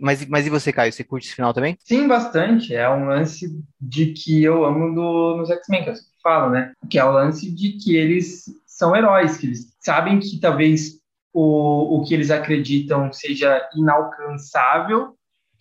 Mas, 0.00 0.24
mas 0.26 0.46
e 0.46 0.50
você, 0.50 0.72
Caio? 0.72 0.92
Você 0.92 1.04
curte 1.04 1.26
esse 1.26 1.34
final 1.34 1.52
também? 1.52 1.76
Sim, 1.80 2.06
bastante. 2.06 2.74
É 2.74 2.88
um 2.88 3.06
lance 3.06 3.48
de 3.80 4.12
que 4.12 4.42
eu 4.42 4.64
amo 4.64 4.94
do, 4.94 5.36
nos 5.36 5.50
X-Men, 5.50 5.84
que 5.84 5.90
eu 5.90 5.96
sempre 5.96 6.12
falo, 6.22 6.50
né? 6.50 6.72
Que 6.88 6.98
é 6.98 7.04
o 7.04 7.12
lance 7.12 7.50
de 7.50 7.72
que 7.72 7.96
eles 7.96 8.44
são 8.66 8.94
heróis, 8.94 9.36
que 9.36 9.46
eles 9.46 9.74
sabem 9.80 10.18
que 10.18 10.38
talvez 10.38 11.00
o, 11.32 11.98
o 11.98 12.04
que 12.04 12.14
eles 12.14 12.30
acreditam 12.30 13.12
seja 13.12 13.60
inalcançável, 13.76 15.16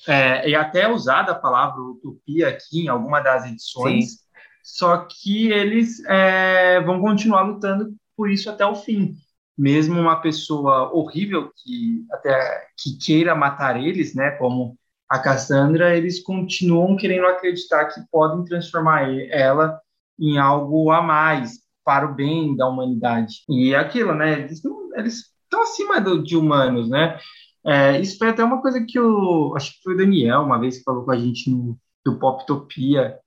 é, 0.08 0.50
e 0.50 0.56
até 0.56 0.88
usada 0.88 1.32
a 1.32 1.40
palavra 1.40 1.82
utopia 1.82 2.50
aqui 2.50 2.82
em 2.82 2.88
alguma 2.88 3.22
das 3.22 3.46
edições, 3.46 4.12
Sim. 4.12 4.18
Só 4.64 5.06
que 5.10 5.52
eles 5.52 6.04
é, 6.06 6.82
vão 6.82 7.02
continuar 7.02 7.44
lutando 7.44 7.94
por 8.16 8.30
isso 8.30 8.50
até 8.50 8.66
o 8.66 8.76
fim 8.76 9.16
mesmo 9.58 10.00
uma 10.00 10.20
pessoa 10.20 10.92
horrível 10.94 11.52
que 11.56 12.06
até 12.12 12.68
que 12.78 12.98
queira 12.98 13.36
matar 13.36 13.82
eles, 13.82 14.16
né, 14.16 14.32
como 14.32 14.78
a 15.08 15.20
Cassandra, 15.20 15.96
eles 15.96 16.22
continuam 16.24 16.96
querendo 16.96 17.28
acreditar 17.28 17.86
que 17.86 18.02
podem 18.12 18.44
transformar 18.46 19.08
ela 19.30 19.80
em 20.20 20.38
algo 20.38 20.90
a 20.92 21.02
mais 21.02 21.60
para 21.86 22.06
o 22.06 22.16
bem 22.16 22.56
da 22.56 22.68
humanidade. 22.68 23.44
E 23.50 23.74
é 23.74 23.78
aquilo, 23.78 24.16
né, 24.16 24.40
eles, 24.42 24.62
eles 24.96 25.32
estão 25.44 25.62
acima 25.64 26.02
do, 26.02 26.24
de 26.24 26.36
humanos, 26.36 26.90
né? 26.90 27.20
É, 27.66 28.00
isso 28.00 28.18
foi 28.18 28.30
até 28.30 28.44
uma 28.44 28.62
coisa 28.62 28.84
que 28.86 29.00
o 29.00 29.54
acho 29.56 29.74
que 29.74 29.84
foi 29.84 29.94
o 29.94 29.98
Daniel 29.98 30.42
uma 30.42 30.60
vez 30.60 30.78
que 30.78 30.84
falou 30.84 31.06
com 31.06 31.12
a 31.12 31.18
gente 31.18 31.50
no 31.50 31.78
do 32.06 32.20
Poptopia, 32.20 33.18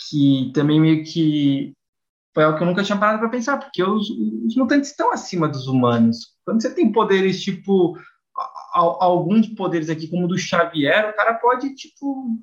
que 0.00 0.50
também 0.54 0.80
meio 0.80 1.04
que 1.04 1.72
foi 2.34 2.44
algo 2.44 2.56
que 2.56 2.62
eu 2.62 2.68
nunca 2.68 2.84
tinha 2.84 2.98
parado 2.98 3.18
para 3.18 3.28
pensar, 3.28 3.58
porque 3.58 3.82
os, 3.82 4.08
os, 4.10 4.54
mutantes 4.54 4.90
estão 4.90 5.12
acima 5.12 5.48
dos 5.48 5.66
humanos. 5.66 6.36
Quando 6.44 6.62
você 6.62 6.72
tem 6.72 6.92
poderes 6.92 7.42
tipo 7.42 7.98
a, 8.36 8.80
a, 8.80 9.04
alguns 9.04 9.48
poderes 9.48 9.90
aqui, 9.90 10.08
como 10.08 10.26
o 10.26 10.28
do 10.28 10.38
Xavier, 10.38 11.10
o 11.10 11.16
cara 11.16 11.34
pode 11.34 11.74
tipo 11.74 12.38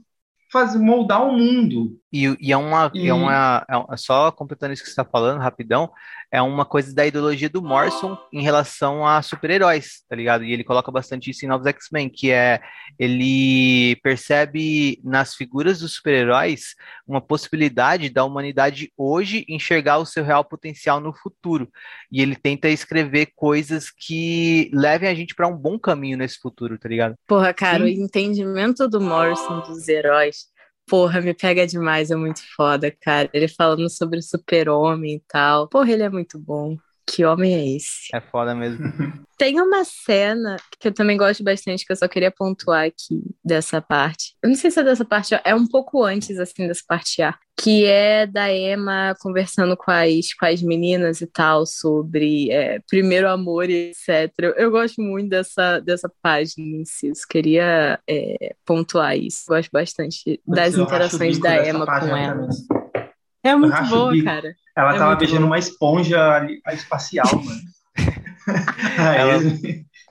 fazer 0.51 0.79
moldar 0.79 1.25
o 1.25 1.31
mundo. 1.31 1.99
E, 2.15 2.37
e 2.39 2.53
é 2.53 2.57
uma, 2.57 2.89
e... 2.93 3.09
é 3.09 3.13
uma 3.13 3.65
é 3.91 3.97
só 3.97 4.31
completando 4.31 4.71
isso 4.71 4.81
que 4.81 4.87
você 4.87 4.93
está 4.93 5.03
falando 5.03 5.41
rapidão, 5.41 5.91
é 6.31 6.41
uma 6.41 6.63
coisa 6.63 6.95
da 6.95 7.05
ideologia 7.05 7.49
do 7.49 7.61
Morrison 7.61 8.17
em 8.31 8.41
relação 8.41 9.05
a 9.05 9.21
super-heróis, 9.21 10.05
tá 10.07 10.15
ligado? 10.15 10.45
E 10.45 10.53
ele 10.53 10.63
coloca 10.63 10.89
bastante 10.89 11.29
isso 11.29 11.43
em 11.43 11.49
Novos 11.49 11.67
X-Men, 11.67 12.07
que 12.07 12.31
é 12.31 12.61
ele 12.97 13.97
percebe 13.97 14.97
nas 15.03 15.35
figuras 15.35 15.79
dos 15.79 15.95
super-heróis 15.95 16.75
uma 17.05 17.19
possibilidade 17.19 18.09
da 18.09 18.23
humanidade 18.23 18.93
hoje 18.97 19.45
enxergar 19.49 19.97
o 19.97 20.05
seu 20.05 20.23
real 20.23 20.45
potencial 20.45 21.01
no 21.01 21.11
futuro. 21.11 21.69
E 22.09 22.21
ele 22.21 22.37
tenta 22.37 22.69
escrever 22.69 23.33
coisas 23.35 23.91
que 23.91 24.71
levem 24.73 25.09
a 25.09 25.13
gente 25.13 25.35
para 25.35 25.49
um 25.49 25.57
bom 25.57 25.77
caminho 25.77 26.17
nesse 26.17 26.39
futuro, 26.39 26.79
tá 26.79 26.87
ligado? 26.87 27.15
Porra, 27.27 27.53
cara, 27.53 27.79
Sim. 27.79 27.83
o 27.83 27.87
entendimento 28.05 28.87
do 28.87 29.01
Morrison 29.01 29.59
dos 29.61 29.89
heróis 29.89 30.54
Porra, 30.87 31.19
me 31.21 31.33
pega 31.33 31.65
demais, 31.67 32.11
é 32.11 32.15
muito 32.15 32.41
foda, 32.55 32.91
cara. 32.91 33.29
Ele 33.33 33.47
falando 33.47 33.89
sobre 33.89 34.19
o 34.19 34.21
super-homem 34.23 35.15
e 35.15 35.19
tal. 35.27 35.67
Porra, 35.67 35.91
ele 35.91 36.03
é 36.03 36.09
muito 36.09 36.37
bom. 36.39 36.77
Que 37.07 37.23
homem 37.23 37.53
é 37.53 37.75
esse? 37.75 38.09
É 38.13 38.19
foda 38.19 38.55
mesmo. 38.55 38.83
Tem 39.37 39.59
uma 39.59 39.83
cena 39.83 40.55
que 40.79 40.87
eu 40.87 40.93
também 40.93 41.17
gosto 41.17 41.43
bastante, 41.43 41.85
que 41.85 41.91
eu 41.91 41.95
só 41.97 42.07
queria 42.07 42.31
pontuar 42.31 42.85
aqui 42.85 43.21
dessa 43.43 43.81
parte. 43.81 44.33
Eu 44.41 44.47
não 44.49 44.55
sei 44.55 44.71
se 44.71 44.79
é 44.79 44.83
dessa 44.83 45.03
parte, 45.03 45.37
é 45.43 45.53
um 45.53 45.67
pouco 45.67 46.03
antes, 46.03 46.39
assim, 46.39 46.65
dessa 46.65 46.83
parte 46.87 47.21
A. 47.21 47.37
Que 47.57 47.85
é 47.85 48.25
da 48.25 48.51
Emma 48.51 49.13
conversando 49.19 49.75
com 49.75 49.91
as, 49.91 50.33
com 50.33 50.45
as 50.45 50.61
meninas 50.61 51.19
e 51.19 51.27
tal, 51.27 51.65
sobre 51.65 52.49
é, 52.49 52.79
primeiro 52.89 53.29
amor 53.29 53.69
e 53.69 53.91
etc. 53.91 54.33
Eu, 54.39 54.51
eu, 54.51 54.71
gosto 54.71 55.01
muito 55.01 55.29
dessa, 55.29 55.79
dessa 55.79 56.09
página 56.21 56.65
em 56.65 56.85
si. 56.85 57.07
Eu 57.07 57.13
queria 57.29 57.99
é, 58.09 58.55
pontuar 58.65 59.17
isso. 59.17 59.43
Gosto 59.47 59.69
bastante 59.69 60.41
das 60.47 60.75
eu 60.75 60.83
interações 60.83 61.39
da 61.39 61.67
Emma 61.67 61.85
com 61.85 62.15
ela. 62.15 62.47
É 63.45 63.55
muito 63.55 63.83
boa, 63.85 64.11
cara. 64.23 64.55
Ela 64.75 64.95
é 64.95 64.97
tava 64.97 65.15
beijando 65.15 65.41
bom. 65.41 65.47
uma 65.47 65.59
esponja 65.59 66.45
espacial, 66.73 67.27
mano. 67.31 67.61
ela, 69.17 69.33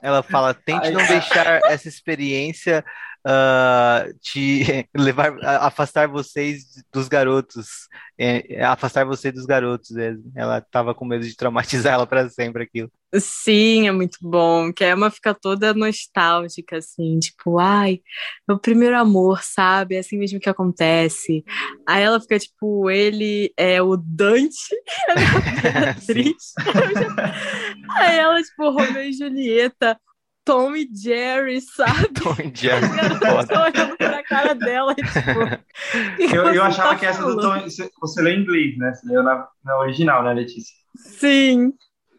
ela 0.01 0.23
fala, 0.23 0.53
tente 0.53 0.89
não 0.91 1.05
deixar 1.05 1.59
essa 1.65 1.89
experiência 1.89 2.83
uh, 3.25 4.13
te 4.21 4.87
levar, 4.95 5.37
afastar 5.43 6.07
vocês 6.07 6.83
dos 6.93 7.07
garotos, 7.07 7.87
é, 8.17 8.63
afastar 8.63 9.05
você 9.05 9.31
dos 9.31 9.45
garotos. 9.45 9.91
Mesmo. 9.91 10.31
Ela 10.35 10.61
tava 10.61 10.93
com 10.93 11.05
medo 11.05 11.25
de 11.25 11.35
traumatizar 11.35 11.93
ela 11.93 12.05
para 12.05 12.29
sempre 12.29 12.63
aquilo. 12.63 12.91
Sim, 13.17 13.87
é 13.87 13.91
muito 13.91 14.17
bom. 14.21 14.73
Que 14.73 14.83
a 14.83 14.91
Emma 14.91 15.09
fica 15.09 15.33
toda 15.33 15.73
nostálgica, 15.73 16.77
assim, 16.77 17.17
tipo, 17.19 17.59
ai, 17.59 18.01
meu 18.47 18.59
primeiro 18.59 18.97
amor, 18.97 19.41
sabe? 19.41 19.95
É 19.95 19.99
assim 19.99 20.17
mesmo 20.17 20.39
que 20.39 20.49
acontece. 20.49 21.43
Aí 21.87 22.03
ela 22.03 22.19
fica, 22.19 22.37
tipo, 22.37 22.89
ele 22.89 23.53
é 23.55 23.81
o 23.81 23.95
Dante, 23.95 24.75
ela 25.07 25.21
é 25.21 25.93
Beatriz. 25.93 26.53
Aí 27.97 28.17
ela, 28.17 28.41
tipo, 28.41 28.69
Romeu 28.69 29.03
e 29.03 29.13
Julieta. 29.13 29.97
Tom 30.45 30.75
e 30.75 30.87
Jerry, 30.93 31.59
sabe? 31.59 32.09
Tom 32.21 32.35
e 32.39 32.55
Jerry. 32.55 32.85
Eu 32.85 33.47
tô 33.47 33.55
olhando 33.59 33.97
pra 33.97 34.23
cara 34.23 34.53
dela, 34.53 34.93
tipo. 34.93 35.11
eu, 36.33 36.53
eu 36.53 36.63
achava 36.63 36.89
tá 36.89 36.95
que 36.95 37.05
essa 37.07 37.23
do 37.23 37.37
Tom. 37.37 37.59
Você 38.01 38.21
leu 38.21 38.33
em 38.33 38.41
inglês, 38.41 38.77
né? 38.77 38.93
Você 38.93 39.07
leu 39.07 39.23
na, 39.23 39.47
na 39.63 39.79
original, 39.79 40.23
né, 40.23 40.33
Letícia? 40.33 40.73
Sim. 40.95 41.73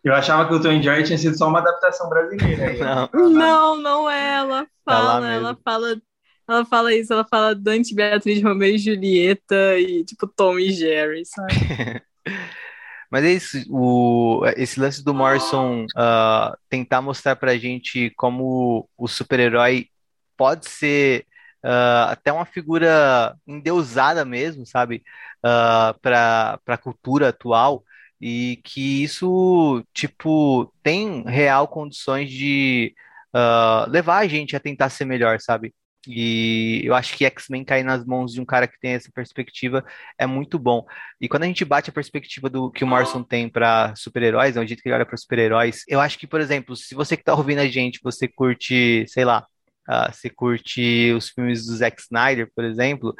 Eu 0.04 0.14
achava 0.14 0.46
que 0.46 0.54
o 0.54 0.60
Tom 0.60 0.72
e 0.72 0.82
Jerry 0.82 1.04
tinha 1.04 1.18
sido 1.18 1.38
só 1.38 1.48
uma 1.48 1.60
adaptação 1.60 2.08
brasileira. 2.08 3.08
Não, 3.12 3.30
não, 3.30 3.76
não 3.76 4.10
é. 4.10 4.38
Ela 4.38 4.64
tá 4.64 4.68
fala, 4.84 5.20
tá 5.20 5.32
ela 5.32 5.58
fala. 5.64 6.02
Ela 6.48 6.64
fala 6.64 6.94
isso, 6.94 7.12
ela 7.12 7.26
fala 7.28 7.56
Dante, 7.56 7.92
Beatriz, 7.92 8.40
Romeu 8.40 8.68
e 8.68 8.78
Julieta 8.78 9.76
e 9.80 10.04
tipo 10.04 10.28
Tom 10.28 10.60
e 10.60 10.70
Jerry, 10.70 11.24
sabe? 11.24 11.52
Mas 13.10 13.24
é 13.24 13.32
isso, 13.32 13.64
o, 13.70 14.42
esse 14.56 14.80
lance 14.80 15.04
do 15.04 15.14
Morrison 15.14 15.84
uh, 15.84 16.56
tentar 16.68 17.00
mostrar 17.00 17.36
pra 17.36 17.56
gente 17.56 18.10
como 18.16 18.88
o 18.96 19.06
super-herói 19.06 19.88
pode 20.36 20.68
ser 20.68 21.24
uh, 21.64 22.10
até 22.10 22.32
uma 22.32 22.44
figura 22.44 23.36
endeusada 23.46 24.24
mesmo, 24.24 24.66
sabe? 24.66 25.02
Uh, 25.38 25.98
para 26.00 26.60
a 26.66 26.78
cultura 26.78 27.28
atual 27.28 27.84
e 28.20 28.60
que 28.64 29.04
isso, 29.04 29.84
tipo, 29.92 30.72
tem 30.82 31.22
real 31.26 31.68
condições 31.68 32.30
de 32.30 32.94
uh, 33.34 33.90
levar 33.90 34.18
a 34.18 34.26
gente 34.26 34.56
a 34.56 34.60
tentar 34.60 34.88
ser 34.90 35.04
melhor, 35.04 35.40
sabe? 35.40 35.74
E 36.06 36.82
eu 36.84 36.94
acho 36.94 37.16
que 37.16 37.24
X-Men 37.24 37.64
cair 37.64 37.82
nas 37.82 38.04
mãos 38.04 38.32
de 38.32 38.40
um 38.40 38.44
cara 38.44 38.66
que 38.66 38.78
tem 38.78 38.92
essa 38.92 39.10
perspectiva 39.12 39.84
é 40.18 40.26
muito 40.26 40.58
bom. 40.58 40.86
E 41.20 41.28
quando 41.28 41.44
a 41.44 41.46
gente 41.46 41.64
bate 41.64 41.90
a 41.90 41.92
perspectiva 41.92 42.48
do 42.48 42.70
que 42.70 42.84
o 42.84 42.86
Morrison 42.86 43.22
tem 43.22 43.48
para 43.48 43.94
super-heróis, 43.96 44.56
é 44.56 44.60
o 44.60 44.66
jeito 44.66 44.82
que 44.82 44.88
ele 44.88 44.94
olha 44.94 45.06
para 45.06 45.16
super-heróis, 45.16 45.82
eu 45.88 46.00
acho 46.00 46.18
que, 46.18 46.26
por 46.26 46.40
exemplo, 46.40 46.76
se 46.76 46.94
você 46.94 47.16
que 47.16 47.24
tá 47.24 47.34
ouvindo 47.34 47.60
a 47.60 47.68
gente, 47.68 48.00
você 48.02 48.28
curte, 48.28 49.04
sei 49.08 49.24
lá, 49.24 49.46
uh, 49.88 50.12
você 50.12 50.30
curte 50.30 51.12
os 51.12 51.28
filmes 51.30 51.66
do 51.66 51.76
Zack 51.76 52.00
Snyder, 52.00 52.50
por 52.54 52.64
exemplo, 52.64 53.14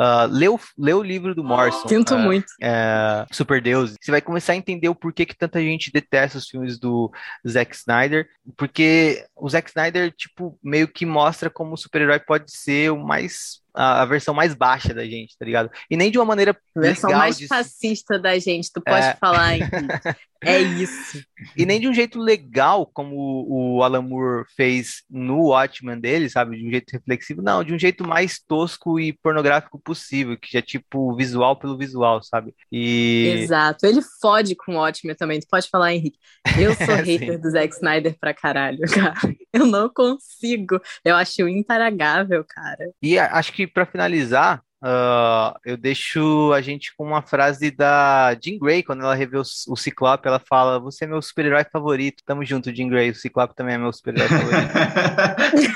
Uh, 0.00 0.26
lê, 0.30 0.48
o, 0.48 0.58
lê 0.78 0.94
o 0.94 1.02
livro 1.02 1.34
do 1.34 1.44
Morrison. 1.44 1.86
Sinto 1.86 2.14
uh, 2.14 2.18
muito. 2.18 2.46
Uh, 2.62 3.26
Super 3.30 3.60
Deus. 3.60 3.94
Você 4.00 4.10
vai 4.10 4.22
começar 4.22 4.54
a 4.54 4.56
entender 4.56 4.88
o 4.88 4.94
porquê 4.94 5.26
que 5.26 5.36
tanta 5.36 5.60
gente 5.60 5.92
detesta 5.92 6.38
os 6.38 6.48
filmes 6.48 6.78
do 6.78 7.12
Zack 7.46 7.76
Snyder. 7.76 8.26
Porque 8.56 9.26
o 9.36 9.46
Zack 9.46 9.68
Snyder, 9.68 10.10
tipo, 10.10 10.58
meio 10.62 10.88
que 10.88 11.04
mostra 11.04 11.50
como 11.50 11.74
o 11.74 11.76
super-herói 11.76 12.18
pode 12.18 12.50
ser 12.50 12.90
o 12.90 12.96
mais 12.98 13.60
a, 13.74 14.02
a, 14.02 14.04
versão 14.04 14.34
mais 14.34 14.54
baixa 14.54 14.92
da 14.94 15.04
gente, 15.04 15.36
tá 15.38 15.44
ligado? 15.44 15.70
E 15.90 15.96
nem 15.96 16.10
de 16.10 16.18
uma 16.18 16.24
maneira 16.24 16.56
a 16.76 16.80
versão 16.80 17.10
mais 17.10 17.38
de... 17.38 17.46
fascista 17.46 18.18
da 18.18 18.38
gente, 18.38 18.72
tu 18.72 18.80
pode 18.80 19.06
é... 19.06 19.16
falar, 19.16 19.54
é 20.42 20.60
isso. 20.60 21.22
E 21.56 21.66
nem 21.66 21.80
de 21.80 21.88
um 21.88 21.92
jeito 21.92 22.18
legal, 22.18 22.86
como 22.86 23.46
o 23.48 23.82
Alan 23.82 24.02
Moore 24.02 24.44
fez 24.56 25.02
no 25.08 25.48
Watchmen 25.48 26.00
dele, 26.00 26.28
sabe? 26.30 26.56
De 26.56 26.66
um 26.66 26.70
jeito 26.70 26.90
reflexivo, 26.90 27.42
não, 27.42 27.62
de 27.62 27.74
um 27.74 27.78
jeito 27.78 28.06
mais 28.06 28.40
tosco 28.40 28.98
e 28.98 29.12
pornográfico 29.12 29.78
possível, 29.78 30.36
que 30.38 30.56
é 30.56 30.62
tipo 30.62 31.14
visual 31.14 31.56
pelo 31.56 31.76
visual, 31.76 32.22
sabe? 32.22 32.54
E... 32.72 33.42
Exato, 33.42 33.86
ele 33.86 34.00
fode 34.20 34.54
com 34.54 34.72
o 34.72 34.76
Watchmen 34.76 35.14
também, 35.14 35.40
tu 35.40 35.46
pode 35.48 35.68
falar, 35.68 35.94
Henrique. 35.94 36.18
Eu 36.58 36.74
sou 36.74 36.96
hater 37.04 37.40
do 37.40 37.50
Zack 37.50 37.74
Snyder 37.74 38.16
pra 38.18 38.32
caralho, 38.32 38.80
cara. 38.92 39.36
Eu 39.52 39.66
não 39.66 39.88
consigo, 39.88 40.80
eu 41.04 41.16
acho 41.16 41.48
interagável, 41.48 42.44
cara. 42.48 42.90
E 43.02 43.18
acho 43.18 43.52
que 43.52 43.59
que 43.60 43.66
para 43.66 43.84
finalizar, 43.84 44.62
uh, 44.82 45.58
eu 45.64 45.76
deixo 45.76 46.52
a 46.54 46.62
gente 46.62 46.94
com 46.96 47.04
uma 47.04 47.20
frase 47.20 47.70
da 47.70 48.34
Jean 48.42 48.58
Grey, 48.58 48.82
quando 48.82 49.02
ela 49.02 49.14
revê 49.14 49.36
o, 49.36 49.42
o 49.68 49.76
Ciclope, 49.76 50.26
ela 50.26 50.40
fala: 50.40 50.78
Você 50.80 51.04
é 51.04 51.08
meu 51.08 51.20
super-herói 51.20 51.64
favorito. 51.70 52.22
Tamo 52.24 52.44
junto, 52.44 52.74
Jean 52.74 52.88
Grey. 52.88 53.10
O 53.10 53.14
Ciclope 53.14 53.54
também 53.54 53.74
é 53.74 53.78
meu 53.78 53.92
super-herói 53.92 54.28
favorito. 54.28 54.70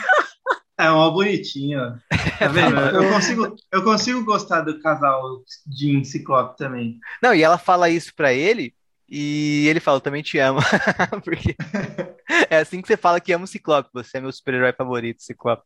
É 0.77 0.91
uma 0.91 1.09
bonitinha. 1.09 2.03
Tá 2.37 2.49
vendo? 2.49 2.77
Eu 2.99 3.09
consigo, 3.13 3.57
eu 3.71 3.85
consigo 3.85 4.25
gostar 4.25 4.63
do 4.63 4.81
casal 4.81 5.41
Jean 5.73 6.03
Ciclope 6.03 6.57
também. 6.57 6.99
Não, 7.23 7.33
e 7.33 7.45
ela 7.45 7.59
fala 7.59 7.89
isso 7.89 8.13
para 8.13 8.33
ele 8.33 8.75
e 9.09 9.67
ele 9.69 9.81
fala, 9.81 9.99
eu 9.99 10.01
também 10.01 10.23
te 10.23 10.39
amo. 10.39 10.61
Porque 11.23 11.55
é 12.49 12.59
assim 12.59 12.81
que 12.81 12.89
você 12.89 12.97
fala 12.97 13.21
que 13.21 13.33
ama 13.33 13.45
o 13.45 13.49
Ciclope. 13.49 13.91
Você 13.93 14.17
é 14.17 14.21
meu 14.21 14.33
super-herói 14.33 14.73
favorito, 14.73 15.23
Ciclope. 15.23 15.63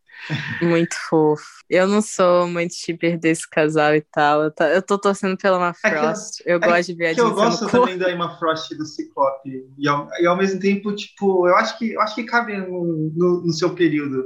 Muito 0.60 0.96
fofo. 1.08 1.44
Eu 1.70 1.86
não 1.86 2.02
sou 2.02 2.48
muito 2.48 2.74
shipper 2.74 3.18
desse 3.18 3.48
casal 3.48 3.94
e 3.94 4.00
tal. 4.00 4.42
Eu 4.42 4.50
tô, 4.50 4.64
eu 4.64 4.82
tô 4.82 4.98
torcendo 4.98 5.36
pela 5.36 5.56
Emma 5.56 5.74
Frost. 5.74 6.40
É 6.40 6.44
que, 6.44 6.50
eu 6.50 6.56
é 6.56 6.58
gosto 6.58 6.86
de 6.86 6.94
ver 6.94 7.06
a 7.06 7.14
que 7.14 7.20
Eu 7.20 7.34
gosto 7.34 7.66
também 7.68 7.96
da 7.96 8.10
Emma 8.10 8.36
Frost 8.38 8.72
e 8.72 8.76
do 8.76 8.84
Ciclope. 8.84 9.66
E 9.78 9.88
ao, 9.88 10.08
e 10.20 10.26
ao, 10.26 10.36
mesmo 10.36 10.58
tempo, 10.58 10.94
tipo, 10.94 11.46
eu 11.46 11.56
acho 11.56 11.78
que, 11.78 11.92
eu 11.92 12.00
acho 12.00 12.14
que 12.14 12.24
cabe 12.24 12.56
no, 12.56 13.12
no, 13.14 13.42
no 13.42 13.52
seu 13.52 13.74
período. 13.74 14.24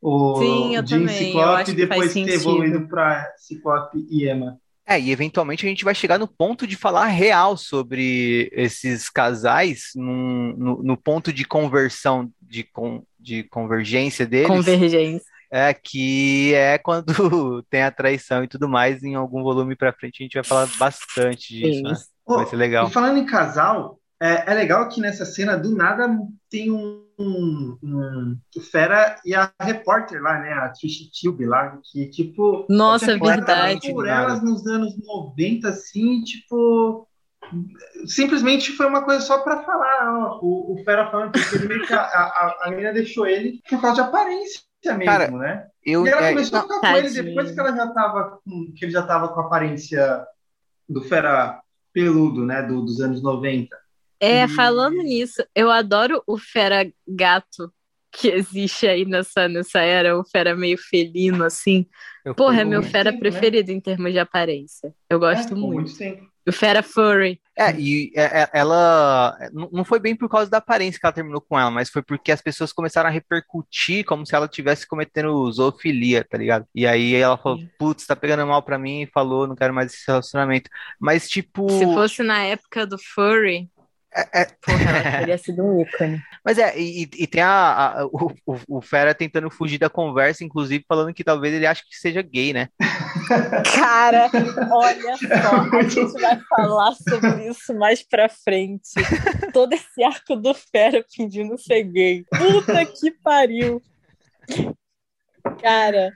O 0.00 0.36
Sim, 0.38 0.76
eu 0.76 0.86
Jean 0.86 1.00
também. 1.00 1.26
Ciclope 1.26 1.70
e 1.70 1.74
depois 1.74 2.12
ter 2.12 2.28
evoluído 2.28 2.88
para 2.88 3.32
Ciclope 3.38 4.06
e 4.10 4.28
Emma. 4.28 4.58
É, 4.86 5.00
e 5.00 5.10
eventualmente 5.10 5.64
a 5.64 5.68
gente 5.68 5.84
vai 5.84 5.94
chegar 5.94 6.18
no 6.18 6.26
ponto 6.26 6.66
de 6.66 6.76
falar 6.76 7.06
real 7.06 7.56
sobre 7.56 8.50
esses 8.52 9.08
casais, 9.08 9.92
num, 9.94 10.54
no, 10.56 10.82
no, 10.82 10.96
ponto 10.96 11.32
de 11.32 11.44
conversão, 11.44 12.28
de, 12.40 12.64
con, 12.64 13.02
de 13.18 13.44
convergência 13.44 14.26
deles. 14.26 14.48
Convergência. 14.48 15.30
É, 15.50 15.72
que 15.74 16.54
é 16.54 16.78
quando 16.78 17.62
tem 17.70 17.82
a 17.82 17.90
traição 17.90 18.42
e 18.42 18.48
tudo 18.48 18.68
mais, 18.68 19.02
em 19.02 19.14
algum 19.14 19.42
volume 19.42 19.76
para 19.76 19.92
frente 19.92 20.22
a 20.22 20.24
gente 20.24 20.34
vai 20.34 20.44
falar 20.44 20.66
bastante 20.78 21.54
disso, 21.54 21.82
né? 21.82 21.94
Vai 22.26 22.46
ser 22.46 22.56
legal. 22.56 22.88
E 22.88 22.90
falando 22.90 23.18
em 23.18 23.26
casal, 23.26 24.00
é, 24.20 24.50
é 24.50 24.54
legal 24.54 24.88
que 24.88 25.00
nessa 25.00 25.24
cena, 25.24 25.56
do 25.56 25.74
nada, 25.76 26.08
tem 26.48 26.70
um 26.70 27.01
um, 27.18 27.78
um, 27.82 28.38
o 28.56 28.60
Fera 28.60 29.16
e 29.24 29.34
a 29.34 29.52
repórter 29.60 30.22
lá, 30.22 30.38
né, 30.38 30.52
a 30.52 30.68
Trish 30.70 31.10
Tube 31.10 31.46
lá, 31.46 31.78
que, 31.84 32.08
tipo... 32.08 32.66
Nossa, 32.68 33.18
verdade. 33.18 33.92
Por 33.92 34.06
elas 34.06 34.42
nos 34.42 34.66
anos 34.66 34.94
90, 35.04 35.68
assim, 35.68 36.22
tipo... 36.22 37.08
Simplesmente 38.06 38.72
foi 38.72 38.86
uma 38.86 39.04
coisa 39.04 39.20
só 39.20 39.40
para 39.40 39.62
falar, 39.62 40.14
ó, 40.14 40.40
o, 40.42 40.74
o 40.74 40.84
Fera 40.84 41.10
falando 41.10 41.32
que 41.32 41.54
ele 41.56 41.68
meio 41.68 41.86
que 41.86 41.92
a, 41.92 42.00
a, 42.00 42.58
a 42.62 42.70
menina 42.70 42.92
deixou 42.92 43.26
ele 43.26 43.60
por 43.68 43.80
causa 43.80 43.96
de 43.96 44.08
aparência 44.08 44.62
mesmo, 44.90 45.04
Cara, 45.04 45.30
né? 45.30 45.66
Eu, 45.84 46.06
e 46.06 46.08
ela 46.08 46.26
é, 46.26 46.32
começou 46.32 46.58
a 46.58 46.62
ficar 46.62 46.80
com 46.80 46.86
ele 46.86 47.10
depois 47.10 47.50
que 47.50 47.60
ela 47.60 47.76
já 47.76 47.86
tava 47.88 48.40
com, 48.44 48.72
que 48.74 48.84
ele 48.84 48.92
já 48.92 49.02
tava 49.02 49.28
com 49.28 49.40
a 49.40 49.46
aparência 49.46 50.24
do 50.88 51.02
Fera 51.02 51.60
peludo, 51.92 52.44
né, 52.44 52.62
do, 52.62 52.82
dos 52.82 53.00
anos 53.00 53.22
90. 53.22 53.76
É, 54.24 54.46
falando 54.46 55.02
nisso, 55.02 55.44
eu 55.54 55.70
adoro 55.70 56.22
o 56.26 56.38
fera 56.38 56.90
gato 57.06 57.72
que 58.12 58.28
existe 58.28 58.86
aí 58.86 59.04
nessa, 59.04 59.48
nessa 59.48 59.80
era, 59.80 60.18
o 60.18 60.24
fera 60.24 60.54
meio 60.54 60.78
felino, 60.78 61.44
assim. 61.44 61.86
Eu 62.24 62.34
Porra, 62.34 62.60
é 62.60 62.64
meu 62.64 62.82
fera 62.82 63.10
tempo, 63.10 63.24
né? 63.24 63.30
preferido 63.30 63.72
né? 63.72 63.78
em 63.78 63.80
termos 63.80 64.12
de 64.12 64.18
aparência. 64.18 64.94
Eu 65.10 65.18
gosto 65.18 65.54
é, 65.54 65.56
muito. 65.56 65.90
muito 65.98 66.32
o 66.46 66.52
fera 66.52 66.82
furry. 66.82 67.40
É, 67.56 67.72
e 67.78 68.12
é, 68.16 68.42
é, 68.42 68.50
ela 68.52 69.36
não 69.70 69.84
foi 69.84 70.00
bem 70.00 70.16
por 70.16 70.28
causa 70.28 70.50
da 70.50 70.58
aparência 70.58 70.98
que 70.98 71.06
ela 71.06 71.12
terminou 71.12 71.40
com 71.40 71.58
ela, 71.58 71.70
mas 71.70 71.90
foi 71.90 72.02
porque 72.02 72.32
as 72.32 72.40
pessoas 72.40 72.72
começaram 72.72 73.08
a 73.08 73.12
repercutir 73.12 74.04
como 74.04 74.26
se 74.26 74.34
ela 74.34 74.46
estivesse 74.46 74.86
cometendo 74.86 75.50
zoofilia, 75.52 76.24
tá 76.24 76.38
ligado? 76.38 76.66
E 76.74 76.86
aí 76.86 77.14
ela 77.14 77.36
falou, 77.36 77.60
putz, 77.78 78.06
tá 78.06 78.16
pegando 78.16 78.46
mal 78.46 78.62
pra 78.62 78.78
mim 78.78 79.02
e 79.02 79.06
falou, 79.06 79.46
não 79.46 79.54
quero 79.54 79.74
mais 79.74 79.92
esse 79.92 80.04
relacionamento. 80.06 80.70
Mas, 80.98 81.28
tipo. 81.28 81.68
Se 81.68 81.84
fosse 81.84 82.22
na 82.22 82.42
época 82.42 82.86
do 82.86 82.98
furry, 82.98 83.70
é, 84.14 84.42
é... 84.42 84.44
Porra, 84.44 85.18
teria 85.18 85.38
sido 85.38 85.64
um 85.64 85.80
ícone. 85.80 86.20
Mas 86.44 86.58
é, 86.58 86.78
e, 86.78 87.02
e 87.02 87.26
tem 87.26 87.40
a, 87.40 88.00
a 88.00 88.06
o, 88.06 88.32
o, 88.46 88.58
o, 88.68 88.82
Fera 88.82 89.14
tentando 89.14 89.50
fugir 89.50 89.78
da 89.78 89.88
conversa, 89.88 90.44
inclusive 90.44 90.84
falando 90.86 91.14
que 91.14 91.24
talvez 91.24 91.54
ele 91.54 91.66
ache 91.66 91.82
que 91.88 91.96
seja 91.96 92.20
gay, 92.20 92.52
né? 92.52 92.68
Cara, 93.74 94.28
olha 94.70 95.16
só, 95.16 95.78
a 95.78 95.82
gente 95.82 96.20
vai 96.20 96.38
falar 96.48 96.94
sobre 96.94 97.48
isso 97.48 97.74
mais 97.74 98.02
pra 98.02 98.28
frente. 98.28 98.90
Todo 99.52 99.72
esse 99.72 100.02
arco 100.02 100.36
do 100.36 100.52
Fera 100.52 101.04
pedindo 101.16 101.56
ser 101.56 101.84
gay. 101.84 102.24
Puta 102.24 102.84
que 102.84 103.10
pariu! 103.22 103.80
Cara, 105.60 106.12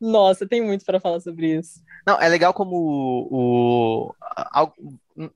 nossa, 0.00 0.46
tem 0.46 0.60
muito 0.60 0.84
para 0.84 1.00
falar 1.00 1.20
sobre 1.20 1.58
isso. 1.58 1.80
Não, 2.06 2.20
é 2.20 2.28
legal 2.28 2.52
como 2.52 2.76
o, 2.76 3.28
o, 3.30 4.14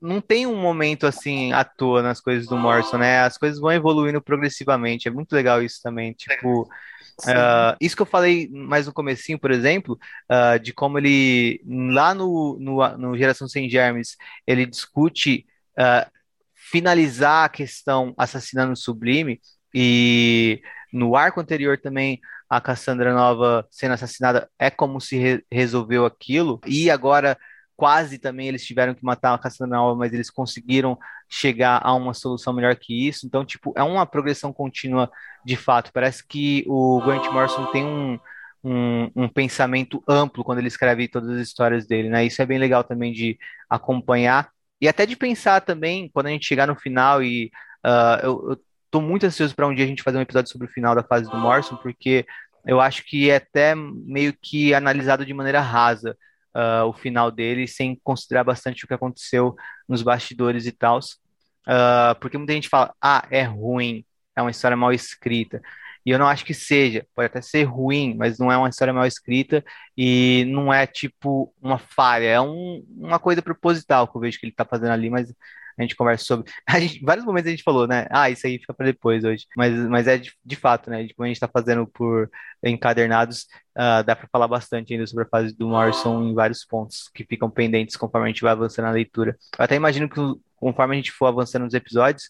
não 0.00 0.20
tem 0.20 0.46
um 0.46 0.56
momento 0.56 1.06
assim 1.06 1.52
à 1.52 1.64
toa 1.64 2.02
nas 2.02 2.20
coisas 2.20 2.46
do 2.46 2.56
Morrison, 2.56 2.98
né? 2.98 3.20
As 3.20 3.36
coisas 3.36 3.60
vão 3.60 3.72
evoluindo 3.72 4.20
progressivamente. 4.22 5.08
É 5.08 5.10
muito 5.10 5.32
legal 5.32 5.62
isso 5.62 5.80
também. 5.82 6.12
Tipo, 6.12 6.62
uh, 6.62 7.76
isso 7.80 7.96
que 7.96 8.02
eu 8.02 8.06
falei 8.06 8.48
mais 8.50 8.86
no 8.86 8.92
comecinho, 8.92 9.38
por 9.38 9.50
exemplo, 9.50 9.98
uh, 10.30 10.58
de 10.58 10.72
como 10.72 10.98
ele 10.98 11.62
lá 11.66 12.14
no, 12.14 12.58
no, 12.58 12.98
no 12.98 13.18
Geração 13.18 13.48
Sem 13.48 13.68
Germes 13.68 14.16
ele 14.46 14.66
discute 14.66 15.46
uh, 15.78 16.10
finalizar 16.54 17.44
a 17.44 17.48
questão 17.48 18.14
assassinando 18.16 18.72
o 18.72 18.76
Sublime 18.76 19.40
e 19.74 20.60
no 20.92 21.16
arco 21.16 21.40
anterior 21.40 21.78
também 21.78 22.20
a 22.48 22.60
Cassandra 22.60 23.12
Nova 23.12 23.66
sendo 23.70 23.92
assassinada 23.92 24.48
é 24.58 24.70
como 24.70 25.00
se 25.00 25.16
re 25.18 25.44
resolveu 25.50 26.06
aquilo 26.06 26.60
e 26.66 26.90
agora 26.90 27.36
quase 27.76 28.18
também 28.18 28.48
eles 28.48 28.64
tiveram 28.64 28.94
que 28.94 29.04
matar 29.04 29.34
a 29.34 29.38
Cassandra 29.38 29.76
Nova, 29.76 29.96
mas 29.96 30.12
eles 30.12 30.30
conseguiram 30.30 30.98
chegar 31.28 31.80
a 31.82 31.92
uma 31.94 32.14
solução 32.14 32.52
melhor 32.52 32.74
que 32.76 33.06
isso. 33.06 33.26
Então, 33.26 33.44
tipo, 33.44 33.72
é 33.76 33.82
uma 33.82 34.06
progressão 34.06 34.52
contínua 34.52 35.10
de 35.44 35.56
fato. 35.56 35.92
Parece 35.92 36.26
que 36.26 36.64
o 36.66 37.00
Grant 37.04 37.26
Morrison 37.30 37.66
tem 37.66 37.84
um, 37.84 38.18
um, 38.64 39.10
um, 39.14 39.28
pensamento 39.28 40.02
amplo 40.08 40.42
quando 40.42 40.58
ele 40.58 40.68
escreve 40.68 41.06
todas 41.08 41.30
as 41.30 41.40
histórias 41.40 41.86
dele, 41.86 42.08
né? 42.08 42.24
Isso 42.24 42.40
é 42.40 42.46
bem 42.46 42.58
legal 42.58 42.82
também 42.82 43.12
de 43.12 43.38
acompanhar 43.68 44.50
e 44.80 44.88
até 44.88 45.06
de 45.06 45.16
pensar 45.16 45.60
também 45.60 46.08
quando 46.12 46.26
a 46.26 46.30
gente 46.30 46.46
chegar 46.46 46.66
no 46.66 46.76
final 46.76 47.22
e 47.22 47.50
uh, 47.84 48.20
eu, 48.22 48.50
eu 48.50 48.60
tô 48.90 49.00
muito 49.00 49.26
ansioso 49.26 49.54
para 49.54 49.66
um 49.66 49.74
dia 49.74 49.84
a 49.84 49.88
gente 49.88 50.02
fazer 50.02 50.18
um 50.18 50.22
episódio 50.22 50.50
sobre 50.50 50.66
o 50.66 50.70
final 50.70 50.94
da 50.94 51.02
fase 51.02 51.30
do 51.30 51.36
Morrison, 51.36 51.76
porque 51.76 52.26
eu 52.66 52.80
acho 52.80 53.04
que 53.04 53.30
é 53.30 53.36
até 53.36 53.74
meio 53.74 54.34
que 54.40 54.74
analisado 54.74 55.24
de 55.24 55.32
maneira 55.32 55.60
rasa 55.60 56.16
uh, 56.56 56.86
o 56.86 56.92
final 56.92 57.30
dele, 57.30 57.68
sem 57.68 58.00
considerar 58.02 58.44
bastante 58.44 58.84
o 58.84 58.88
que 58.88 58.94
aconteceu 58.94 59.54
nos 59.88 60.02
bastidores 60.02 60.66
e 60.66 60.72
tal. 60.72 60.98
Uh, 60.98 62.18
porque 62.20 62.38
muita 62.38 62.54
gente 62.54 62.68
fala, 62.68 62.94
ah, 63.00 63.26
é 63.30 63.42
ruim, 63.42 64.04
é 64.34 64.40
uma 64.40 64.50
história 64.50 64.76
mal 64.76 64.92
escrita. 64.92 65.60
E 66.04 66.10
eu 66.10 66.18
não 66.18 66.28
acho 66.28 66.44
que 66.44 66.54
seja, 66.54 67.04
pode 67.14 67.26
até 67.26 67.40
ser 67.42 67.64
ruim, 67.64 68.14
mas 68.16 68.38
não 68.38 68.50
é 68.50 68.56
uma 68.56 68.68
história 68.68 68.94
mal 68.94 69.06
escrita 69.06 69.64
e 69.96 70.44
não 70.48 70.72
é 70.72 70.86
tipo 70.86 71.52
uma 71.60 71.78
falha, 71.78 72.26
é 72.26 72.40
um, 72.40 72.84
uma 72.96 73.18
coisa 73.18 73.42
proposital 73.42 74.06
que 74.06 74.16
eu 74.16 74.20
vejo 74.20 74.38
que 74.38 74.46
ele 74.46 74.52
está 74.52 74.64
fazendo 74.64 74.92
ali, 74.92 75.10
mas 75.10 75.34
a 75.78 75.82
gente 75.82 75.96
conversa 75.96 76.24
sobre. 76.24 76.50
A 76.66 76.80
gente, 76.80 77.00
vários 77.04 77.24
momentos 77.24 77.48
a 77.48 77.50
gente 77.50 77.62
falou, 77.62 77.86
né? 77.86 78.06
Ah, 78.10 78.30
isso 78.30 78.46
aí 78.46 78.58
fica 78.58 78.72
para 78.74 78.86
depois 78.86 79.24
hoje. 79.24 79.46
Mas, 79.56 79.72
mas 79.88 80.06
é 80.06 80.16
de, 80.18 80.32
de 80.44 80.56
fato, 80.56 80.90
né? 80.90 81.06
Como 81.14 81.24
a 81.24 81.26
gente 81.26 81.36
está 81.36 81.48
fazendo 81.48 81.86
por 81.86 82.30
encadernados, 82.64 83.46
uh, 83.76 84.02
dá 84.04 84.16
para 84.16 84.28
falar 84.28 84.48
bastante 84.48 84.92
ainda 84.92 85.06
sobre 85.06 85.24
a 85.24 85.28
fase 85.28 85.56
do 85.56 85.68
Morrison 85.68 86.22
em 86.24 86.34
vários 86.34 86.64
pontos 86.64 87.10
que 87.14 87.24
ficam 87.24 87.50
pendentes 87.50 87.96
conforme 87.96 88.26
a 88.26 88.28
gente 88.28 88.42
vai 88.42 88.52
avançando 88.52 88.86
na 88.86 88.90
leitura. 88.92 89.36
Eu 89.58 89.64
até 89.64 89.76
imagino 89.76 90.08
que 90.08 90.20
conforme 90.56 90.94
a 90.94 90.96
gente 90.96 91.12
for 91.12 91.26
avançando 91.26 91.64
nos 91.64 91.74
episódios, 91.74 92.24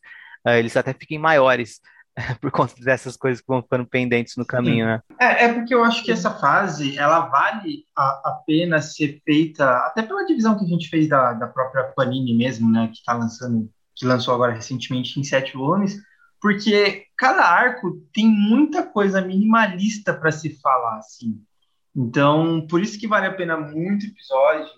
uh, 0.47 0.51
eles 0.51 0.77
até 0.77 0.93
fiquem 0.93 1.18
maiores. 1.18 1.81
por 2.41 2.51
conta 2.51 2.75
dessas 2.81 3.17
coisas 3.17 3.41
que 3.41 3.47
vão 3.47 3.63
ficando 3.63 3.87
pendentes 3.87 4.37
no 4.37 4.45
caminho, 4.45 4.87
né? 4.87 5.01
É, 5.21 5.45
é 5.45 5.53
porque 5.53 5.75
eu 5.75 5.85
acho 5.85 6.03
que 6.03 6.11
essa 6.11 6.31
fase, 6.31 6.99
ela 6.99 7.27
vale 7.27 7.85
a, 7.97 8.03
a, 8.03 8.43
pena 8.47 8.81
ser 8.81 9.21
feita, 9.25 9.69
até 9.87 10.03
pela 10.03 10.25
divisão 10.25 10.59
que 10.59 10.65
a 10.65 10.69
gente 10.69 10.89
fez 10.89 11.09
da, 11.09 11.35
da 11.35 11.47
própria 11.47 11.85
Panini 11.95 12.35
mesmo, 12.35 12.71
né, 12.71 12.91
que 12.93 13.05
tá 13.05 13.13
lançando, 13.13 13.71
que 13.95 14.07
lançou 14.07 14.35
agora 14.35 14.55
recentemente 14.55 15.21
em 15.21 15.25
sete 15.25 15.57
volumes, 15.57 15.97
porque 16.41 17.05
cada 17.19 17.43
arco 17.43 18.01
tem 18.13 18.27
muita 18.27 18.83
coisa 18.83 19.21
minimalista 19.21 20.15
para 20.15 20.33
se 20.33 20.59
falar, 20.61 20.99
assim. 20.99 21.41
Então, 21.95 22.67
por 22.69 22.83
isso 22.83 22.99
que 22.99 23.09
vale 23.09 23.27
a 23.27 23.33
pena 23.33 23.57
muito 23.57 24.07
episódio. 24.07 24.69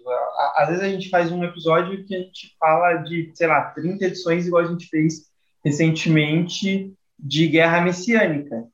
Às 0.57 0.69
vezes 0.69 0.85
a 0.85 0.89
gente 0.89 1.11
faz 1.11 1.33
um 1.33 1.43
episódio 1.43 2.05
que 2.07 2.15
a 2.15 2.19
gente 2.19 2.57
fala 2.61 2.95
de, 2.99 3.33
sei 3.35 3.49
lá, 3.49 3.63
30 3.73 4.05
edições, 4.05 4.47
igual 4.47 4.63
a 4.63 4.69
gente 4.69 4.87
fez 4.87 5.29
recentemente 5.65 6.95
de 7.19 7.49
Guerra 7.49 7.81
Messiânica. 7.81 8.65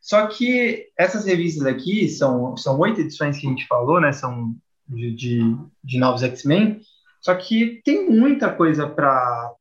Só 0.00 0.26
que 0.26 0.88
essas 0.98 1.24
revistas 1.24 1.66
aqui, 1.66 2.08
são, 2.08 2.56
são 2.56 2.78
oito 2.80 3.00
edições 3.00 3.38
que 3.38 3.46
a 3.46 3.50
gente 3.50 3.66
falou, 3.66 4.00
né? 4.00 4.12
São 4.12 4.54
de, 4.86 5.14
de, 5.14 5.56
de 5.82 5.98
novos 5.98 6.22
X-Men. 6.22 6.80
Só 7.20 7.34
que 7.34 7.80
tem 7.82 8.10
muita 8.10 8.52
coisa 8.52 8.86
para 8.86 9.56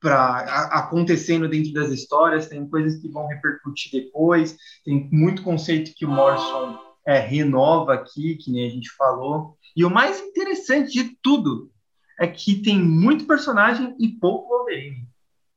acontecendo 0.69 1.47
dentro 1.47 1.71
das 1.71 1.91
histórias, 1.91 2.49
tem 2.49 2.67
coisas 2.67 3.01
que 3.01 3.07
vão 3.07 3.25
repercutir 3.25 3.89
depois, 3.89 4.57
tem 4.83 5.07
muito 5.13 5.43
conceito 5.43 5.93
que 5.95 6.05
o 6.05 6.09
Morrison 6.09 6.77
é, 7.07 7.19
renova 7.19 7.93
aqui, 7.93 8.35
que 8.35 8.51
nem 8.51 8.67
a 8.67 8.69
gente 8.69 8.89
falou. 8.97 9.57
E 9.77 9.85
o 9.85 9.89
mais 9.89 10.19
interessante 10.19 10.91
de 10.91 11.17
tudo 11.21 11.71
é 12.19 12.27
que 12.27 12.55
tem 12.55 12.77
muito 12.77 13.25
personagem 13.25 13.95
e 13.97 14.09
pouco 14.09 14.49
Wolverine. 14.49 15.07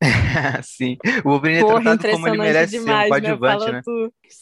Sim, 0.63 0.99
o 1.25 1.31
Wolverine 1.31 1.61
Porra, 1.61 1.79
é 1.79 1.83
tratado 1.97 2.11
como 2.11 2.29
ele 2.29 2.39
merece 2.39 2.79
demais, 2.79 2.99
ser 3.01 3.07
um 3.07 3.09
coadjuvante, 3.09 3.73
né? 3.73 3.83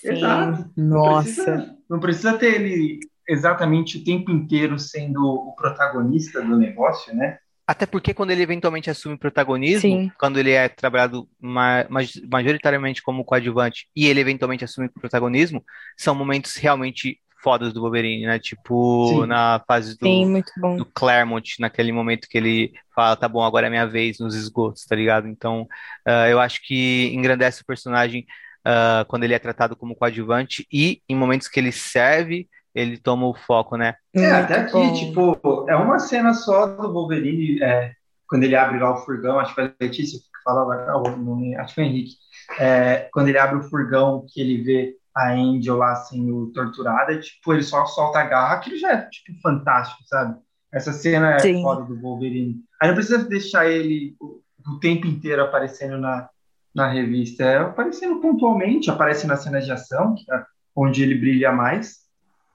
Exato. 0.03 0.71
Nossa. 0.77 0.77
Não 0.77 1.23
precisa, 1.23 1.77
não 1.91 2.01
precisa 2.01 2.39
ter 2.39 2.55
ele 2.55 3.01
exatamente 3.29 3.99
o 3.99 4.05
tempo 4.05 4.31
inteiro 4.31 4.79
sendo 4.79 5.21
o 5.25 5.55
protagonista 5.55 6.43
do 6.43 6.57
negócio, 6.57 7.15
né? 7.15 7.39
Até 7.67 7.87
porque 7.87 8.13
quando 8.13 8.31
ele 8.31 8.43
eventualmente 8.43 8.91
assume 8.91 9.17
protagonismo, 9.17 9.81
Sim. 9.81 10.13
quando 10.19 10.39
ele 10.39 10.51
é 10.51 10.69
trabalhado 10.69 11.27
ma 11.41 11.87
majoritariamente 12.31 13.03
como 13.03 13.25
coadjuvante 13.25 13.89
e 13.97 14.07
ele 14.07 14.21
eventualmente 14.21 14.65
assume 14.65 14.91
protagonismo, 14.91 15.65
são 15.97 16.15
momentos 16.15 16.57
realmente 16.57 17.19
fodas 17.45 17.75
do 17.75 17.83
Wolverine, 17.83 18.27
né? 18.27 18.39
Tipo, 18.39 19.09
Sim. 19.09 19.27
na 19.27 19.63
fase 19.69 19.99
do, 19.99 20.07
Sim, 20.07 20.43
do 20.79 20.87
Claremont, 20.87 21.61
naquele 21.61 21.93
momento 21.93 22.27
que 22.27 22.39
ele 22.39 22.73
fala, 22.95 23.15
tá 23.15 23.29
bom, 23.29 23.43
agora 23.43 23.67
é 23.67 23.71
minha 23.71 23.87
vez 23.87 24.19
nos 24.19 24.35
esgotos, 24.35 24.87
tá 24.87 24.97
ligado? 24.97 25.29
Então, 25.29 25.69
uh, 26.09 26.27
eu 26.31 26.41
acho 26.41 26.63
que 26.67 27.13
engrandece 27.15 27.61
o 27.61 27.67
personagem 27.67 28.25
uh, 28.67 29.05
quando 29.07 29.25
ele 29.25 29.35
é 29.35 29.39
tratado 29.39 29.77
como 29.77 29.95
coadjuvante 29.95 30.67
e 30.73 31.03
em 31.07 31.15
momentos 31.15 31.47
que 31.47 31.61
ele 31.61 31.71
serve, 31.71 32.49
ele 32.75 32.97
toma 32.97 33.27
o 33.27 33.35
foco, 33.35 33.77
né? 33.77 33.95
É, 34.15 34.31
até 34.31 34.61
aqui, 34.61 34.95
tipo, 34.95 35.67
é 35.69 35.77
uma 35.77 35.99
cena 35.99 36.33
só 36.33 36.67
do 36.67 36.93
Wolverine, 36.93 37.63
é, 37.63 37.93
quando 38.27 38.45
ele 38.45 38.57
abre 38.57 38.79
lá 38.79 38.95
o 38.95 39.05
furgão, 39.05 39.39
acho 39.39 39.55
que 39.55 39.61
a 39.61 39.73
Letícia 39.79 40.19
que 40.19 40.43
fala 40.43 40.63
agora, 40.63 41.17
não, 41.17 41.61
acho 41.61 41.75
que 41.75 41.81
é 41.81 41.85
o 41.85 41.87
Henrique, 41.87 42.15
é, 42.59 43.09
quando 43.13 43.29
ele 43.29 43.39
abre 43.39 43.59
o 43.59 43.63
furgão, 43.63 44.25
que 44.33 44.41
ele 44.41 44.63
vê 44.63 44.97
a 45.15 45.33
Angel 45.33 45.77
lá 45.77 45.95
sendo 45.95 46.51
torturada, 46.53 47.19
tipo, 47.21 47.53
ele 47.53 47.63
só 47.63 47.87
solta 47.87 48.19
a 48.19 48.25
garra, 48.25 48.55
aquilo 48.57 48.77
já 48.77 48.93
é, 48.93 49.09
tipo, 49.09 49.41
fantástico, 49.41 50.03
sabe? 50.07 50.37
Essa 50.73 50.93
cena 50.93 51.35
é 51.35 51.39
Sim. 51.39 51.63
foda 51.63 51.85
do 51.85 52.01
Wolverine. 52.01 52.57
Aí 52.83 52.89
não 52.89 52.97
precisa 52.97 53.25
deixar 53.25 53.71
ele 53.71 54.17
o, 54.21 54.41
o 54.67 54.81
tempo 54.81 55.07
inteiro 55.07 55.43
aparecendo 55.43 55.99
na, 55.99 56.29
na 56.75 56.89
revista, 56.89 57.45
é 57.45 57.59
aparecendo 57.59 58.21
pontualmente, 58.21 58.91
aparece 58.91 59.27
nas 59.27 59.43
cenas 59.43 59.65
de 59.65 59.71
ação, 59.71 60.17
é 60.31 60.45
onde 60.75 61.03
ele 61.03 61.15
brilha 61.15 61.53
mais, 61.53 62.05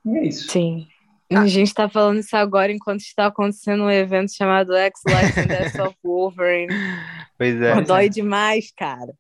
e 0.06 0.18
é 0.18 0.26
isso. 0.26 0.52
Sim. 0.52 0.86
A 1.32 1.46
gente 1.46 1.68
está 1.68 1.88
falando 1.88 2.20
isso 2.20 2.36
agora 2.36 2.72
enquanto 2.72 3.02
está 3.02 3.28
acontecendo 3.28 3.84
um 3.84 3.92
evento 3.92 4.36
chamado 4.36 4.76
X-Life 4.76 5.40
and 5.40 5.46
Death 5.46 5.80
of 5.80 5.96
Wolverine. 6.04 6.74
Pois 7.38 7.62
é. 7.62 7.82
Dói 7.84 8.10
demais, 8.10 8.70
cara. 8.76 9.14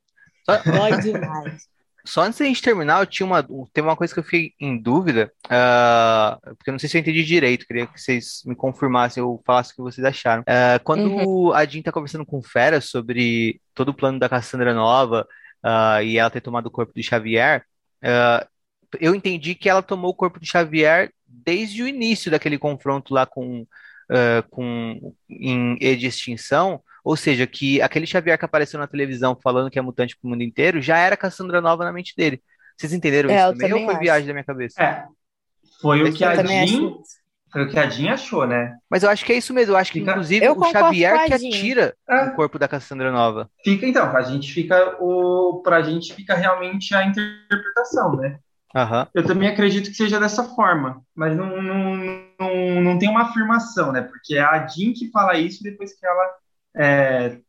Dói 0.45 0.99
demais. 0.99 1.69
Só 2.05 2.21
antes 2.21 2.39
da 2.39 2.45
gente 2.45 2.61
terminar, 2.61 3.01
eu 3.01 3.05
tinha 3.05 3.25
uma, 3.25 3.43
tem 3.73 3.83
uma 3.83 3.95
coisa 3.95 4.13
que 4.13 4.19
eu 4.19 4.23
fiquei 4.23 4.53
em 4.59 4.77
dúvida, 4.77 5.31
uh, 5.45 6.55
porque 6.55 6.69
eu 6.69 6.71
não 6.71 6.79
sei 6.79 6.89
se 6.89 6.97
eu 6.97 7.01
entendi 7.01 7.23
direito, 7.23 7.65
queria 7.65 7.87
que 7.87 7.99
vocês 7.99 8.41
me 8.45 8.55
confirmassem 8.55 9.21
ou 9.21 9.41
falassem 9.45 9.73
o 9.73 9.75
que 9.75 9.81
vocês 9.81 10.05
acharam. 10.05 10.41
Uh, 10.43 10.83
quando 10.83 11.11
uhum. 11.11 11.53
a 11.53 11.65
Jean 11.65 11.81
tá 11.81 11.91
conversando 11.91 12.25
com 12.25 12.37
o 12.37 12.43
Fera 12.43 12.81
sobre 12.81 13.61
todo 13.73 13.89
o 13.89 13.93
plano 13.93 14.19
da 14.19 14.29
Cassandra 14.29 14.73
Nova 14.73 15.27
uh, 15.63 16.01
e 16.03 16.17
ela 16.17 16.29
ter 16.29 16.41
tomado 16.41 16.67
o 16.67 16.71
corpo 16.71 16.93
de 16.95 17.03
Xavier, 17.03 17.63
eu 18.99 19.13
entendi 19.13 19.53
que 19.53 19.69
ela 19.69 19.83
tomou 19.83 20.11
o 20.11 20.15
corpo 20.15 20.39
de 20.39 20.47
Xavier 20.47 21.11
desde 21.27 21.83
o 21.83 21.87
início 21.87 22.31
daquele 22.31 22.57
confronto 22.57 23.13
lá 23.13 23.25
com, 23.25 23.67
com 24.49 25.13
em 25.29 25.77
E 25.79 25.95
de 25.95 26.07
Extinção, 26.07 26.81
ou 27.03 27.15
seja, 27.15 27.47
que 27.47 27.81
aquele 27.81 28.05
Xavier 28.05 28.37
que 28.37 28.45
apareceu 28.45 28.79
na 28.79 28.87
televisão 28.87 29.37
falando 29.41 29.69
que 29.69 29.79
é 29.79 29.81
mutante 29.81 30.17
pro 30.17 30.29
mundo 30.29 30.43
inteiro 30.43 30.81
já 30.81 30.97
era 30.97 31.17
Cassandra 31.17 31.61
Nova 31.61 31.83
na 31.83 31.93
mente 31.93 32.13
dele. 32.15 32.41
Vocês 32.77 32.93
entenderam 32.93 33.29
é, 33.29 33.35
isso 33.35 33.51
também, 33.53 33.69
também, 33.69 33.83
ou 33.83 33.85
foi 33.85 33.95
acho. 33.95 34.03
viagem 34.03 34.27
da 34.27 34.33
minha 34.33 34.45
cabeça? 34.45 34.81
É. 34.81 35.05
Foi 35.81 36.03
o 36.03 36.13
que 36.13 36.23
a 36.23 36.43
Jean, 36.43 36.93
foi 37.51 37.63
o 37.63 37.69
que 37.69 37.79
a 37.79 37.89
Jean 37.89 38.13
achou, 38.13 38.45
né? 38.45 38.75
Mas 38.89 39.03
eu 39.03 39.09
acho 39.09 39.25
que 39.25 39.33
é 39.33 39.37
isso 39.37 39.53
mesmo. 39.53 39.73
Eu 39.73 39.77
acho 39.77 39.91
que, 39.91 39.99
fica... 39.99 40.11
inclusive, 40.11 40.45
eu 40.45 40.57
o 40.57 40.71
Xavier 40.71 41.25
que 41.25 41.33
atira 41.33 41.95
é. 42.07 42.23
o 42.25 42.35
corpo 42.35 42.59
da 42.59 42.67
Cassandra 42.67 43.11
Nova. 43.11 43.49
Fica, 43.63 43.87
então, 43.87 44.15
a 44.15 44.21
gente 44.21 44.51
fica. 44.51 44.97
O... 44.99 45.61
Pra 45.63 45.81
gente 45.81 46.13
fica 46.13 46.35
realmente 46.35 46.93
a 46.93 47.05
interpretação, 47.05 48.15
né? 48.15 48.39
Uhum. 48.75 49.07
Eu 49.13 49.25
também 49.25 49.49
acredito 49.49 49.89
que 49.89 49.95
seja 49.95 50.19
dessa 50.19 50.43
forma, 50.43 51.01
mas 51.15 51.35
não, 51.35 51.61
não, 51.61 51.97
não, 52.39 52.81
não 52.81 52.99
tem 52.99 53.09
uma 53.09 53.23
afirmação, 53.23 53.91
né? 53.91 54.01
Porque 54.01 54.35
é 54.35 54.41
a 54.41 54.67
Jean 54.67 54.93
que 54.93 55.09
fala 55.09 55.37
isso 55.37 55.63
depois 55.63 55.97
que 55.97 56.05
ela 56.05 56.35
é, 56.75 57.39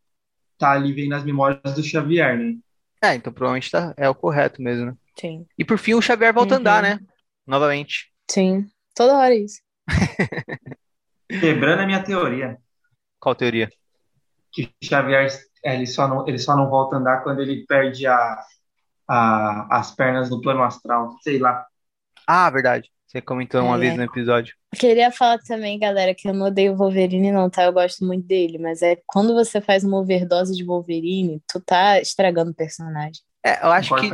tá 0.59 0.73
ali 0.73 0.93
vendo 0.93 1.15
as 1.15 1.25
memórias 1.25 1.75
do 1.75 1.83
Xavier, 1.83 2.39
né? 2.39 2.55
É, 3.03 3.15
então 3.15 3.33
provavelmente 3.33 3.71
tá, 3.71 3.95
é 3.97 4.09
o 4.09 4.15
correto 4.15 4.63
mesmo, 4.63 4.87
né? 4.87 4.95
Sim. 5.19 5.47
E 5.59 5.65
por 5.65 5.79
fim 5.79 5.95
o 5.95 6.03
Xavier 6.03 6.33
volta 6.33 6.55
uhum. 6.55 6.59
a 6.59 6.61
andar, 6.61 6.85
uhum. 6.85 6.91
né? 6.91 7.01
Novamente. 7.47 8.11
Sim, 8.31 8.67
toda 8.95 9.19
hora 9.19 9.35
isso. 9.35 9.61
Quebrando 11.29 11.81
a 11.81 11.87
minha 11.87 12.03
teoria. 12.03 12.59
Qual 13.19 13.35
teoria? 13.35 13.71
que 14.53 14.65
o 14.65 14.85
Xavier 14.85 15.29
ele 15.63 15.87
só, 15.87 16.09
não, 16.09 16.27
ele 16.27 16.39
só 16.39 16.57
não 16.57 16.69
volta 16.69 16.97
a 16.97 16.99
andar 16.99 17.23
quando 17.23 17.41
ele 17.41 17.65
perde 17.67 18.07
a, 18.07 18.43
a, 19.11 19.79
as 19.79 19.91
pernas 19.91 20.31
no 20.31 20.41
plano 20.41 20.63
astral, 20.63 21.17
sei 21.23 21.39
lá. 21.39 21.67
Ah, 22.27 22.49
verdade. 22.51 22.91
Você 23.07 23.21
comentou 23.21 23.61
uma 23.63 23.77
É. 23.77 23.81
vez 23.81 23.97
no 23.97 24.05
episódio. 24.05 24.55
Queria 24.79 25.11
falar 25.11 25.39
também, 25.39 25.81
galera, 25.81 26.15
que 26.15 26.29
eu 26.29 26.33
não 26.33 26.47
odeio 26.47 26.73
o 26.75 26.77
Wolverine, 26.77 27.33
não, 27.33 27.51
tá? 27.51 27.65
Eu 27.65 27.73
gosto 27.73 28.05
muito 28.07 28.25
dele, 28.25 28.57
mas 28.57 28.83
é 28.83 28.97
quando 29.05 29.35
você 29.35 29.61
faz 29.61 29.83
uma 29.83 29.99
overdose 29.99 30.55
de 30.55 30.65
Wolverine, 30.65 31.43
tu 31.49 31.61
tá 31.61 32.01
estragando 32.01 32.53
o 32.53 32.55
personagem. 32.55 33.21
É, 33.45 33.65
eu 33.65 33.73
acho 33.73 33.95
que 33.97 34.11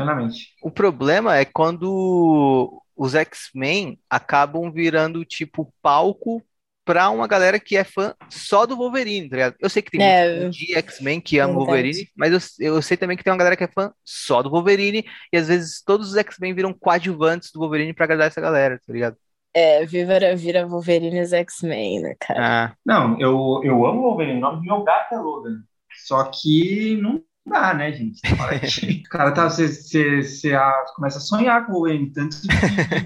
o 0.63 0.71
problema 0.71 1.37
é 1.37 1.45
quando 1.45 2.83
os 2.97 3.15
X-Men 3.15 3.99
acabam 4.09 4.73
virando 4.73 5.25
tipo 5.27 5.71
palco 5.83 6.43
pra 6.87 7.11
uma 7.11 7.29
galera 7.29 7.61
que 7.61 7.77
é 7.77 7.85
fã 7.85 8.15
só 8.31 8.67
do 8.67 8.77
Wolverine, 8.77 9.29
tá 9.31 9.37
ligado? 9.37 9.57
Eu 9.61 9.71
sei 9.71 9.83
que 9.83 9.93
tem 9.93 10.01
É, 10.01 10.27
muito 10.33 10.51
de 10.51 10.75
X-Men 10.77 11.21
que 11.21 11.39
ama 11.41 11.55
o 11.55 11.57
verdade. 11.57 11.67
Wolverine, 11.67 12.09
mas 12.17 12.33
eu, 12.61 12.67
eu 12.77 12.83
sei 12.83 12.97
também 12.97 13.19
que 13.19 13.25
tem 13.25 13.33
uma 13.33 13.39
galera 13.39 13.57
que 13.59 13.65
é 13.65 13.69
fã 13.69 13.93
só 14.05 14.43
do 14.43 14.51
Wolverine, 14.51 15.05
e 15.33 15.39
às 15.39 15.49
vezes 15.49 15.83
todos 15.85 16.11
os 16.11 16.17
X-Men 16.17 16.55
viram 16.55 16.75
coadjuvantes 16.75 17.53
do 17.53 17.61
Wolverine 17.61 17.95
pra 17.95 18.07
agradar 18.07 18.29
essa 18.29 18.41
galera, 18.41 18.81
tá 18.87 18.93
ligado? 18.95 19.19
É, 19.55 19.85
vira, 19.87 20.37
vira 20.37 20.67
Wolverine 20.67 21.17
e 21.19 21.23
os 21.23 21.33
X-Men, 21.33 22.01
né, 22.03 22.15
cara? 22.21 22.45
Ah, 22.45 22.77
Não, 22.85 23.19
eu, 23.21 23.61
eu 23.65 23.87
amo 23.87 24.01
o 24.01 24.03
Wolverine, 24.11 24.39
o 24.39 24.41
nome 24.41 24.59
do 24.59 24.63
meu 24.65 24.85
gato 24.85 25.15
é 25.15 25.19
Logan. 25.19 25.63
Só 26.07 26.25
que 26.31 26.97
não 27.01 27.25
dá, 27.47 27.75
né, 27.75 27.93
gente? 27.93 28.21
O 29.07 29.09
cara 29.09 29.33
tá, 29.33 29.49
você, 29.49 29.69
você, 29.69 30.23
você 30.23 30.55
ah, 30.55 30.85
começa 30.95 31.19
a 31.19 31.21
sonhar 31.21 31.65
com 31.67 31.73
o 31.73 31.75
Wolverine, 31.77 32.13
tanto 32.13 32.37
de 32.43 32.49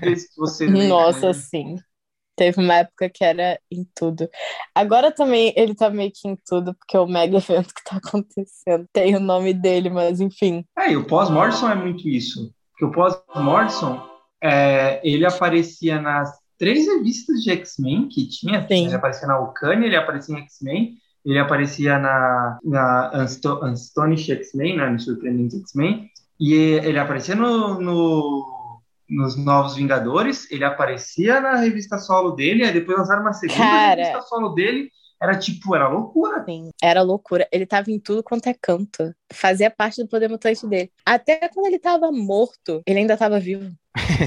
vezes 0.03 0.29
que 0.31 0.37
você 0.37 0.67
lê, 0.67 0.93
Nossa, 0.93 1.33
né? 1.33 1.35
sim. 1.35 1.77
Teve 2.41 2.59
uma 2.59 2.77
época 2.77 3.11
que 3.13 3.23
era 3.23 3.61
em 3.71 3.87
tudo. 3.95 4.27
Agora 4.75 5.13
também 5.13 5.53
ele 5.55 5.75
tá 5.75 5.91
meio 5.91 6.11
que 6.11 6.27
em 6.27 6.39
tudo, 6.49 6.75
porque 6.75 6.97
o 6.97 7.07
mega 7.07 7.37
evento 7.37 7.75
que 7.75 7.85
tá 7.85 7.99
acontecendo 7.99 8.87
tem 8.95 9.15
o 9.15 9.21
nome 9.21 9.53
dele, 9.53 9.91
mas 9.91 10.21
enfim. 10.23 10.65
É, 10.79 10.91
e 10.93 10.97
o 10.97 11.07
pós-Morrison 11.07 11.69
é 11.71 11.75
muito 11.75 12.09
isso. 12.09 12.51
Porque 12.73 12.87
o 12.87 12.93
pós-Morrison, 12.93 14.01
é, 14.43 15.07
ele 15.07 15.27
aparecia 15.27 16.01
nas 16.01 16.31
três 16.59 16.87
revistas 16.87 17.43
de 17.43 17.51
X-Men 17.51 18.09
que 18.09 18.27
tinha. 18.27 18.67
Sim. 18.67 18.87
Ele 18.87 18.95
aparecia 18.95 19.29
na 19.29 19.39
Ocane, 19.39 19.85
ele 19.85 19.97
aparecia 19.97 20.35
em 20.35 20.43
X-Men, 20.45 20.95
ele 21.23 21.39
aparecia 21.39 21.99
na, 21.99 22.59
na 22.65 23.11
Unsto- 23.23 23.61
X-Men, 24.33 24.79
né, 24.79 24.89
no 24.89 24.99
Surpreendente 24.99 25.57
X-Men, 25.57 26.09
e 26.41 26.55
ele 26.55 26.99
aparecia 26.99 27.35
no, 27.35 27.79
no- 27.79 28.60
nos 29.11 29.37
Novos 29.37 29.75
Vingadores, 29.75 30.51
ele 30.51 30.65
aparecia 30.65 31.41
na 31.41 31.57
revista 31.57 31.99
solo 31.99 32.31
dele, 32.31 32.65
aí 32.65 32.73
depois 32.73 32.97
lançaram 32.97 33.23
uma 33.23 33.33
segunda 33.33 33.59
Cara. 33.59 34.05
revista 34.05 34.23
solo 34.23 34.51
dele, 34.51 34.89
era 35.21 35.39
tipo, 35.39 35.75
era 35.75 35.87
loucura. 35.89 36.43
Sim, 36.47 36.71
era 36.83 37.03
loucura. 37.03 37.47
Ele 37.53 37.67
tava 37.67 37.91
em 37.91 37.99
tudo 37.99 38.23
quanto 38.23 38.47
é 38.49 38.55
canto. 38.55 39.15
Fazia 39.31 39.71
parte 39.71 40.03
do 40.03 40.09
poder 40.09 40.31
mutante 40.31 40.67
dele. 40.67 40.91
Até 41.05 41.37
quando 41.49 41.67
ele 41.67 41.79
tava 41.79 42.11
morto, 42.11 42.83
ele 42.87 43.01
ainda 43.01 43.19
tava 43.19 43.39
vivo. 43.39 43.71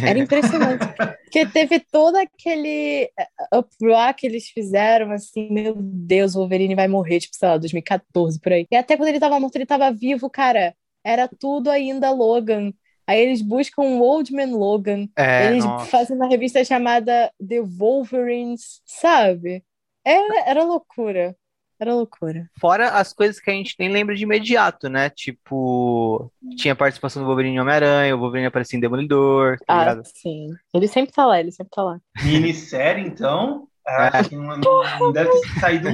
Era 0.06 0.20
impressionante. 0.20 0.86
Porque 1.24 1.48
teve 1.48 1.80
todo 1.80 2.16
aquele 2.18 3.10
uh, 3.52 3.58
uproar 3.58 4.14
que 4.14 4.28
eles 4.28 4.50
fizeram, 4.50 5.12
assim, 5.12 5.50
meu 5.52 5.74
Deus, 5.76 6.36
o 6.36 6.40
Wolverine 6.40 6.76
vai 6.76 6.88
morrer, 6.88 7.22
tipo, 7.22 7.36
sei 7.36 7.50
lá, 7.50 7.58
2014, 7.58 8.40
por 8.40 8.52
aí. 8.52 8.68
E 8.72 8.76
até 8.76 8.96
quando 8.96 9.10
ele 9.10 9.20
tava 9.20 9.40
morto, 9.40 9.56
ele 9.56 9.66
tava 9.66 9.92
vivo, 9.92 10.30
cara. 10.30 10.76
Era 11.04 11.28
tudo 11.28 11.72
ainda 11.72 12.12
Logan. 12.12 12.72
Aí 13.08 13.20
eles 13.22 13.42
buscam 13.42 13.82
o 13.84 14.02
Old 14.02 14.32
Man 14.34 14.56
Logan. 14.58 15.08
é, 15.18 15.48
Eles 15.48 15.66
nossa. 15.66 15.86
fazem 15.88 16.16
uma 16.16 16.28
revista 16.28 16.64
chamada 16.64 17.32
The 17.46 17.62
Wolverines, 17.62 18.82
sabe? 18.86 19.64
Era, 20.06 20.50
era 20.50 20.64
loucura. 20.64 21.36
Era 21.80 21.96
loucura. 21.96 22.50
Fora 22.62 22.92
as 22.92 23.12
coisas 23.12 23.42
que 23.42 23.50
a 23.52 23.54
gente 23.54 23.76
nem 23.78 23.90
lembra 23.90 24.16
de 24.16 24.24
imediato, 24.24 24.88
né? 24.88 25.10
Tipo, 25.10 26.32
tinha 26.56 26.76
participação 26.76 27.22
do 27.22 27.28
Wolverine 27.28 27.56
em 27.56 27.60
Homem-Aranha, 27.60 28.16
o 28.16 28.20
Wolverine 28.20 28.48
aparecia 28.48 28.78
em 28.78 28.80
Demolidor, 28.80 29.58
tá 29.66 29.74
Ah, 29.76 29.80
ligado? 29.80 30.04
sim. 30.06 30.48
Ele 30.74 30.88
sempre 30.88 31.12
tá 31.14 31.26
lá, 31.26 31.40
ele 31.40 31.52
sempre 31.52 31.72
tá 31.72 31.84
lá. 31.84 32.00
Minissérie, 32.24 33.04
então. 33.06 33.68
Acho 33.86 34.30
que 34.30 34.36
não, 34.36 34.58
não 35.00 35.12
deve 35.12 35.30
ter 35.30 35.60
saído 35.60 35.90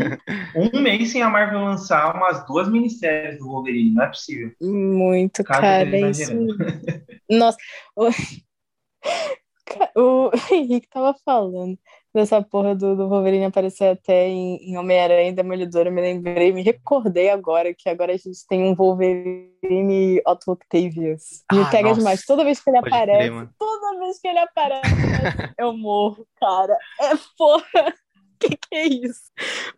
um, 0.55 0.77
um 0.77 0.81
mês 0.81 1.11
sem 1.11 1.23
a 1.23 1.29
Marvel 1.29 1.59
lançar 1.61 2.15
umas 2.15 2.45
duas 2.45 2.69
minisséries 2.69 3.39
do 3.39 3.47
Wolverine, 3.47 3.91
não 3.91 4.03
é 4.03 4.07
possível. 4.07 4.51
Muito, 4.61 5.43
Cara, 5.43 5.61
cara. 5.61 5.97
é 5.97 6.09
isso. 6.11 6.31
Nossa, 7.29 7.57
o... 7.95 8.09
O 9.95 10.31
Henrique 10.51 10.89
tava 10.89 11.15
falando 11.23 11.77
dessa 12.13 12.41
porra 12.41 12.75
do, 12.75 12.95
do 12.95 13.07
Wolverine 13.07 13.45
aparecer 13.45 13.85
até 13.91 14.27
em, 14.27 14.57
em 14.71 14.77
Homem-Aranha 14.77 15.29
e 15.29 15.33
Demolidor. 15.33 15.85
Eu 15.87 15.91
me 15.91 16.01
lembrei, 16.01 16.51
me 16.51 16.63
recordei 16.63 17.29
agora 17.29 17.73
que 17.73 17.87
agora 17.89 18.13
a 18.13 18.17
gente 18.17 18.45
tem 18.47 18.63
um 18.63 18.75
Wolverine 18.75 20.21
Otto 20.27 20.51
Octavius. 20.51 21.43
Me 21.51 21.61
Ah, 21.61 21.69
pega 21.69 21.89
nossa. 21.89 21.99
demais. 21.99 22.25
Toda 22.25 22.43
vez 22.43 22.59
que 22.61 22.69
ele 22.69 22.79
Pode 22.81 22.89
crer, 22.91 23.03
aparece, 23.03 23.29
mano. 23.29 23.49
toda 23.57 23.99
vez 23.99 24.19
que 24.19 24.27
ele 24.27 24.39
aparece, 24.39 24.91
eu 25.57 25.73
morro, 25.77 26.25
cara. 26.39 26.77
É 26.99 27.11
porra. 27.37 27.93
Que 28.41 28.55
que 28.55 28.73
é 28.73 28.87
isso? 28.87 29.23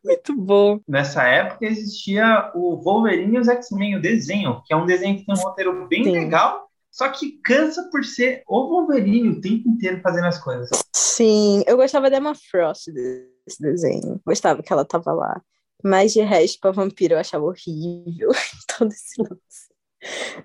Muito 0.06 0.36
bom. 0.36 0.80
Nessa 0.88 1.24
época 1.24 1.66
existia 1.66 2.52
o 2.54 2.76
Wolverine 2.76 3.38
e 3.38 3.40
os 3.40 3.48
X-Men, 3.48 3.96
o 3.96 4.00
desenho, 4.02 4.62
que 4.68 4.72
é 4.72 4.78
um 4.78 4.86
desenho 4.86 5.18
que 5.18 5.26
tem 5.26 5.34
um 5.34 5.40
roteiro 5.40 5.88
bem 5.88 6.04
Sim. 6.04 6.12
legal, 6.12 6.68
só 6.92 7.10
que 7.10 7.40
cansa 7.44 7.90
por 7.90 8.04
ser 8.04 8.44
o 8.48 8.68
Wolverine 8.68 9.30
o 9.30 9.42
tempo 9.42 9.70
inteiro 9.70 10.02
fazendo 10.02 10.28
as 10.28 10.38
coisas. 10.38 10.70
Sim, 10.94 11.64
eu 11.66 11.78
gostava 11.78 12.10
da 12.10 12.18
Emma 12.18 12.36
Frost 12.36 12.92
desse 12.92 13.62
desenho. 13.62 14.20
Gostava 14.26 14.62
que 14.62 14.72
ela 14.72 14.84
tava 14.84 15.14
lá. 15.14 15.42
Mas 15.84 16.14
de 16.14 16.22
resto, 16.22 16.60
pra 16.60 16.72
vampiro 16.72 17.16
eu 17.16 17.20
achava 17.20 17.46
horrível 17.46 18.30
todo 18.78 18.92
esse 18.92 19.22
lance. 19.22 19.72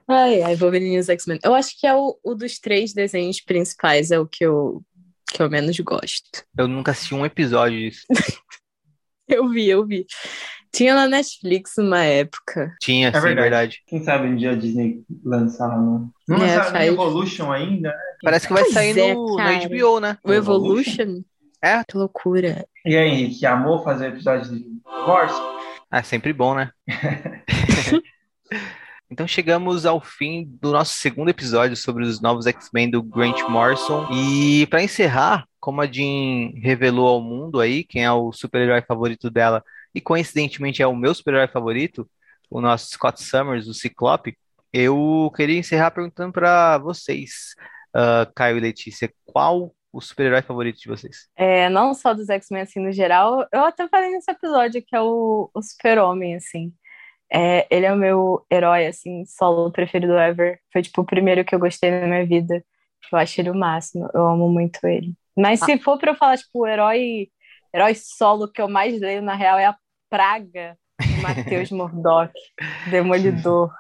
Ai, 0.06 0.42
ai, 0.42 0.56
Wolverine 0.56 0.96
e 0.96 0.98
os 0.98 1.08
X-Men. 1.08 1.40
Eu 1.42 1.54
acho 1.54 1.78
que 1.78 1.86
é 1.86 1.94
o, 1.94 2.18
o 2.22 2.34
dos 2.34 2.58
três 2.58 2.92
desenhos 2.92 3.40
principais, 3.40 4.10
é 4.10 4.18
o 4.18 4.26
que 4.26 4.44
eu, 4.44 4.82
que 5.28 5.42
eu 5.42 5.50
menos 5.50 5.78
gosto. 5.80 6.44
Eu 6.56 6.68
nunca 6.68 6.92
assisti 6.92 7.14
um 7.14 7.26
episódio 7.26 7.78
disso. 7.78 8.06
Eu 9.28 9.48
vi, 9.48 9.68
eu 9.68 9.84
vi. 9.84 10.06
Tinha 10.72 10.94
na 10.94 11.06
Netflix 11.08 11.76
uma 11.78 12.02
época. 12.04 12.74
Tinha, 12.80 13.08
sim, 13.08 13.20
verdade. 13.20 13.40
verdade. 13.40 13.82
Quem 13.86 14.02
sabe 14.02 14.28
um 14.28 14.36
dia 14.36 14.50
a 14.52 14.54
Disney 14.54 15.02
lançar, 15.24 15.68
não? 15.78 16.10
Não 16.28 16.36
É, 16.36 16.40
lançaram 16.40 16.70
faz- 16.72 16.88
Evolution 16.92 17.52
ainda, 17.52 17.88
né? 17.88 17.94
Parece 18.22 18.46
que 18.46 18.52
vai 18.52 18.62
Pois 18.62 18.74
sair 18.74 18.98
é, 18.98 19.14
no, 19.14 19.36
no. 19.36 19.36
HBO, 19.36 20.00
né? 20.00 20.18
O 20.24 20.32
Evolution? 20.32 21.22
É? 21.62 21.82
Que 21.84 21.96
loucura. 21.96 22.66
E 22.84 22.96
aí, 22.96 23.08
Henrique, 23.08 23.46
amou 23.46 23.82
fazer 23.82 24.06
o 24.06 24.08
episódio 24.14 24.52
de 24.52 24.64
Morse? 25.06 25.40
Ah, 25.90 26.02
sempre 26.02 26.32
bom, 26.32 26.54
né? 26.54 26.70
Então 29.08 29.26
chegamos 29.26 29.86
ao 29.86 30.00
fim 30.00 30.44
do 30.60 30.72
nosso 30.72 30.94
segundo 30.94 31.28
episódio 31.28 31.76
sobre 31.76 32.04
os 32.04 32.20
novos 32.20 32.46
X-Men 32.46 32.90
do 32.90 33.02
Grant 33.02 33.40
Morrison. 33.48 34.08
E 34.12 34.66
para 34.66 34.82
encerrar, 34.82 35.44
como 35.60 35.80
a 35.80 35.86
Jean 35.86 36.50
revelou 36.60 37.06
ao 37.06 37.20
mundo 37.22 37.60
aí, 37.60 37.84
quem 37.84 38.04
é 38.04 38.10
o 38.10 38.32
super-herói 38.32 38.82
favorito 38.82 39.30
dela, 39.30 39.62
e 39.96 40.00
coincidentemente 40.00 40.82
é 40.82 40.86
o 40.86 40.94
meu 40.94 41.14
super-herói 41.14 41.48
favorito, 41.48 42.06
o 42.50 42.60
nosso 42.60 42.90
Scott 42.90 43.22
Summers, 43.22 43.66
o 43.66 43.72
Ciclope, 43.72 44.36
eu 44.70 45.32
queria 45.34 45.58
encerrar 45.58 45.90
perguntando 45.90 46.34
para 46.34 46.76
vocês, 46.76 47.54
ah, 47.94 48.30
Caio 48.34 48.58
e 48.58 48.60
Letícia, 48.60 49.10
qual 49.24 49.74
o 49.90 50.00
super-herói 50.02 50.42
favorito 50.42 50.78
de 50.78 50.86
vocês? 50.86 51.28
É, 51.34 51.70
não 51.70 51.94
só 51.94 52.12
dos 52.12 52.28
X-Men, 52.28 52.62
assim, 52.62 52.78
no 52.78 52.92
geral. 52.92 53.46
Eu 53.50 53.64
até 53.64 53.88
falei 53.88 54.10
nesse 54.10 54.30
episódio 54.30 54.84
que 54.86 54.94
é 54.94 55.00
o, 55.00 55.50
o 55.54 55.62
Super-Homem, 55.62 56.34
assim. 56.34 56.74
É, 57.32 57.66
ele 57.74 57.86
é 57.86 57.92
o 57.92 57.96
meu 57.96 58.44
herói, 58.52 58.86
assim, 58.86 59.24
solo 59.24 59.72
preferido 59.72 60.12
ever. 60.18 60.60
Foi, 60.70 60.82
tipo, 60.82 61.00
o 61.00 61.06
primeiro 61.06 61.42
que 61.42 61.54
eu 61.54 61.58
gostei 61.58 61.90
na 61.90 62.06
minha 62.06 62.26
vida. 62.26 62.62
Eu 63.10 63.18
acho 63.18 63.40
ele 63.40 63.48
o 63.48 63.54
máximo. 63.54 64.10
Eu 64.12 64.28
amo 64.28 64.50
muito 64.50 64.78
ele. 64.86 65.14
Mas 65.34 65.60
se 65.60 65.78
for 65.78 65.98
pra 65.98 66.12
eu 66.12 66.16
falar, 66.16 66.36
tipo, 66.36 66.60
o 66.60 66.66
herói, 66.66 67.28
herói 67.74 67.94
solo 67.94 68.52
que 68.52 68.60
eu 68.60 68.68
mais 68.68 69.00
leio, 69.00 69.22
na 69.22 69.34
real, 69.34 69.58
é 69.58 69.64
a 69.64 69.76
Praga, 70.10 70.76
do 71.00 71.22
Matheus 71.22 71.70
Murdock, 71.70 72.32
Demolidor. 72.90 73.72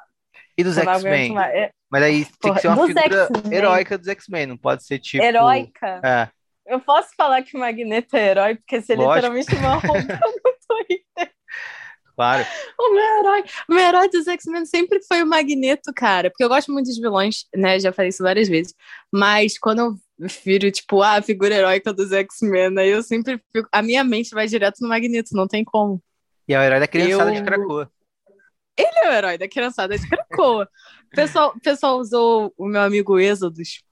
E 0.58 0.64
dos 0.64 0.78
X-Men? 0.78 1.38
É, 1.38 1.70
Mas 1.90 2.02
aí 2.02 2.24
tem 2.24 2.32
Porra, 2.40 2.54
que 2.54 2.60
ser 2.62 2.68
uma 2.68 2.76
dos 2.76 2.86
figura 2.88 3.28
heróica 3.54 3.98
dos 3.98 4.08
X-Men, 4.08 4.46
não 4.46 4.56
pode 4.56 4.84
ser 4.84 4.98
tipo. 4.98 5.22
heróica. 5.22 6.00
É, 6.04 6.28
Eu 6.66 6.80
posso 6.80 7.10
falar 7.16 7.42
que 7.42 7.56
o 7.56 7.60
Magneto 7.60 8.16
é 8.16 8.30
herói, 8.30 8.54
porque 8.56 8.80
você 8.80 8.94
Lógico. 8.94 9.14
literalmente 9.14 9.54
me 9.54 9.66
arrombou 9.66 9.96
no 9.96 10.56
Twitter. 10.66 11.32
claro. 12.16 12.46
O 12.80 12.94
meu 12.94 13.18
herói, 13.18 13.44
o 13.68 13.74
meu 13.74 13.84
herói 13.84 14.08
dos 14.08 14.26
X-Men 14.26 14.64
sempre 14.64 14.98
foi 15.06 15.22
o 15.22 15.26
Magneto, 15.26 15.92
cara. 15.94 16.30
Porque 16.30 16.42
eu 16.44 16.48
gosto 16.48 16.72
muito 16.72 16.90
de 16.90 17.00
vilões, 17.00 17.44
né? 17.54 17.78
Já 17.78 17.92
falei 17.92 18.08
isso 18.08 18.22
várias 18.22 18.48
vezes. 18.48 18.74
Mas 19.12 19.58
quando 19.58 19.80
eu 19.80 19.94
viro, 20.44 20.70
tipo, 20.72 21.02
ah, 21.02 21.16
a 21.18 21.22
figura 21.22 21.54
heróica 21.54 21.92
dos 21.92 22.12
X-Men, 22.12 22.78
aí 22.78 22.88
eu 22.88 23.02
sempre 23.02 23.38
fico. 23.54 23.68
A 23.70 23.82
minha 23.82 24.02
mente 24.02 24.30
vai 24.34 24.46
direto 24.46 24.78
no 24.80 24.88
Magneto, 24.88 25.36
não 25.36 25.46
tem 25.46 25.62
como. 25.62 26.02
E 26.48 26.54
é 26.54 26.58
o 26.58 26.62
herói 26.62 26.80
da 26.80 26.86
criançada 26.88 27.32
de 27.32 27.38
Eu- 27.38 27.44
Krakoa. 27.44 27.90
Ele 28.78 28.98
é 29.04 29.08
o 29.08 29.12
herói 29.12 29.38
da 29.38 29.48
criançada 29.48 29.98
de 29.98 30.08
Krakoa. 30.08 30.68
O 31.06 31.16
pessoal, 31.16 31.54
pessoal 31.62 31.98
usou 31.98 32.52
o 32.58 32.66
meu 32.66 32.82
amigo 32.82 33.18
Êxodos 33.18 33.82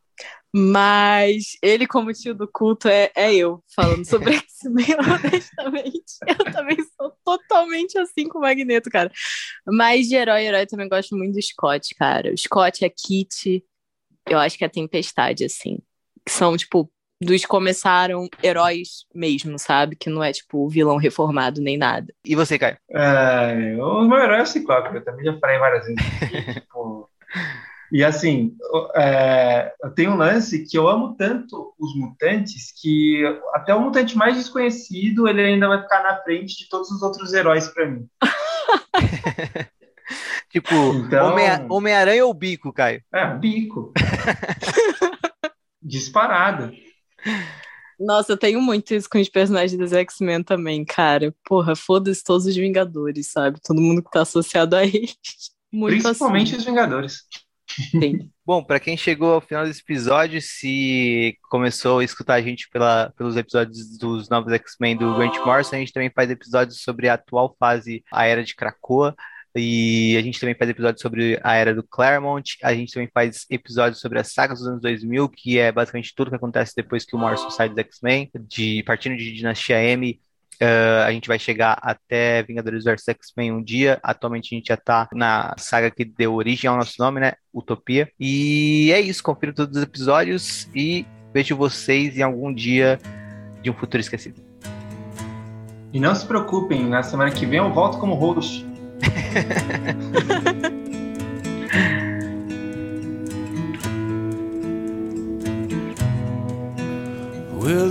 Mas 0.54 1.56
ele, 1.62 1.86
como 1.86 2.12
tio 2.12 2.34
do 2.34 2.46
culto, 2.46 2.86
é, 2.86 3.10
é 3.16 3.34
eu 3.34 3.64
falando 3.74 4.04
sobre 4.04 4.34
X-Men, 4.44 4.94
honestamente. 4.98 6.14
Eu 6.26 6.52
também 6.52 6.76
sou 6.96 7.12
totalmente 7.24 7.98
assim 7.98 8.28
com 8.28 8.38
o 8.38 8.42
Magneto, 8.42 8.90
cara. 8.90 9.10
Mas 9.66 10.06
de 10.06 10.14
herói, 10.14 10.44
herói, 10.44 10.66
também 10.66 10.88
gosto 10.88 11.16
muito 11.16 11.32
do 11.34 11.42
Scott, 11.42 11.94
cara. 11.94 12.32
O 12.32 12.36
Scott 12.38 12.84
é 12.84 12.88
Kit, 12.90 13.64
eu 14.28 14.38
acho 14.38 14.56
que 14.58 14.64
é 14.64 14.68
Tempestade, 14.68 15.44
assim. 15.44 15.78
Que 16.24 16.30
são, 16.30 16.56
tipo, 16.56 16.90
dos 17.24 17.44
começaram 17.44 18.28
heróis 18.42 19.06
mesmo, 19.14 19.58
sabe? 19.58 19.96
Que 19.96 20.10
não 20.10 20.22
é, 20.22 20.32
tipo, 20.32 20.68
vilão 20.68 20.96
reformado 20.96 21.60
nem 21.60 21.76
nada. 21.76 22.12
E 22.24 22.34
você, 22.34 22.58
Caio? 22.58 22.76
É, 22.90 23.76
o 23.80 24.02
meu 24.02 24.18
herói 24.18 24.40
é 24.40 24.42
o 24.42 24.46
Ciclope, 24.46 24.94
eu 24.94 25.04
também 25.04 25.24
já 25.24 25.38
falei 25.38 25.58
várias 25.58 25.86
vezes. 25.86 26.02
tipo, 26.54 27.10
e 27.94 28.02
assim, 28.02 28.56
é, 28.96 29.72
eu 29.82 29.90
tenho 29.90 30.12
um 30.12 30.16
lance 30.16 30.64
que 30.64 30.76
eu 30.76 30.88
amo 30.88 31.14
tanto 31.16 31.72
os 31.78 31.94
mutantes 31.94 32.72
que 32.80 33.22
até 33.52 33.72
o 33.72 33.80
mutante 33.80 34.16
mais 34.16 34.36
desconhecido 34.36 35.28
ele 35.28 35.40
ainda 35.40 35.68
vai 35.68 35.80
ficar 35.82 36.02
na 36.02 36.16
frente 36.22 36.58
de 36.58 36.68
todos 36.68 36.90
os 36.90 37.02
outros 37.02 37.32
heróis 37.32 37.68
para 37.68 37.86
mim. 37.86 38.08
tipo, 40.50 40.74
então... 40.74 41.28
Homem-Aranha 41.28 41.66
Homem 41.70 42.22
ou 42.22 42.34
Bico, 42.34 42.72
Caio? 42.72 43.00
É, 43.12 43.32
Bico. 43.36 43.92
Disparado. 45.80 46.72
Nossa, 47.98 48.32
eu 48.32 48.36
tenho 48.36 48.60
muito 48.60 48.94
isso 48.94 49.08
com 49.08 49.18
os 49.18 49.28
personagens 49.28 49.78
dos 49.78 49.92
X-Men 49.92 50.42
também, 50.42 50.84
cara. 50.84 51.34
Porra, 51.44 51.76
foda-se 51.76 52.24
todos 52.24 52.46
os 52.46 52.56
Vingadores, 52.56 53.28
sabe? 53.28 53.60
Todo 53.62 53.80
mundo 53.80 54.02
que 54.02 54.10
tá 54.10 54.22
associado 54.22 54.76
a 54.76 54.84
eles. 54.84 55.16
Muito 55.72 56.02
Principalmente 56.02 56.50
assim. 56.50 56.58
os 56.58 56.64
Vingadores. 56.64 57.22
Sim. 57.90 58.30
Bom, 58.46 58.62
para 58.62 58.78
quem 58.78 58.96
chegou 58.96 59.32
ao 59.32 59.40
final 59.40 59.64
desse 59.64 59.80
episódio, 59.80 60.40
se 60.42 61.38
começou 61.48 62.00
a 62.00 62.04
escutar 62.04 62.34
a 62.34 62.42
gente 62.42 62.68
pela, 62.68 63.10
pelos 63.16 63.36
episódios 63.36 63.96
dos 63.96 64.28
novos 64.28 64.52
X-Men 64.52 64.98
do 64.98 65.14
Grant 65.14 65.38
Morrison, 65.38 65.76
a 65.76 65.78
gente 65.78 65.92
também 65.92 66.12
faz 66.14 66.30
episódios 66.30 66.82
sobre 66.82 67.08
a 67.08 67.14
atual 67.14 67.56
fase, 67.58 68.04
a 68.12 68.26
era 68.26 68.44
de 68.44 68.54
Krakoa. 68.54 69.14
E 69.56 70.16
a 70.16 70.22
gente 70.22 70.40
também 70.40 70.54
faz 70.54 70.70
episódios 70.70 71.00
sobre 71.00 71.38
a 71.42 71.54
era 71.54 71.74
do 71.74 71.82
Claremont, 71.82 72.56
a 72.62 72.74
gente 72.74 72.92
também 72.92 73.08
faz 73.12 73.46
episódios 73.48 74.00
sobre 74.00 74.18
as 74.18 74.32
sagas 74.32 74.58
dos 74.58 74.68
anos 74.68 74.80
2000, 74.80 75.28
que 75.28 75.58
é 75.58 75.70
basicamente 75.70 76.12
tudo 76.14 76.30
que 76.30 76.36
acontece 76.36 76.72
depois 76.76 77.04
que 77.04 77.14
o 77.14 77.18
Morrison 77.18 77.50
sai 77.50 77.68
dos 77.68 77.78
X-Men, 77.78 78.30
de 78.48 78.82
partindo 78.82 79.16
de 79.16 79.32
Dinastia 79.32 79.82
M 79.82 80.20
Uh, 80.54 81.02
a 81.04 81.10
gente 81.10 81.26
vai 81.26 81.38
chegar 81.38 81.78
até 81.82 82.42
Vingadores 82.42 82.84
vs 82.84 83.08
X-Men 83.08 83.52
um 83.52 83.62
dia. 83.62 83.98
Atualmente 84.02 84.54
a 84.54 84.56
gente 84.56 84.68
já 84.68 84.76
tá 84.76 85.08
na 85.12 85.54
saga 85.58 85.90
que 85.90 86.04
deu 86.04 86.34
origem 86.34 86.68
ao 86.68 86.76
nosso 86.76 86.94
nome, 86.98 87.20
né? 87.20 87.32
Utopia. 87.52 88.10
E 88.18 88.90
é 88.92 89.00
isso, 89.00 89.22
confira 89.22 89.52
todos 89.52 89.76
os 89.76 89.82
episódios 89.82 90.68
e 90.74 91.06
vejo 91.32 91.56
vocês 91.56 92.16
em 92.16 92.22
algum 92.22 92.52
dia 92.52 92.98
de 93.62 93.70
um 93.70 93.74
futuro 93.74 94.00
esquecido. 94.00 94.40
E 95.92 96.00
não 96.00 96.14
se 96.14 96.26
preocupem, 96.26 96.84
na 96.86 97.02
semana 97.02 97.30
que 97.30 97.46
vem 97.46 97.58
eu 97.58 97.72
volto 97.72 97.98
como 97.98 98.14
host. 98.14 98.73
Well, 99.34 99.42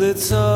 it's 0.03 0.32
all 0.32 0.53